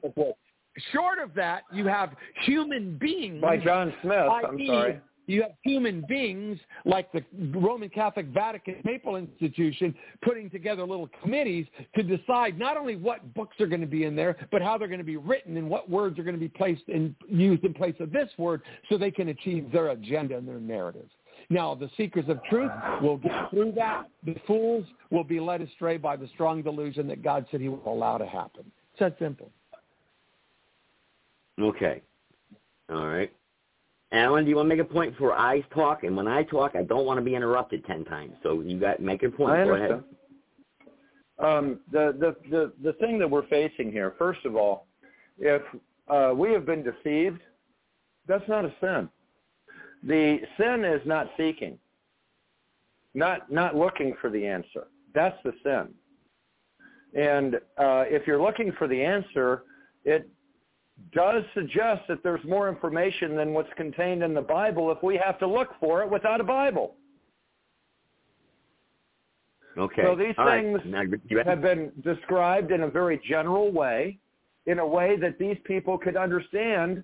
[0.91, 2.15] Short of that, you have
[2.45, 4.18] human beings by John Smith.
[4.18, 4.99] I'm sorry.
[5.26, 7.24] You have human beings like the
[7.58, 13.60] Roman Catholic Vatican Papal Institution putting together little committees to decide not only what books
[13.62, 15.90] are going to be in there, but how they're going to be written and what
[15.90, 19.12] words are going to be placed and used in place of this word so they
[19.12, 21.08] can achieve their agenda and their narrative.
[21.50, 22.72] Now, the seekers of truth
[23.02, 24.10] will get through that.
[24.26, 27.82] The fools will be led astray by the strong delusion that God said he will
[27.86, 28.64] allow to happen.
[28.94, 29.50] It's that simple.
[31.60, 32.02] Okay.
[32.90, 33.32] All right.
[34.14, 36.03] Alan, do you want to make a point before I talk?
[36.03, 38.34] And when I talk, I don't want to be interrupted ten times.
[38.44, 39.53] So you got make a point.
[39.53, 39.91] I Go understand.
[39.91, 40.03] ahead.
[41.40, 44.85] Um, the, the the the thing that we're facing here, first of all,
[45.40, 45.64] if
[46.07, 47.41] uh, we have been deceived,
[48.27, 49.10] that's not a sin.
[50.03, 51.80] The sin is not seeking,
[53.15, 54.88] not not looking for the answer.
[55.15, 55.90] That's the sin.
[57.19, 59.64] And uh, if you're looking for the answer,
[60.06, 60.30] it
[61.11, 65.40] does suggest that there's more information than what's contained in the Bible if we have
[65.40, 66.95] to look for it without a Bible.
[69.78, 70.03] Okay.
[70.03, 71.48] So these All things right.
[71.48, 74.20] have been described in a very general way,
[74.68, 77.03] in a way that these people could understand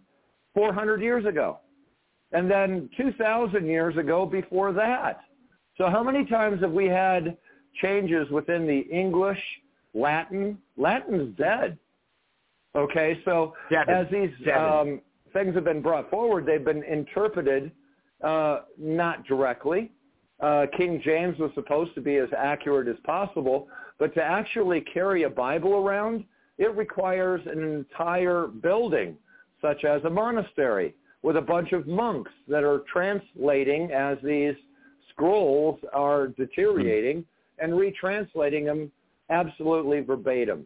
[0.53, 1.59] 400 years ago.
[2.31, 5.21] And then 2,000 years ago before that.
[5.77, 7.37] So how many times have we had
[7.81, 9.41] changes within the English,
[9.95, 10.57] Latin?
[10.77, 11.77] Latin's dead.
[12.75, 13.95] Okay, so Seven.
[13.95, 15.01] as these um,
[15.33, 17.71] things have been brought forward, they've been interpreted
[18.23, 19.91] uh, not directly.
[20.39, 23.67] Uh, King James was supposed to be as accurate as possible,
[23.97, 26.23] but to actually carry a Bible around,
[26.57, 29.17] it requires an entire building,
[29.61, 30.93] such as a monastery,
[31.23, 34.55] with a bunch of monks that are translating as these
[35.09, 37.25] scrolls are deteriorating
[37.59, 38.91] and retranslating them
[39.29, 40.65] absolutely verbatim.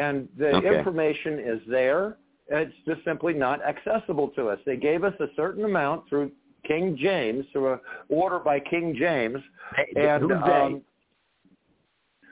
[0.00, 0.78] And the Okay.
[0.78, 2.16] information is there.
[2.48, 4.58] It's just simply not accessible to us.
[4.64, 6.32] They gave us a certain amount through
[6.64, 9.42] King James, through an order by King James.
[9.76, 10.82] Hey, And um,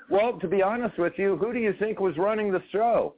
[0.09, 3.15] well, to be honest with you, who do you think was running the show?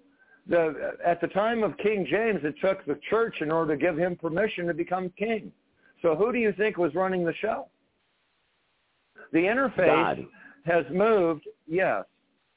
[0.49, 3.97] The, at the time of King James, it took the church in order to give
[3.97, 5.53] him permission to become king.
[6.03, 7.69] So who do you think was running the show?
[9.33, 10.27] The interface God.
[10.65, 12.05] has moved, yes,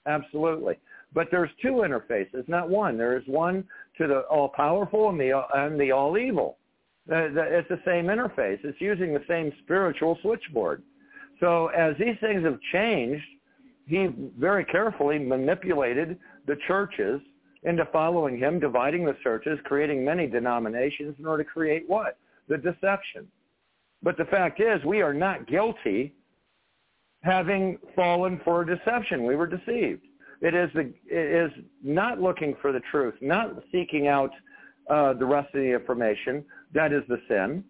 [0.07, 0.80] absolutely.
[1.14, 2.98] But there's two interfaces, not one.
[2.98, 3.64] There is one
[3.98, 6.57] to the all-powerful and the, and the all-evil.
[7.07, 8.60] It's the same interface.
[8.64, 10.81] It's using the same spiritual switchboard.
[11.40, 13.26] So as these things have changed,
[13.85, 14.07] he
[14.40, 16.18] very carefully manipulated
[16.48, 17.22] the churches
[17.64, 22.18] into following him, dividing the churches, creating many denominations in order to create what?
[22.48, 23.27] The deception.
[24.02, 26.14] But the fact is, we are not guilty
[27.22, 29.26] having fallen for a deception.
[29.26, 30.02] We were deceived.
[30.41, 31.51] It is the it is
[31.84, 34.31] not looking for the truth, not seeking out
[34.89, 36.43] uh, the rest of the information.
[36.73, 37.64] That is the sin,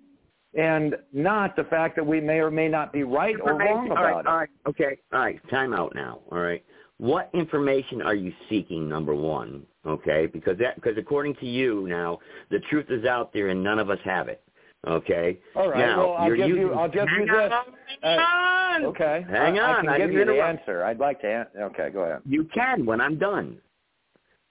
[0.55, 3.91] and not the fact that we may or may not be right or wrong Information-
[3.97, 4.29] all right, about it.
[4.29, 5.49] right, okay, all right.
[5.49, 6.19] Time out now.
[6.31, 6.63] All right.
[6.97, 8.87] What information are you seeking?
[8.87, 12.19] Number one, okay, because that because according to you now,
[12.49, 14.41] the truth is out there and none of us have it.
[14.85, 15.39] Okay.
[15.55, 15.79] All right.
[15.79, 16.73] Now, well, I'll give you.
[16.73, 17.51] I'll give you this.
[17.51, 17.65] on,
[18.01, 18.85] hang uh, on.
[18.85, 19.25] Okay.
[19.29, 20.83] Hang I, I on, can I give you the answer.
[20.83, 21.27] I'd like to.
[21.27, 21.89] An- okay.
[21.89, 22.21] Go ahead.
[22.25, 23.57] You can when I'm done.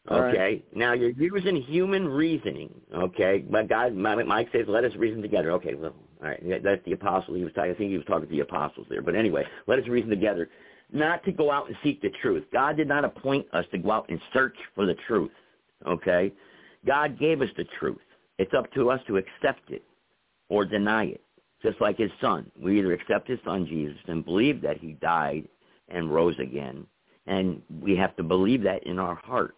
[0.09, 0.35] All right.
[0.35, 0.65] Okay.
[0.75, 2.73] Now you're using human reasoning.
[2.95, 3.45] Okay.
[3.49, 5.75] But God, Mike says, "Let us reason together." Okay.
[5.75, 6.63] Well, all right.
[6.63, 7.35] That's the apostle.
[7.35, 7.71] He was talking.
[7.71, 9.03] I think he was talking to the apostles there.
[9.03, 10.49] But anyway, let us reason together.
[10.93, 12.45] not to go out and seek the truth.
[12.53, 15.31] God did not appoint us to go out and search for the truth.
[15.87, 16.33] Okay?
[16.87, 17.99] God gave us the truth.
[18.39, 19.83] It's up to us to accept it
[20.53, 21.23] or deny it.
[21.63, 22.51] Just like his son.
[22.61, 25.49] We either accept his son Jesus and believe that he died
[25.89, 26.87] and rose again.
[27.27, 29.55] And we have to believe that in our heart.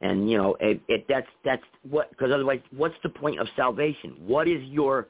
[0.00, 4.16] And you know, it, it that's that's what because otherwise, what's the point of salvation?
[4.18, 5.08] What is your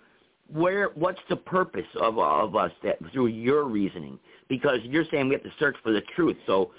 [0.53, 0.91] where?
[0.95, 4.19] What's the purpose of of us that through your reasoning?
[4.49, 6.37] Because you're saying we have to search for the truth.
[6.47, 6.71] So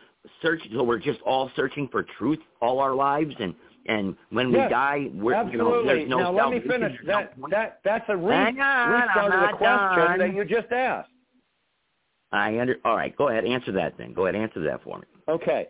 [0.41, 0.61] search.
[0.73, 3.53] So we're just all searching for truth all our lives, and
[3.87, 5.57] and when yes, we die, we're absolutely.
[5.57, 6.97] you know, there's no now let me finish.
[7.05, 7.51] That point.
[7.51, 10.19] that that's a re- on, restart I'm of the question done.
[10.19, 11.09] that you just asked.
[12.31, 12.77] I under.
[12.85, 13.45] All right, go ahead.
[13.45, 14.13] Answer that then.
[14.13, 14.35] Go ahead.
[14.35, 15.05] Answer that for me.
[15.27, 15.67] Okay.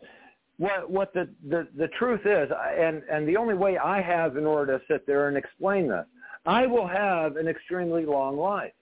[0.57, 4.45] What what the, the, the truth is, and, and the only way I have in
[4.45, 6.05] order to sit there and explain this,
[6.45, 8.73] I will have an extremely long life.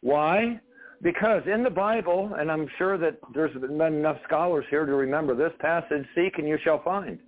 [0.00, 0.60] Why?
[1.02, 5.34] Because in the Bible, and I'm sure that there's been enough scholars here to remember
[5.34, 7.18] this passage, seek and you shall find.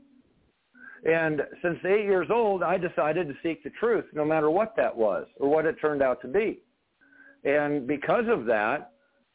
[1.05, 4.97] And since eight years old, I decided to seek the truth, no matter what that
[4.97, 6.60] was or what it turned out to be.
[7.44, 8.93] And because of that,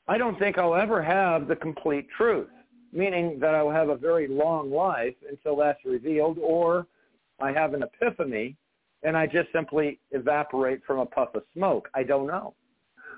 [0.07, 2.49] I don't think I'll ever have the complete truth,
[2.91, 6.87] meaning that I'll have a very long life until that's revealed, or
[7.39, 8.57] I have an epiphany
[9.03, 11.89] and I just simply evaporate from a puff of smoke.
[11.93, 12.53] I don't know.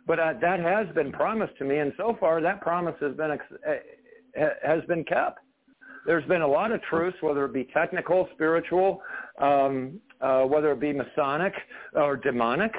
[0.05, 3.31] But uh, that has been promised to me, and so far that promise has been
[3.31, 5.39] uh, has been kept.
[6.05, 9.01] There's been a lot of truths, whether it be technical, spiritual,
[9.39, 11.53] um, uh, whether it be Masonic
[11.93, 12.73] or demonic.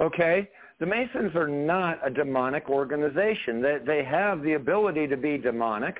[0.00, 0.48] Okay,
[0.80, 3.62] the Masons are not a demonic organization.
[3.62, 5.96] They, they have the ability to be demonic,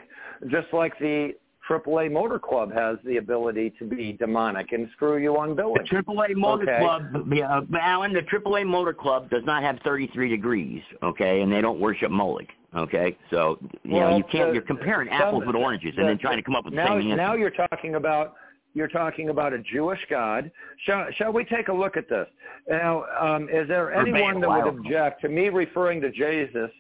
[0.49, 1.35] just like the
[1.69, 5.85] AAA Motor Club has the ability to be demonic and screw you on billing.
[5.89, 6.81] The AAA Motor Okay.
[6.81, 11.61] Club, uh, Alan, the AAA Motor Club does not have 33 degrees, okay, and they
[11.61, 13.17] don't worship Moloch, okay?
[13.31, 16.37] So, you know, you can't, the- you're comparing some- apples with oranges and then trying
[16.37, 17.17] to come up with the now, same answer.
[17.17, 18.35] now you're talking about
[18.75, 20.51] you're talking about a Jewish God.
[20.87, 22.27] Shall, shall we take a look at this?
[22.71, 26.71] Now, um, is there anyone that would object to me referring to Jesus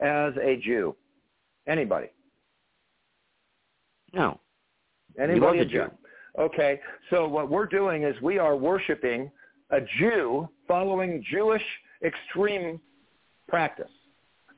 [0.00, 0.96] as a Jew?
[1.66, 2.08] Anybody?
[4.14, 4.38] no.
[5.18, 5.82] Anybody was a Jew.
[5.82, 5.98] object?
[6.38, 6.80] Okay,
[7.10, 9.30] so what we're doing is we are worshiping
[9.70, 11.62] a Jew following Jewish
[12.02, 12.80] extreme
[13.46, 13.90] practice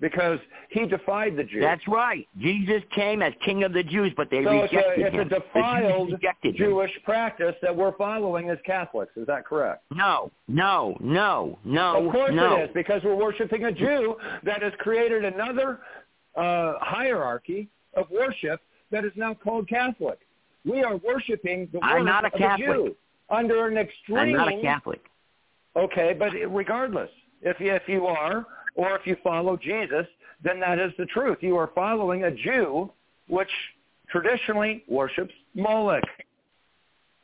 [0.01, 0.39] because
[0.71, 1.63] he defied the Jews.
[1.63, 2.27] That's right.
[2.39, 5.21] Jesus came as King of the Jews, but they so it's rejected a, it's him.
[5.21, 6.67] a defiled rejected him.
[6.67, 9.13] Jewish practice that we're following as Catholics.
[9.17, 9.85] Is that correct?
[9.95, 12.57] No, no, no, no, of course no.
[12.57, 15.81] it is, because we're worshiping a Jew that has created another
[16.37, 18.61] uh, hierarchy of worship
[18.91, 20.19] that is now called Catholic.
[20.65, 22.67] We are worshiping the I'm not a Catholic.
[22.67, 22.97] Jew
[23.31, 24.19] under an extreme.
[24.19, 25.05] I'm not a Catholic.
[25.77, 27.11] Okay, but regardless,
[27.43, 30.07] if you, if you are, or if you follow Jesus,
[30.43, 31.39] then that is the truth.
[31.41, 32.91] You are following a Jew
[33.29, 33.51] which
[34.11, 36.05] traditionally worships Moloch.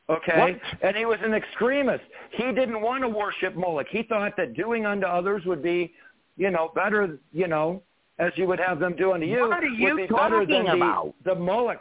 [0.08, 0.38] Okay?
[0.38, 0.60] What?
[0.82, 2.02] And he was an extremist.
[2.32, 3.86] He didn't want to worship Moloch.
[3.90, 5.92] He thought that doing unto others would be,
[6.36, 7.82] you know, better, you know,
[8.18, 10.66] as you would have them do unto you, What are you would be better than
[10.66, 11.14] about?
[11.24, 11.80] the, the Moloch.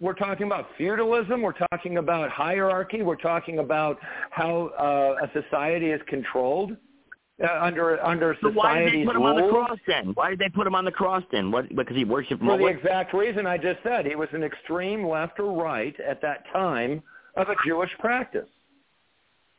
[0.00, 1.42] We're talking about feudalism.
[1.42, 3.02] We're talking about hierarchy.
[3.02, 3.98] We're talking about
[4.30, 6.76] how uh, a society is controlled
[7.42, 10.12] uh, under under So why did they society's put him on the cross then?
[10.14, 11.50] Why did they put him on the cross then?
[11.50, 11.74] What?
[11.74, 15.40] Because he worshipped For the exact reason I just said, he was an extreme left
[15.40, 17.02] or right at that time
[17.36, 18.48] of a Jewish practice.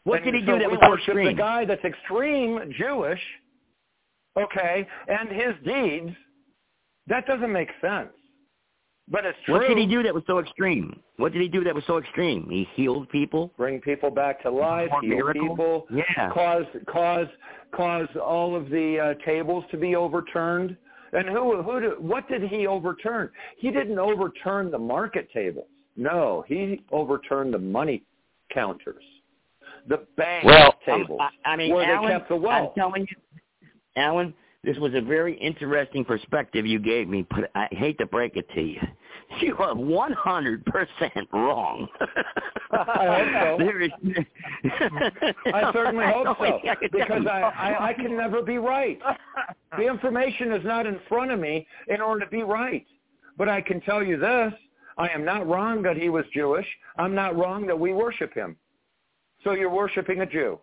[0.03, 1.25] What And did he so do that was so extreme?
[1.25, 3.21] The guy that's extreme Jewish,
[4.37, 6.15] okay, and his deeds,
[7.07, 8.09] that doesn't make sense.
[9.11, 9.55] But it's true.
[9.55, 10.97] What did he do that was so extreme?
[11.17, 12.47] What did he do that was so extreme?
[12.49, 13.51] He healed people.
[13.57, 16.31] Bring people back to life, heal people, Yeah.
[16.33, 17.27] cause cause
[17.73, 20.77] cause all of the uh, tables to be overturned.
[21.11, 23.29] And who who do, what did he overturn?
[23.57, 25.67] He didn't overturn the market tables.
[25.97, 28.03] No, he overturned the money
[28.53, 29.03] counters,
[29.87, 32.69] the bank Well, tables, I, I mean, where Alan, they kept the wealth.
[32.69, 34.33] I'm telling you, Alan,
[34.63, 38.47] this was a very interesting perspective you gave me, but I hate to break it
[38.53, 38.81] to you.
[39.39, 40.61] You are 100%
[41.31, 41.87] wrong.
[42.73, 43.57] I hope so.
[43.65, 43.91] There is,
[45.53, 47.25] I certainly hope know, so I because.
[47.25, 48.99] I, I, I can never be right.
[49.77, 52.85] The information is not in front of me in order to be right.
[53.37, 54.53] But I can tell you this,
[54.97, 56.67] I am not wrong that he was Jewish.
[56.97, 58.57] I'm not wrong that we worship him.
[59.45, 60.59] So you're worshiping a Jew.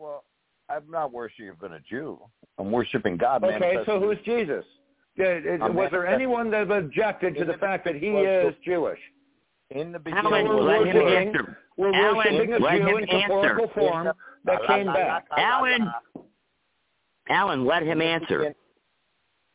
[0.00, 0.24] Well,
[0.70, 2.18] I'm not worshiping a Jew.
[2.58, 3.42] I'm worshiping God.
[3.44, 4.64] Okay, so who's Jesus?
[5.16, 8.48] Did- did- I'm was there anyone that objected to the the- fact that he well,
[8.48, 9.00] is Jewish?
[9.70, 10.26] in the beginning?
[10.26, 11.58] Alan, we're let him answer.
[11.76, 13.68] We're Alan, a let Jew him in corporeal answer.
[13.74, 14.12] form
[14.44, 15.26] that came back.
[15.36, 15.92] Alan,
[17.28, 18.54] Alan, let him answer.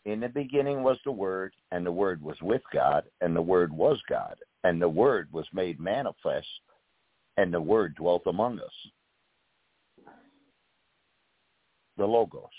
[0.05, 3.73] In the beginning was the Word, and the Word was with God, and the Word
[3.73, 6.47] was God, and the Word was made manifest,
[7.37, 8.87] and the Word dwelt among us.
[11.97, 12.49] The Logos.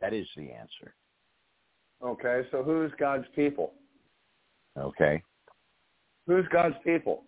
[0.00, 0.94] That is the answer.
[2.04, 3.72] Okay, so who's God's people?
[4.78, 5.22] Okay.
[6.26, 7.24] Who's God's people?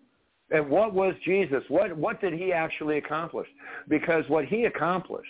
[0.51, 1.63] And what was Jesus?
[1.67, 3.47] What what did he actually accomplish?
[3.87, 5.29] Because what he accomplished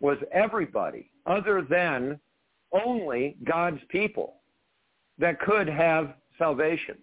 [0.00, 2.18] was everybody other than
[2.72, 4.36] only God's people
[5.18, 6.96] that could have salvation.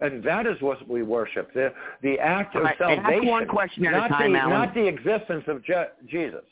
[0.00, 3.26] And that is what we worship, the, the act of right, salvation.
[3.26, 4.50] one question at not a time, the, Alan.
[4.52, 6.44] Not the existence of Je- Jesus.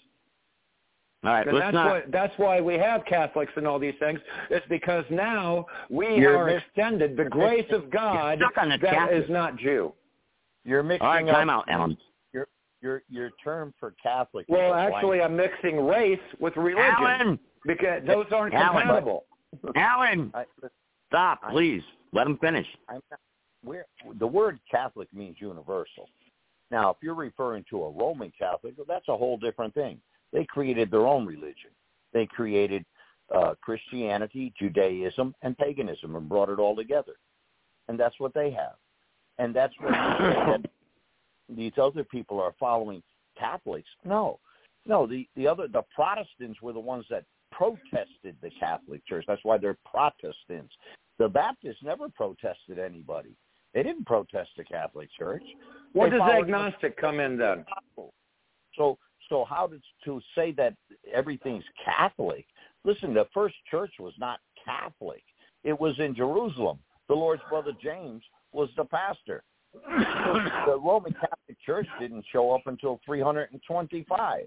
[1.25, 1.87] All right, And let's that's, not.
[1.87, 4.19] why, that's why we have Catholics and all these things.
[4.51, 8.81] It's because now we You're are mis- extended the grace of God stuck on that
[8.81, 9.25] Catholic.
[9.25, 9.93] is not Jew.
[10.65, 11.99] You're mixing All right, up time out, Alan.
[12.33, 12.49] your
[12.81, 14.47] your your term for Catholic.
[14.49, 18.83] Well, actually, I'm mixing race with religion Alan, because those aren't Alan.
[18.83, 19.25] compatible.
[19.77, 20.45] Alan, I,
[21.11, 21.83] stop, I- please.
[22.15, 22.67] Let him finish.
[22.89, 23.19] I'm not,
[23.65, 23.87] we're,
[24.19, 26.09] the word Catholic means universal.
[26.71, 30.01] Now, if you're referring to a Roman Catholic, well, that's a whole different thing.
[30.33, 31.71] They created their own religion.
[32.13, 32.85] They created
[33.35, 37.15] uh, Christianity, Judaism, and paganism and brought it all together.
[37.89, 38.77] And that's what they have.
[39.39, 40.61] And that's what
[41.49, 43.03] these other people are following
[43.39, 43.89] Catholics.
[44.05, 44.39] No,
[44.87, 45.07] no.
[45.07, 49.25] The the other the Protestants were the ones that protested the Catholic Church.
[49.27, 50.75] That's why they're Protestants.
[51.19, 53.37] The Baptists never protested anybody.
[53.75, 55.43] They didn't protest the Catholic Church.
[55.93, 57.65] What does agnostic come in then?
[58.77, 58.99] So
[59.29, 60.75] so how did to say that
[61.13, 62.47] everything's Catholic?
[62.85, 65.23] Listen, the first church was not Catholic.
[65.65, 66.79] It was in Jerusalem.
[67.09, 68.23] The Lord's brother James
[68.53, 69.43] was the pastor.
[70.67, 74.47] the Roman Catholic Church didn't show up until 325.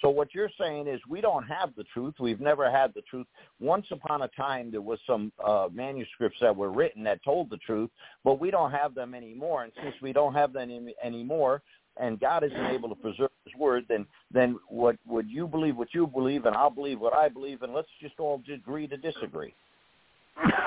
[0.00, 2.14] So what you're saying is we don't have the truth.
[2.18, 3.26] We've never had the truth.
[3.60, 7.58] Once upon a time, there was some uh, manuscripts that were written that told the
[7.58, 7.90] truth,
[8.24, 9.64] but we don't have them anymore.
[9.64, 11.62] And since we don't have them any, anymore,
[11.98, 15.92] and God isn't able to preserve His word, then then what would you believe what
[15.92, 19.54] you believe, and I'll believe what I believe, and let's just all agree to disagree.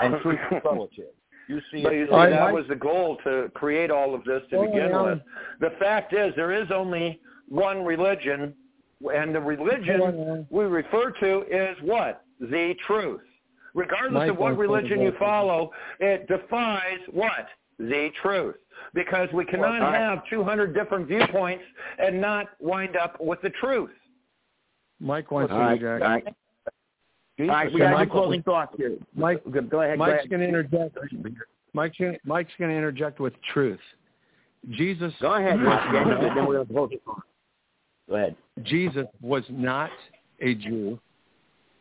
[0.02, 1.06] And truth is relative.
[1.50, 2.54] You see, But you see, that Mike.
[2.54, 5.22] was the goal to create all of this to Hold on, begin Alan.
[5.60, 5.72] with.
[5.72, 7.20] The fact is, there is only
[7.50, 8.54] one religion,
[9.14, 12.24] and the Hold on, religion we refer to is what?
[12.40, 13.22] The truth.
[13.74, 17.48] Regardless Mike of what religion you follow, it defies what?
[17.80, 18.56] The truth.
[18.94, 20.00] Because we cannot all right.
[20.00, 21.64] have 200 different viewpoints
[21.98, 23.90] and not wind up with the truth.
[25.00, 26.04] Mike wants to right, interject.
[26.04, 26.36] right.
[27.38, 28.98] Jesus All right, we So got some closing thoughts here.
[29.16, 29.98] Mike, Go go ahead.
[29.98, 30.96] Mike's going to interject.
[31.74, 33.80] Mike's gonna, Mike's going to interject with truth.
[34.72, 35.12] Jesus.
[35.20, 35.92] Go ahead, Mike.
[35.92, 37.02] Then, we're going to close it.
[38.08, 38.36] Go ahead.
[38.62, 39.90] Jesus was not
[40.40, 41.00] a Jew.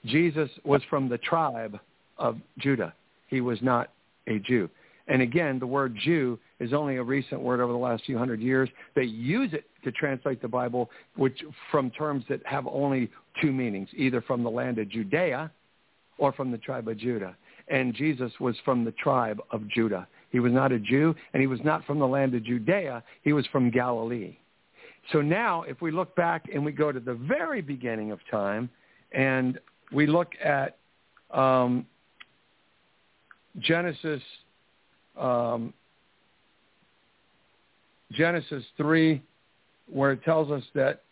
[0.07, 1.78] Jesus was from the tribe
[2.19, 2.94] of Judah.
[3.28, 3.90] He was not
[4.27, 4.69] a Jew.
[5.09, 8.40] And again, the word Jew is only a recent word over the last few hundred
[8.40, 8.69] years.
[8.94, 13.89] They use it to translate the Bible, which from terms that have only two meanings,
[13.97, 15.51] either from the land of Judea
[16.19, 17.36] or from the tribe of Judah.
[17.69, 20.07] And Jesus was from the tribe of Judah.
[20.31, 23.03] He was not a Jew, and he was not from the land of Judea.
[23.23, 24.36] He was from Galilee.
[25.11, 28.70] So now, if we look back and we go to the very beginning of time,
[29.12, 29.59] and
[29.93, 30.79] we look at
[31.31, 31.87] um,
[33.59, 34.23] Genesis
[35.19, 35.74] um,
[38.12, 39.23] Genesis three,
[39.91, 41.03] where it tells us that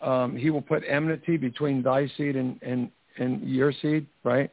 [0.00, 4.50] um, he will put enmity between thy seed and, and, and your seed, right?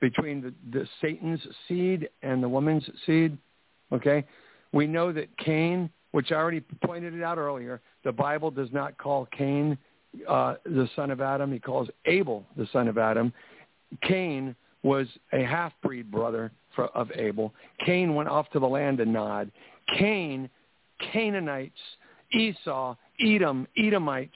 [0.00, 3.36] Between the, the Satan's seed and the woman's seed.
[3.92, 4.24] Okay,
[4.72, 8.96] we know that Cain, which I already pointed it out earlier, the Bible does not
[8.98, 9.76] call Cain
[10.28, 11.52] uh, the son of Adam.
[11.52, 13.32] He calls Abel the son of Adam.
[14.02, 17.52] Cain was a half-breed brother for, of Abel.
[17.84, 19.50] Cain went off to the land of Nod.
[19.98, 20.48] Cain,
[21.12, 21.78] Canaanites,
[22.32, 24.32] Esau, Edom, Edomites.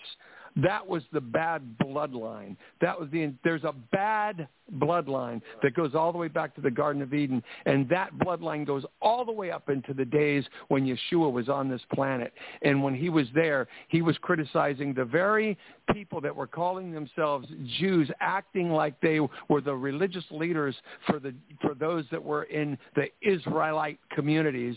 [0.56, 2.56] That was the bad bloodline.
[2.80, 6.70] That was the there's a bad bloodline that goes all the way back to the
[6.70, 10.86] Garden of Eden, and that bloodline goes all the way up into the days when
[10.86, 12.32] Yeshua was on this planet.
[12.62, 15.56] And when he was there, he was criticizing the very
[15.92, 17.46] people that were calling themselves
[17.78, 20.74] Jews, acting like they were the religious leaders
[21.06, 24.76] for the for those that were in the Israelite communities,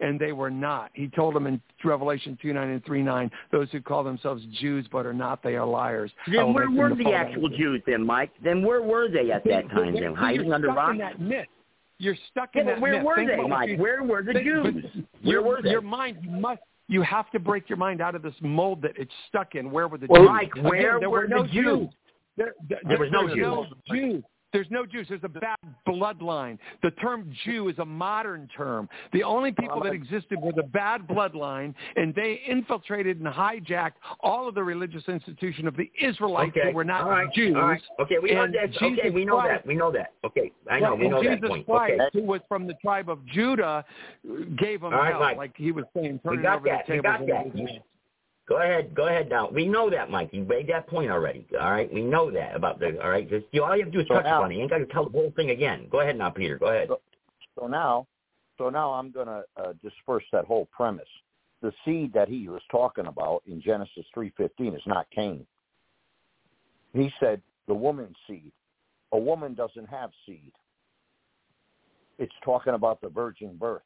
[0.00, 0.90] and they were not.
[0.94, 4.86] He told them in Revelation two nine and three nine, those who call themselves Jews
[4.90, 6.10] but are not, they are liars.
[6.30, 7.46] Then where were to the actual.
[7.56, 8.30] Jews then, Mike?
[8.42, 10.02] Then where were they at that time then?
[10.02, 10.92] So Hiding you're under stuck rocks?
[10.92, 11.46] in that myth.
[11.98, 13.04] You're stuck in but that where myth.
[13.04, 13.68] were Think they, Mike?
[13.70, 14.84] you- Where were the Think- Jews?
[15.22, 15.70] Where your, were they?
[15.70, 19.12] Your mind must you have to break your mind out of this mold that it's
[19.28, 19.70] stuck in.
[19.72, 20.28] Where were the Well, Jews?
[20.30, 21.64] Mike, Again, where there were were no the Jews.
[21.64, 21.88] Jews?
[22.36, 23.38] There, there, There was no Jews.
[23.38, 24.22] no Jews.
[24.52, 25.06] There's no Jews.
[25.08, 25.56] There's a bad
[25.86, 26.58] bloodline.
[26.82, 28.88] The term Jew is a modern term.
[29.12, 34.48] The only people that existed were the bad bloodline, and they infiltrated and hijacked all
[34.48, 36.70] of the religious institution of the Israelites Okay.
[36.70, 37.32] who were not all right.
[37.34, 37.54] Jews.
[37.56, 37.82] All right.
[38.00, 38.72] Okay, we know that.
[38.72, 39.66] Jesus okay, we know Christ- that.
[39.66, 40.12] We know that.
[40.24, 40.90] Okay, I know.
[40.90, 41.66] Right, we and know Jesus that point.
[41.66, 42.20] Christ, Okay.
[42.20, 43.84] who was from the tribe of Judah,
[44.56, 46.86] gave them All right, hell, like he was saying, We turning over that.
[46.86, 47.18] the We tables.
[47.18, 47.56] got that.
[47.58, 47.80] You-
[48.48, 48.94] Go ahead.
[48.94, 49.48] Go ahead now.
[49.50, 50.30] We know that, Mike.
[50.32, 51.44] You made that point already.
[51.60, 51.92] All right.
[51.92, 53.00] We know that about the.
[53.02, 53.28] All right.
[53.28, 53.64] Just you.
[53.64, 54.54] All you have to do is So touch now- on it.
[54.56, 55.88] You ain't got to tell the whole thing again.
[55.90, 56.56] Go ahead now, Peter.
[56.58, 56.88] Go ahead.
[57.58, 58.06] So now,
[58.58, 61.08] so now I'm going to uh, disperse that whole premise.
[61.62, 65.44] The seed that he was talking about in Genesis 3:15 is not Cain.
[66.92, 68.52] He said the woman's seed.
[69.12, 70.52] A woman doesn't have seed.
[72.18, 73.82] It's talking about the virgin birth.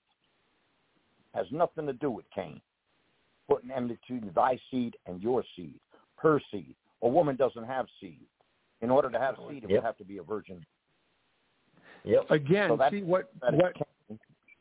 [1.34, 2.60] Has nothing to do with Cain.
[3.50, 5.80] Putting enmity between thy seed and your seed,
[6.16, 6.76] her seed.
[7.02, 8.20] A woman doesn't have seed.
[8.80, 9.78] In order to have seed, it Yep.
[9.78, 10.64] would have to be a virgin.
[12.04, 12.30] Yep.
[12.30, 13.76] Again, So see what what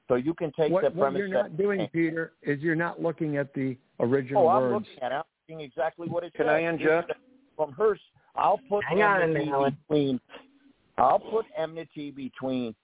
[0.07, 2.76] So you can take what, the what you're that not doing, Cain- Peter, is you're
[2.76, 4.88] not looking at the original Oh, I'm words.
[4.88, 5.16] looking at it.
[5.16, 6.49] I'm seeing exactly what it Can says.
[6.52, 7.11] I interject?
[7.11, 7.22] It says
[7.56, 7.95] From her,
[8.36, 9.78] I'll put Hang enmity minute, Alan.
[9.88, 10.22] between.
[10.98, 12.76] I'll put enmity between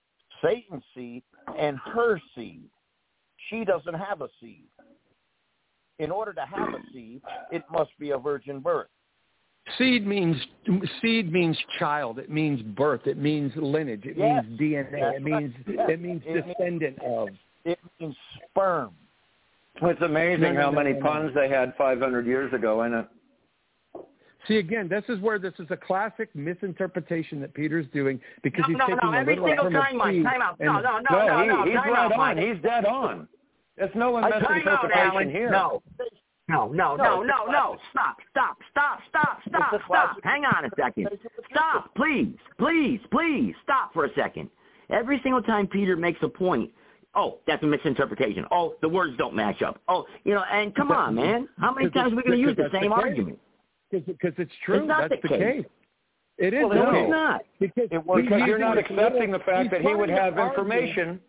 [0.44, 1.24] Satan's seed
[1.58, 2.70] and her seed.
[3.50, 4.68] She doesn't have a seed.
[6.00, 8.88] In order to have a seed, it must be a virgin birth.
[9.78, 10.36] Seed means
[11.02, 12.20] seed means child.
[12.20, 13.08] It means birth.
[13.08, 14.06] It means lineage.
[14.06, 14.92] It Yes, means DNA.
[15.00, 15.76] that's It means right.
[15.78, 17.30] Yes, it means it means- descendant of.
[17.64, 18.16] It means
[18.52, 18.92] sperm.
[19.82, 21.06] It's amazing No, no, how no, many no, no.
[21.12, 23.08] puns they had 500 years ago in it.
[24.48, 28.68] See again, this is where this is a classic misinterpretation that Peter's doing because No,
[28.68, 29.12] he's no, taking no.
[29.12, 30.24] the Every literal single time, Mike.
[30.24, 30.58] Time out.
[30.60, 31.64] and- No, no, no, No, no, he, no.
[31.66, 32.18] he's time right out, on.
[32.20, 32.38] Mike.
[32.38, 33.28] He's dead on.
[33.78, 35.50] There's no time misinterpretation here.
[35.52, 35.82] No.
[36.48, 37.78] No, no, no, no, no.
[37.92, 40.18] Stop, stop, stop, stop, stop, stop.
[40.24, 41.10] Hang on a second.
[41.50, 43.56] Stop, please, please, please.
[43.64, 44.50] Stop for a second.
[44.92, 46.70] Every single time Peter makes a point,
[47.16, 48.46] oh, that's a misinterpretation.
[48.52, 49.82] Oh, the words don't match up.
[49.88, 51.50] Oh, you know, and come on, man.
[51.60, 53.40] How many times are we going to use the same the argument?
[53.92, 54.76] because it's true.
[54.80, 55.64] It's not That's the the case.
[55.64, 55.66] case.
[56.38, 57.42] It is Well, the no, it's not.
[57.60, 61.20] Because It was- Because you're not accepting the fact that he would have argue- information.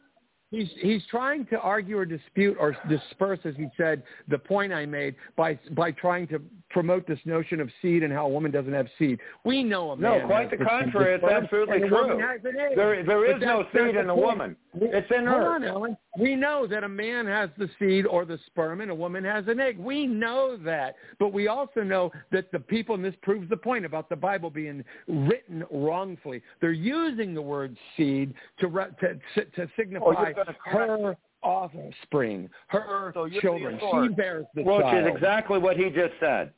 [0.53, 4.87] He's he's trying to argue or dispute or disperse, as he said, the point I
[4.87, 6.41] made by by trying to
[6.71, 9.19] promote this notion of seed and how a woman doesn't have seed.
[9.45, 10.21] We know a man.
[10.21, 11.17] No, quite the contrary.
[11.17, 12.53] It's absolutely and a woman true.
[12.77, 14.57] There, there But no seed in a woman.
[14.79, 15.55] It's in Hold her.
[15.55, 15.97] on, Ellen.
[16.19, 19.47] We know that a man has the seed or the sperm and a woman has
[19.49, 19.79] an egg.
[19.79, 20.97] We know that.
[21.19, 24.51] But we also know that the people, and this proves the point about the Bible
[24.51, 30.45] being written wrongfully, they're using the word seed to, re- to, to oh, signify Oh,
[30.71, 33.79] her offspring, her So children.
[33.81, 35.07] She bears the Which child.
[35.07, 36.53] is exactly what he just said.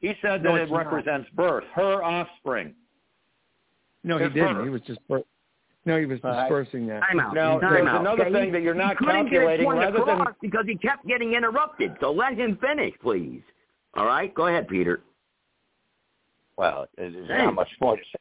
[0.00, 0.86] He said that No, it it's not.
[0.86, 2.74] represents birth, her offspring.
[4.02, 4.56] no, he didn't.
[4.56, 4.64] her.
[4.64, 5.00] He was just
[5.86, 7.00] no, he was dispersing that.
[7.00, 7.34] Time out.
[7.34, 8.00] Now, time there's out.
[8.00, 8.32] another okay?
[8.32, 11.06] thing that you're not he couldn't calculating Get his point rather than- because he kept
[11.06, 11.96] getting interrupted.
[12.00, 13.42] So let him finish, please.
[13.94, 15.00] All right, go ahead, Peter.
[16.56, 17.38] Well, there's Hey.
[17.44, 18.18] not much more to say.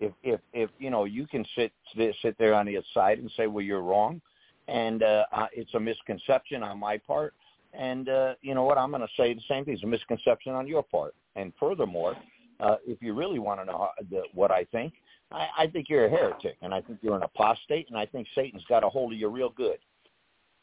[0.00, 3.30] If if if you know you can sit sit sit there on the side and
[3.36, 4.20] say, well, you're wrong,
[4.68, 7.34] and uh, uh, it's a misconception on my part,
[7.74, 9.74] and uh, you know what, I'm going to say the same thing.
[9.74, 11.14] It's a misconception on your part.
[11.36, 12.16] And furthermore,
[12.60, 14.94] uh, if you really want to know how, the, what I think,
[15.34, 18.26] I, I think you're a heretic, and I think you're an apostate, and I think
[18.34, 19.78] Satan's got a hold of you real good.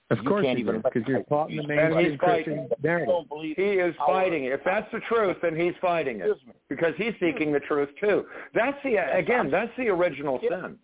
[0.09, 2.55] Of You course, can't even does, because you're caught in the And mainstream he's Christian
[2.55, 2.69] fighting.
[2.83, 3.55] Narrative.
[3.57, 4.51] He is fighting it.
[4.53, 6.37] If that's the truth, then he's fighting it
[6.69, 8.25] because he's seeking the truth too.
[8.53, 9.49] That's the again.
[9.51, 10.49] That's the original Yeah.
[10.61, 10.79] sin.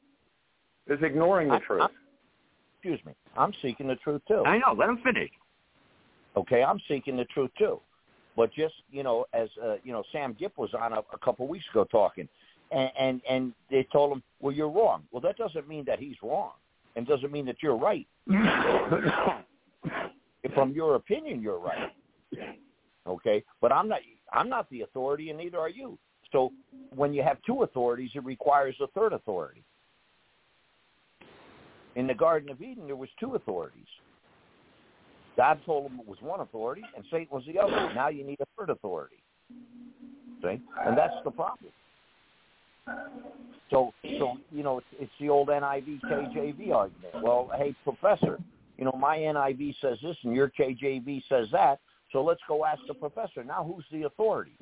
[0.87, 1.81] Is ignoring the I- truth.
[1.83, 1.89] I-
[2.79, 3.13] Excuse me.
[3.35, 4.43] I'm seeking the truth too.
[4.45, 4.71] I know.
[4.77, 5.31] Let him finish.
[6.37, 7.81] Okay, I'm seeking the truth too.
[8.37, 11.43] But just you know, as uh, you know, Sam Gipp was on a, a couple
[11.45, 12.29] of weeks ago talking,
[12.71, 16.51] and, and they told him, "Well, you're wrong." Well, that doesn't mean that he's wrong,
[16.95, 18.07] and doesn't mean that you're right.
[20.53, 21.91] From your opinion, you're right.
[23.05, 23.99] Okay, but I'm not.
[24.33, 25.97] I'm not the authority, and neither are you.
[26.31, 26.51] So
[26.95, 29.63] when you have two authorities, it requires a third authority.
[31.95, 33.87] In the Garden of Eden, there was two authorities.
[35.37, 37.93] God told him it was one authority, and Satan was the other.
[37.93, 39.17] Now you need a third authority.
[40.41, 41.71] See, and that's the problem.
[43.69, 47.13] So, so you know, it's, it's the old NIV KJV argument.
[47.21, 48.39] Well, hey, professor,
[48.77, 51.79] you know, my NIV says this, and your KJV says that.
[52.11, 53.43] So let's go ask the professor.
[53.43, 54.53] Now, who's the authority?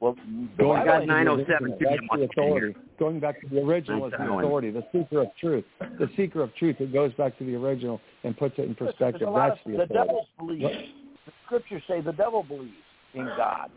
[0.00, 0.14] Well,
[0.58, 2.76] Going back to the 907 original, the authority.
[2.98, 5.64] Going back to the original is the authority, the seeker of truth.
[5.80, 6.76] The seeker of truth.
[6.78, 9.28] It goes back to the original and puts it in perspective.
[9.34, 9.94] That's of, the the authority.
[9.94, 10.88] devil believes.
[11.26, 12.74] The scriptures say the devil believes
[13.14, 13.70] in God.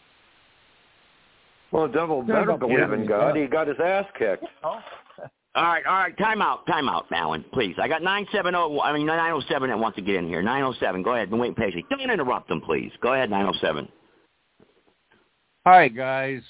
[1.71, 3.35] Well, the devil better believe in God.
[3.35, 4.45] He got his ass kicked.
[5.53, 6.17] All right, all right.
[6.17, 7.75] Time out, time out, Alan, please.
[7.77, 10.41] I got 970, I mean 907 that wants to get in here.
[10.41, 11.29] 907, go ahead.
[11.29, 11.83] Been waiting patiently.
[11.89, 12.89] Don't interrupt them, please.
[13.01, 13.89] Go ahead, 907.
[15.65, 16.41] Hi, guys.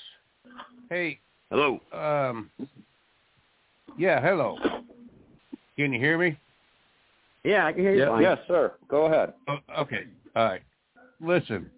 [0.92, 1.20] Hey.
[1.50, 1.80] Hello.
[1.92, 2.52] Um.
[3.98, 4.58] Yeah, hello.
[5.76, 6.38] Can you hear me?
[7.44, 8.22] Yeah, I can hear you Yes, fine.
[8.22, 8.74] yes, sir.
[8.88, 9.34] Go ahead.
[9.48, 10.04] Uh, okay.
[10.36, 10.62] All right.
[11.20, 11.72] Listen,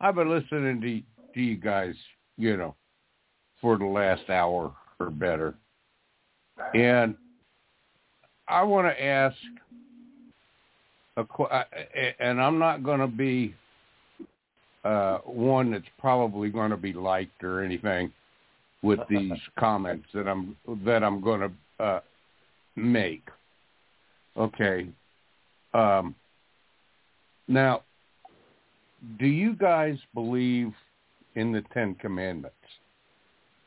[0.00, 1.94] I've been listening to, to you guys,
[2.36, 2.74] you know,
[3.60, 5.54] for the last hour or better.
[6.74, 7.16] And
[8.48, 9.36] I want to ask
[11.16, 13.54] a qu- I- I- and I'm not going to be
[14.84, 18.12] uh, one that's probably going to be liked or anything
[18.82, 22.00] with these comments that I'm that I'm going to uh,
[22.76, 23.28] make.
[24.36, 24.86] Okay.
[25.74, 26.14] Um,
[27.48, 27.82] now,
[29.18, 30.72] do you guys believe
[31.34, 32.56] in the Ten Commandments?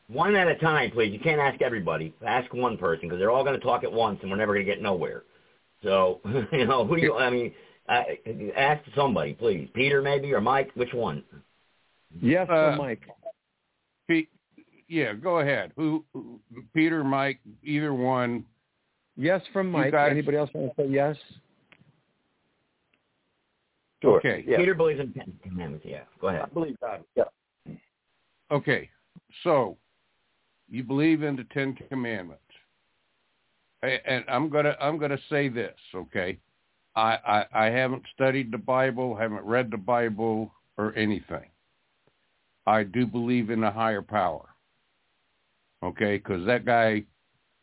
[0.10, 1.14] One at a time, please.
[1.14, 2.14] You can't ask everybody.
[2.26, 4.66] Ask one person because they're all going to talk at once, and we're never going
[4.66, 5.24] to get nowhere.
[5.84, 6.20] So,
[6.52, 7.16] you know, who you?
[7.16, 7.54] I mean,
[7.88, 8.02] uh,
[8.58, 9.70] ask somebody, please.
[9.74, 10.72] Peter, maybe, or Mike.
[10.76, 11.24] Which one?
[12.22, 13.02] Yes, Uh, from Mike.
[14.08, 14.30] Pete,
[14.88, 15.72] yeah, go ahead.
[15.76, 16.40] Who, who-
[16.74, 18.46] Peter, Mike, either one.
[19.16, 19.92] Yes, from Mike.
[19.92, 21.16] guys- Anybody else want to say yes?
[24.02, 24.18] Sure.
[24.18, 24.44] Okay.
[24.48, 24.58] Yeah.
[24.58, 25.86] Peter believes in Ten Commandments.
[25.88, 26.42] Yeah, go ahead.
[26.42, 27.04] I believe that.
[27.16, 27.74] Yeah.
[28.50, 28.90] Okay,
[29.44, 29.78] so
[30.70, 32.44] you believe in the Ten Commandments,
[33.82, 35.76] and I'm gonna I'm gonna say this.
[35.96, 36.38] Okay,
[36.96, 41.50] I I, I haven't studied the Bible, haven't read the Bible or anything.
[42.66, 44.48] I do believe in a higher power.
[45.84, 47.04] Okay, because that guy,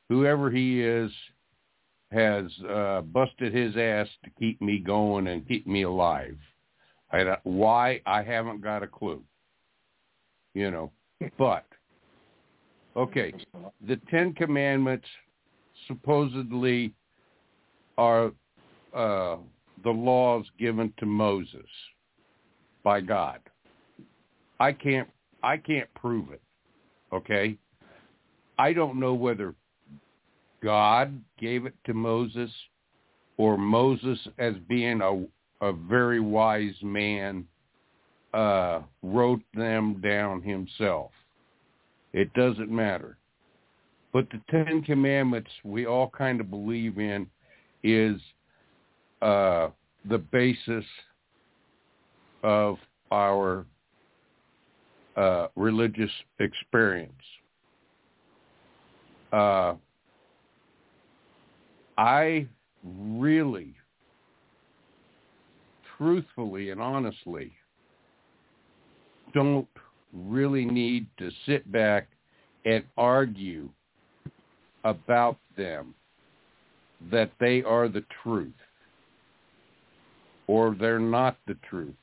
[0.08, 1.12] whoever he is,
[2.10, 6.36] has uh, busted his ass to keep me going and keep me alive.
[7.12, 9.22] I, why I haven't got a clue.
[10.54, 10.90] You know,
[11.38, 11.66] but
[12.96, 13.32] okay,
[13.86, 15.06] the Ten Commandments
[15.86, 16.92] supposedly
[17.98, 18.32] are
[18.94, 19.36] uh,
[19.84, 21.66] the laws given to Moses
[22.82, 23.40] by God.
[24.58, 25.08] I can't
[25.42, 26.40] I can't prove it.
[27.12, 27.56] Okay?
[28.58, 29.54] I don't know whether
[30.62, 32.50] God gave it to Moses
[33.36, 35.26] or Moses as being a
[35.64, 37.46] a very wise man
[38.34, 41.10] uh wrote them down himself.
[42.16, 43.18] It doesn't matter.
[44.14, 47.26] But the Ten Commandments we all kind of believe in
[47.84, 48.18] is
[49.20, 49.68] uh
[50.08, 50.84] the basis
[52.42, 52.78] of
[53.12, 53.66] our
[55.18, 56.10] uh religious
[56.40, 57.12] experience.
[59.30, 59.74] Uh
[61.98, 62.46] I
[62.82, 63.74] really
[65.98, 67.52] truthfully and honestly
[69.34, 69.68] don't
[70.12, 72.08] really need to sit back
[72.64, 73.68] and argue
[74.84, 75.94] about them
[77.10, 78.52] that they are the truth
[80.46, 81.94] or they're not the truth,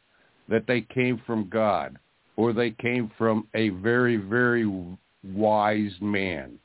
[0.50, 1.98] that they came from God
[2.36, 4.66] or they came from a very, very
[5.24, 6.58] wise man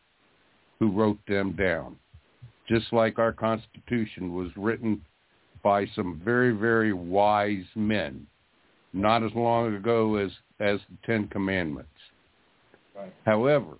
[0.78, 1.96] who wrote them down.
[2.68, 5.00] Just like our Constitution was written
[5.62, 8.26] by some very, very wise men,
[8.92, 11.90] not as long ago as, as the Ten Commandments.
[12.96, 13.12] Right.
[13.24, 13.76] However,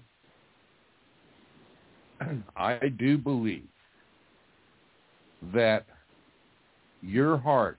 [2.57, 3.67] I do believe
[5.55, 5.87] that
[7.01, 7.79] your heart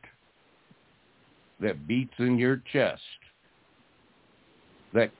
[1.59, 3.01] that beats in your chest,
[4.93, 5.11] that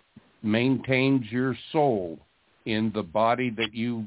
[0.41, 2.17] maintains your soul
[2.65, 4.05] in the body that you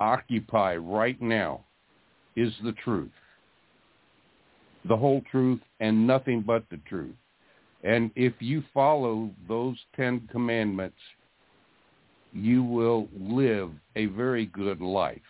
[0.00, 1.60] occupy right now,
[2.36, 3.10] is the truth.
[4.88, 7.14] The whole truth and nothing but the truth.
[7.82, 10.98] And if you follow those Ten Commandments,
[12.32, 15.20] you will live a very good life.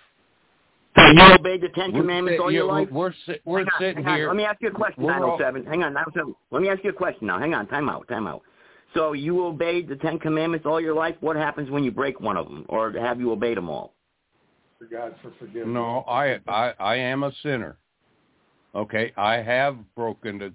[0.97, 2.89] So you obeyed the Ten We're Commandments sit- all your life?
[2.90, 4.18] We're, sit- we're Hang on, sitting hang on.
[4.18, 4.27] here.
[4.28, 5.64] Let me ask you a question, We're all- 907.
[5.66, 6.35] Hang on, 907.
[6.51, 7.39] Let me ask you a question now.
[7.39, 8.43] Hang on, time out, time out.
[8.94, 11.14] So you obeyed the Ten Commandments all your life?
[11.20, 12.66] What happens when you break one of them?
[12.68, 13.94] Or have you obeyed them all?
[14.81, 15.72] For God for forgiveness.
[15.72, 17.77] No, I, I I am a sinner.
[18.74, 20.52] Okay, I have broken the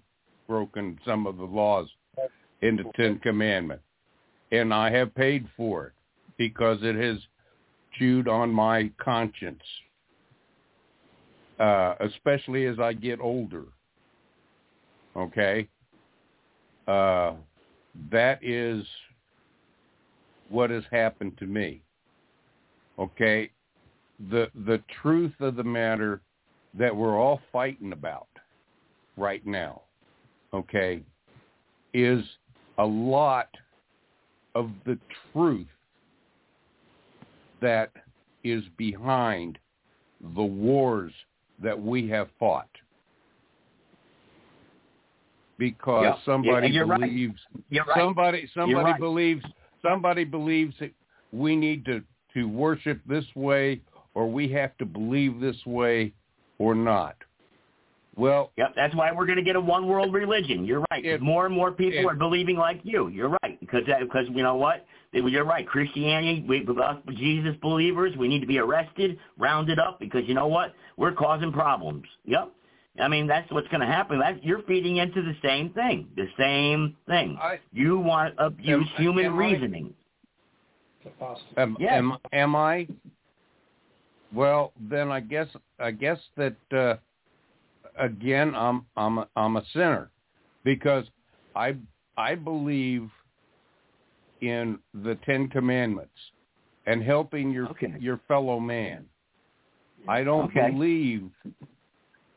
[0.47, 1.87] broken some of the laws
[2.61, 3.83] in the Ten Commandments,
[4.51, 5.93] and I have paid for it
[6.37, 7.17] because it has
[7.97, 9.61] chewed on my conscience,
[11.59, 13.63] uh, especially as I get older.
[15.15, 15.67] Okay,
[16.87, 17.33] uh,
[18.11, 18.85] that is
[20.49, 21.81] what has happened to me.
[22.99, 23.49] Okay,
[24.29, 26.21] the the truth of the matter
[26.77, 28.27] that we're all fighting about
[29.17, 29.81] right now,
[30.55, 31.03] okay,
[31.93, 32.23] is
[32.77, 33.49] a lot
[34.55, 34.97] of the
[35.31, 35.67] truth
[37.61, 37.91] that
[38.43, 39.57] is behind
[40.35, 41.13] the wars
[41.61, 42.69] that we have fought.
[45.57, 46.21] Because Yeah.
[46.25, 47.41] somebody Yeah, believes
[47.85, 47.97] right.
[47.97, 48.99] somebody somebody right.
[48.99, 49.45] believes
[49.81, 50.93] somebody believes that
[51.31, 52.03] we need to
[52.33, 53.81] to worship this way
[54.13, 56.13] or we have to believe this way
[56.59, 57.15] or not.
[58.17, 60.65] Well, Yep, that's why we're going to get a one world religion.
[60.65, 61.03] You're right.
[61.03, 63.09] It- more and more people it- are believing like you.
[63.09, 64.85] You're right because because you know what?
[65.11, 65.65] You're right.
[65.67, 70.47] Christianity, we, us Jesus believers, we need to be arrested, rounded up because you know
[70.47, 70.73] what?
[70.97, 72.03] We're causing problems.
[72.25, 72.51] Yep.
[72.99, 74.19] I mean that's what's going to happen.
[74.19, 76.07] That you're feeding into the same thing.
[76.15, 77.37] The same thing.
[77.41, 79.93] I- you want to abuse Am- human am I- reasoning.
[81.57, 81.93] am, Yes.
[81.93, 82.87] am am I?
[84.33, 85.47] Well, then I guess
[85.79, 86.95] I guess that uh,
[87.99, 90.11] again I'm I'm a, I'm a sinner
[90.63, 91.05] because
[91.55, 91.75] I
[92.17, 93.09] I believe
[94.41, 96.11] in the Ten Commandments
[96.85, 97.93] and helping your Okay.
[97.99, 99.05] your fellow man.
[100.07, 100.71] I don't Okay.
[100.71, 101.29] believe,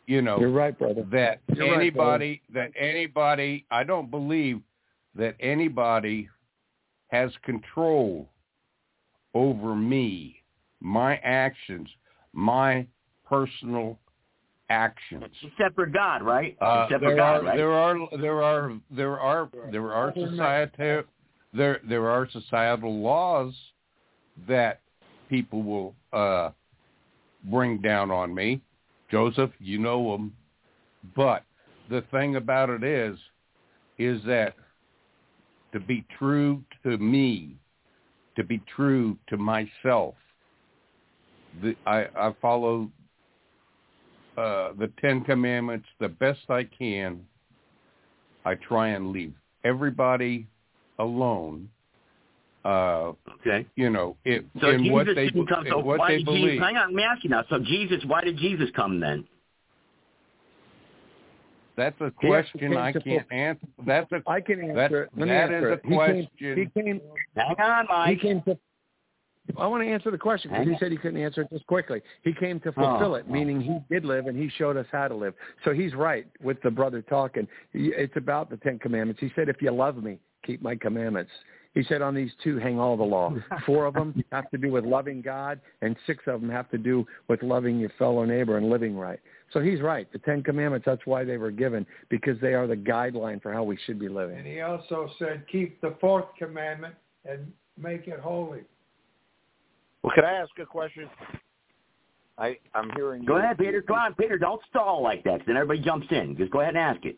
[0.06, 1.04] you know, You're right, brother.
[1.10, 4.60] that You're right, anybody that anybody I don't believe
[5.14, 6.28] that anybody
[7.08, 8.30] has control
[9.34, 10.42] over me,
[10.80, 11.88] my actions,
[12.32, 12.86] my
[13.24, 13.98] personal
[14.70, 15.24] actions.
[15.42, 16.56] Except for God, right?
[16.60, 17.56] Uh, Except for there God, are right?
[17.56, 21.04] there are there are there are there are societal
[21.52, 23.54] there there are societal laws
[24.46, 24.80] that
[25.28, 26.50] people will uh,
[27.44, 28.60] bring down on me.
[29.10, 30.34] Joseph, you know them.
[31.16, 31.44] But
[31.88, 33.18] the thing about it is,
[33.98, 34.54] is that
[35.72, 37.56] to be true to me,
[38.36, 40.14] to be true to myself,
[41.62, 42.90] the, I, I follow
[44.38, 47.20] uh, the Ten Commandments the best I can.
[48.44, 49.34] I try and leave
[49.64, 50.46] everybody
[50.98, 51.68] alone.
[52.64, 53.66] Uh, okay.
[53.76, 55.66] you know, it, So in Jesus what they didn't come.
[55.66, 56.50] in So what why they did believe.
[56.52, 56.64] Jesus?
[56.64, 57.44] Hang on, let me ask you now.
[57.48, 59.26] So Jesus, why did Jesus come then?
[61.76, 63.66] That's a question I can't answer.
[63.86, 65.10] That's a I can That- answer it.
[65.16, 65.84] Let me that answer is it.
[65.84, 66.28] a He question.
[66.38, 67.00] Came, he came.
[67.36, 68.20] Hang on, He Mike.
[68.20, 68.58] came to.
[69.56, 72.00] I want to answer the question because he said he couldn't answer it just quickly.
[72.22, 73.14] He came to oh, fulfill Oh.
[73.14, 75.34] it, meaning he did live and he showed us how to live.
[75.64, 77.48] So he's right with the brother talking.
[77.72, 79.20] He- It's about the Ten Commandments.
[79.20, 81.30] He said, "If you love me, keep my commandments."
[81.74, 83.32] He said, "On these two, hang all the law.
[83.66, 86.78] Four of them have to do with loving God, and six of them have to
[86.78, 89.20] do with loving your fellow neighbor and living right."
[89.52, 90.10] So he's right.
[90.12, 90.84] The Ten Commandments.
[90.84, 94.08] That's why they were given because they are the guideline for how we should be
[94.08, 94.36] living.
[94.38, 96.94] And he also said, keep the fourth commandment
[97.24, 98.60] and make it holy.
[100.02, 101.08] Well, could I ask a question?
[102.38, 103.24] I I'm hearing.
[103.24, 103.82] Go you- ahead, Peter.
[103.82, 104.38] Go on, Peter.
[104.38, 105.40] Don't stall like that.
[105.46, 106.36] Then everybody jumps in.
[106.36, 107.16] Just go ahead and ask it.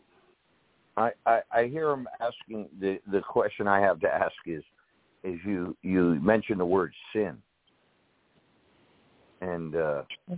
[0.97, 4.63] I, I, I hear him asking the the question I have to ask is
[5.23, 7.37] is you you mentioned the word sin,
[9.41, 10.37] and uh, Where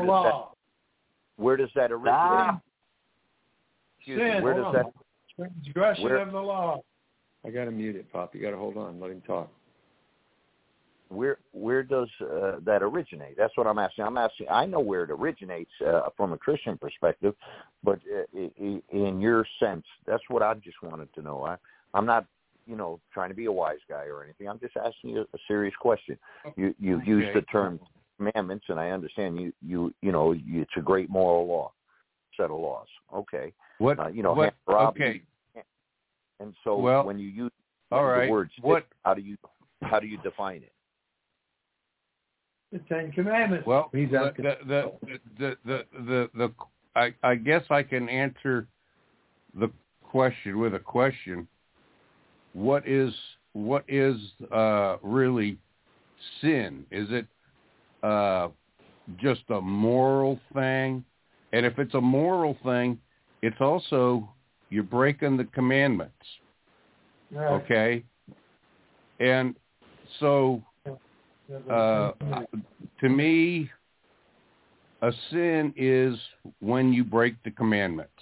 [0.00, 0.44] the does that-
[1.36, 2.14] where does that originate?
[2.14, 2.60] Ah.
[3.98, 4.72] Excuse me, Sin, where does on.
[4.74, 4.86] that?
[5.36, 6.80] Transgression where- of the law.
[7.44, 8.34] I got to mute it, Pop.
[8.34, 8.98] You got to hold on.
[8.98, 9.50] Let him talk.
[11.08, 13.36] Where where does uh, that originate?
[13.36, 14.04] That's what I'm asking.
[14.04, 14.48] I'm asking.
[14.50, 17.34] I know where it originates uh, from a Christian perspective,
[17.84, 18.48] but uh,
[18.90, 21.44] in your sense, that's what I just wanted to know.
[21.44, 21.56] I
[21.94, 22.26] I'm not
[22.66, 24.48] you know trying to be a wise guy or anything.
[24.48, 26.18] I'm just asking you a serious question.
[26.56, 27.78] You you've used the term
[28.16, 31.72] commandments, and I understand you you you know you, it's a great moral law,
[32.36, 32.88] set of laws.
[33.14, 35.22] Okay, What uh, you know, what, okay.
[36.40, 37.52] and so Well, when you use
[37.92, 38.30] All the right.
[38.30, 39.36] word sin, What how do you
[39.82, 40.72] how do you define it?
[42.76, 43.66] The Ten Commandments.
[43.66, 46.52] Well, He's the, asking- the, the, the, the, the, the,
[46.94, 48.66] I, I guess I can answer
[49.58, 49.70] the
[50.02, 51.46] question with a question.
[52.52, 53.14] What is,
[53.52, 54.16] what is,
[54.52, 55.58] uh, really
[56.40, 56.84] sin?
[56.90, 57.26] Is it,
[58.02, 58.48] uh,
[59.18, 61.04] just a moral thing?
[61.52, 62.98] And if it's a moral thing,
[63.42, 64.28] it's also,
[64.68, 66.14] you're breaking the commandments.
[67.30, 67.52] Right.
[67.62, 68.04] Okay.
[69.20, 69.54] And
[70.20, 70.62] so,
[71.70, 72.12] uh,
[73.00, 73.70] to me,
[75.02, 76.18] a sin is
[76.60, 78.12] when you break the commandments.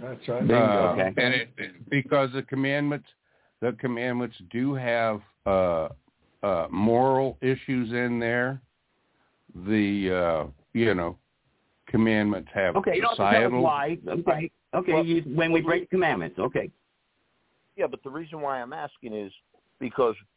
[0.00, 0.50] That's right.
[0.50, 1.12] Uh, Okay.
[1.16, 3.06] And it, because the commandments,
[3.60, 5.88] the commandments do have uh,
[6.42, 8.60] uh, moral issues in there.
[9.66, 11.18] The uh, you know
[11.88, 13.98] commandments have Okay, you don't have to tell us why.
[14.08, 14.50] Okay.
[14.74, 14.92] Okay.
[14.92, 16.38] Well, you, when we break commandments.
[16.38, 16.70] Okay.
[17.76, 19.32] Yeah, but the reason why I'm asking is
[19.78, 20.31] because i- i-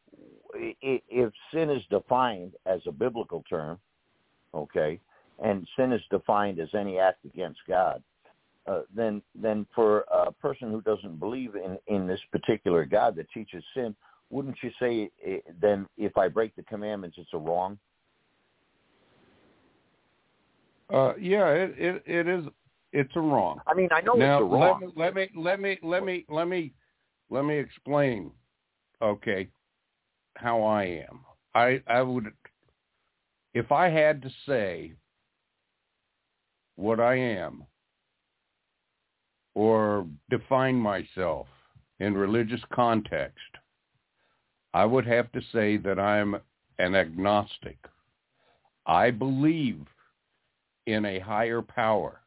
[0.55, 3.79] if sin is defined as a biblical term,
[4.53, 4.99] okay,
[5.43, 8.01] and sin is defined as any act against God,
[8.67, 13.29] uh, then then for a person who doesn't believe in in this particular God that
[13.31, 13.95] teaches sin,
[14.29, 17.77] wouldn't you say it, then if I break the commandments, it's a wrong?
[20.91, 22.45] Uh, yeah, it, it it is.
[22.91, 23.59] It's a wrong.
[23.67, 24.91] I mean, I know now, it's a wrong.
[24.95, 26.73] Let me let me let me let me let me
[27.29, 28.31] let me explain.
[29.01, 29.47] Okay,
[30.35, 31.21] how I am.
[31.53, 32.31] I I would
[33.53, 34.93] if I had to say
[36.75, 37.63] what I am
[39.53, 41.47] or define myself
[41.99, 43.39] in religious context,
[44.73, 46.35] I would have to say that I'm
[46.77, 47.77] an agnostic.
[48.85, 49.85] I believe
[50.85, 52.21] in a higher power.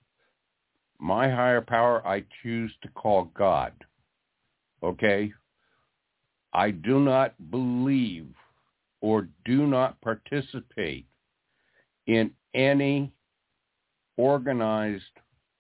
[0.98, 3.72] My higher power I choose to call God.
[4.82, 5.32] Okay?
[6.52, 8.28] I do not believe
[9.00, 11.06] or do not participate
[12.06, 13.12] in any
[14.16, 15.04] organized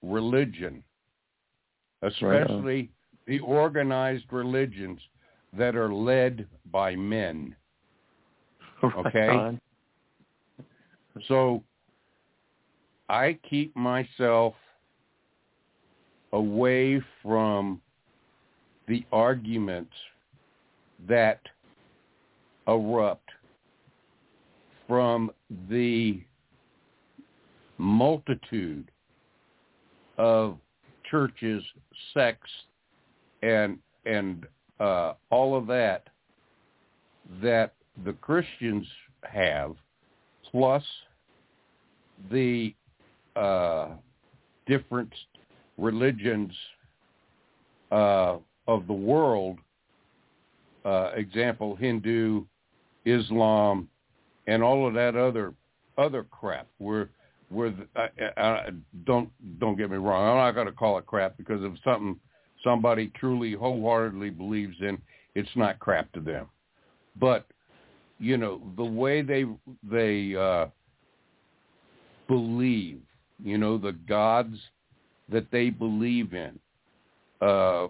[0.02, 0.82] religion,
[2.02, 2.90] especially
[3.26, 5.00] the organized religions
[5.56, 7.54] that are led by men.
[8.82, 9.28] Okay?
[9.28, 9.58] Right
[11.26, 11.62] So
[13.08, 14.54] I keep myself
[16.32, 17.80] away from
[18.86, 19.94] the arguments
[21.06, 21.40] that
[22.66, 23.28] erupt
[24.86, 25.30] from
[25.70, 26.20] the
[27.78, 28.90] multitude
[30.16, 30.58] of
[31.10, 31.62] churches,
[32.14, 32.50] sects,
[33.42, 34.46] and and
[34.80, 36.08] uh, all of that
[37.42, 38.86] that the Christians
[39.22, 39.74] have,
[40.50, 40.82] plus
[42.30, 42.74] the
[43.36, 43.88] uh,
[44.66, 45.12] different
[45.76, 46.52] religions
[47.92, 49.58] uh, of the world,
[50.88, 52.44] uh, example Hindu,
[53.04, 53.88] Islam,
[54.46, 55.52] and all of that other
[55.98, 56.66] other crap.
[56.78, 57.10] Where
[57.50, 58.08] where I,
[58.40, 58.70] I,
[59.04, 59.28] don't
[59.58, 62.18] don't get me wrong, I'm not going to call it crap because if something
[62.64, 64.98] somebody truly wholeheartedly believes in,
[65.34, 66.46] it's not crap to them.
[67.20, 67.46] But
[68.18, 69.44] you know the way they
[69.82, 70.66] they uh,
[72.28, 73.00] believe,
[73.42, 74.56] you know the gods
[75.28, 76.58] that they believe in.
[77.42, 77.88] Uh,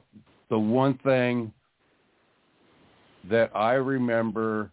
[0.51, 1.53] the one thing
[3.31, 4.71] that I remember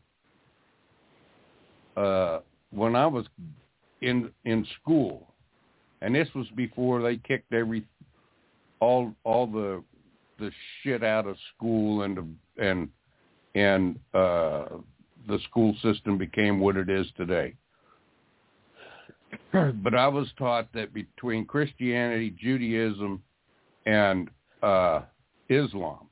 [1.97, 2.39] uh,
[2.71, 3.25] when I was
[4.01, 5.33] in in school,
[6.01, 7.85] and this was before they kicked every
[8.79, 9.83] all all the
[10.39, 10.51] the
[10.81, 12.89] shit out of school and and
[13.55, 14.65] and uh,
[15.27, 17.55] the school system became what it is today.
[19.83, 23.21] but I was taught that between Christianity, Judaism,
[23.85, 24.29] and
[24.61, 25.01] uh,
[25.49, 26.04] Islam,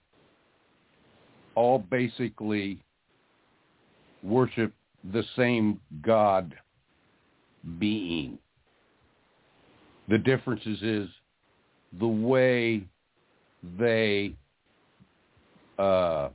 [1.55, 2.80] all basically
[4.23, 4.73] worship
[5.11, 6.55] the same God
[7.80, 8.38] being.
[10.09, 11.09] The differences is
[11.99, 12.84] the way
[13.77, 14.34] they
[15.80, 16.30] uh,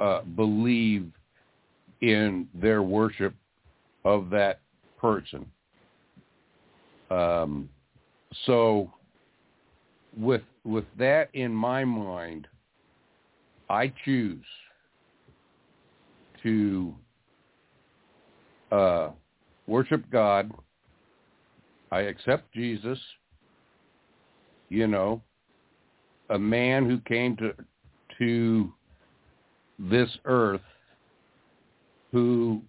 [0.00, 1.10] uh, believe
[2.00, 3.34] in their worship
[4.04, 4.60] of that
[5.00, 5.46] person.
[7.10, 7.68] Um,
[8.46, 8.90] so
[10.16, 12.46] with with that in my mind,
[13.72, 14.44] I choose
[16.42, 16.94] to
[18.70, 19.08] uh,
[19.66, 20.50] worship God.
[21.90, 22.98] I accept Jesus.
[24.68, 25.22] You know,
[26.28, 27.54] a man who came to
[28.18, 28.70] to
[29.78, 30.60] this earth
[32.12, 32.60] who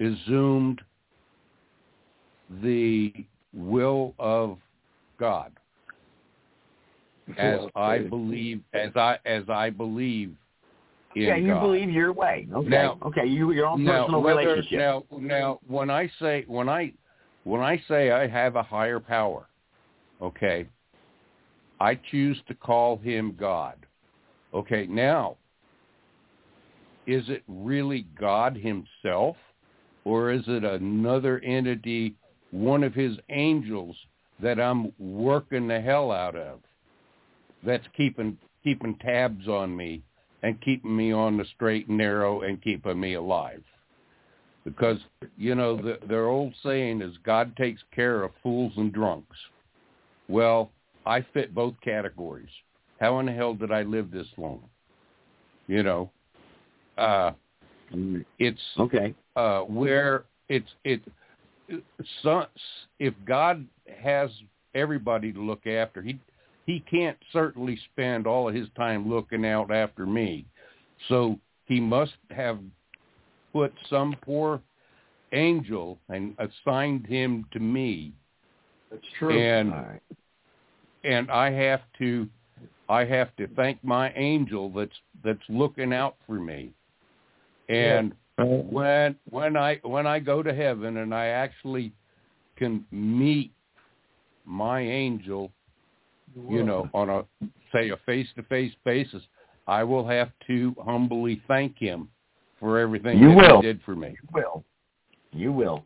[0.00, 0.80] assumed
[2.62, 3.12] the
[3.52, 4.56] will of
[5.20, 5.52] God
[7.38, 10.34] as I believe as I as I believe
[11.16, 11.60] in yeah, you God.
[11.60, 12.46] believe your way.
[12.52, 12.68] Okay.
[12.68, 14.78] Now- okay, you your own now, personal whether- relationship.
[14.78, 16.92] Now, now, when I say when I
[17.44, 19.48] when I say I have a higher power,
[20.20, 20.66] okay,
[21.80, 23.74] I choose to call him God.
[24.52, 25.36] Okay, now,
[27.06, 29.36] is it really God himself,
[30.04, 32.14] or is it another entity,
[32.50, 33.96] one of his angels
[34.40, 36.60] that I'm working the hell out of,
[37.64, 40.02] that's keeping keeping tabs on me
[40.42, 43.62] and keeping me on the straight and narrow and keeping me alive.
[44.64, 44.98] Because,
[45.36, 49.36] you know, the, their old saying is God takes care of fools and drunks.
[50.28, 50.70] Well,
[51.06, 52.48] I fit both categories.
[53.00, 54.62] How in the hell did I live this long?
[55.66, 56.10] You know,
[56.96, 57.32] uh,
[58.38, 59.14] it's okay.
[59.36, 61.02] uh, where it's it.
[62.22, 62.44] So,
[62.98, 63.66] if God
[64.02, 64.30] has
[64.74, 66.18] everybody to look after, he
[66.66, 70.46] he can't certainly spend all of his time looking out after me.
[71.08, 72.58] So he must have
[73.52, 74.60] put some poor
[75.32, 78.12] angel and assigned him to me
[78.90, 79.38] That's true.
[79.38, 80.00] And right.
[81.02, 82.28] and I have to
[82.88, 86.72] I have to thank my angel that's that's looking out for me.
[87.68, 91.92] And when when I when I go to heaven and I actually
[92.56, 93.52] can meet
[94.44, 95.50] my angel,
[96.48, 97.24] you know, on a
[97.72, 99.22] say a face to face basis,
[99.66, 102.08] I will have to humbly thank him
[102.60, 103.60] for everything You that will.
[103.60, 104.08] he did for me.
[104.10, 104.64] You will.
[105.32, 105.84] You will.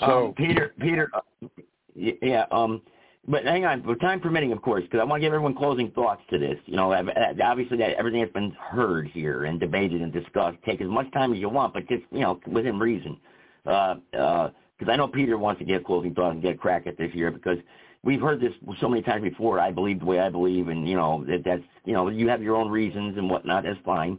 [0.00, 1.48] So um, Peter, Peter, uh,
[1.94, 2.46] yeah.
[2.50, 2.82] Um,
[3.28, 5.90] but hang on, for time permitting, of course, because I want to give everyone closing
[5.92, 6.56] thoughts to this.
[6.66, 7.04] You know, uh,
[7.44, 10.58] obviously that everything that's been heard here and debated and discussed.
[10.64, 13.18] Take as much time as you want, but just you know, within reason.
[13.64, 16.58] Because uh, uh 'cause I know Peter wants to get closing thoughts and get a
[16.58, 17.58] crack at this here because
[18.04, 19.60] we've heard this so many times before.
[19.60, 22.42] I believe the way I believe, and you know that that's you know you have
[22.42, 23.64] your own reasons and whatnot.
[23.64, 24.18] That's fine.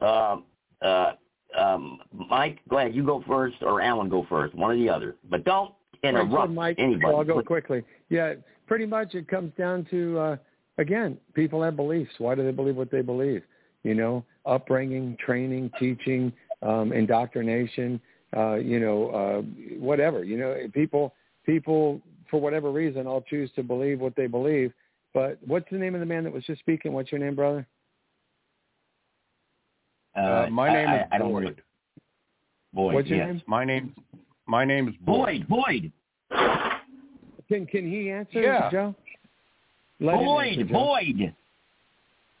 [0.00, 0.38] Uh,
[0.82, 1.12] uh,
[1.58, 2.94] um, Mike, go ahead.
[2.94, 4.54] You go first, or Alan go first.
[4.54, 5.72] One or the other, but don't
[6.02, 7.14] Right, so interrupt Mike, anybody.
[7.14, 7.82] I'll go quickly.
[8.08, 8.34] Yeah,
[8.66, 10.36] pretty much it comes down to uh,
[10.78, 12.12] again, people have beliefs.
[12.18, 13.42] Why do they believe what they believe?
[13.82, 16.32] You know, upbringing, training, teaching,
[16.62, 18.00] um, indoctrination.
[18.36, 19.42] Uh, you know, uh,
[19.78, 20.22] whatever.
[20.22, 21.14] You know, people
[21.44, 22.00] people
[22.30, 24.72] for whatever reason all choose to believe what they believe.
[25.14, 26.92] But what's the name of the man that was just speaking?
[26.92, 27.66] What's your name, brother?
[30.14, 31.62] uh, my name I, is I, I don't Boyd.
[32.72, 32.94] Boyd.
[32.94, 33.28] What's your yes.
[33.28, 33.42] name?
[33.46, 33.94] My name
[34.46, 35.46] my name is Boyd.
[35.48, 35.92] Boyd.
[36.30, 36.72] Boyd.
[37.48, 38.70] Can can he answer, Yeah.
[38.70, 38.94] Joe?
[40.00, 40.48] Let Boyd.
[40.48, 40.72] answer, Joe.
[40.72, 41.34] Boyd.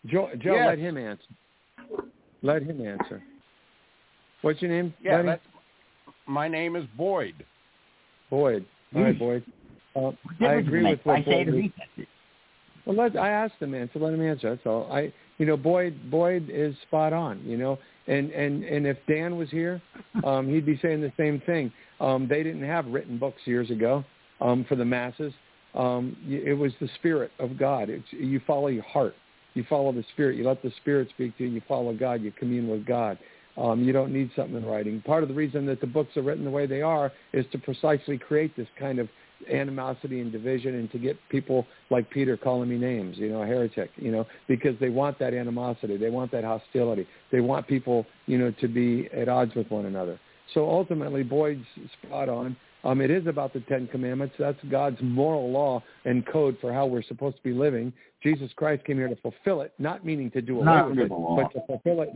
[0.06, 0.66] Joe, Joe Yes.
[0.66, 1.24] let him answer.
[2.42, 3.22] Let him answer.
[4.42, 4.94] What's your name?
[5.02, 5.42] Yeah, that's
[6.26, 7.44] my name is Boyd.
[8.30, 8.64] Boyd.
[8.94, 9.18] All right.
[9.18, 9.44] Boyd.
[9.98, 12.08] Uh, I agree with what I say Boyd it, is- he says it.
[12.86, 13.98] Well, let I asked him answer.
[13.98, 14.50] Let him answer.
[14.50, 14.90] That's all.
[14.90, 16.10] I, you know, Boyd.
[16.10, 17.42] Boyd is spot on.
[17.44, 19.82] You know, and and and if Dan was here,
[20.24, 21.70] um, he'd be saying the same thing.
[22.00, 24.04] Um, they didn't have written books years ago
[24.40, 25.34] um, for the masses.
[25.74, 27.90] Um, it was the spirit of God.
[27.90, 29.14] It's, you follow your heart.
[29.54, 30.36] You follow the spirit.
[30.36, 31.50] You let the spirit speak to you.
[31.50, 32.22] You follow God.
[32.22, 33.18] You commune with God.
[33.58, 35.02] Um, you don't need something in writing.
[35.02, 37.58] Part of the reason that the books are written the way they are is to
[37.58, 39.08] precisely create this kind of
[39.50, 43.46] animosity and division and to get people like Peter calling me names, you know, a
[43.46, 45.96] heretic, you know, because they want that animosity.
[45.96, 47.06] They want that hostility.
[47.30, 50.18] They want people, you know, to be at odds with one another.
[50.54, 51.64] So ultimately, Boyd's
[52.02, 52.56] spot on.
[52.84, 54.36] Um, it is about the Ten Commandments.
[54.38, 57.92] That's God's moral law and code for how we're supposed to be living.
[58.22, 61.08] Jesus Christ came here to fulfill it, not meaning to do away Not with it,
[61.08, 62.10] but to fulfill it.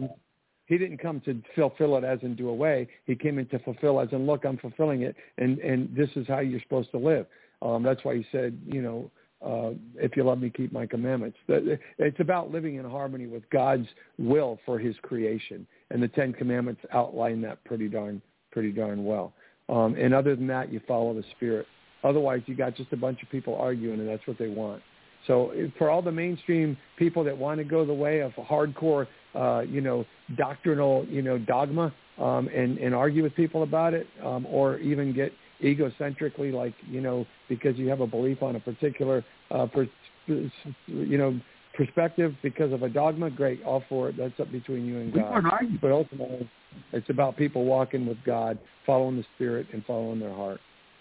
[0.73, 2.89] He didn't come to fulfill it as in do away.
[3.05, 6.27] He came in to fulfill as in look, I'm fulfilling it, and and this is
[6.27, 7.27] how you're supposed to live.
[7.61, 9.11] Um, that's why he said, you know,
[9.45, 11.37] uh, if you love me, keep my commandments.
[11.47, 13.87] It's about living in harmony with God's
[14.19, 19.35] will for His creation, and the Ten Commandments outline that pretty darn pretty darn well.
[19.69, 21.67] Um, and other than that, you follow the Spirit.
[22.03, 24.83] Otherwise, you got just a bunch of people arguing, and that's what they want.
[25.27, 29.61] So for all the mainstream people that want to go the way of hardcore, uh,
[29.61, 30.05] you know,
[30.37, 35.13] doctrinal, you know, dogma, um, and and argue with people about it, um, or even
[35.13, 35.33] get
[35.63, 39.89] egocentrically, like you know, because you have a belief on a particular, uh, per,
[40.27, 41.39] you know,
[41.75, 43.31] perspective because of a dogma.
[43.31, 44.17] Great, all for it.
[44.17, 45.45] That's up between you and God.
[45.81, 46.49] But ultimately,
[46.93, 50.61] it's about people walking with God, following the Spirit, and following their heart.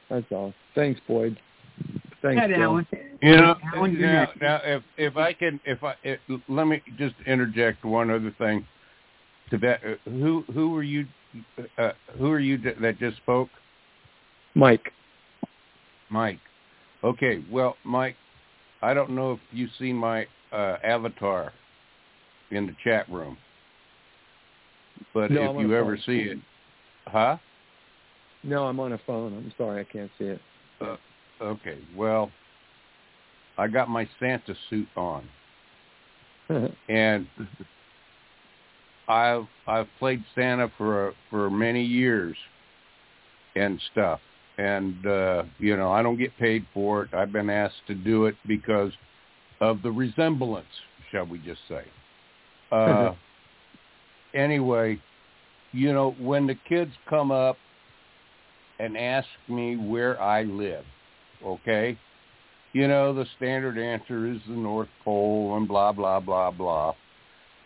[0.10, 0.54] That's all.
[0.76, 1.40] Thanks, Boyd.
[2.22, 2.86] Thanks, Alan.
[3.22, 7.86] You know, now, now if if I can, if I it, let me just interject
[7.86, 8.66] one other thing
[9.52, 9.82] to that.
[9.86, 11.06] Uh, who who were you?
[11.78, 13.50] Uh, who are you that that just spoke?
[14.56, 14.92] Mike.
[16.10, 16.40] Mike.
[17.04, 18.16] Okay, well, Mike,
[18.82, 21.54] I don't know if you've seen my uh, avatar
[22.52, 23.38] in the chat room,
[25.14, 26.04] but No, if you ever phone.
[26.06, 26.38] see it,
[27.08, 27.38] huh?
[28.44, 29.34] No, I'm on a phone.
[29.34, 30.42] I'm sorry, I can't see it.
[30.82, 30.98] Uh,
[31.42, 32.32] okay, well,
[33.62, 35.24] I got my Santa suit on,
[36.90, 37.28] and
[39.08, 42.36] I've I've played Santa for for many years
[43.56, 44.20] and stuff.
[44.58, 47.14] And uh, you know, I don't get paid for it.
[47.14, 48.94] I've been asked to do it because
[49.60, 50.66] of the resemblance,
[51.12, 51.84] shall we just say.
[52.72, 53.14] Uh,
[54.34, 54.98] anyway,
[55.74, 57.58] you know, when the kids come up
[58.80, 60.86] and ask me where I live,
[61.46, 61.98] okay?
[62.74, 66.94] You know, the standard answer is the North Pole and blah, blah, blah, blah.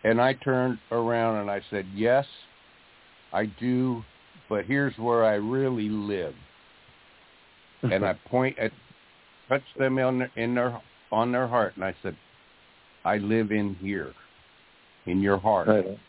[0.03, 2.25] And I turned around and I said, yes,
[3.31, 4.03] I do,
[4.49, 6.33] but here's where I really live.
[7.83, 8.71] and I point at,
[9.47, 12.15] touched them on their, in their, on their heart, and I said,
[13.03, 14.13] I live in here,
[15.05, 15.67] in your heart.
[15.67, 15.85] Right.
[15.85, 15.99] To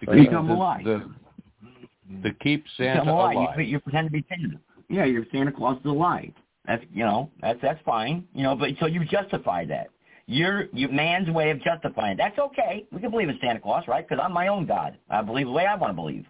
[0.00, 0.84] You keep become the, alive.
[0.84, 3.36] the, to keep You Santa alive.
[3.36, 3.58] alive.
[3.60, 4.58] You, you pretend to be Santa.
[4.88, 6.32] yeah, your Santa Claus is a lie.
[6.66, 8.24] That's you know that's that's fine.
[8.34, 9.88] You know, but so you justify that.
[10.26, 12.12] Your your man's way of justifying.
[12.12, 12.18] It.
[12.18, 12.86] That's okay.
[12.92, 14.06] We can believe in Santa Claus, right?
[14.08, 14.96] Because I'm my own God.
[15.10, 16.24] I believe the way I want to believe,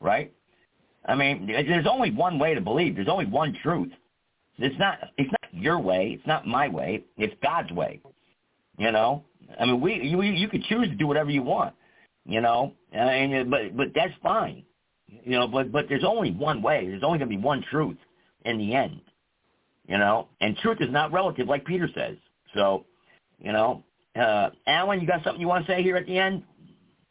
[0.00, 0.32] right?
[1.06, 2.94] I mean, there's only one way to believe.
[2.94, 3.92] There's only one truth.
[4.58, 6.16] It's not it's not your way.
[6.16, 7.04] It's not my way.
[7.18, 8.00] It's God's way.
[8.78, 9.24] You know.
[9.60, 11.74] I mean, we you you could choose to do whatever you want.
[12.24, 14.64] You know, and but but that's fine.
[15.06, 16.86] You know, but but there's only one way.
[16.88, 17.98] There's only going to be one truth
[18.46, 19.00] in the end.
[19.86, 22.16] You know, and truth is not relative, like Peter says.
[22.54, 22.86] So,
[23.38, 23.84] you know,
[24.18, 26.42] uh, Alan, you got something you want to say here at the end?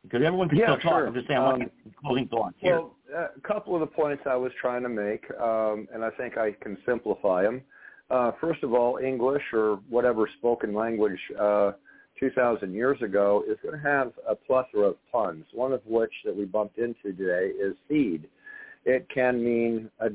[0.02, 1.00] Because everyone can yeah, still sure.
[1.02, 1.08] talk.
[1.08, 1.62] I'm just saying, um,
[2.04, 2.80] closing thoughts here.
[2.80, 6.38] Well, a couple of the points I was trying to make, um, and I think
[6.38, 7.62] I can simplify them.
[8.10, 11.72] Uh, first of all, English or whatever spoken language uh,
[12.20, 16.36] 2,000 years ago is going to have a plethora of puns, one of which that
[16.36, 18.28] we bumped into today is seed.
[18.86, 20.10] It can mean a,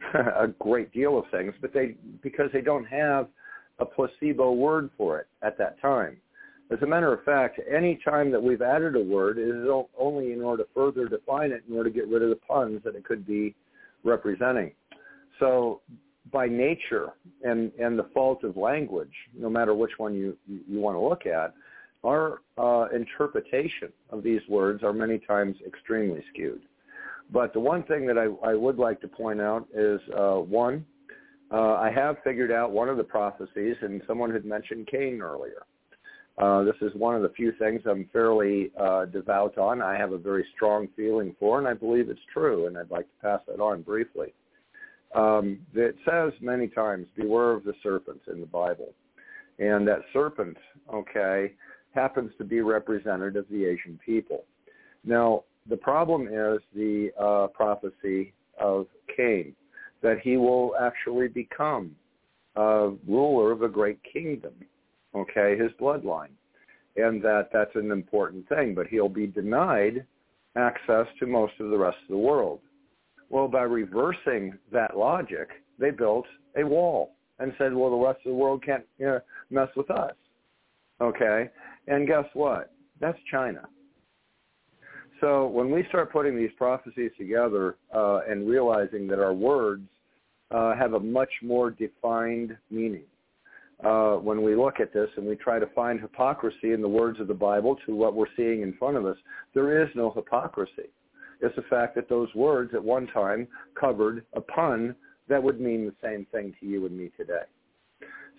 [0.14, 3.28] a great deal of things, but they because they don't have
[3.78, 6.16] a placebo word for it at that time.
[6.70, 9.68] As a matter of fact, any time that we've added a word, is
[9.98, 12.80] only in order to further define it, in order to get rid of the puns
[12.84, 13.54] that it could be
[14.02, 14.72] representing.
[15.40, 15.82] So
[16.32, 17.08] by nature
[17.42, 21.26] and, and the fault of language, no matter which one you, you want to look
[21.26, 21.54] at,
[22.02, 26.62] our uh, interpretation of these words are many times extremely skewed.
[27.30, 30.84] But the one thing that I, I would like to point out is uh, one,
[31.50, 35.62] uh, I have figured out one of the prophecies, and someone had mentioned Cain earlier.
[36.36, 39.80] Uh, this is one of the few things I'm fairly uh, devout on.
[39.80, 43.06] I have a very strong feeling for, and I believe it's true, and I'd like
[43.06, 44.34] to pass that on briefly.
[45.14, 48.92] Um, it says many times, beware of the serpents in the Bible.
[49.60, 50.56] And that serpent,
[50.92, 51.52] okay,
[51.94, 54.44] happens to be representative of the Asian people.
[55.04, 58.86] Now, the problem is the uh, prophecy of
[59.16, 59.54] Cain,
[60.02, 61.94] that he will actually become
[62.56, 64.52] a ruler of a great kingdom,
[65.14, 66.30] okay, his bloodline.
[66.96, 70.06] And that that's an important thing, but he'll be denied
[70.56, 72.60] access to most of the rest of the world.
[73.30, 76.26] Well, by reversing that logic, they built
[76.56, 79.20] a wall and said, well, the rest of the world can't you know,
[79.50, 80.12] mess with us.
[81.00, 81.50] Okay?
[81.88, 82.72] And guess what?
[83.00, 83.62] That's China.
[85.24, 89.88] So when we start putting these prophecies together uh, and realizing that our words
[90.50, 93.06] uh, have a much more defined meaning,
[93.82, 97.20] uh, when we look at this and we try to find hypocrisy in the words
[97.20, 99.16] of the Bible to what we're seeing in front of us,
[99.54, 100.90] there is no hypocrisy.
[101.40, 103.48] It's the fact that those words at one time
[103.80, 104.94] covered a pun
[105.30, 107.44] that would mean the same thing to you and me today.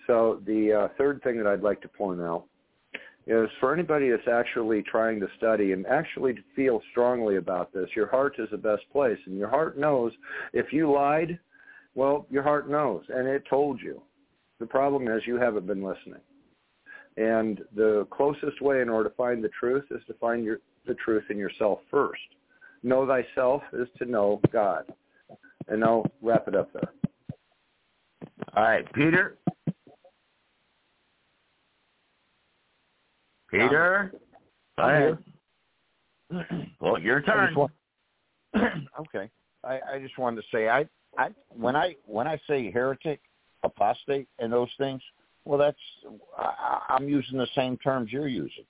[0.06, 2.46] So the uh, third thing that I'd like to point out
[3.28, 8.08] is for anybody that's actually trying to study and actually feel strongly about this, your
[8.08, 9.18] heart is the best place.
[9.26, 10.12] And your heart knows
[10.54, 11.40] if you lied,
[11.96, 14.02] well, your heart knows, and it told you.
[14.60, 16.22] The problem is you haven't been listening.
[17.18, 20.96] And the closest way in order to find the truth is to find your, the
[20.96, 22.22] truth in yourself first.
[22.84, 24.86] Know thyself is to know God.
[25.68, 26.92] And I'll wrap it up there.
[28.56, 29.38] All right, Peter.
[33.64, 34.12] Peter.
[34.78, 35.18] Ahead.
[36.82, 37.56] Well, your turn.
[39.00, 39.30] Okay.
[39.64, 43.20] I, I just wanted to say I I when I when I say heretic,
[43.64, 45.02] apostate, and those things,
[45.44, 45.78] well, that's
[46.38, 48.66] I, I'm using the same terms you're using.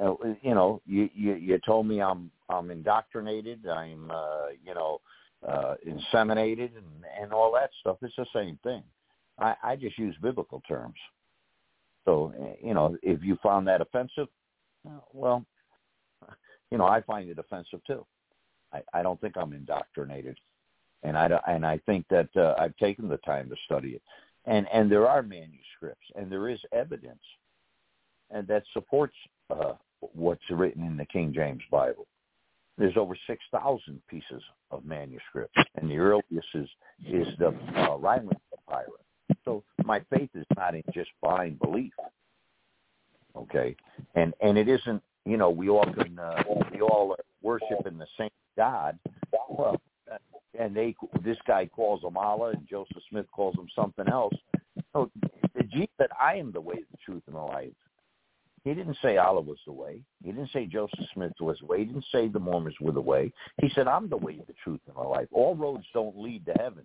[0.00, 3.66] Uh, you know, you, you you told me I'm I'm indoctrinated.
[3.66, 5.00] I'm uh, you know
[5.46, 7.98] uh, inseminated and and all that stuff.
[8.02, 8.82] It's the same thing.
[9.38, 10.96] I, I just use biblical terms.
[12.08, 14.28] So you know, if you found that offensive,
[15.12, 15.44] well,
[16.70, 18.06] you know, I find it offensive too.
[18.72, 20.38] I, I don't think I'm indoctrinated
[21.02, 24.02] and I and I think that uh, I've taken the time to study it,
[24.46, 27.22] and and there are manuscripts and there is evidence,
[28.30, 29.14] and that supports
[29.50, 32.06] uh, what's written in the King James Bible.
[32.76, 36.68] There's over six thousand pieces of manuscripts, and the earliest is
[37.06, 39.07] is the uh, Rylands Papyrus.
[39.44, 41.92] So my faith is not in just blind belief,
[43.36, 43.76] okay,
[44.14, 45.02] and and it isn't.
[45.24, 46.42] You know, we all can uh,
[46.72, 48.98] we all worship in the same God.
[49.50, 49.80] Well,
[50.58, 54.34] and they this guy calls him Allah and Joseph Smith calls him something else.
[54.92, 55.10] So
[55.70, 57.72] Jesus said, "I am the way, the truth, and the life."
[58.64, 60.00] He didn't say Allah was the way.
[60.22, 61.78] He didn't say Joseph Smith was the way.
[61.80, 63.32] He didn't say the Mormons were the way.
[63.60, 66.54] He said, "I'm the way, the truth, and the life." All roads don't lead to
[66.58, 66.84] heaven.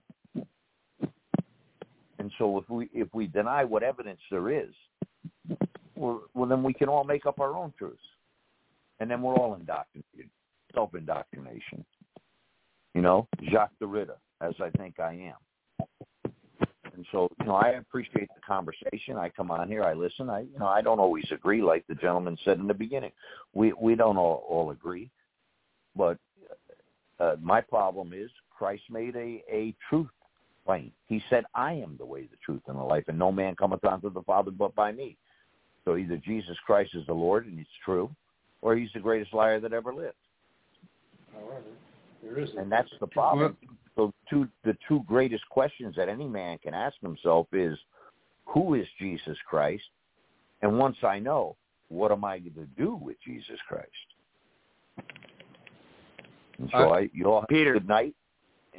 [2.24, 4.70] And so if we if we deny what evidence there is,
[5.94, 7.98] well, well then we can all make up our own truths,
[9.02, 10.30] and then we're all indoctrinated,
[10.74, 11.84] self indoctrination.
[12.94, 15.88] You know, Jacques Derrida, as I think I am.
[16.96, 19.18] And so, you know, I appreciate the conversation.
[19.18, 20.30] I come on here, I listen.
[20.30, 23.12] I, you know, I don't always agree, like the gentleman said in the beginning.
[23.52, 25.10] We we don't all, all agree,
[25.94, 26.18] but
[27.20, 30.08] uh, my problem is Christ made a a truth
[30.66, 30.92] plain.
[31.08, 33.84] He said, "I am the way, the truth, and the life, and no man cometh
[33.86, 35.18] unto the Father but by me."
[35.86, 38.10] So either Jesus Christ is the Lord, and it's true,
[38.62, 40.16] or he's the greatest liar that ever lived.
[41.34, 41.64] However,
[42.22, 43.58] there is and that's the problem.
[43.96, 47.78] So two, the two greatest questions that any man can ask himself is,
[48.46, 49.84] who is Jesus Christ?
[50.62, 51.58] And once I know,
[51.90, 53.90] what am I going to do with Jesus Christ?
[56.58, 57.74] And so uh, I, you all have Peter.
[57.74, 58.16] good night.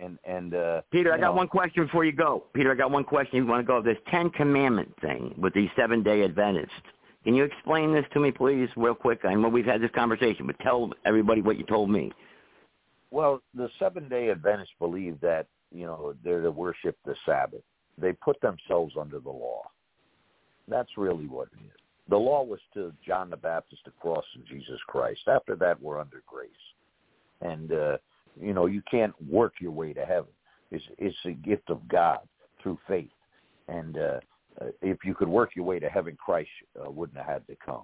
[0.00, 2.44] And and uh, Peter, I got know, one question before you go.
[2.52, 3.36] Peter, I got one question.
[3.36, 6.72] You want to go this Ten Commandment thing with the Seven Day Adventists?
[7.24, 9.20] Can you explain this to me, please, real quick?
[9.24, 12.12] I know we've had this conversation, but tell everybody what you told me.
[13.10, 17.62] Well, the Seven Day Adventists believe that you know they're to worship the Sabbath.
[17.96, 19.62] They put themselves under the law.
[20.68, 21.72] That's really what it is.
[22.08, 25.20] The law was to John the Baptist, the cross, and Jesus Christ.
[25.26, 26.50] After that, we're under grace,
[27.40, 27.96] and uh,
[28.40, 30.30] you know you can't work your way to heaven.
[30.70, 32.20] It's it's a gift of God
[32.62, 33.10] through faith,
[33.68, 34.20] and uh,
[34.60, 37.56] uh, if you could work your way to heaven, Christ uh, wouldn't have had to
[37.64, 37.82] come.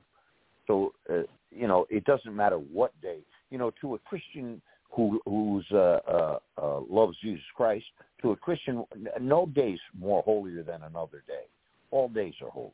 [0.66, 3.18] So uh, you know it doesn't matter what day.
[3.50, 7.86] You know, to a Christian who who's uh, uh, uh, loves Jesus Christ,
[8.22, 8.84] to a Christian,
[9.20, 11.44] no day's more holier than another day.
[11.90, 12.72] All days are holy.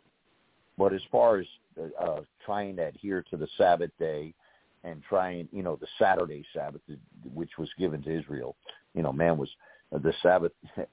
[0.79, 1.47] But as far as
[1.79, 4.35] uh, uh, trying to adhere to the Sabbath day
[4.87, 6.81] and trying, you know, the Saturday Sabbath,
[7.35, 8.57] which was given to Israel,
[8.95, 9.51] you know, man was
[9.93, 10.53] the Sabbath.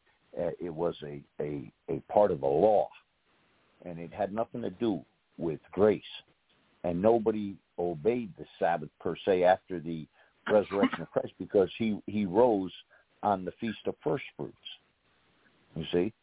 [0.59, 2.89] It was a a a part of the law,
[3.85, 5.05] and it had nothing to do
[5.37, 6.01] with grace.
[6.83, 10.07] And nobody obeyed the Sabbath per se after the
[10.51, 12.71] resurrection of Christ because he he rose
[13.21, 14.67] on the feast of first fruits.
[15.75, 16.13] You see,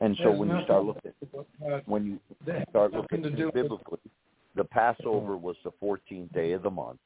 [0.00, 1.12] and so when you start looking
[1.68, 2.20] uh, when you
[2.70, 3.98] start looking to do with- biblically,
[4.54, 7.00] the Passover was the 14th day of the month,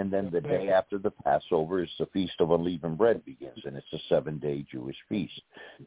[0.00, 3.76] and then the day after the Passover is the Feast of Unleavened Bread begins, and
[3.76, 5.42] it's a seven-day Jewish feast.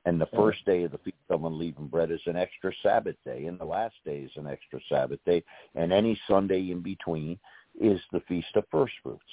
[0.05, 3.45] And the first day of the Feast of Unleavened Bread is an extra Sabbath day,
[3.45, 5.43] and the last day is an extra Sabbath day,
[5.73, 7.39] and any Sunday in between
[7.81, 9.23] is the Feast of First Fruits.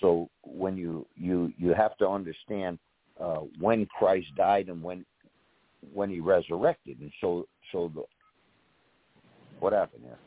[0.00, 2.78] So when you you you have to understand
[3.20, 5.04] uh, when Christ died and when
[5.92, 8.04] when he resurrected, and so so the
[9.58, 10.18] what happened here?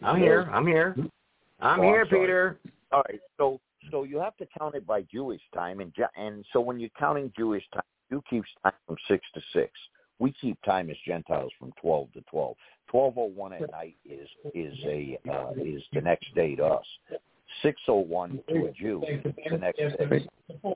[0.00, 0.48] I'm here.
[0.52, 0.94] I'm here.
[1.62, 2.20] I'm Oh, I'm here, sorry.
[2.20, 2.58] Peter.
[2.92, 6.60] All right, so so you have to count it by Jewish time, and and so
[6.60, 9.72] when you're counting Jewish time, you keep time from six to six.
[10.18, 12.56] We keep time as Gentiles from twelve to twelve.
[12.88, 16.86] Twelve oh one at night is is a uh, is the next day to us.
[17.62, 20.28] Six oh one to a Jew is the next day.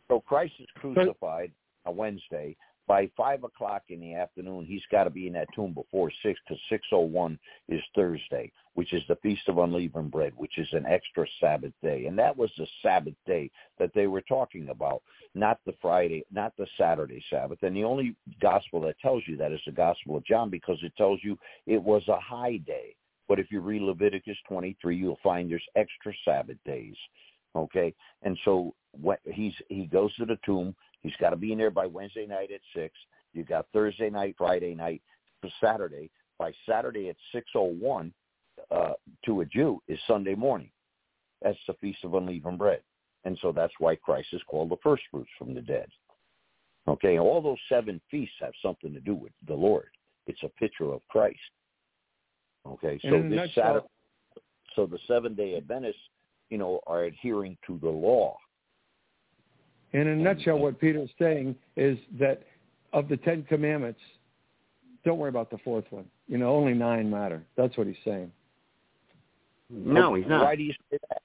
[0.08, 1.50] So Christ is crucified
[1.84, 2.56] on Wednesday.
[2.86, 6.38] By five o'clock in the afternoon, he's got to be in that tomb before six,
[6.46, 7.38] because six oh one
[7.68, 12.04] is Thursday, which is the Feast of Unleavened Bread, which is an extra Sabbath day,
[12.06, 15.02] and that was the Sabbath day that they were talking about,
[15.34, 17.62] not the Friday, not the Saturday Sabbath.
[17.62, 20.92] And the only gospel that tells you that is the Gospel of John, because it
[20.96, 22.94] tells you it was a high day.
[23.28, 26.96] But if you read Leviticus 23, you'll find there's extra Sabbath days.
[27.56, 30.74] Okay, and so what he's he goes to the tomb.
[31.04, 32.94] He's got to be in there by Wednesday night at six.
[33.34, 35.02] You've got Thursday night, Friday night,
[35.62, 36.10] Saturday.
[36.38, 38.12] By Saturday at six oh one,
[38.70, 38.94] uh,
[39.26, 40.70] to a Jew is Sunday morning.
[41.42, 42.80] That's the feast of unleavened bread,
[43.24, 45.86] and so that's why Christ is called the first fruits from the dead.
[46.88, 49.88] Okay, all those seven feasts have something to do with the Lord.
[50.26, 51.38] It's a picture of Christ.
[52.66, 53.86] Okay, so this Saturday,
[54.74, 56.00] so the seven day Adventists,
[56.48, 58.36] you know, are adhering to the law.
[59.94, 62.42] In a nutshell, what Peter's saying is that
[62.92, 64.00] of the Ten Commandments,
[65.04, 66.04] don't worry about the fourth one.
[66.26, 67.42] You know, only nine matter.
[67.56, 68.30] That's what he's saying.
[69.70, 70.44] No, he's not.
[70.44, 71.22] Why do you say that?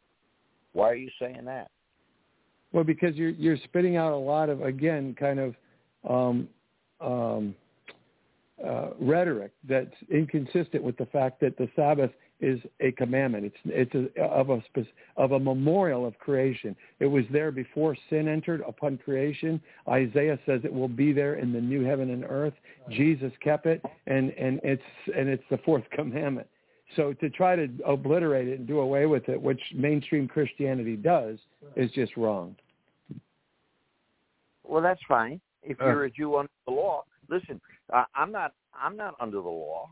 [0.73, 1.71] Why are you saying that?
[2.71, 5.55] Well, because you're you're spitting out a lot of again kind of
[6.07, 6.47] um,
[7.01, 7.55] um,
[8.65, 13.45] uh, rhetoric that's inconsistent with the fact that the Sabbath is a commandment.
[13.45, 13.57] It's
[13.93, 14.61] it's a, of a
[15.17, 16.75] of a memorial of creation.
[16.99, 19.61] It was there before sin entered upon creation.
[19.87, 22.53] Isaiah says it will be there in the new heaven and earth.
[22.89, 24.81] Jesus kept it, and and it's
[25.15, 26.47] and it's the fourth commandment.
[26.95, 31.37] So to try to obliterate it and do away with it, which mainstream Christianity does,
[31.75, 32.55] is just wrong.
[34.63, 35.39] Well, that's fine.
[35.61, 35.85] If Uh.
[35.85, 37.59] you're a Jew under the law, listen.
[37.91, 38.53] I, I'm not.
[38.73, 39.89] I'm not under the law.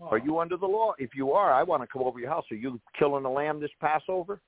[0.00, 0.92] Are you under the law?
[0.98, 2.44] If you are, I want to come over your house.
[2.50, 4.40] Are you killing a lamb this Passover?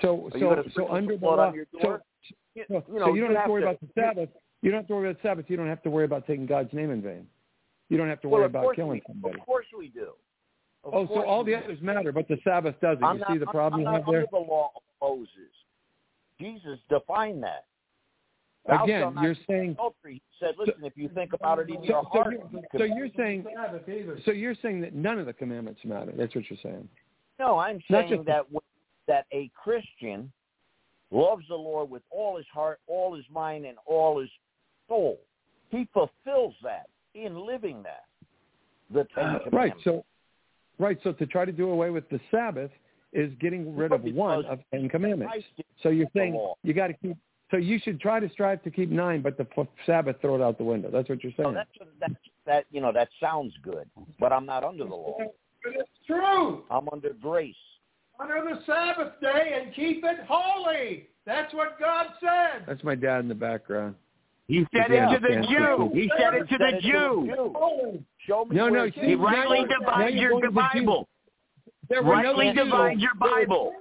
[0.00, 2.02] So so so under the law, on your so, door?
[2.28, 4.28] so, you so you don't you have to worry have about the Sabbath.
[4.62, 5.44] You don't have to worry about Sabbath.
[5.48, 7.26] You don't have to worry about taking God's name in vain.
[7.88, 9.38] You don't have to worry of about killing we, somebody.
[9.38, 10.12] Of course we do.
[10.84, 13.04] Of Oh, so all the others matter, but the Sabbath doesn't.
[13.04, 14.20] I'm you not, see the problem I'm you not have there?
[14.20, 15.52] under the law of Moses.
[16.38, 17.66] Jesus defined that.
[18.66, 20.22] Thou Again, you're saying adultery.
[20.30, 23.08] He said, listen, if you think about it in so, your so, you're, so you're
[23.16, 23.44] saying
[24.24, 26.12] so you're saying that none of the commandments matter.
[26.16, 26.88] That's what you're saying.
[27.38, 28.46] No, I'm saying that
[29.08, 30.30] that a Christian
[31.10, 34.30] loves the Lord with all his heart, all his mind, and all his
[34.88, 35.18] soul.
[35.70, 38.04] He fulfills that in living that.
[38.92, 39.52] The Ten uh, Commandments.
[39.52, 39.72] Right.
[39.84, 40.04] So,
[40.78, 40.98] right.
[41.02, 42.70] So to try to do away with the Sabbath
[43.12, 45.34] is getting rid of one of Ten Commandments.
[45.82, 47.16] So you're saying you got to keep.
[47.50, 50.42] So you should try to strive to keep nine, but the f- Sabbath throw it
[50.42, 50.90] out the window.
[50.90, 51.52] That's what you're saying.
[51.52, 52.12] No, that's that
[52.46, 53.88] that you know that sounds good,
[54.20, 55.16] but I'm not under the law.
[55.18, 56.64] But it's true.
[56.70, 57.54] I'm under grace.
[58.20, 61.08] Honor the Sabbath day and keep it holy.
[61.26, 62.64] That's what God said.
[62.66, 63.94] That's my dad in the background.
[64.46, 65.46] He said Yeah, it to the.
[65.48, 65.90] Jew.
[65.94, 68.04] He said it to the Jew.
[68.26, 71.08] Show me No, no, see, He now rightly divides your going the Bible.
[71.90, 73.02] There were Rightly no Jews.
[73.02, 73.72] your Bible.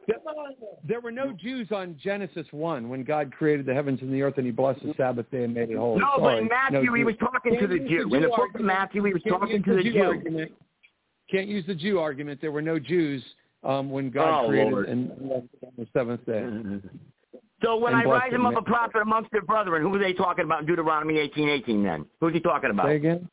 [0.83, 4.33] There were no Jews on Genesis one when God created the heavens and the earth
[4.37, 5.99] and He blessed the Sabbath day and made it holy.
[5.99, 8.15] No, but in Matthew no he was talking to the use Jew.
[8.15, 8.61] In the book of.
[8.61, 10.01] Matthew he was Can't talking to the Jew.
[10.03, 10.51] argument.
[11.29, 12.41] Can't use the Jew argument.
[12.41, 13.23] There were no Jews
[13.63, 14.89] um, when God Oh, created Lord.
[14.89, 15.47] and on
[15.77, 16.43] the seventh day.
[17.61, 20.13] So when And I rise him up a prophet amongst their brethren, who are they
[20.13, 21.83] talking about in Deuteronomy eighteen eighteen?
[21.83, 22.85] Then who's he talking about?
[22.85, 23.27] Say again.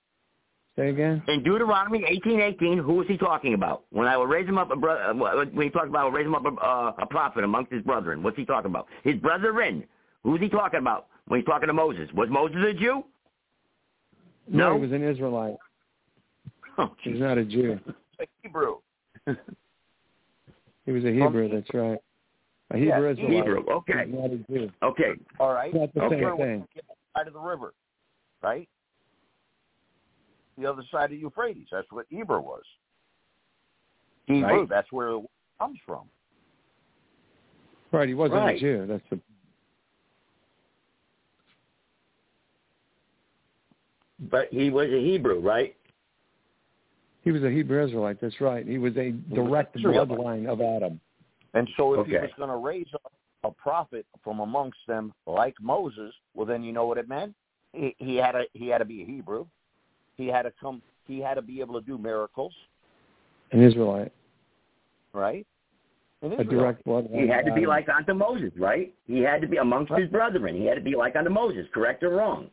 [0.76, 1.22] Say again.
[1.28, 3.84] In Deuteronomy eighteen eighteen, who is he talking about?
[3.90, 6.10] When I will raise him up a bro- uh, when he talks about I will
[6.12, 8.86] raise him up a, uh, a prophet amongst his brethren, what's he talking about?
[9.02, 9.84] His brethren.
[10.22, 12.08] Who's he talking about when he's talking to Moses?
[12.14, 13.04] Was Moses a Jew?
[14.48, 14.74] No, No.
[14.74, 15.56] he was an Israelite.
[16.78, 17.80] Oh, He's not a Jew.
[18.18, 18.76] It's Hebrew.
[20.84, 21.48] He was a Hebrew.
[21.48, 21.98] That's right.
[22.72, 23.34] A Hebrew Yeah, Israelite.
[23.34, 24.04] Hebrew, okay.
[24.06, 24.70] He's not a Jew.
[24.82, 25.12] Okay.
[25.40, 25.72] All right.
[25.74, 26.20] It's not the Okay.
[26.22, 26.68] same thing.
[27.16, 27.72] Side of the river,
[28.42, 28.68] right?
[30.58, 31.68] The other side of Euphrates.
[31.70, 32.62] That's what Eber was.
[34.26, 34.60] Hebrew.
[34.60, 34.68] Right.
[34.68, 35.22] That's where it
[35.60, 36.08] comes from.
[37.92, 38.08] Right.
[38.08, 38.56] He wasn't Right.
[38.56, 38.86] a Jew.
[38.86, 39.20] That's the
[44.18, 45.76] But he was a Hebrew, right?
[47.22, 48.20] He was a Hebrew Israelite.
[48.20, 48.66] That's right.
[48.66, 50.08] He was a direct Israelite.
[50.08, 51.00] bloodline of Adam.
[51.54, 52.22] And so if he Okay.
[52.22, 53.12] was going to raise up
[53.44, 57.34] a prophet from amongst them like Moses, well, then you know what it meant.
[57.72, 59.46] He, he had to he had to be a Hebrew.
[60.16, 60.82] He had to come.
[61.06, 62.52] He had to be able to do miracles,
[63.52, 64.12] An Israelite.
[65.12, 65.46] right?
[66.22, 67.20] In A direct bloodline.
[67.22, 68.92] He had to be like unto Moses, right?
[69.06, 70.56] He had to be amongst his brethren.
[70.56, 72.48] He had to be like unto Moses, correct or wrong?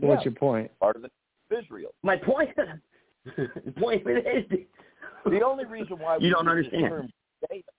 [0.00, 0.70] So What's your point?
[0.78, 1.10] part of the
[1.58, 1.90] Israel.
[2.02, 2.50] My point
[3.24, 4.44] the point is
[5.24, 6.88] The only reason why we You don't use the understand.
[6.90, 7.72] term Judaism,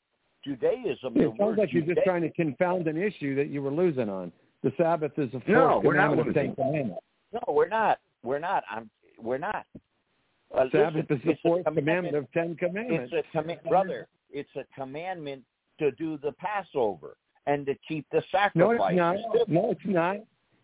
[0.44, 3.62] Judaism Yeah, it sounds word like you're just trying to confound an issue that you
[3.62, 4.32] were losing on.
[4.64, 6.56] The Sabbath is the fourth No, we're not commandment of Ten losing.
[6.56, 7.02] Commandments.
[7.34, 8.00] No, we're not.
[8.24, 8.64] We're not.
[8.70, 8.90] I'm.
[9.22, 9.66] We're not.
[10.54, 13.14] Uh, Sabbath listen, is the it's fourth commandment of Ten It's Commandments.
[13.14, 14.08] a command, brother.
[14.32, 15.44] It's a commandment
[15.80, 18.56] to do the Passover and to keep the sacrifice.
[18.56, 19.16] No, it's not.
[19.48, 20.18] No, it's not.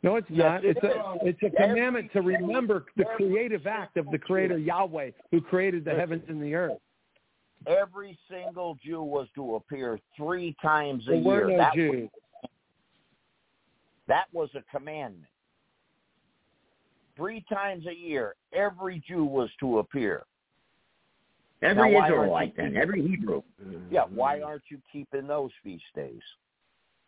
[0.04, 0.66] No, it's Yes, not.
[0.66, 5.12] it It's a it's a commandment to remember the creative act of the Creator Yahweh,
[5.32, 6.78] who created the heavens and the earth.
[7.66, 11.58] Every single Jew was to appear three times a There were year.
[11.58, 12.10] no that, Jews.
[14.08, 15.26] that was a commandment.
[17.16, 20.24] Three times a year, every Jew was to appear.
[21.61, 23.42] every Now, Israelite then, every Hebrew.
[23.92, 26.22] Yeah, why aren't you keeping those feast days?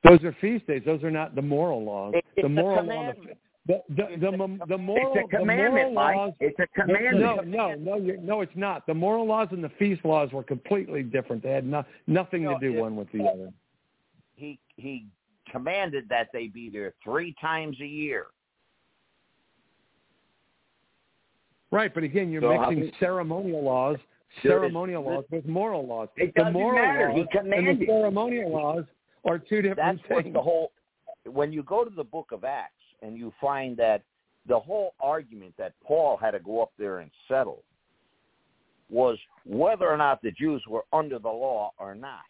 [0.03, 0.83] Those are feast days.
[0.85, 2.13] Those are not the moral laws.
[2.15, 3.37] It- it's the moral law, commandment.
[3.65, 6.15] the the the, It's the, a the, the moral It's a the commandment, moral Mike.
[6.15, 6.33] laws.
[6.39, 7.47] It's a No, commandment.
[7.49, 8.85] no, no, you're, no, it's not.
[8.85, 11.41] The moral laws and the feast laws were completely different.
[11.41, 13.51] They had no, nothing No, to do it- one with the other.
[14.35, 15.07] He he
[15.49, 18.27] commanded that they be there three times a year.
[21.75, 23.97] Right, but again, you're So mixing ceremonial laws,
[24.41, 26.07] ceremonial laws with moral laws.
[26.15, 27.09] It the doesn't moral matter.
[27.11, 28.85] He laws and the ceremonial laws
[29.25, 30.33] are two different That's what things.
[30.33, 30.71] the whole.
[31.25, 32.71] When you go to the Book of Acts
[33.01, 34.03] and you find that
[34.47, 37.61] the whole argument that Paul had to go up there and settle
[38.89, 42.21] was whether or not the Jews were under the law or not.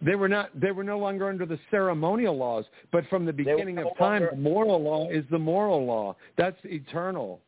[0.00, 0.50] They were not.
[0.60, 4.22] They were no longer under the ceremonial laws, but from the beginning no of time,
[4.22, 6.14] longer- the moral law is the moral law.
[6.36, 7.40] That's eternal.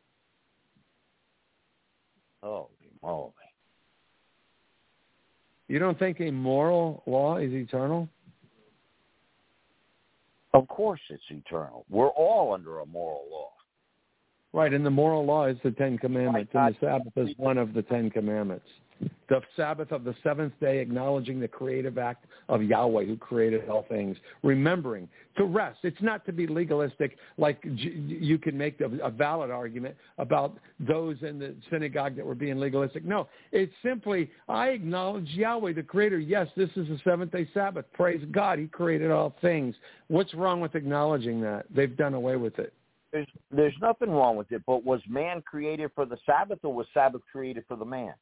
[2.42, 2.68] Oh,
[3.02, 3.33] moly.
[5.68, 8.08] You don't think a moral law is eternal?
[10.55, 11.84] Of course, it's eternal.
[11.91, 13.50] We're all under a moral law.
[14.55, 17.75] Right, and the moral law is the Ten Commandments, and the Sabbath is one of
[17.75, 18.67] the Ten Commandments.
[19.28, 23.85] The Sabbath of the seventh day, acknowledging the creative act of Yahweh who created all
[23.89, 24.17] things.
[24.43, 25.81] Remembering to rest.
[25.83, 31.39] It's not to be legalistic like you can make a valid argument about those in
[31.39, 33.05] the synagogue that were being legalistic.
[33.05, 36.18] No, it's simply, I acknowledge Yahweh, the creator.
[36.18, 37.85] Yes, this is the seventh day Sabbath.
[37.93, 38.59] Praise God.
[38.59, 39.75] He created all things.
[40.09, 41.67] What's wrong with acknowledging that?
[41.70, 42.73] They've done away with it.
[43.12, 46.86] There's, there's nothing wrong with it, but was man created for the Sabbath or was
[46.93, 48.12] Sabbath created for the man?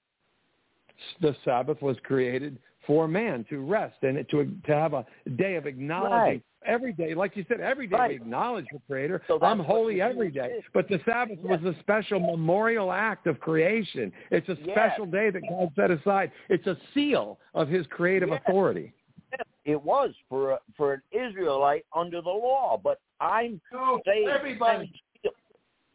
[1.20, 5.04] The Sabbath was created for man to rest and to to have a
[5.36, 6.42] day of acknowledging right.
[6.64, 8.10] every day, like you said, every day right.
[8.10, 9.22] we acknowledge the Creator.
[9.26, 10.64] So I'm holy every day.
[10.72, 11.60] But the Sabbath yes.
[11.62, 14.12] was a special memorial act of creation.
[14.30, 15.12] It's a special yes.
[15.12, 16.30] day that God set aside.
[16.48, 18.40] It's a seal of His creative yes.
[18.46, 18.92] authority.
[19.64, 24.92] It was for a, for an Israelite under the law, but I'm no, saying everybody.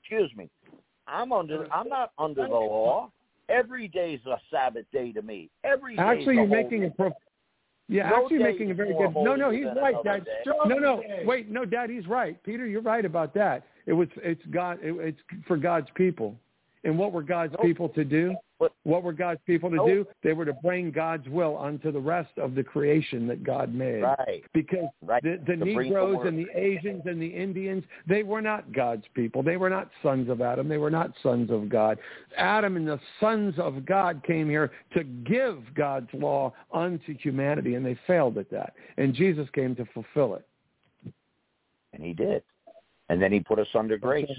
[0.02, 0.50] Excuse me,
[1.08, 1.72] I'm under.
[1.74, 3.12] I'm not under the law.
[3.52, 5.50] Every day is a Sabbath day to me.
[5.64, 6.02] Every day.
[6.02, 6.88] Actually, you're making day.
[6.88, 7.12] a pro-
[7.88, 9.14] yeah, no actually making a very good.
[9.16, 10.26] No, no, he's right, Dad.
[10.46, 12.42] No, no, wait, no, Dad, he's right.
[12.44, 13.66] Peter, you're right about that.
[13.86, 16.38] It was, it's God, it, it's for God's people.
[16.84, 18.36] And what were God's people to do?
[18.84, 20.06] What were God's people to do?
[20.24, 24.02] They were to bring God's will unto the rest of the creation that God made.
[24.02, 24.44] Right.
[24.54, 25.22] Because right.
[25.24, 29.42] the, the Negroes the and the Asians and the Indians, they were not God's people.
[29.42, 30.68] They were not sons of Adam.
[30.68, 31.98] They were not sons of God.
[32.38, 37.86] Adam and the sons of God came here to give God's law unto humanity, and
[37.86, 38.74] they failed at that.
[38.98, 40.48] And Jesus came to fulfill it.
[41.94, 42.44] And he did.
[43.10, 44.30] And then he put us under grace.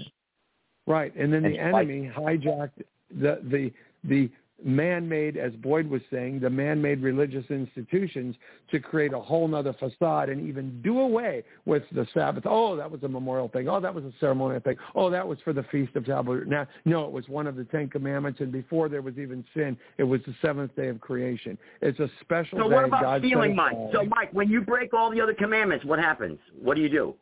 [0.85, 3.71] Right, and then and the enemy hijacked the the
[4.03, 4.29] the
[4.63, 8.35] man-made, as Boyd was saying, the man-made religious institutions
[8.71, 12.45] to create a whole nother facade and even do away with the Sabbath.
[12.47, 13.67] Oh, that was a memorial thing.
[13.67, 14.77] Oh, that was a ceremonial thing.
[14.95, 16.49] Oh, that was for the Feast of Tabernacles.
[16.49, 19.77] Now, no, it was one of the Ten Commandments, and before there was even sin,
[19.97, 21.57] it was the seventh day of creation.
[21.81, 22.69] It's a special so day.
[22.69, 23.75] So what about God stealing, Mike?
[23.91, 26.39] So, Mike, when you break all the other commandments, what happens?
[26.61, 27.15] What do you do?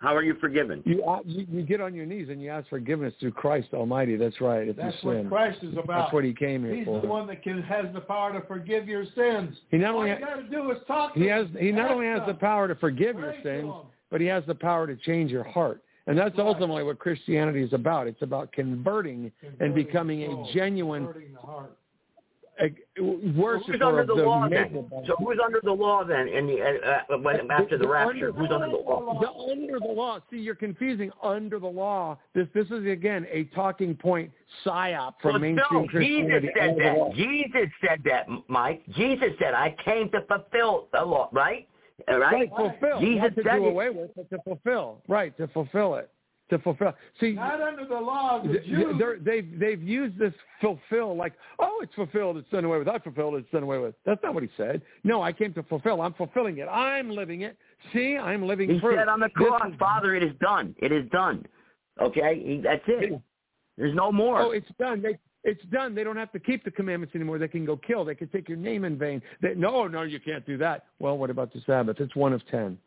[0.00, 0.80] How are you forgiven?
[0.86, 4.16] You, uh, you you get on your knees and you ask forgiveness through Christ Almighty.
[4.16, 4.68] That's right.
[4.68, 5.86] If That's you sin, what Christ is about.
[5.86, 6.94] that's what He came here He's for.
[6.94, 9.56] He's the one that can has the power to forgive your sins.
[9.70, 11.14] He not All only you got to do is talk.
[11.14, 13.72] To he has he not only has the power to forgive your Pray to sins,
[14.10, 15.82] but he has the power to change your heart.
[16.06, 16.46] And that's Right.
[16.46, 18.06] ultimately what Christianity is about.
[18.06, 21.06] It's about converting and becoming a genuine
[22.58, 24.90] the Who's under the the law then?
[25.06, 26.28] So who's under the law then?
[26.28, 29.20] In the uh, uh, when, after the rapture, who's under the law?
[29.20, 30.20] The under the law.
[30.30, 32.18] See, you're confusing under the law.
[32.34, 34.30] This this is again a talking point
[34.64, 36.48] psyop from Well, mainstream no, Christianity.
[36.48, 37.14] Jesus said under the that.
[37.14, 38.82] Jesus said that, Mike.
[38.96, 41.68] Jesus said, "I came to fulfill the law." Right?
[42.06, 42.50] All Right, right.
[42.56, 43.00] fulfill.
[43.00, 45.02] Jesus not to said do away with, but to fulfill.
[45.08, 46.10] Right, to fulfill it.
[46.50, 46.94] To fulfill.
[47.20, 48.94] See, Not under the law of the Jews.
[48.98, 52.98] they're- they've they've used this fulfill like oh it's fulfilled it's done away with I
[53.00, 53.94] fulfilled it's done away with.
[54.06, 54.80] That's not what he said.
[55.04, 56.64] No I came to fulfill I'm fulfilling it.
[56.66, 57.58] I'm living it.
[57.92, 58.96] See I'm living He proof.
[58.98, 60.74] said on the This cross, is- "Father, it is done.
[60.78, 61.44] It is done."
[62.00, 63.20] Okay, he, that's it.
[63.76, 64.40] There's no more.
[64.40, 65.02] oh it's done.
[65.02, 65.94] They it's done.
[65.94, 67.38] They don't have to keep the commandments anymore.
[67.38, 68.04] They can go kill.
[68.06, 69.20] They can take your name in vain.
[69.42, 70.86] They, no no you can't do that.
[70.98, 72.00] Well what about the Sabbath?
[72.00, 72.78] It's one of ten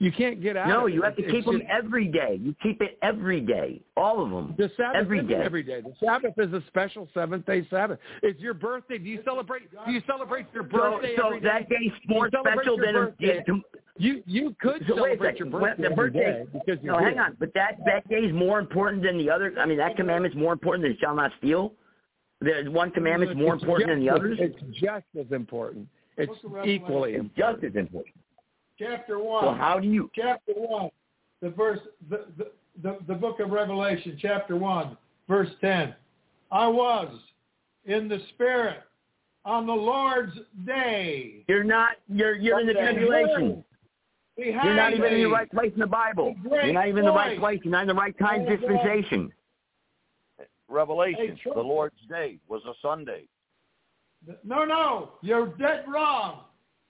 [0.00, 0.94] you can't get out no, of it.
[0.94, 2.38] you have to It's keep them every day.
[2.42, 4.54] You keep it every day, all of them.
[4.58, 5.34] The Sabbath every isn't day.
[5.44, 5.82] every day.
[5.82, 7.98] The Sabbath is a special seventh day Sabbath.
[8.22, 8.98] It's your birthday.
[8.98, 9.70] Do you celebrate?
[9.86, 11.48] Do you celebrate your birthday so every day?
[11.48, 13.42] that day's more You special than birthday.
[13.46, 13.60] to-
[13.98, 16.94] You you could So wait a celebrate your birthday, the every birthday- day because you're
[16.98, 17.36] No, hang on.
[17.38, 19.52] But that that day is more important than the other.
[19.58, 21.74] I mean, that commandment's more important than shall not steal.
[22.40, 24.38] The one commandment's more It's important than the just- others.
[24.40, 25.86] It's just as important.
[26.16, 26.82] It's Book of Revelation.
[26.82, 28.14] equally It's just as important.
[28.80, 29.44] Chapter one.
[29.44, 30.10] So how do you?
[30.14, 30.90] chapter one,
[31.42, 31.78] the verse,
[32.08, 32.50] the, the,
[32.82, 34.96] the, the book of Revelation, chapter one,
[35.28, 35.94] verse 10.
[36.50, 37.14] I was
[37.84, 38.78] in the spirit
[39.44, 40.36] on the Lord's
[40.66, 41.44] day.
[41.48, 41.92] You're not.
[42.08, 43.64] You're you're in the Behind tribulation.
[44.36, 46.34] Behind You're not even in the right place in the Bible.
[46.46, 47.38] A You're not even in the right voice.
[47.40, 47.60] place.
[47.62, 48.58] You're not in the right time Oh, God.
[48.60, 49.32] dispensation.
[50.68, 53.24] Revelation, the Lord's Day was a Sunday.
[54.44, 56.44] No, no, you're dead wrong.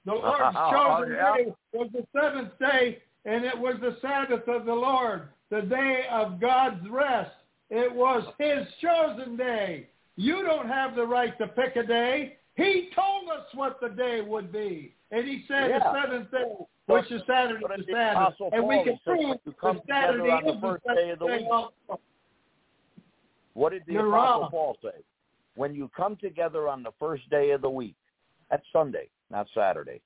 [0.04, 1.36] The oh, Lord's Oh, chosen yeah?
[1.36, 6.04] day was the seventh day, and it was the Sabbath of the Lord, the day
[6.10, 7.30] of God's rest.
[7.70, 9.88] It was his chosen day.
[10.16, 12.36] You don't have the right to pick a day.
[12.56, 14.94] He told us what the day would be.
[15.12, 15.78] And he said Yeah.
[15.78, 16.56] the seventh day,
[16.86, 18.34] which is Saturday the Sabbath.
[18.52, 21.46] And we can prove that Saturday on the first day of the week.
[21.50, 22.00] also.
[23.54, 24.50] What did the You're Apostle wrong.
[24.50, 25.02] Paul say?
[25.54, 27.96] When you come together on the first day of the week,
[28.50, 30.00] that's Sunday, not Saturday.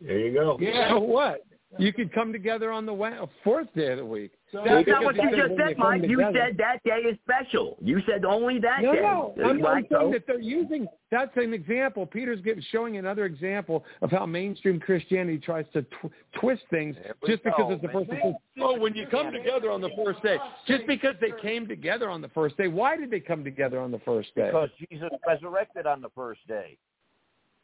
[0.00, 0.58] There you go.
[0.60, 0.90] Yeah.
[0.90, 1.44] So what?
[1.76, 4.30] You could come together on the wa- uh, fourth day of the week.
[4.52, 6.08] So That's not what you said just said, come Mike.
[6.08, 7.76] You said that day is special.
[7.80, 9.00] You said only that No, day.
[9.00, 9.34] no.
[9.44, 12.06] I'm, Right, I'm saying so- that they're using that's an example.
[12.06, 17.14] Peter's giving, showing another example of how mainstream Christianity tries to tw- twist things There
[17.22, 17.72] we just because go.
[17.72, 18.34] it's the first day.
[18.60, 20.36] Oh, when you come together on the first day,
[20.68, 23.90] just because they came together on the first day, why did they come together on
[23.90, 24.46] the first day?
[24.46, 26.76] Because Jesus resurrected on the first day.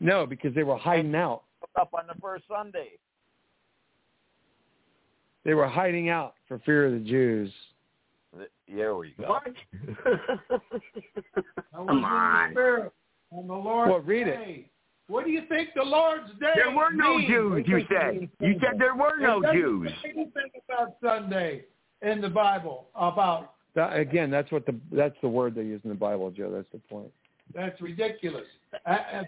[0.00, 1.42] No, because they were hiding out.
[1.78, 2.90] Up on the first Sunday.
[5.44, 7.52] They were hiding out for fear of the Jews.
[8.74, 9.28] There we go.
[9.28, 9.44] What?
[11.74, 12.56] Come on.
[13.32, 14.66] On the Lord's Well, read it.
[15.08, 17.28] What do you think the Lord's day There were no means?
[17.28, 18.28] Jews, you said.
[18.40, 19.90] You said there were no It doesn't Jews.
[20.02, 21.64] say anything about Sunday
[22.02, 25.90] in the Bible about That, again, that's what the that's the word they use in
[25.90, 26.50] the Bible, Joe.
[26.52, 27.10] That's the point.
[27.54, 28.46] That's ridiculous.
[28.86, 29.22] Uh, uh,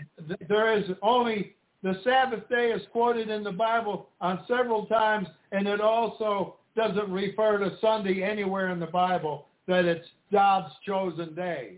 [0.48, 5.66] there is only the Sabbath day is quoted in the Bible on several times, and
[5.66, 11.76] it also doesn't refer to Sunday anywhere in the Bible that it's God's chosen day.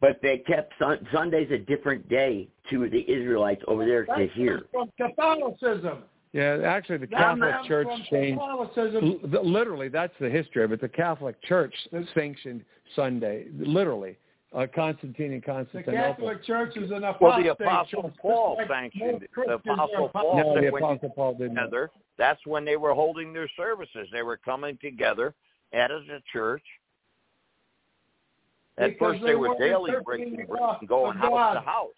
[0.00, 4.32] But they kept sun- Sunday's a different day to the Israelites over there to That's
[4.32, 4.62] hear.
[4.72, 6.04] from Catholicism.
[6.32, 8.40] Yeah, actually, the That Catholic comes Church changed.
[8.40, 9.20] Catholicism.
[9.42, 10.80] Literally, that's the history of it.
[10.80, 11.74] The Catholic Church
[12.14, 12.64] sanctioned
[12.94, 13.46] Sunday.
[13.58, 14.16] Literally,
[14.52, 15.82] uh, Constantine and Constantine.
[15.86, 16.28] The Constantinople.
[16.28, 19.30] Catholic Church is an Well, the apostate Apostle church, Paul just like sanctioned it.
[19.34, 20.08] The Apostle.
[20.12, 21.54] Paul No, said the Apostle Paul didn't.
[21.56, 24.08] together, that's when they were holding their services.
[24.12, 25.34] They were coming together
[25.72, 26.64] as a church.
[28.78, 31.54] At Because first they they were daily breaking the bread and going of house God.
[31.54, 31.88] to house.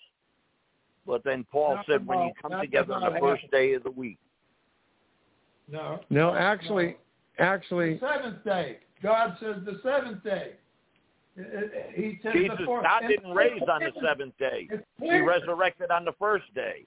[1.07, 3.91] But then Paul Not said when you come together on the first day of the
[3.91, 4.19] week.
[5.71, 6.01] No.
[6.11, 6.97] No, actually,
[7.39, 8.79] actually, The seventh day.
[9.03, 10.53] God says the seventh day.
[11.37, 12.85] It- it- He says Jesus, the fourth.
[12.85, 14.69] God didn't it's raise on the seventh day.
[15.01, 16.87] He resurrected on the first day.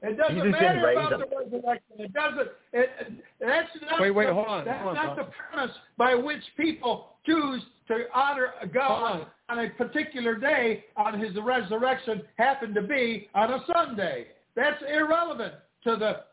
[0.00, 1.20] It doesn't Jesus didn't matter raise about them.
[1.20, 1.94] the resurrection.
[1.98, 2.48] It doesn't.
[2.72, 4.00] It, it, that's not.
[4.00, 5.26] Wait, wait, the, hold on, That's hold on, not Bob.
[5.26, 11.18] the premise by which people choose to honor God Hold on a particular day on
[11.18, 12.22] His resurrection.
[12.36, 14.28] Happened to be on a Sunday.
[14.54, 15.54] That's irrelevant
[15.84, 16.24] to the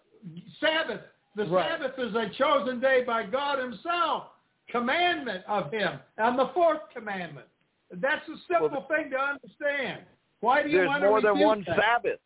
[0.59, 1.01] Sabbath.
[1.35, 1.67] The Right.
[1.69, 4.25] Sabbath is a chosen day by God Himself,
[4.69, 7.47] commandment of Him, and the fourth commandment.
[7.91, 10.01] That's a simple thing to understand.
[10.41, 11.77] Why do you There's want to more than one that?
[11.77, 12.19] Sabbath.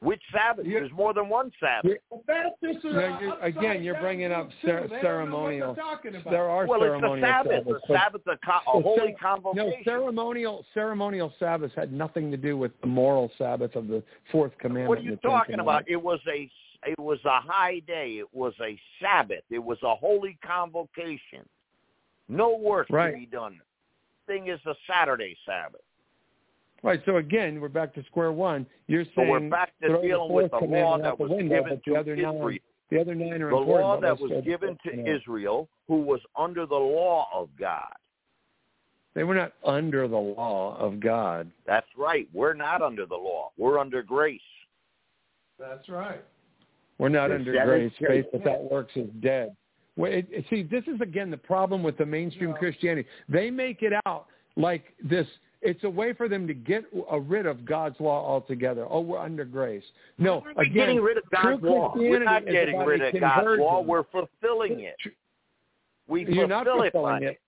[0.00, 0.64] Which Sabbath?
[0.64, 1.84] You- There's more than one Sabbath.
[2.10, 5.00] You're- Baptists are No, you- upside again, you're bringing up cer- They don't know what
[5.02, 5.74] ceremonial.
[5.74, 6.12] they're talking.
[6.30, 7.50] There are Well, it's the ceremonial Sabbath.
[7.52, 9.70] Sabbaths, The but- Sabbath, a, co- a Well, holy cer- convocation.
[9.70, 14.56] No, ceremonial ceremonial Sabbaths had nothing to do with the moral Sabbath of the fourth
[14.58, 14.88] commandment.
[14.88, 15.88] What are you talking about?
[15.88, 16.48] It was a
[16.86, 18.18] it was a high day.
[18.18, 19.42] It was a Sabbath.
[19.50, 21.44] It was a holy convocation.
[22.28, 23.12] No work Right.
[23.12, 23.60] to be done.
[24.26, 25.80] Thing is a Saturday Sabbath.
[26.82, 27.00] Right.
[27.06, 28.66] So again, we're back to square one.
[28.86, 31.56] You're So saying we're back to dealing the with the law that the was window,
[31.56, 32.58] given but the to other nine, Israel.
[32.90, 33.68] the other nine are The important.
[33.80, 35.20] law but that was go given to commandment.
[35.20, 37.92] Israel, who was under the law of God.
[39.14, 41.50] They were not under the law of God.
[41.66, 42.28] That's right.
[42.32, 43.50] We're not under the law.
[43.56, 44.40] We're under grace.
[45.58, 46.22] That's right.
[46.98, 47.92] We're not The under grace.
[47.98, 48.06] day.
[48.06, 49.56] Faith without works is dead.
[49.98, 53.06] Well, it, it- see, this is again the problem with the mainstream Christianity.
[53.28, 55.26] They make it out like this.
[55.60, 58.86] It's a way for them to get uh, rid of God's law altogether.
[58.88, 59.82] Oh, we're under grace.
[60.16, 61.92] No, We're again, getting rid of God's law.
[61.96, 63.80] We're not getting rid of God's law.
[63.80, 64.94] We're fulfilling it.
[66.06, 67.40] We You're not fulfill it fulfilling by it.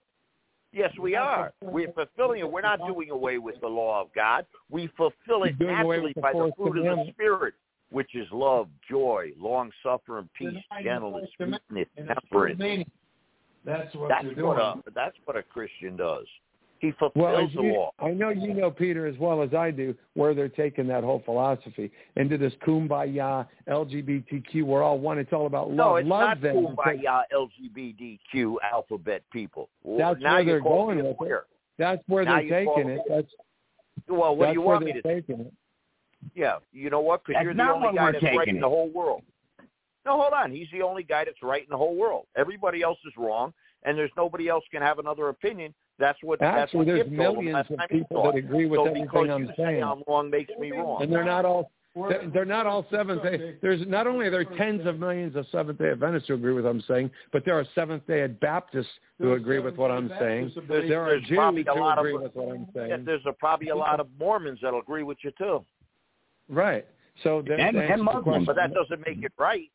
[0.73, 1.53] Yes, we not are.
[1.63, 2.51] We're fulfilling it.
[2.51, 4.45] We're not doing away with the law of God.
[4.71, 7.13] We fulfill it You're doing away naturally by the fruit of the.
[7.13, 7.55] Spirit,
[7.91, 12.89] which is love, joy, long suffering, peace, Denying gentleness, fourth meekness, in its true temperance.
[13.65, 14.47] That's what That's you're doing.
[14.47, 16.27] what a that's what a Christian does.
[16.79, 17.91] He Well, fulfills as the you, law.
[17.99, 21.21] I know you know Peter as well as I do, where they're taking that whole
[21.27, 24.63] philosophy into this kumbaya, LGBTQ.
[24.63, 25.19] We're all one.
[25.19, 25.77] It's all about love.
[25.77, 26.57] No, it's love not them.
[26.57, 29.69] kumbaya LGBTQ alphabet people.
[29.83, 31.41] Well, That's now where they're going me a with it.
[31.79, 33.01] That's where Now they're taking it.
[33.09, 33.29] That's
[34.09, 35.53] Well, what that's do you want me to taking it.
[36.35, 37.25] Yeah, you know what?
[37.25, 38.61] Because you're the only what guy that's right taking in it.
[38.61, 39.23] the whole world.
[40.07, 40.51] No, hold on.
[40.51, 42.27] He's the only guy that's right in the whole world.
[42.37, 43.53] Everybody else is wrong,
[43.85, 45.75] and there's nobody else can have another opinion.
[45.99, 46.41] That's what.
[46.41, 49.43] that's Actually, what there's Gibb millions of people that agree with so everything because I'm
[49.43, 49.83] you say saying.
[49.83, 51.03] I'm wrong makes me wrong.
[51.03, 53.57] And they're not all they're, they're not all Seventh Day.
[53.61, 56.65] There's not only are there tens of millions of Seventh Day Adventists who agree with
[56.65, 58.87] what I'm saying, but there are Seventh Day Baptists
[59.19, 60.47] who agree with what I'm saying.
[60.49, 62.69] Baptists There's- believe- There are Jews probably a who lot of- agree with what I'm
[62.75, 63.05] saying.
[63.05, 65.65] there's probably a lot of Mormons that'll agree with you too,
[66.51, 66.85] Right.
[67.23, 68.23] So they're And- and answer the Muslims.
[68.25, 69.71] question- but that doesn't make it right.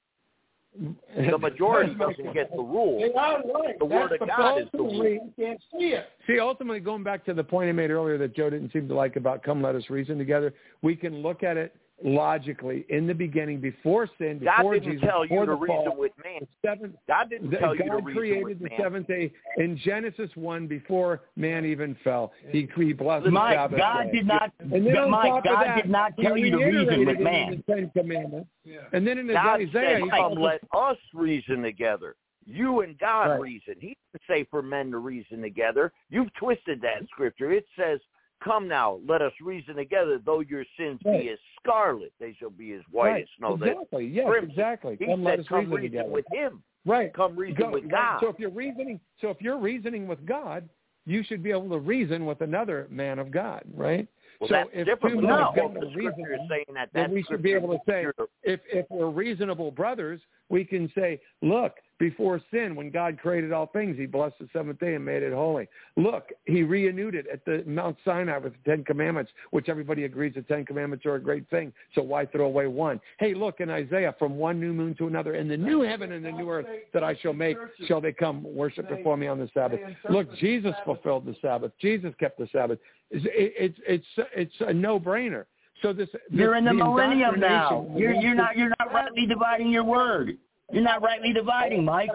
[1.16, 3.00] The majority doesn't get the rule.
[3.00, 3.80] They are right.
[3.80, 5.32] The Word That's of God is the supposedly rule.
[5.38, 6.10] You can't see it.
[6.28, 8.94] See, ultimately, going back to the point I made earlier that Joe didn't seem to
[8.94, 11.74] like about come let us reason together, we can look at it
[12.04, 15.58] logically in the beginning before sin, God before didn't Jesus, tell before you to the
[15.58, 16.40] reason fall, with man.
[16.42, 18.80] the seventh, God didn't the- tell you to God reason created with the man.
[18.80, 22.34] seventh day in Genesis one before man even fell.
[22.50, 24.12] He, he blessed the Sabbath God day.
[24.12, 24.52] did not.
[24.60, 27.20] And then on Mike, top of God that, did not tell you to reason with
[27.20, 27.64] man.
[27.68, 28.50] the Ten Commandments.
[28.64, 28.80] Yeah.
[28.94, 32.16] And then in God Isaiah, said, he "Come, let us reason together."
[32.48, 33.40] You and God Right.
[33.42, 33.76] reason.
[33.80, 35.92] He didn't say for men to reason together.
[36.10, 37.52] You've twisted that scripture.
[37.52, 38.00] It says,
[38.46, 40.20] "Come now, let us reason together.
[40.24, 41.22] Though your sins Right.
[41.24, 43.24] be as scarlet, they shall be as white right.
[43.24, 44.06] as snow." Exactly.
[44.06, 44.50] Yes, crimson.
[44.52, 44.96] exactly.
[45.00, 46.10] He Come, let said, us "Come reason reason together.
[46.10, 46.64] with Him.
[46.86, 47.14] Right.
[47.14, 47.90] Come reason Go- with.
[47.90, 50.70] God." So if you're reasoning, so if you're reasoning with God,
[51.08, 54.08] you should be able to reason with another man of God, right?
[54.40, 55.16] well, so that's if different.
[55.16, 57.80] two no, God the scripture is saying that then that we should be able to
[57.88, 58.06] say,
[58.44, 63.68] if if we're reasonable brothers, we can say, look, before sin, when God created all
[63.68, 65.68] things, He blessed the seventh day and made it holy.
[65.96, 70.34] Look, He renewed it at the Mount Sinai with the Ten Commandments, which everybody agrees
[70.36, 71.72] the Ten Commandments are a great thing.
[71.94, 73.00] So why throw away one?
[73.20, 76.26] Hey, look in Isaiah, from one new moon to another, in the new heaven and
[76.26, 77.58] the new earth that I shall make,
[77.88, 79.80] shall they come worship before me on the Sabbath.
[80.10, 81.72] Look, Jesus fulfilled the Sabbath.
[81.80, 82.80] Jesus kept the Sabbath.
[83.12, 85.46] It's it's it's, it's a no-brainer.
[85.82, 87.86] So this, this You're in the millennium now.
[87.96, 90.38] You're you're not you're not rightly dividing your word.
[90.72, 92.10] You're not rightly dividing, Mike.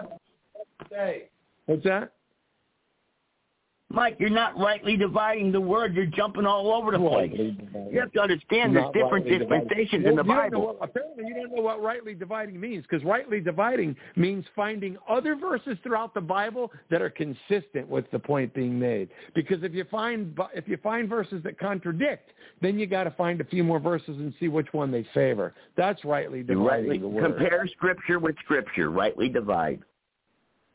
[1.65, 2.13] What's that?
[3.93, 5.95] Mike, you're not rightly dividing the word.
[5.95, 7.31] You're jumping all over the place.
[7.91, 10.61] You have to understand there's different dispensations Well, in the Bible.
[10.67, 15.35] what- apparently, you don't know what rightly dividing means because rightly dividing means finding other
[15.35, 19.09] verses throughout the Bible that are consistent with the point being made.
[19.33, 23.41] Because if you find if you find verses that contradict, then you got to find
[23.41, 25.53] a few more verses and see which one they favor.
[25.75, 27.25] That's rightly dividing rightly the word.
[27.25, 28.89] compare scripture with scripture.
[28.89, 29.81] Rightly divide.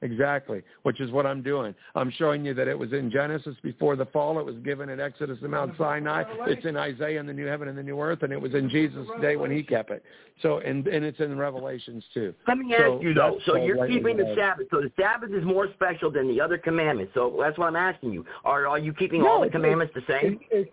[0.02, 1.75] Exactly, which is what I'm doing.
[1.94, 4.39] I'm showing you that it was in Genesis before the fall.
[4.39, 6.25] It was given in Exodus and Mount Sinai.
[6.47, 8.68] It's in Isaiah and the new heaven and the new earth, and it was in
[8.68, 10.05] Jesus' day when he kept it.
[10.42, 12.34] So, and and it's in Revelations too.
[12.47, 13.39] Let me So ask you though.
[13.47, 14.34] So you're keeping the.
[14.36, 14.66] Sabbath.
[14.70, 17.12] So the Sabbath is more special than the other commandments.
[17.15, 18.26] So that's what I'm asking you.
[18.44, 20.41] Are are you keeping No, all the commandments the same?
[20.50, 20.70] It's, it's,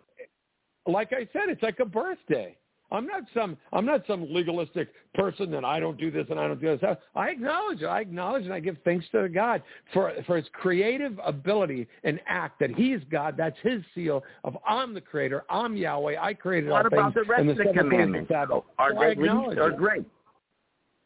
[0.85, 2.57] like I said, it's like a birthday.
[2.93, 6.47] I'm not some I'm not some legalistic person that I don't do this and I
[6.47, 6.97] don't do this.
[7.15, 7.87] I acknowledge it.
[7.87, 12.59] I acknowledge and I give thanks to God for for his creative ability and act
[12.59, 13.35] that he is God.
[13.35, 15.43] That's his seal of I'm the creator.
[15.49, 16.15] I'm Yahweh.
[16.21, 17.29] I created What all about the things.
[17.29, 18.29] rest of the seventh day the commandments?
[18.29, 18.63] Sabbath.
[18.77, 20.05] Are So they least or great?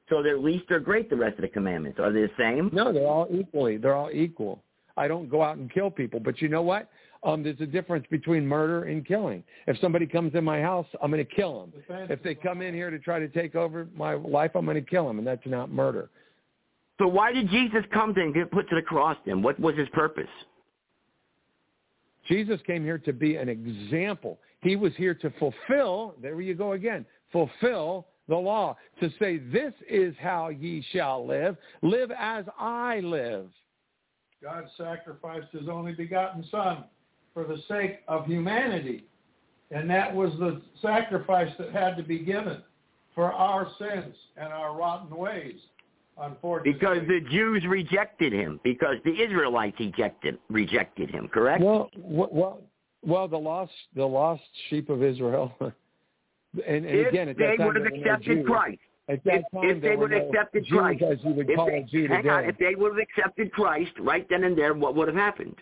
[0.09, 1.09] So they're least or great.
[1.09, 2.69] The rest of the commandments are they the same?
[2.73, 3.77] No, they're all equally.
[3.77, 4.61] They're all equal.
[4.97, 6.89] I don't go out and kill people, but you know what?
[7.23, 9.43] Um, there's a difference between murder and killing.
[9.65, 11.73] If somebody comes in my house, I'm going to kill them.
[12.09, 14.89] If they come in here to try to take over my life, I'm going to
[14.89, 16.09] kill them, and that's not murder.
[16.99, 19.41] So why did Jesus come to and get put to the cross then?
[19.41, 20.29] What was his purpose?
[22.27, 24.39] Jesus came here to be an example.
[24.61, 29.73] He was here to fulfill, there you go again, fulfill the law, to say, this
[29.89, 31.55] is how ye shall live.
[31.81, 33.47] Live as I live.
[34.43, 36.83] God sacrificed his only begotten son
[37.37, 39.05] for the sake of humanity.
[39.69, 42.63] And that was the sacrifice that had to be given
[43.13, 45.53] for our sins and our rotten ways,
[46.19, 46.73] unfortunately.
[46.73, 48.59] Because the Jews rejected him.
[48.63, 51.27] Because the Israelites rejected rejected him.
[51.27, 51.61] Correct?
[51.63, 52.59] Well, well,
[53.03, 54.41] well, the lost, the lost
[54.71, 55.73] sheep of Israel, and,
[56.65, 58.47] and if again, at they that time, would have there were no accepted Jews.
[58.47, 61.33] Christ, At that if, time, if they would have no accepted Jews, Christ, as you
[61.33, 62.29] would if call they, a Jew hang today.
[62.29, 65.55] on, if they would have accepted Christ right then and there, what would have happened?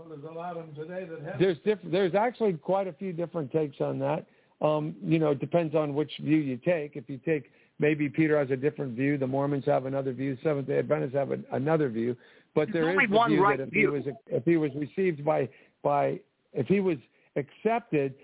[0.00, 1.38] Well, there's a lot of them today that have.
[1.38, 4.24] There's diff- there's actually quite a few different takes on that.
[4.62, 6.96] Um, you know, it depends on which view you take.
[6.96, 10.68] If you take maybe Peter has a different view, the Mormons have another view, Seventh
[10.68, 12.16] Day Adventists have an, another view.
[12.54, 13.92] But There's there is only the one view right that if view.
[13.92, 15.48] he was if he was received by
[15.82, 16.20] by
[16.54, 16.96] if he was
[17.36, 18.14] accepted,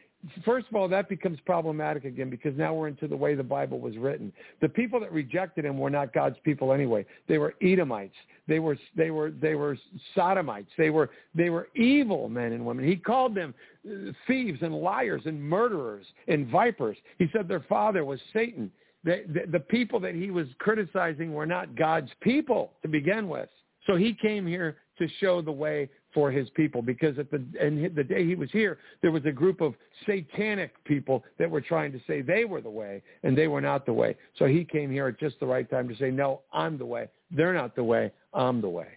[0.44, 3.80] first of all, that becomes problematic again because now we're into the way the Bible
[3.80, 4.32] was written.
[4.60, 7.04] The people that rejected him were not God's people anyway.
[7.28, 8.14] They were Edomites.
[8.48, 9.76] They were they were they were
[10.14, 10.70] sodomites.
[10.78, 12.86] They were they were evil men and women.
[12.86, 13.54] He called them
[13.88, 16.96] uh, thieves and liars and murderers and vipers.
[17.18, 18.70] He said their father was Satan.
[19.04, 23.48] The, the, the people that he was criticizing were not God's people to begin with.
[23.86, 27.94] So he came here to show the way for his people because at the and
[27.94, 29.74] the day he was here, there was a group of
[30.06, 33.84] satanic people that were trying to say they were the way and they were not
[33.84, 34.16] the way.
[34.38, 37.08] So he came here at just the right time to say, no, I'm the way.
[37.30, 38.10] They're not the way.
[38.32, 38.88] I'm the way.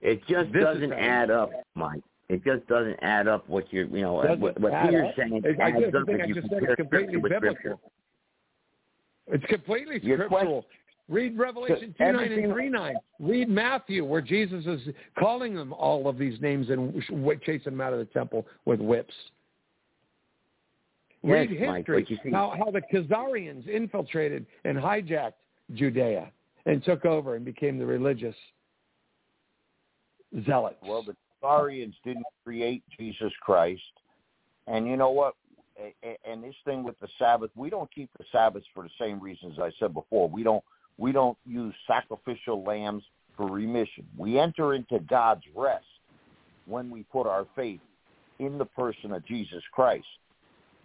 [0.00, 2.02] It just This doesn't add up, Mike.
[2.28, 5.70] It just doesn't add up what you're, you know, what, what Peter's saying I- I
[5.70, 7.54] just think I just said it's completely biblical.
[7.54, 7.76] scripture.
[9.28, 10.66] It's completely scriptural.
[11.08, 12.96] Read Revelation 2, 9 and 3, 9.
[13.18, 14.80] Read Matthew, where Jesus is
[15.18, 17.02] calling them all of these names and
[17.44, 19.14] chasing them out of the temple with whips.
[21.22, 22.02] Read Yes, Mike, history.
[22.02, 25.32] but you how how the Khazarians infiltrated and hijacked
[25.74, 26.30] Judea
[26.66, 28.36] and took over and became the religious
[30.44, 30.76] zealots.
[30.82, 33.82] Well, the Khazarians didn't create Jesus Christ,
[34.66, 35.34] and you know what?
[35.80, 38.90] A- a- And this thing with the Sabbath, we don't keep the Sabbath for the
[39.00, 40.28] same reasons I said before.
[40.28, 40.64] We don't
[40.98, 43.04] we don't use sacrificial lambs
[43.36, 44.04] for remission.
[44.16, 45.86] We enter into God's rest
[46.66, 47.80] when we put our faith
[48.40, 50.06] in the person of Jesus Christ.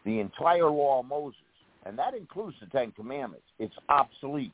[0.06, 1.40] The entire law of Moses,
[1.86, 4.54] and that includes the Ten Commandments, it's obsolete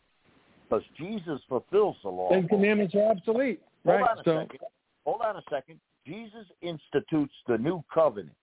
[0.68, 2.30] because Jesus fulfills the law.
[2.30, 3.62] Ten commandments are obsolete.
[3.86, 4.10] Hold right.
[4.10, 4.60] on a so second.
[5.06, 5.80] Hold on a second.
[6.06, 8.36] Jesus institutes the new covenant.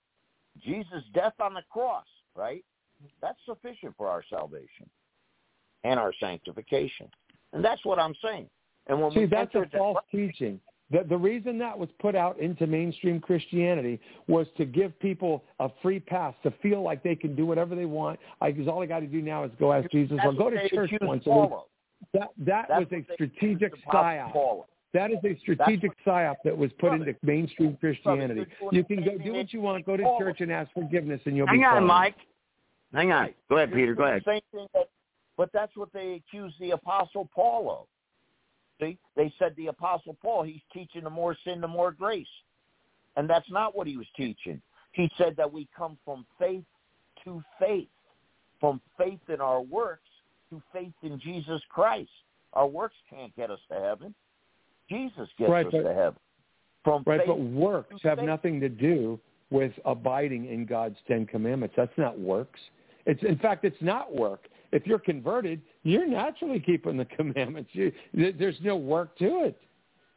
[0.64, 2.64] Jesus' death on the cross, right?
[3.22, 4.88] That's sufficient for our salvation
[5.84, 7.08] and our sanctification.
[7.52, 8.48] And that's what I'm saying.
[8.88, 10.60] And when See, we that's a into false teaching.
[10.90, 13.98] The, the reason that was put out into mainstream Christianity
[14.28, 17.86] was to give people a free pass to feel like they can do whatever they
[17.86, 18.20] want.
[18.44, 20.68] Because all I got to do now is go ask Jesus That's or go to
[20.68, 21.50] church once a week.
[22.12, 24.32] That that That's was a strategic accuse psyop.
[24.32, 24.68] Paul.
[24.92, 28.46] That is a strategic psyop that was put into mainstream Christianity.
[28.70, 31.48] You can go do what you want, go to church and ask forgiveness, and you'll
[31.48, 31.86] Hang be on, fine.
[31.86, 32.16] Mike.
[32.94, 33.34] Hang on.
[33.50, 33.94] Go ahead, Peter.
[33.94, 34.22] Go ahead.
[34.24, 34.88] Same thing that,
[35.36, 37.86] but that's what they accuse the Apostle Paul of.
[38.80, 42.26] See, they said the Apostle Paul, he's teaching the more sin, the more grace.
[43.16, 44.60] And that's not what he was teaching.
[44.92, 46.64] He said that we come from faith
[47.24, 47.88] to faith,
[48.60, 50.08] from faith in our works
[50.50, 52.10] to faith in Jesus Christ.
[52.52, 54.14] Our works can't get us to heaven.
[54.88, 56.18] Jesus gets Right, us but- to heaven.
[56.84, 58.26] From Right, faith but works have faith.
[58.26, 59.18] nothing to do
[59.50, 61.74] with abiding in God's Ten Commandments.
[61.76, 62.60] That's not works.
[63.06, 64.48] It's in fact, it's not work.
[64.76, 67.70] If you're converted, you're naturally keeping the commandments.
[67.72, 69.58] You, there's no work to it.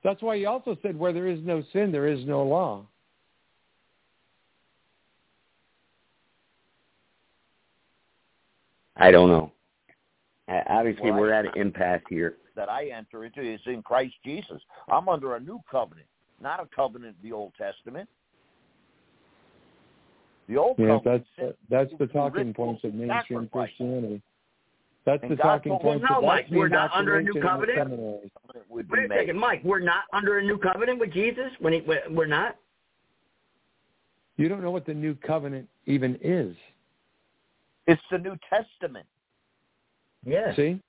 [0.04, 2.86] That's why he also said, "Where there is no sin, there is no law."
[8.98, 9.52] I don't know.
[10.68, 12.36] Obviously, Well, we're I- at an impasse here.
[12.56, 14.62] that I enter into is in Christ Jesus.
[14.90, 16.08] I'm under a new covenant,
[16.42, 18.10] not a covenant of the Old Testament.
[20.50, 23.70] The old Yeah, covenant that's that's the talking points of mainstream sacrifice.
[23.78, 24.22] Christianity.
[25.06, 25.82] That's And the God talking point.
[25.84, 26.06] points.
[26.10, 27.78] Well, no, Mike, we're not under a new indoctrination in the covenant.
[27.90, 28.32] seminaries.
[28.46, 29.18] covenant would be Wait a made.
[29.20, 29.62] second, Mike.
[29.64, 31.52] We're not under a new covenant with Jesus.
[31.60, 32.58] When he, we're not.
[34.38, 36.56] You don't know what the new covenant even is.
[37.88, 39.06] It's the New Testament.
[40.26, 40.56] Yeah.
[40.56, 40.80] See?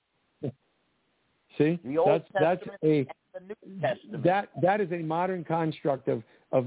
[1.57, 1.79] See?
[1.83, 2.97] The Old that's that's Testament a
[3.37, 4.23] and the New Testament.
[4.23, 6.65] that that is a modern construct of of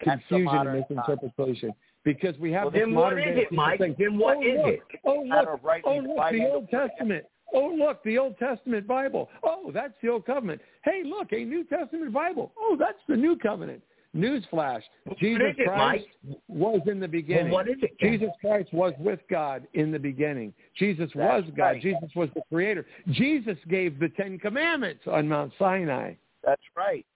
[0.00, 1.72] confusion and modern misinterpretation
[2.04, 3.78] because we have Well, this then modern is day it, Mike?
[3.78, 5.00] saying, Then what oh, is look, it?
[5.04, 6.68] Oh look, oh look, the Old.
[6.70, 7.24] Testament.
[7.52, 9.28] Oh look, the Old Testament Bible.
[9.42, 10.60] Oh, that's the Old Covenant.
[10.84, 12.52] Hey, look, a New Testament Bible.
[12.58, 13.82] Oh, that's the New Covenant.
[14.16, 14.82] Newsflash:
[15.20, 16.38] Jesus it, Christ Mike?
[16.48, 17.52] was in the beginning.
[17.52, 18.12] what is it then?
[18.12, 20.52] Jesus Christ was with God in the beginning.
[20.76, 21.62] Jesus was God.
[21.62, 21.82] right.
[21.82, 22.86] Jesus was the Creator.
[23.12, 26.14] Jesus gave the Ten Commandments on Mount Sinai.
[26.44, 27.06] That's right.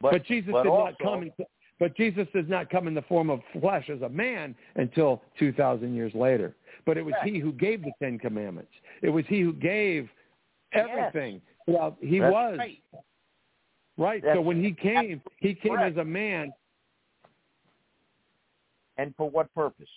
[0.00, 1.22] But, Jesus but did also, not come.
[1.22, 1.32] In,
[1.78, 5.52] but Jesus does not come in the form of flesh as a man until two
[5.52, 6.54] thousand years later.
[6.84, 8.72] But it was He who gave the Ten Commandments.
[9.02, 10.08] It was He who gave
[10.72, 11.40] everything.
[11.66, 12.82] Well, He That's was right.
[13.98, 14.22] right.
[14.34, 15.96] So when He came, He came correct.
[15.98, 16.52] as a man
[18.98, 19.88] And for what purpose?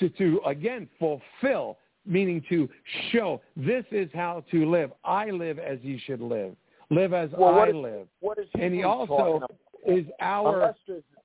[0.00, 2.68] to, to again fulfill, meaning to
[3.12, 4.90] show this is how to live.
[5.04, 6.54] I live as you should live.
[6.90, 8.06] Live as Well, I what is- live.
[8.20, 9.46] What is And he Hebrews talking also?
[9.86, 10.74] Is our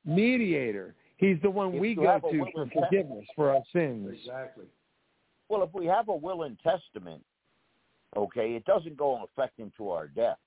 [0.06, 0.96] mediator.
[1.18, 4.10] He's the one we go to for forgiveness for our sins.
[4.14, 4.66] Exactly.
[5.50, 7.24] Well, if we have a will and testament,
[8.16, 10.38] okay, it doesn't go in effect into our death.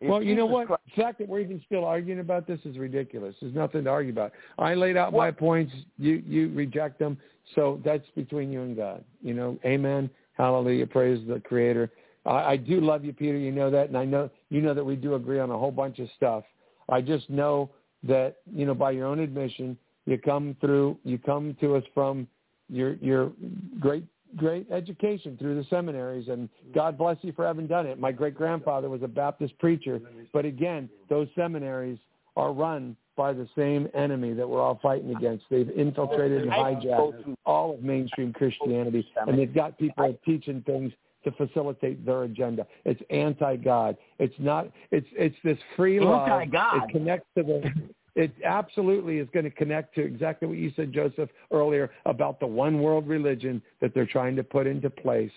[0.00, 0.66] If well, you know what?
[0.66, 3.34] Christ- The fact that we're even still arguing about this is ridiculous.
[3.40, 4.32] There's nothing to argue about.
[4.58, 5.72] I laid out my points.
[5.96, 7.16] You you reject them.
[7.54, 9.04] So that's between you and God.
[9.20, 10.10] You know, Amen.
[10.34, 10.86] Hallelujah.
[10.86, 11.90] Praise the Creator.
[12.26, 13.36] I, I do love you, Peter.
[13.36, 15.70] You know that, and I know you know that we do agree on a whole
[15.70, 16.44] bunch of stuff.
[16.90, 17.70] I just know
[18.02, 20.98] that you know by your own admission, you come through.
[21.04, 22.28] You come to us from
[22.68, 23.32] your your
[23.80, 24.04] great
[24.36, 27.98] great education through the seminaries and God bless you for having done it.
[27.98, 30.00] My great grandfather was a Baptist preacher,
[30.32, 31.98] but again, those seminaries
[32.36, 35.44] are run by the same enemy that we're all fighting against.
[35.50, 40.92] They've infiltrated and hijacked all of mainstream Christianity and they've got people teaching things
[41.24, 42.66] to facilitate their agenda.
[42.84, 43.96] It's anti-God.
[44.18, 44.68] It's not.
[44.90, 46.28] It's it's this free love.
[46.28, 46.84] Anti-God?
[46.84, 47.72] It connects to the.
[48.14, 52.46] It absolutely is going to connect to exactly what you said, Joseph, earlier about the
[52.46, 55.30] one world religion that they're trying to put into place.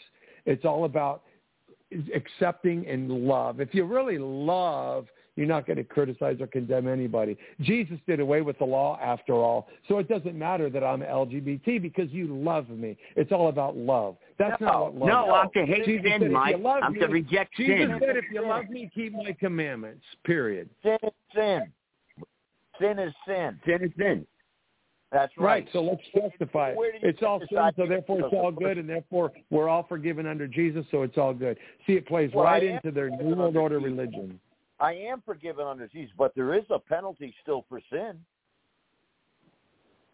[0.45, 1.23] It's all about
[2.13, 3.61] accepting and love.
[3.61, 7.37] If you really love you're not going to criticize or condemn anybody.
[7.61, 11.81] Jesus did away with the law after all, so it doesn't matter that I'm LGBT
[11.81, 12.97] because you love me.
[13.15, 14.15] It's all about love.
[14.39, 15.33] That's no, not what love no.
[15.33, 16.57] I'm to hate Jesus sin, Mike.
[16.59, 17.97] love I'm me, to reject Jesus sin.
[17.99, 20.69] said, if you love me, keep my commandments, period.
[20.83, 21.71] Sin is sin.
[22.79, 23.59] Sin is sin.
[23.65, 24.27] Sin is sin.
[25.11, 25.45] That's right.
[25.45, 25.67] Right.
[25.71, 26.77] So let's justify it.
[26.77, 29.85] Where do you It's all sin, so therefore it's all good, and therefore we're all
[29.87, 31.57] forgiven under Jesus, so it's all good.
[31.87, 33.91] See, it plays Well, right into their New World Order Jesus.
[33.91, 34.39] religion.
[34.79, 38.17] I am forgiven under Jesus, but there is a penalty still for sin.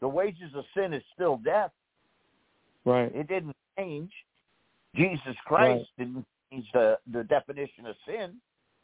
[0.01, 1.71] The wages of sin is still death.
[2.85, 3.13] Right.
[3.15, 4.11] It didn't change.
[4.95, 8.35] Jesus Christ didn't change the, the definition of sin.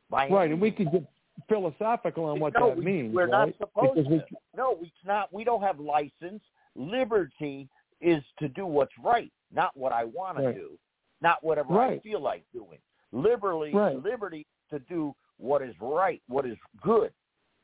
[0.09, 1.03] Right, any and we could get
[1.49, 3.13] philosophical on what no, that we, means.
[3.13, 3.47] We're right?
[3.47, 4.25] not supposed Because we- to.
[4.55, 5.33] No, it's not.
[5.33, 6.41] We don't have license.
[6.75, 7.67] Liberty
[7.99, 10.53] is to do what's right, not what I want Right.
[10.53, 10.79] to do,
[11.21, 12.77] not whatever I feel like doing.
[13.11, 14.01] Liberty, Right.
[14.01, 17.11] liberty to do what is right, what is good,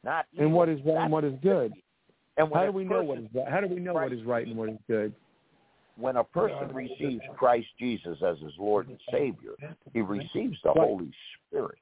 [0.03, 0.91] not and what evil.
[0.91, 1.73] is and what is good.
[2.37, 3.47] And How do we know what is right?
[3.47, 5.13] How do we know what is right and what is good?
[5.97, 9.53] when a person receives Christ Jesus as his Lord and Savior,
[9.93, 11.11] he receives the Holy
[11.47, 11.77] Spirit.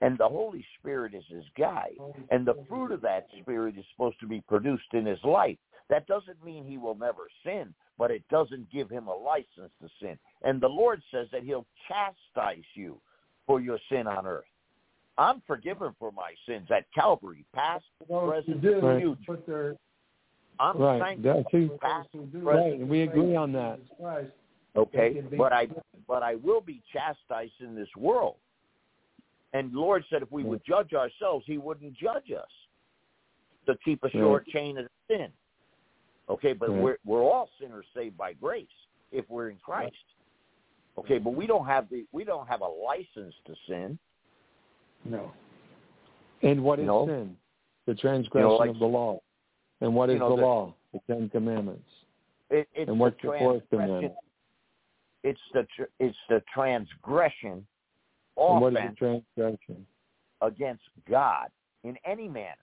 [0.00, 1.96] And the Holy Spirit is his guide.
[2.30, 5.56] And the fruit of that Spirit is supposed to be produced in his life.
[5.90, 9.88] That doesn't mean he will never sin, but it doesn't give him a license to
[10.00, 10.18] sin.
[10.42, 13.00] And the Lord says that he'll chastise you
[13.46, 14.44] for your sin on earth.
[15.18, 19.02] I'm forgiven for my sins at Calvary, past, Those present, do Right.
[19.02, 19.22] future.
[19.26, 19.76] put their
[20.60, 21.00] I'm Right.
[21.00, 23.80] sanctified, That- past, those who do Right, present, and we agree on that.
[23.96, 24.32] Christ,
[24.76, 25.68] Okay, They can be- but I
[26.06, 28.36] but I will be chastised in this world.
[29.52, 32.50] And Lord said if we would judge ourselves, He wouldn't judge us
[33.66, 35.32] to keep a short chain of sin.
[36.28, 36.80] Okay, but Right.
[36.80, 40.04] we're we're all sinners saved by grace if we're in Christ.
[40.96, 43.98] Okay, but we don't have the we don't have a license to sin.
[45.04, 45.32] No.
[46.42, 47.06] And what is You know?
[47.06, 47.36] sin?
[47.86, 49.20] The transgression like- of the law.
[49.80, 50.74] And what is know, the the- law?
[50.92, 51.88] The Ten Commandments.
[52.50, 53.86] It, it's And what's the the fourth transgression.
[53.86, 54.14] commandment?
[55.22, 57.66] It's the tr- it's the transgression
[58.36, 58.96] And what is the offense
[59.36, 59.86] transgression?
[60.40, 61.48] against God
[61.84, 62.54] in any manner.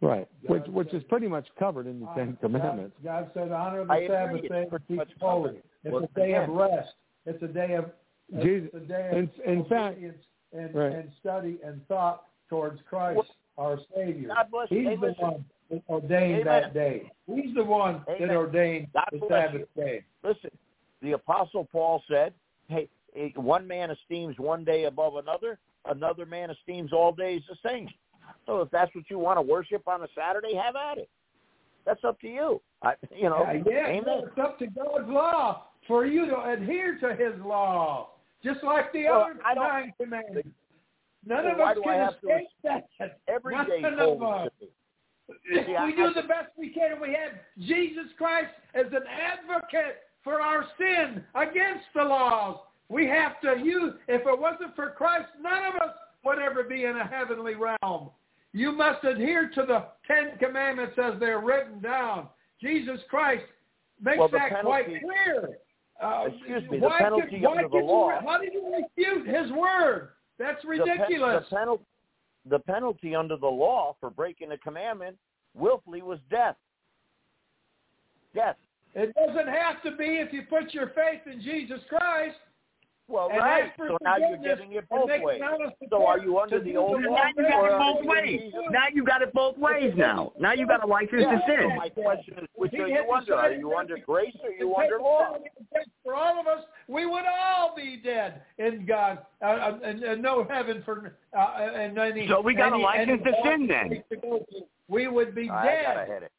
[0.00, 0.26] Right.
[0.46, 2.96] Which God which said- is pretty much covered in the Ten Commandments.
[3.04, 4.06] God said, honor the I.
[4.06, 5.62] Sabbath day and pretty keep much holy.
[5.84, 6.94] It's Well, a day of rest.
[7.26, 7.92] It's a day of
[8.32, 10.92] it's Jesus- a day of in- in fact- obedience and, Right.
[10.92, 13.26] and study and thought towards Christ, Well,
[13.58, 14.28] our Savior.
[14.28, 14.68] God bless.
[14.68, 16.44] He's Hey, the one that ordained Amen.
[16.62, 17.10] that day.
[17.26, 20.04] He's the one that ordained God the bless Sabbath day.
[20.24, 20.50] Listen,
[21.02, 22.34] the Apostle Paul said,
[22.68, 22.88] "Hey,
[23.36, 27.88] one man esteems one day above another; another man esteems all days the same."
[28.46, 31.08] So, if that's what you want to worship on a Saturday, have at it.
[31.84, 32.60] That's up to you.
[32.82, 34.24] I, you know, Yeah, yeah, amen.
[34.28, 38.10] it's up to God's law for you to adhere to His law,
[38.42, 40.48] just like the Well, other nine commandments.
[41.26, 43.18] None Well, of us can escape that.
[43.28, 44.50] Every None day of us.
[44.60, 44.68] me.
[45.66, 48.86] See, I- we do I- the best we can, and we have Jesus Christ as
[48.92, 52.58] an advocate for our sin against the laws.
[52.88, 53.94] We have to use.
[54.08, 55.94] If it wasn't for Christ, none of us
[56.24, 58.10] would ever be in a heavenly realm.
[58.52, 62.26] You must adhere to the Ten Commandments as they're written down.
[62.60, 63.44] Jesus Christ
[64.02, 65.58] makes Well, that quite clear.
[66.02, 69.26] Uh, Excuse me, the why penalty could, under the law- You, how did you refute
[69.26, 70.10] His word?
[70.38, 71.44] That's The ridiculous.
[71.50, 71.84] The, penalty,
[72.48, 75.16] the penalty under the law for breaking a commandment
[75.54, 76.56] willfully was death.
[78.34, 78.56] Death.
[78.94, 82.36] It doesn't have to be if you put your faith in Jesus Christ.
[83.10, 83.72] Well, and right.
[83.76, 85.40] So now you're getting it both make ways.
[85.88, 87.16] So are you under the old law?
[87.16, 88.52] Now you got or it both ways.
[88.70, 90.32] Now you got it both ways now.
[90.38, 91.38] Now you got a license Yeah.
[91.38, 93.34] to So my question is, which are you under?
[93.34, 95.38] Are you under grace or are you under law?
[96.04, 100.22] For all of us, we would all be dead in God, uh, uh, and, and
[100.22, 102.28] no heaven for uh, and any.
[102.28, 104.02] So we got a license to sin then.
[104.10, 104.40] to.
[104.88, 105.84] We would be I dead.
[105.86, 106.32] gotta hit it.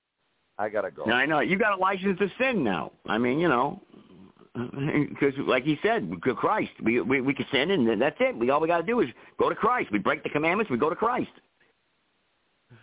[0.58, 1.06] I gotta go.
[1.06, 2.92] Now, I know you got a license to sin now.
[3.08, 3.82] I mean, you know,
[5.10, 6.72] because like he said, Christ.
[6.84, 8.36] We we we can sin, and that's it.
[8.38, 9.92] We all we got to do is go to Christ.
[9.92, 10.70] We break the commandments.
[10.70, 11.32] We go to Christ.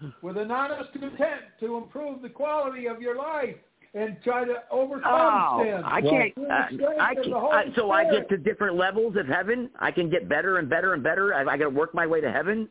[0.22, 3.56] with an honest intent to improve the quality of your life
[3.94, 5.82] and try to overcome Oh, sin.
[5.84, 6.32] I can't.
[6.38, 6.66] Uh,
[7.00, 9.70] I can, the Holy I, so I get to different levels of heaven.
[9.78, 11.34] I can get better and better and better.
[11.34, 12.68] I, I got to work my way to heaven.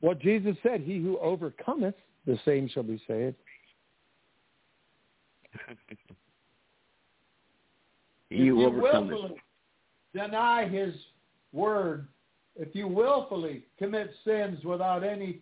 [0.00, 1.94] What Jesus said, he who overcometh,
[2.26, 3.36] the same shall be saved.
[8.30, 9.18] If You you overcome this.
[9.18, 9.42] willfully
[10.14, 10.94] deny his
[11.52, 12.06] word,
[12.56, 15.40] if you willfully commit sins without any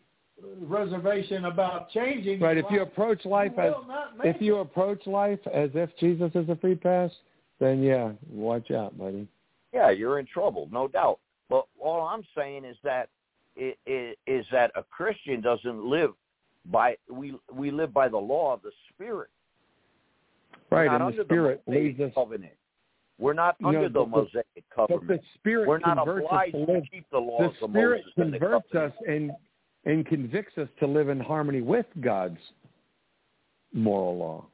[0.63, 2.57] reservation about changing, Right.
[2.57, 4.61] your If you approach life you as will not if you it.
[4.63, 7.11] approach life as if Jesus is a free pass,
[7.59, 9.27] then yeah, watch out, buddy.
[9.73, 11.19] Yeah, you're in trouble, no doubt.
[11.51, 13.09] But all I'm saying is that
[13.57, 16.13] is that a Christian doesn't live
[16.67, 19.31] by we we live by the law of the Spirit.
[20.71, 22.13] Right, and the Spirit the leads us.
[22.15, 22.53] Covenant.
[23.19, 25.09] We're not No, under the Mosaic But covenant.
[25.09, 28.33] the Spirit We're not obliged to to keep the laws The of Spirit Moses and
[28.33, 29.33] the converts us and
[29.85, 32.39] and convicts us to live in harmony with God's
[33.73, 34.47] moral law.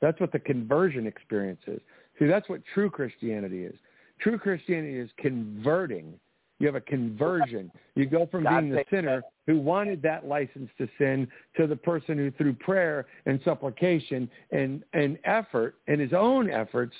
[0.00, 1.80] That's what the conversion experience is.
[2.18, 3.74] See, that's what true Christianity is.
[4.20, 6.18] True Christianity is converting.
[6.58, 7.70] You have a conversion.
[7.94, 11.26] You go from God being the sinner who wanted that license to sin
[11.56, 16.94] to the person who through prayer and supplication and, and effort and his own efforts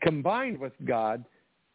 [0.00, 1.24] combined with God,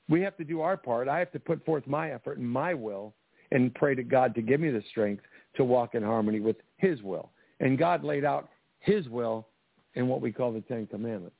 [0.07, 1.07] we have to do our part.
[1.07, 3.13] I have to put forth my effort and my will
[3.51, 5.23] and pray to God to give me the strength
[5.55, 7.31] to walk in harmony with his will.
[7.59, 9.47] And God laid out his will
[9.95, 11.35] in what we call the Ten Commandments.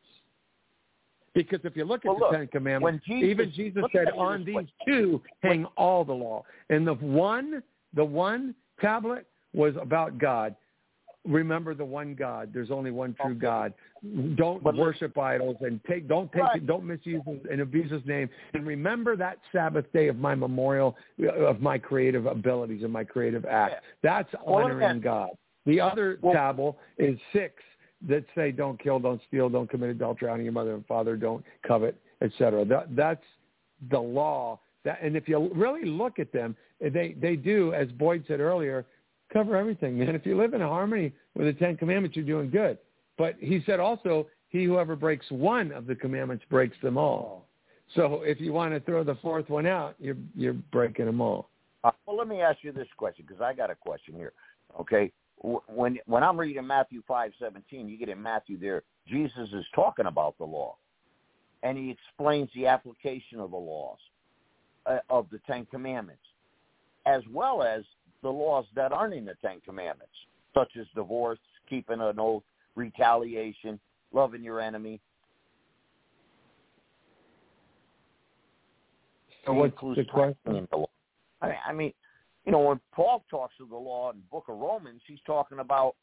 [1.33, 4.45] Because if you look at Well, the look, Ten Commandments, Jesus- even Jesus said, on
[4.45, 6.43] these two hang all the law.
[6.69, 7.61] And the one,
[7.93, 10.55] the one tablet was about God.
[11.25, 12.51] Remember the one God.
[12.53, 13.33] There's only one true.
[13.35, 13.73] God.
[14.35, 16.57] Don't But worship idols and take don't take Right.
[16.57, 18.29] it, don't misuse and abuse His name.
[18.53, 20.95] And remember that Sabbath day of my memorial
[21.37, 23.83] of my creative abilities and my creative act.
[24.03, 25.31] That's honoring God.
[25.65, 27.63] The other Well- is six
[28.07, 31.43] that say don't kill, don't steal, don't commit adultery, honor your mother and father, don't
[31.63, 32.65] covet, etc.
[32.65, 33.25] That, that's
[33.89, 34.59] the law.
[34.83, 38.85] That, and if you really look at them, they they do, as Boyd said earlier,
[39.35, 40.15] cover everything, man.
[40.15, 42.77] If you live in harmony with the Ten Commandments, you're doing good.
[43.17, 47.45] But he said also, he whoever breaks one of the commandments breaks them all.
[47.95, 51.49] So if you want to throw the fourth one out, you're you're breaking them all.
[51.83, 54.31] Uh, well, let me ask you this question because I got a question here.
[54.79, 58.83] Okay, when when I'm reading Matthew five seventeen, you get in Matthew there.
[59.05, 60.77] Jesus is talking about the law,
[61.61, 63.99] and he explains the application of the laws
[64.85, 66.23] uh, of the Ten Commandments,
[67.05, 67.83] as well as
[68.25, 70.11] the laws that aren't in the Ten Commandments,
[70.55, 71.37] such as divorce,
[71.69, 72.41] keeping an oath,
[72.73, 73.79] retaliation,
[74.11, 74.99] loving your enemy.
[79.45, 80.55] So what's the question?
[80.55, 80.89] in the law.
[81.43, 81.93] I mean, I mean,
[82.47, 85.59] you know, when Paul talks of the law in the book of Romans, he's talking
[85.59, 85.93] about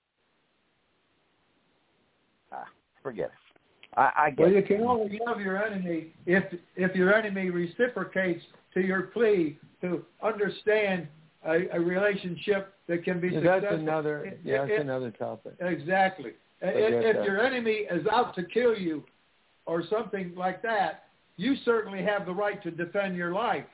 [2.53, 2.67] ah,
[3.03, 3.99] forget it.
[3.99, 6.45] I, I Well, you can only love your enemy if
[6.77, 8.45] if your enemy reciprocates
[8.75, 11.09] to your plea to understand
[11.47, 13.79] a, a relationship that can be That's successful.
[13.79, 15.55] another yeah, that's it- another topic.
[15.61, 16.33] Exactly.
[16.61, 19.03] get If, if your enemy is out to kill you
[19.67, 21.05] or something like that,
[21.37, 23.65] you certainly have the right to defend your life.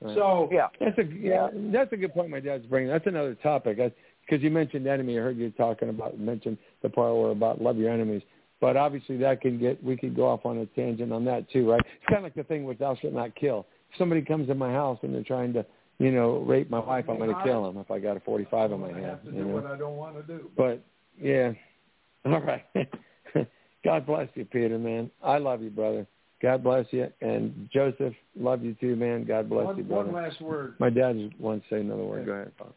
[0.00, 0.16] Right.
[0.16, 2.30] So Yeah, That's a yeah, that's a good point.
[2.30, 2.90] My dad's bringing.
[2.90, 5.18] That's another topic because you mentioned enemy.
[5.18, 8.22] I heard you talking about mentioned the part where about love your enemies.
[8.60, 11.70] But obviously that can get we could go off on a tangent on that too,
[11.70, 11.80] right?
[11.80, 13.66] It's kind of like the thing with thou shalt not kill.
[13.90, 15.64] If somebody comes in my house and they're trying to,
[16.00, 18.72] you know, rape my wife, I'm going to kill him if I got a 45
[18.72, 19.04] in my I hand.
[19.04, 19.66] have to You do what?
[19.66, 20.50] I don't want to do.
[20.56, 20.82] But
[21.20, 21.52] yeah,
[22.24, 22.64] all right.
[23.84, 25.10] God bless you, Peter, man.
[25.22, 26.06] I love you, brother.
[26.40, 29.24] God bless you, and Joseph, love you too, man.
[29.26, 30.10] God bless one, you, brother.
[30.10, 30.74] one last word.
[30.78, 32.24] My dad just wants to say another word.
[32.24, 32.74] Go ahead, Pop.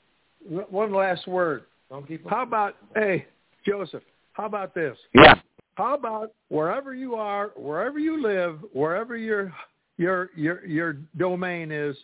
[0.69, 1.63] One last word.
[1.89, 3.25] Don't keep How about hey,
[3.65, 4.03] Joseph?
[4.33, 4.97] How about this?
[5.15, 5.35] yeah.
[5.75, 9.53] How about wherever you are, wherever you live, wherever your
[9.97, 11.95] your your your domain is,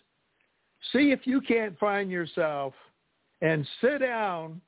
[0.91, 2.73] see if you can't find yourself
[3.41, 4.61] and sit down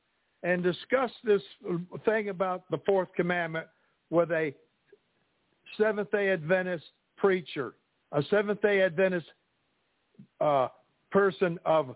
[0.43, 1.41] and discuss this
[2.05, 3.67] thing about the fourth commandment
[4.09, 4.53] with a
[5.77, 6.85] Seventh Day Adventist
[7.17, 7.73] preacher,
[8.11, 9.27] a Seventh Day Adventist
[10.39, 10.67] uh,
[11.11, 11.95] person of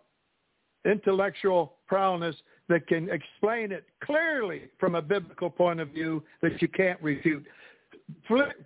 [0.86, 2.36] intellectual prowess
[2.70, 7.46] that can explain it clearly from a biblical point of view that you can't refute.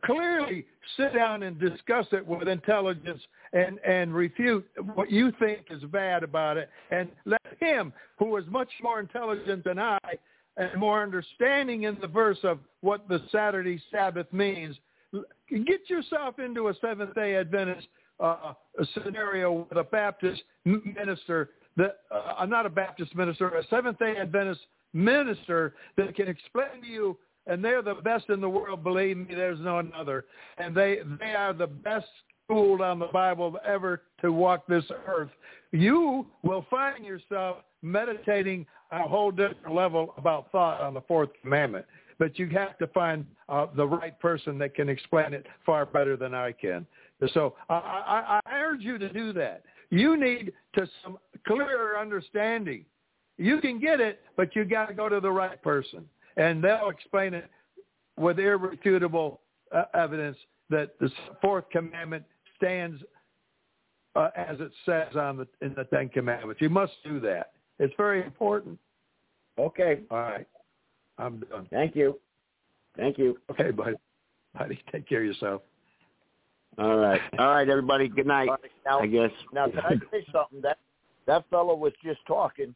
[0.03, 0.65] Clearly
[0.97, 3.21] sit down and discuss it with intelligence
[3.53, 8.45] and, and refute what you think is bad about it and let him, who is
[8.49, 9.99] much more intelligent than I
[10.57, 14.75] and more understanding in the verse of what the Saturday Sabbath means,
[15.49, 17.87] get yourself into a Seventh-day Adventist
[18.19, 18.53] uh,
[18.93, 24.61] scenario with a Baptist minister that uh, not a Baptist minister, a Seventh Day Adventist
[24.93, 27.17] minister that can explain to you,
[27.49, 28.83] and they're the best in the world.
[28.83, 30.25] Believe me, there's no another,
[30.57, 32.07] and they they are the best
[32.45, 35.29] schooled on the Bible ever to walk this earth.
[35.71, 41.85] You will find yourself meditating a whole different level about thought on the fourth commandment.
[42.17, 46.17] But you have to find uh, the right person that can explain it far better
[46.17, 46.85] than I can.
[47.33, 49.63] So I, I, I urge you to do that.
[49.89, 52.83] You need to some clearer understanding.
[53.37, 56.05] You can get it, but you got to go to the right person,
[56.39, 57.45] and they'll explain it
[58.17, 60.37] with irrefutable uh, evidence
[60.69, 61.11] that the
[61.41, 62.23] fourth commandment
[62.57, 63.01] stands
[64.15, 66.61] uh, as it says on the in the Ten Commandments.
[66.61, 67.51] You must do that.
[67.77, 68.79] It's very important.
[69.59, 69.99] Okay.
[70.09, 70.47] All right.
[71.17, 71.67] I'm done.
[71.69, 72.17] Thank you.
[72.97, 73.37] Thank you.
[73.51, 73.95] Okay, buddy.
[74.57, 75.61] Buddy, take care of yourself.
[76.77, 77.21] All right.
[77.37, 78.07] All right, everybody.
[78.07, 78.49] Good night.
[78.85, 79.31] Now, I guess.
[79.53, 80.61] now can I say something?
[80.61, 80.77] That
[81.27, 82.73] that fellow was just talking.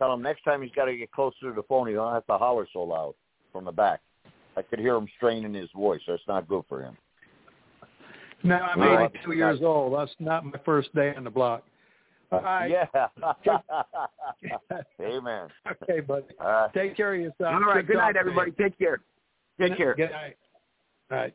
[0.00, 1.86] Tell him next time he's got to get closer to the phone.
[1.86, 3.14] He don't have to holler so loud
[3.52, 4.00] from the back.
[4.56, 6.00] I could hear him straining his voice.
[6.08, 6.96] That's not good for him.
[8.42, 9.98] No, I'm Well, 82 years old.
[9.98, 11.64] That's not my first day on the block.
[12.32, 12.70] All right.
[12.70, 12.86] Yeah.
[15.02, 15.48] Amen.
[15.82, 16.24] Okay, buddy.
[16.42, 17.52] Uh, Take care of yourself.
[17.52, 17.86] All right.
[17.86, 18.20] Good night, talk, man.
[18.20, 18.52] everybody.
[18.52, 19.00] Take care.
[19.60, 19.94] Take care.
[19.94, 20.36] Good night.
[21.10, 21.34] All right.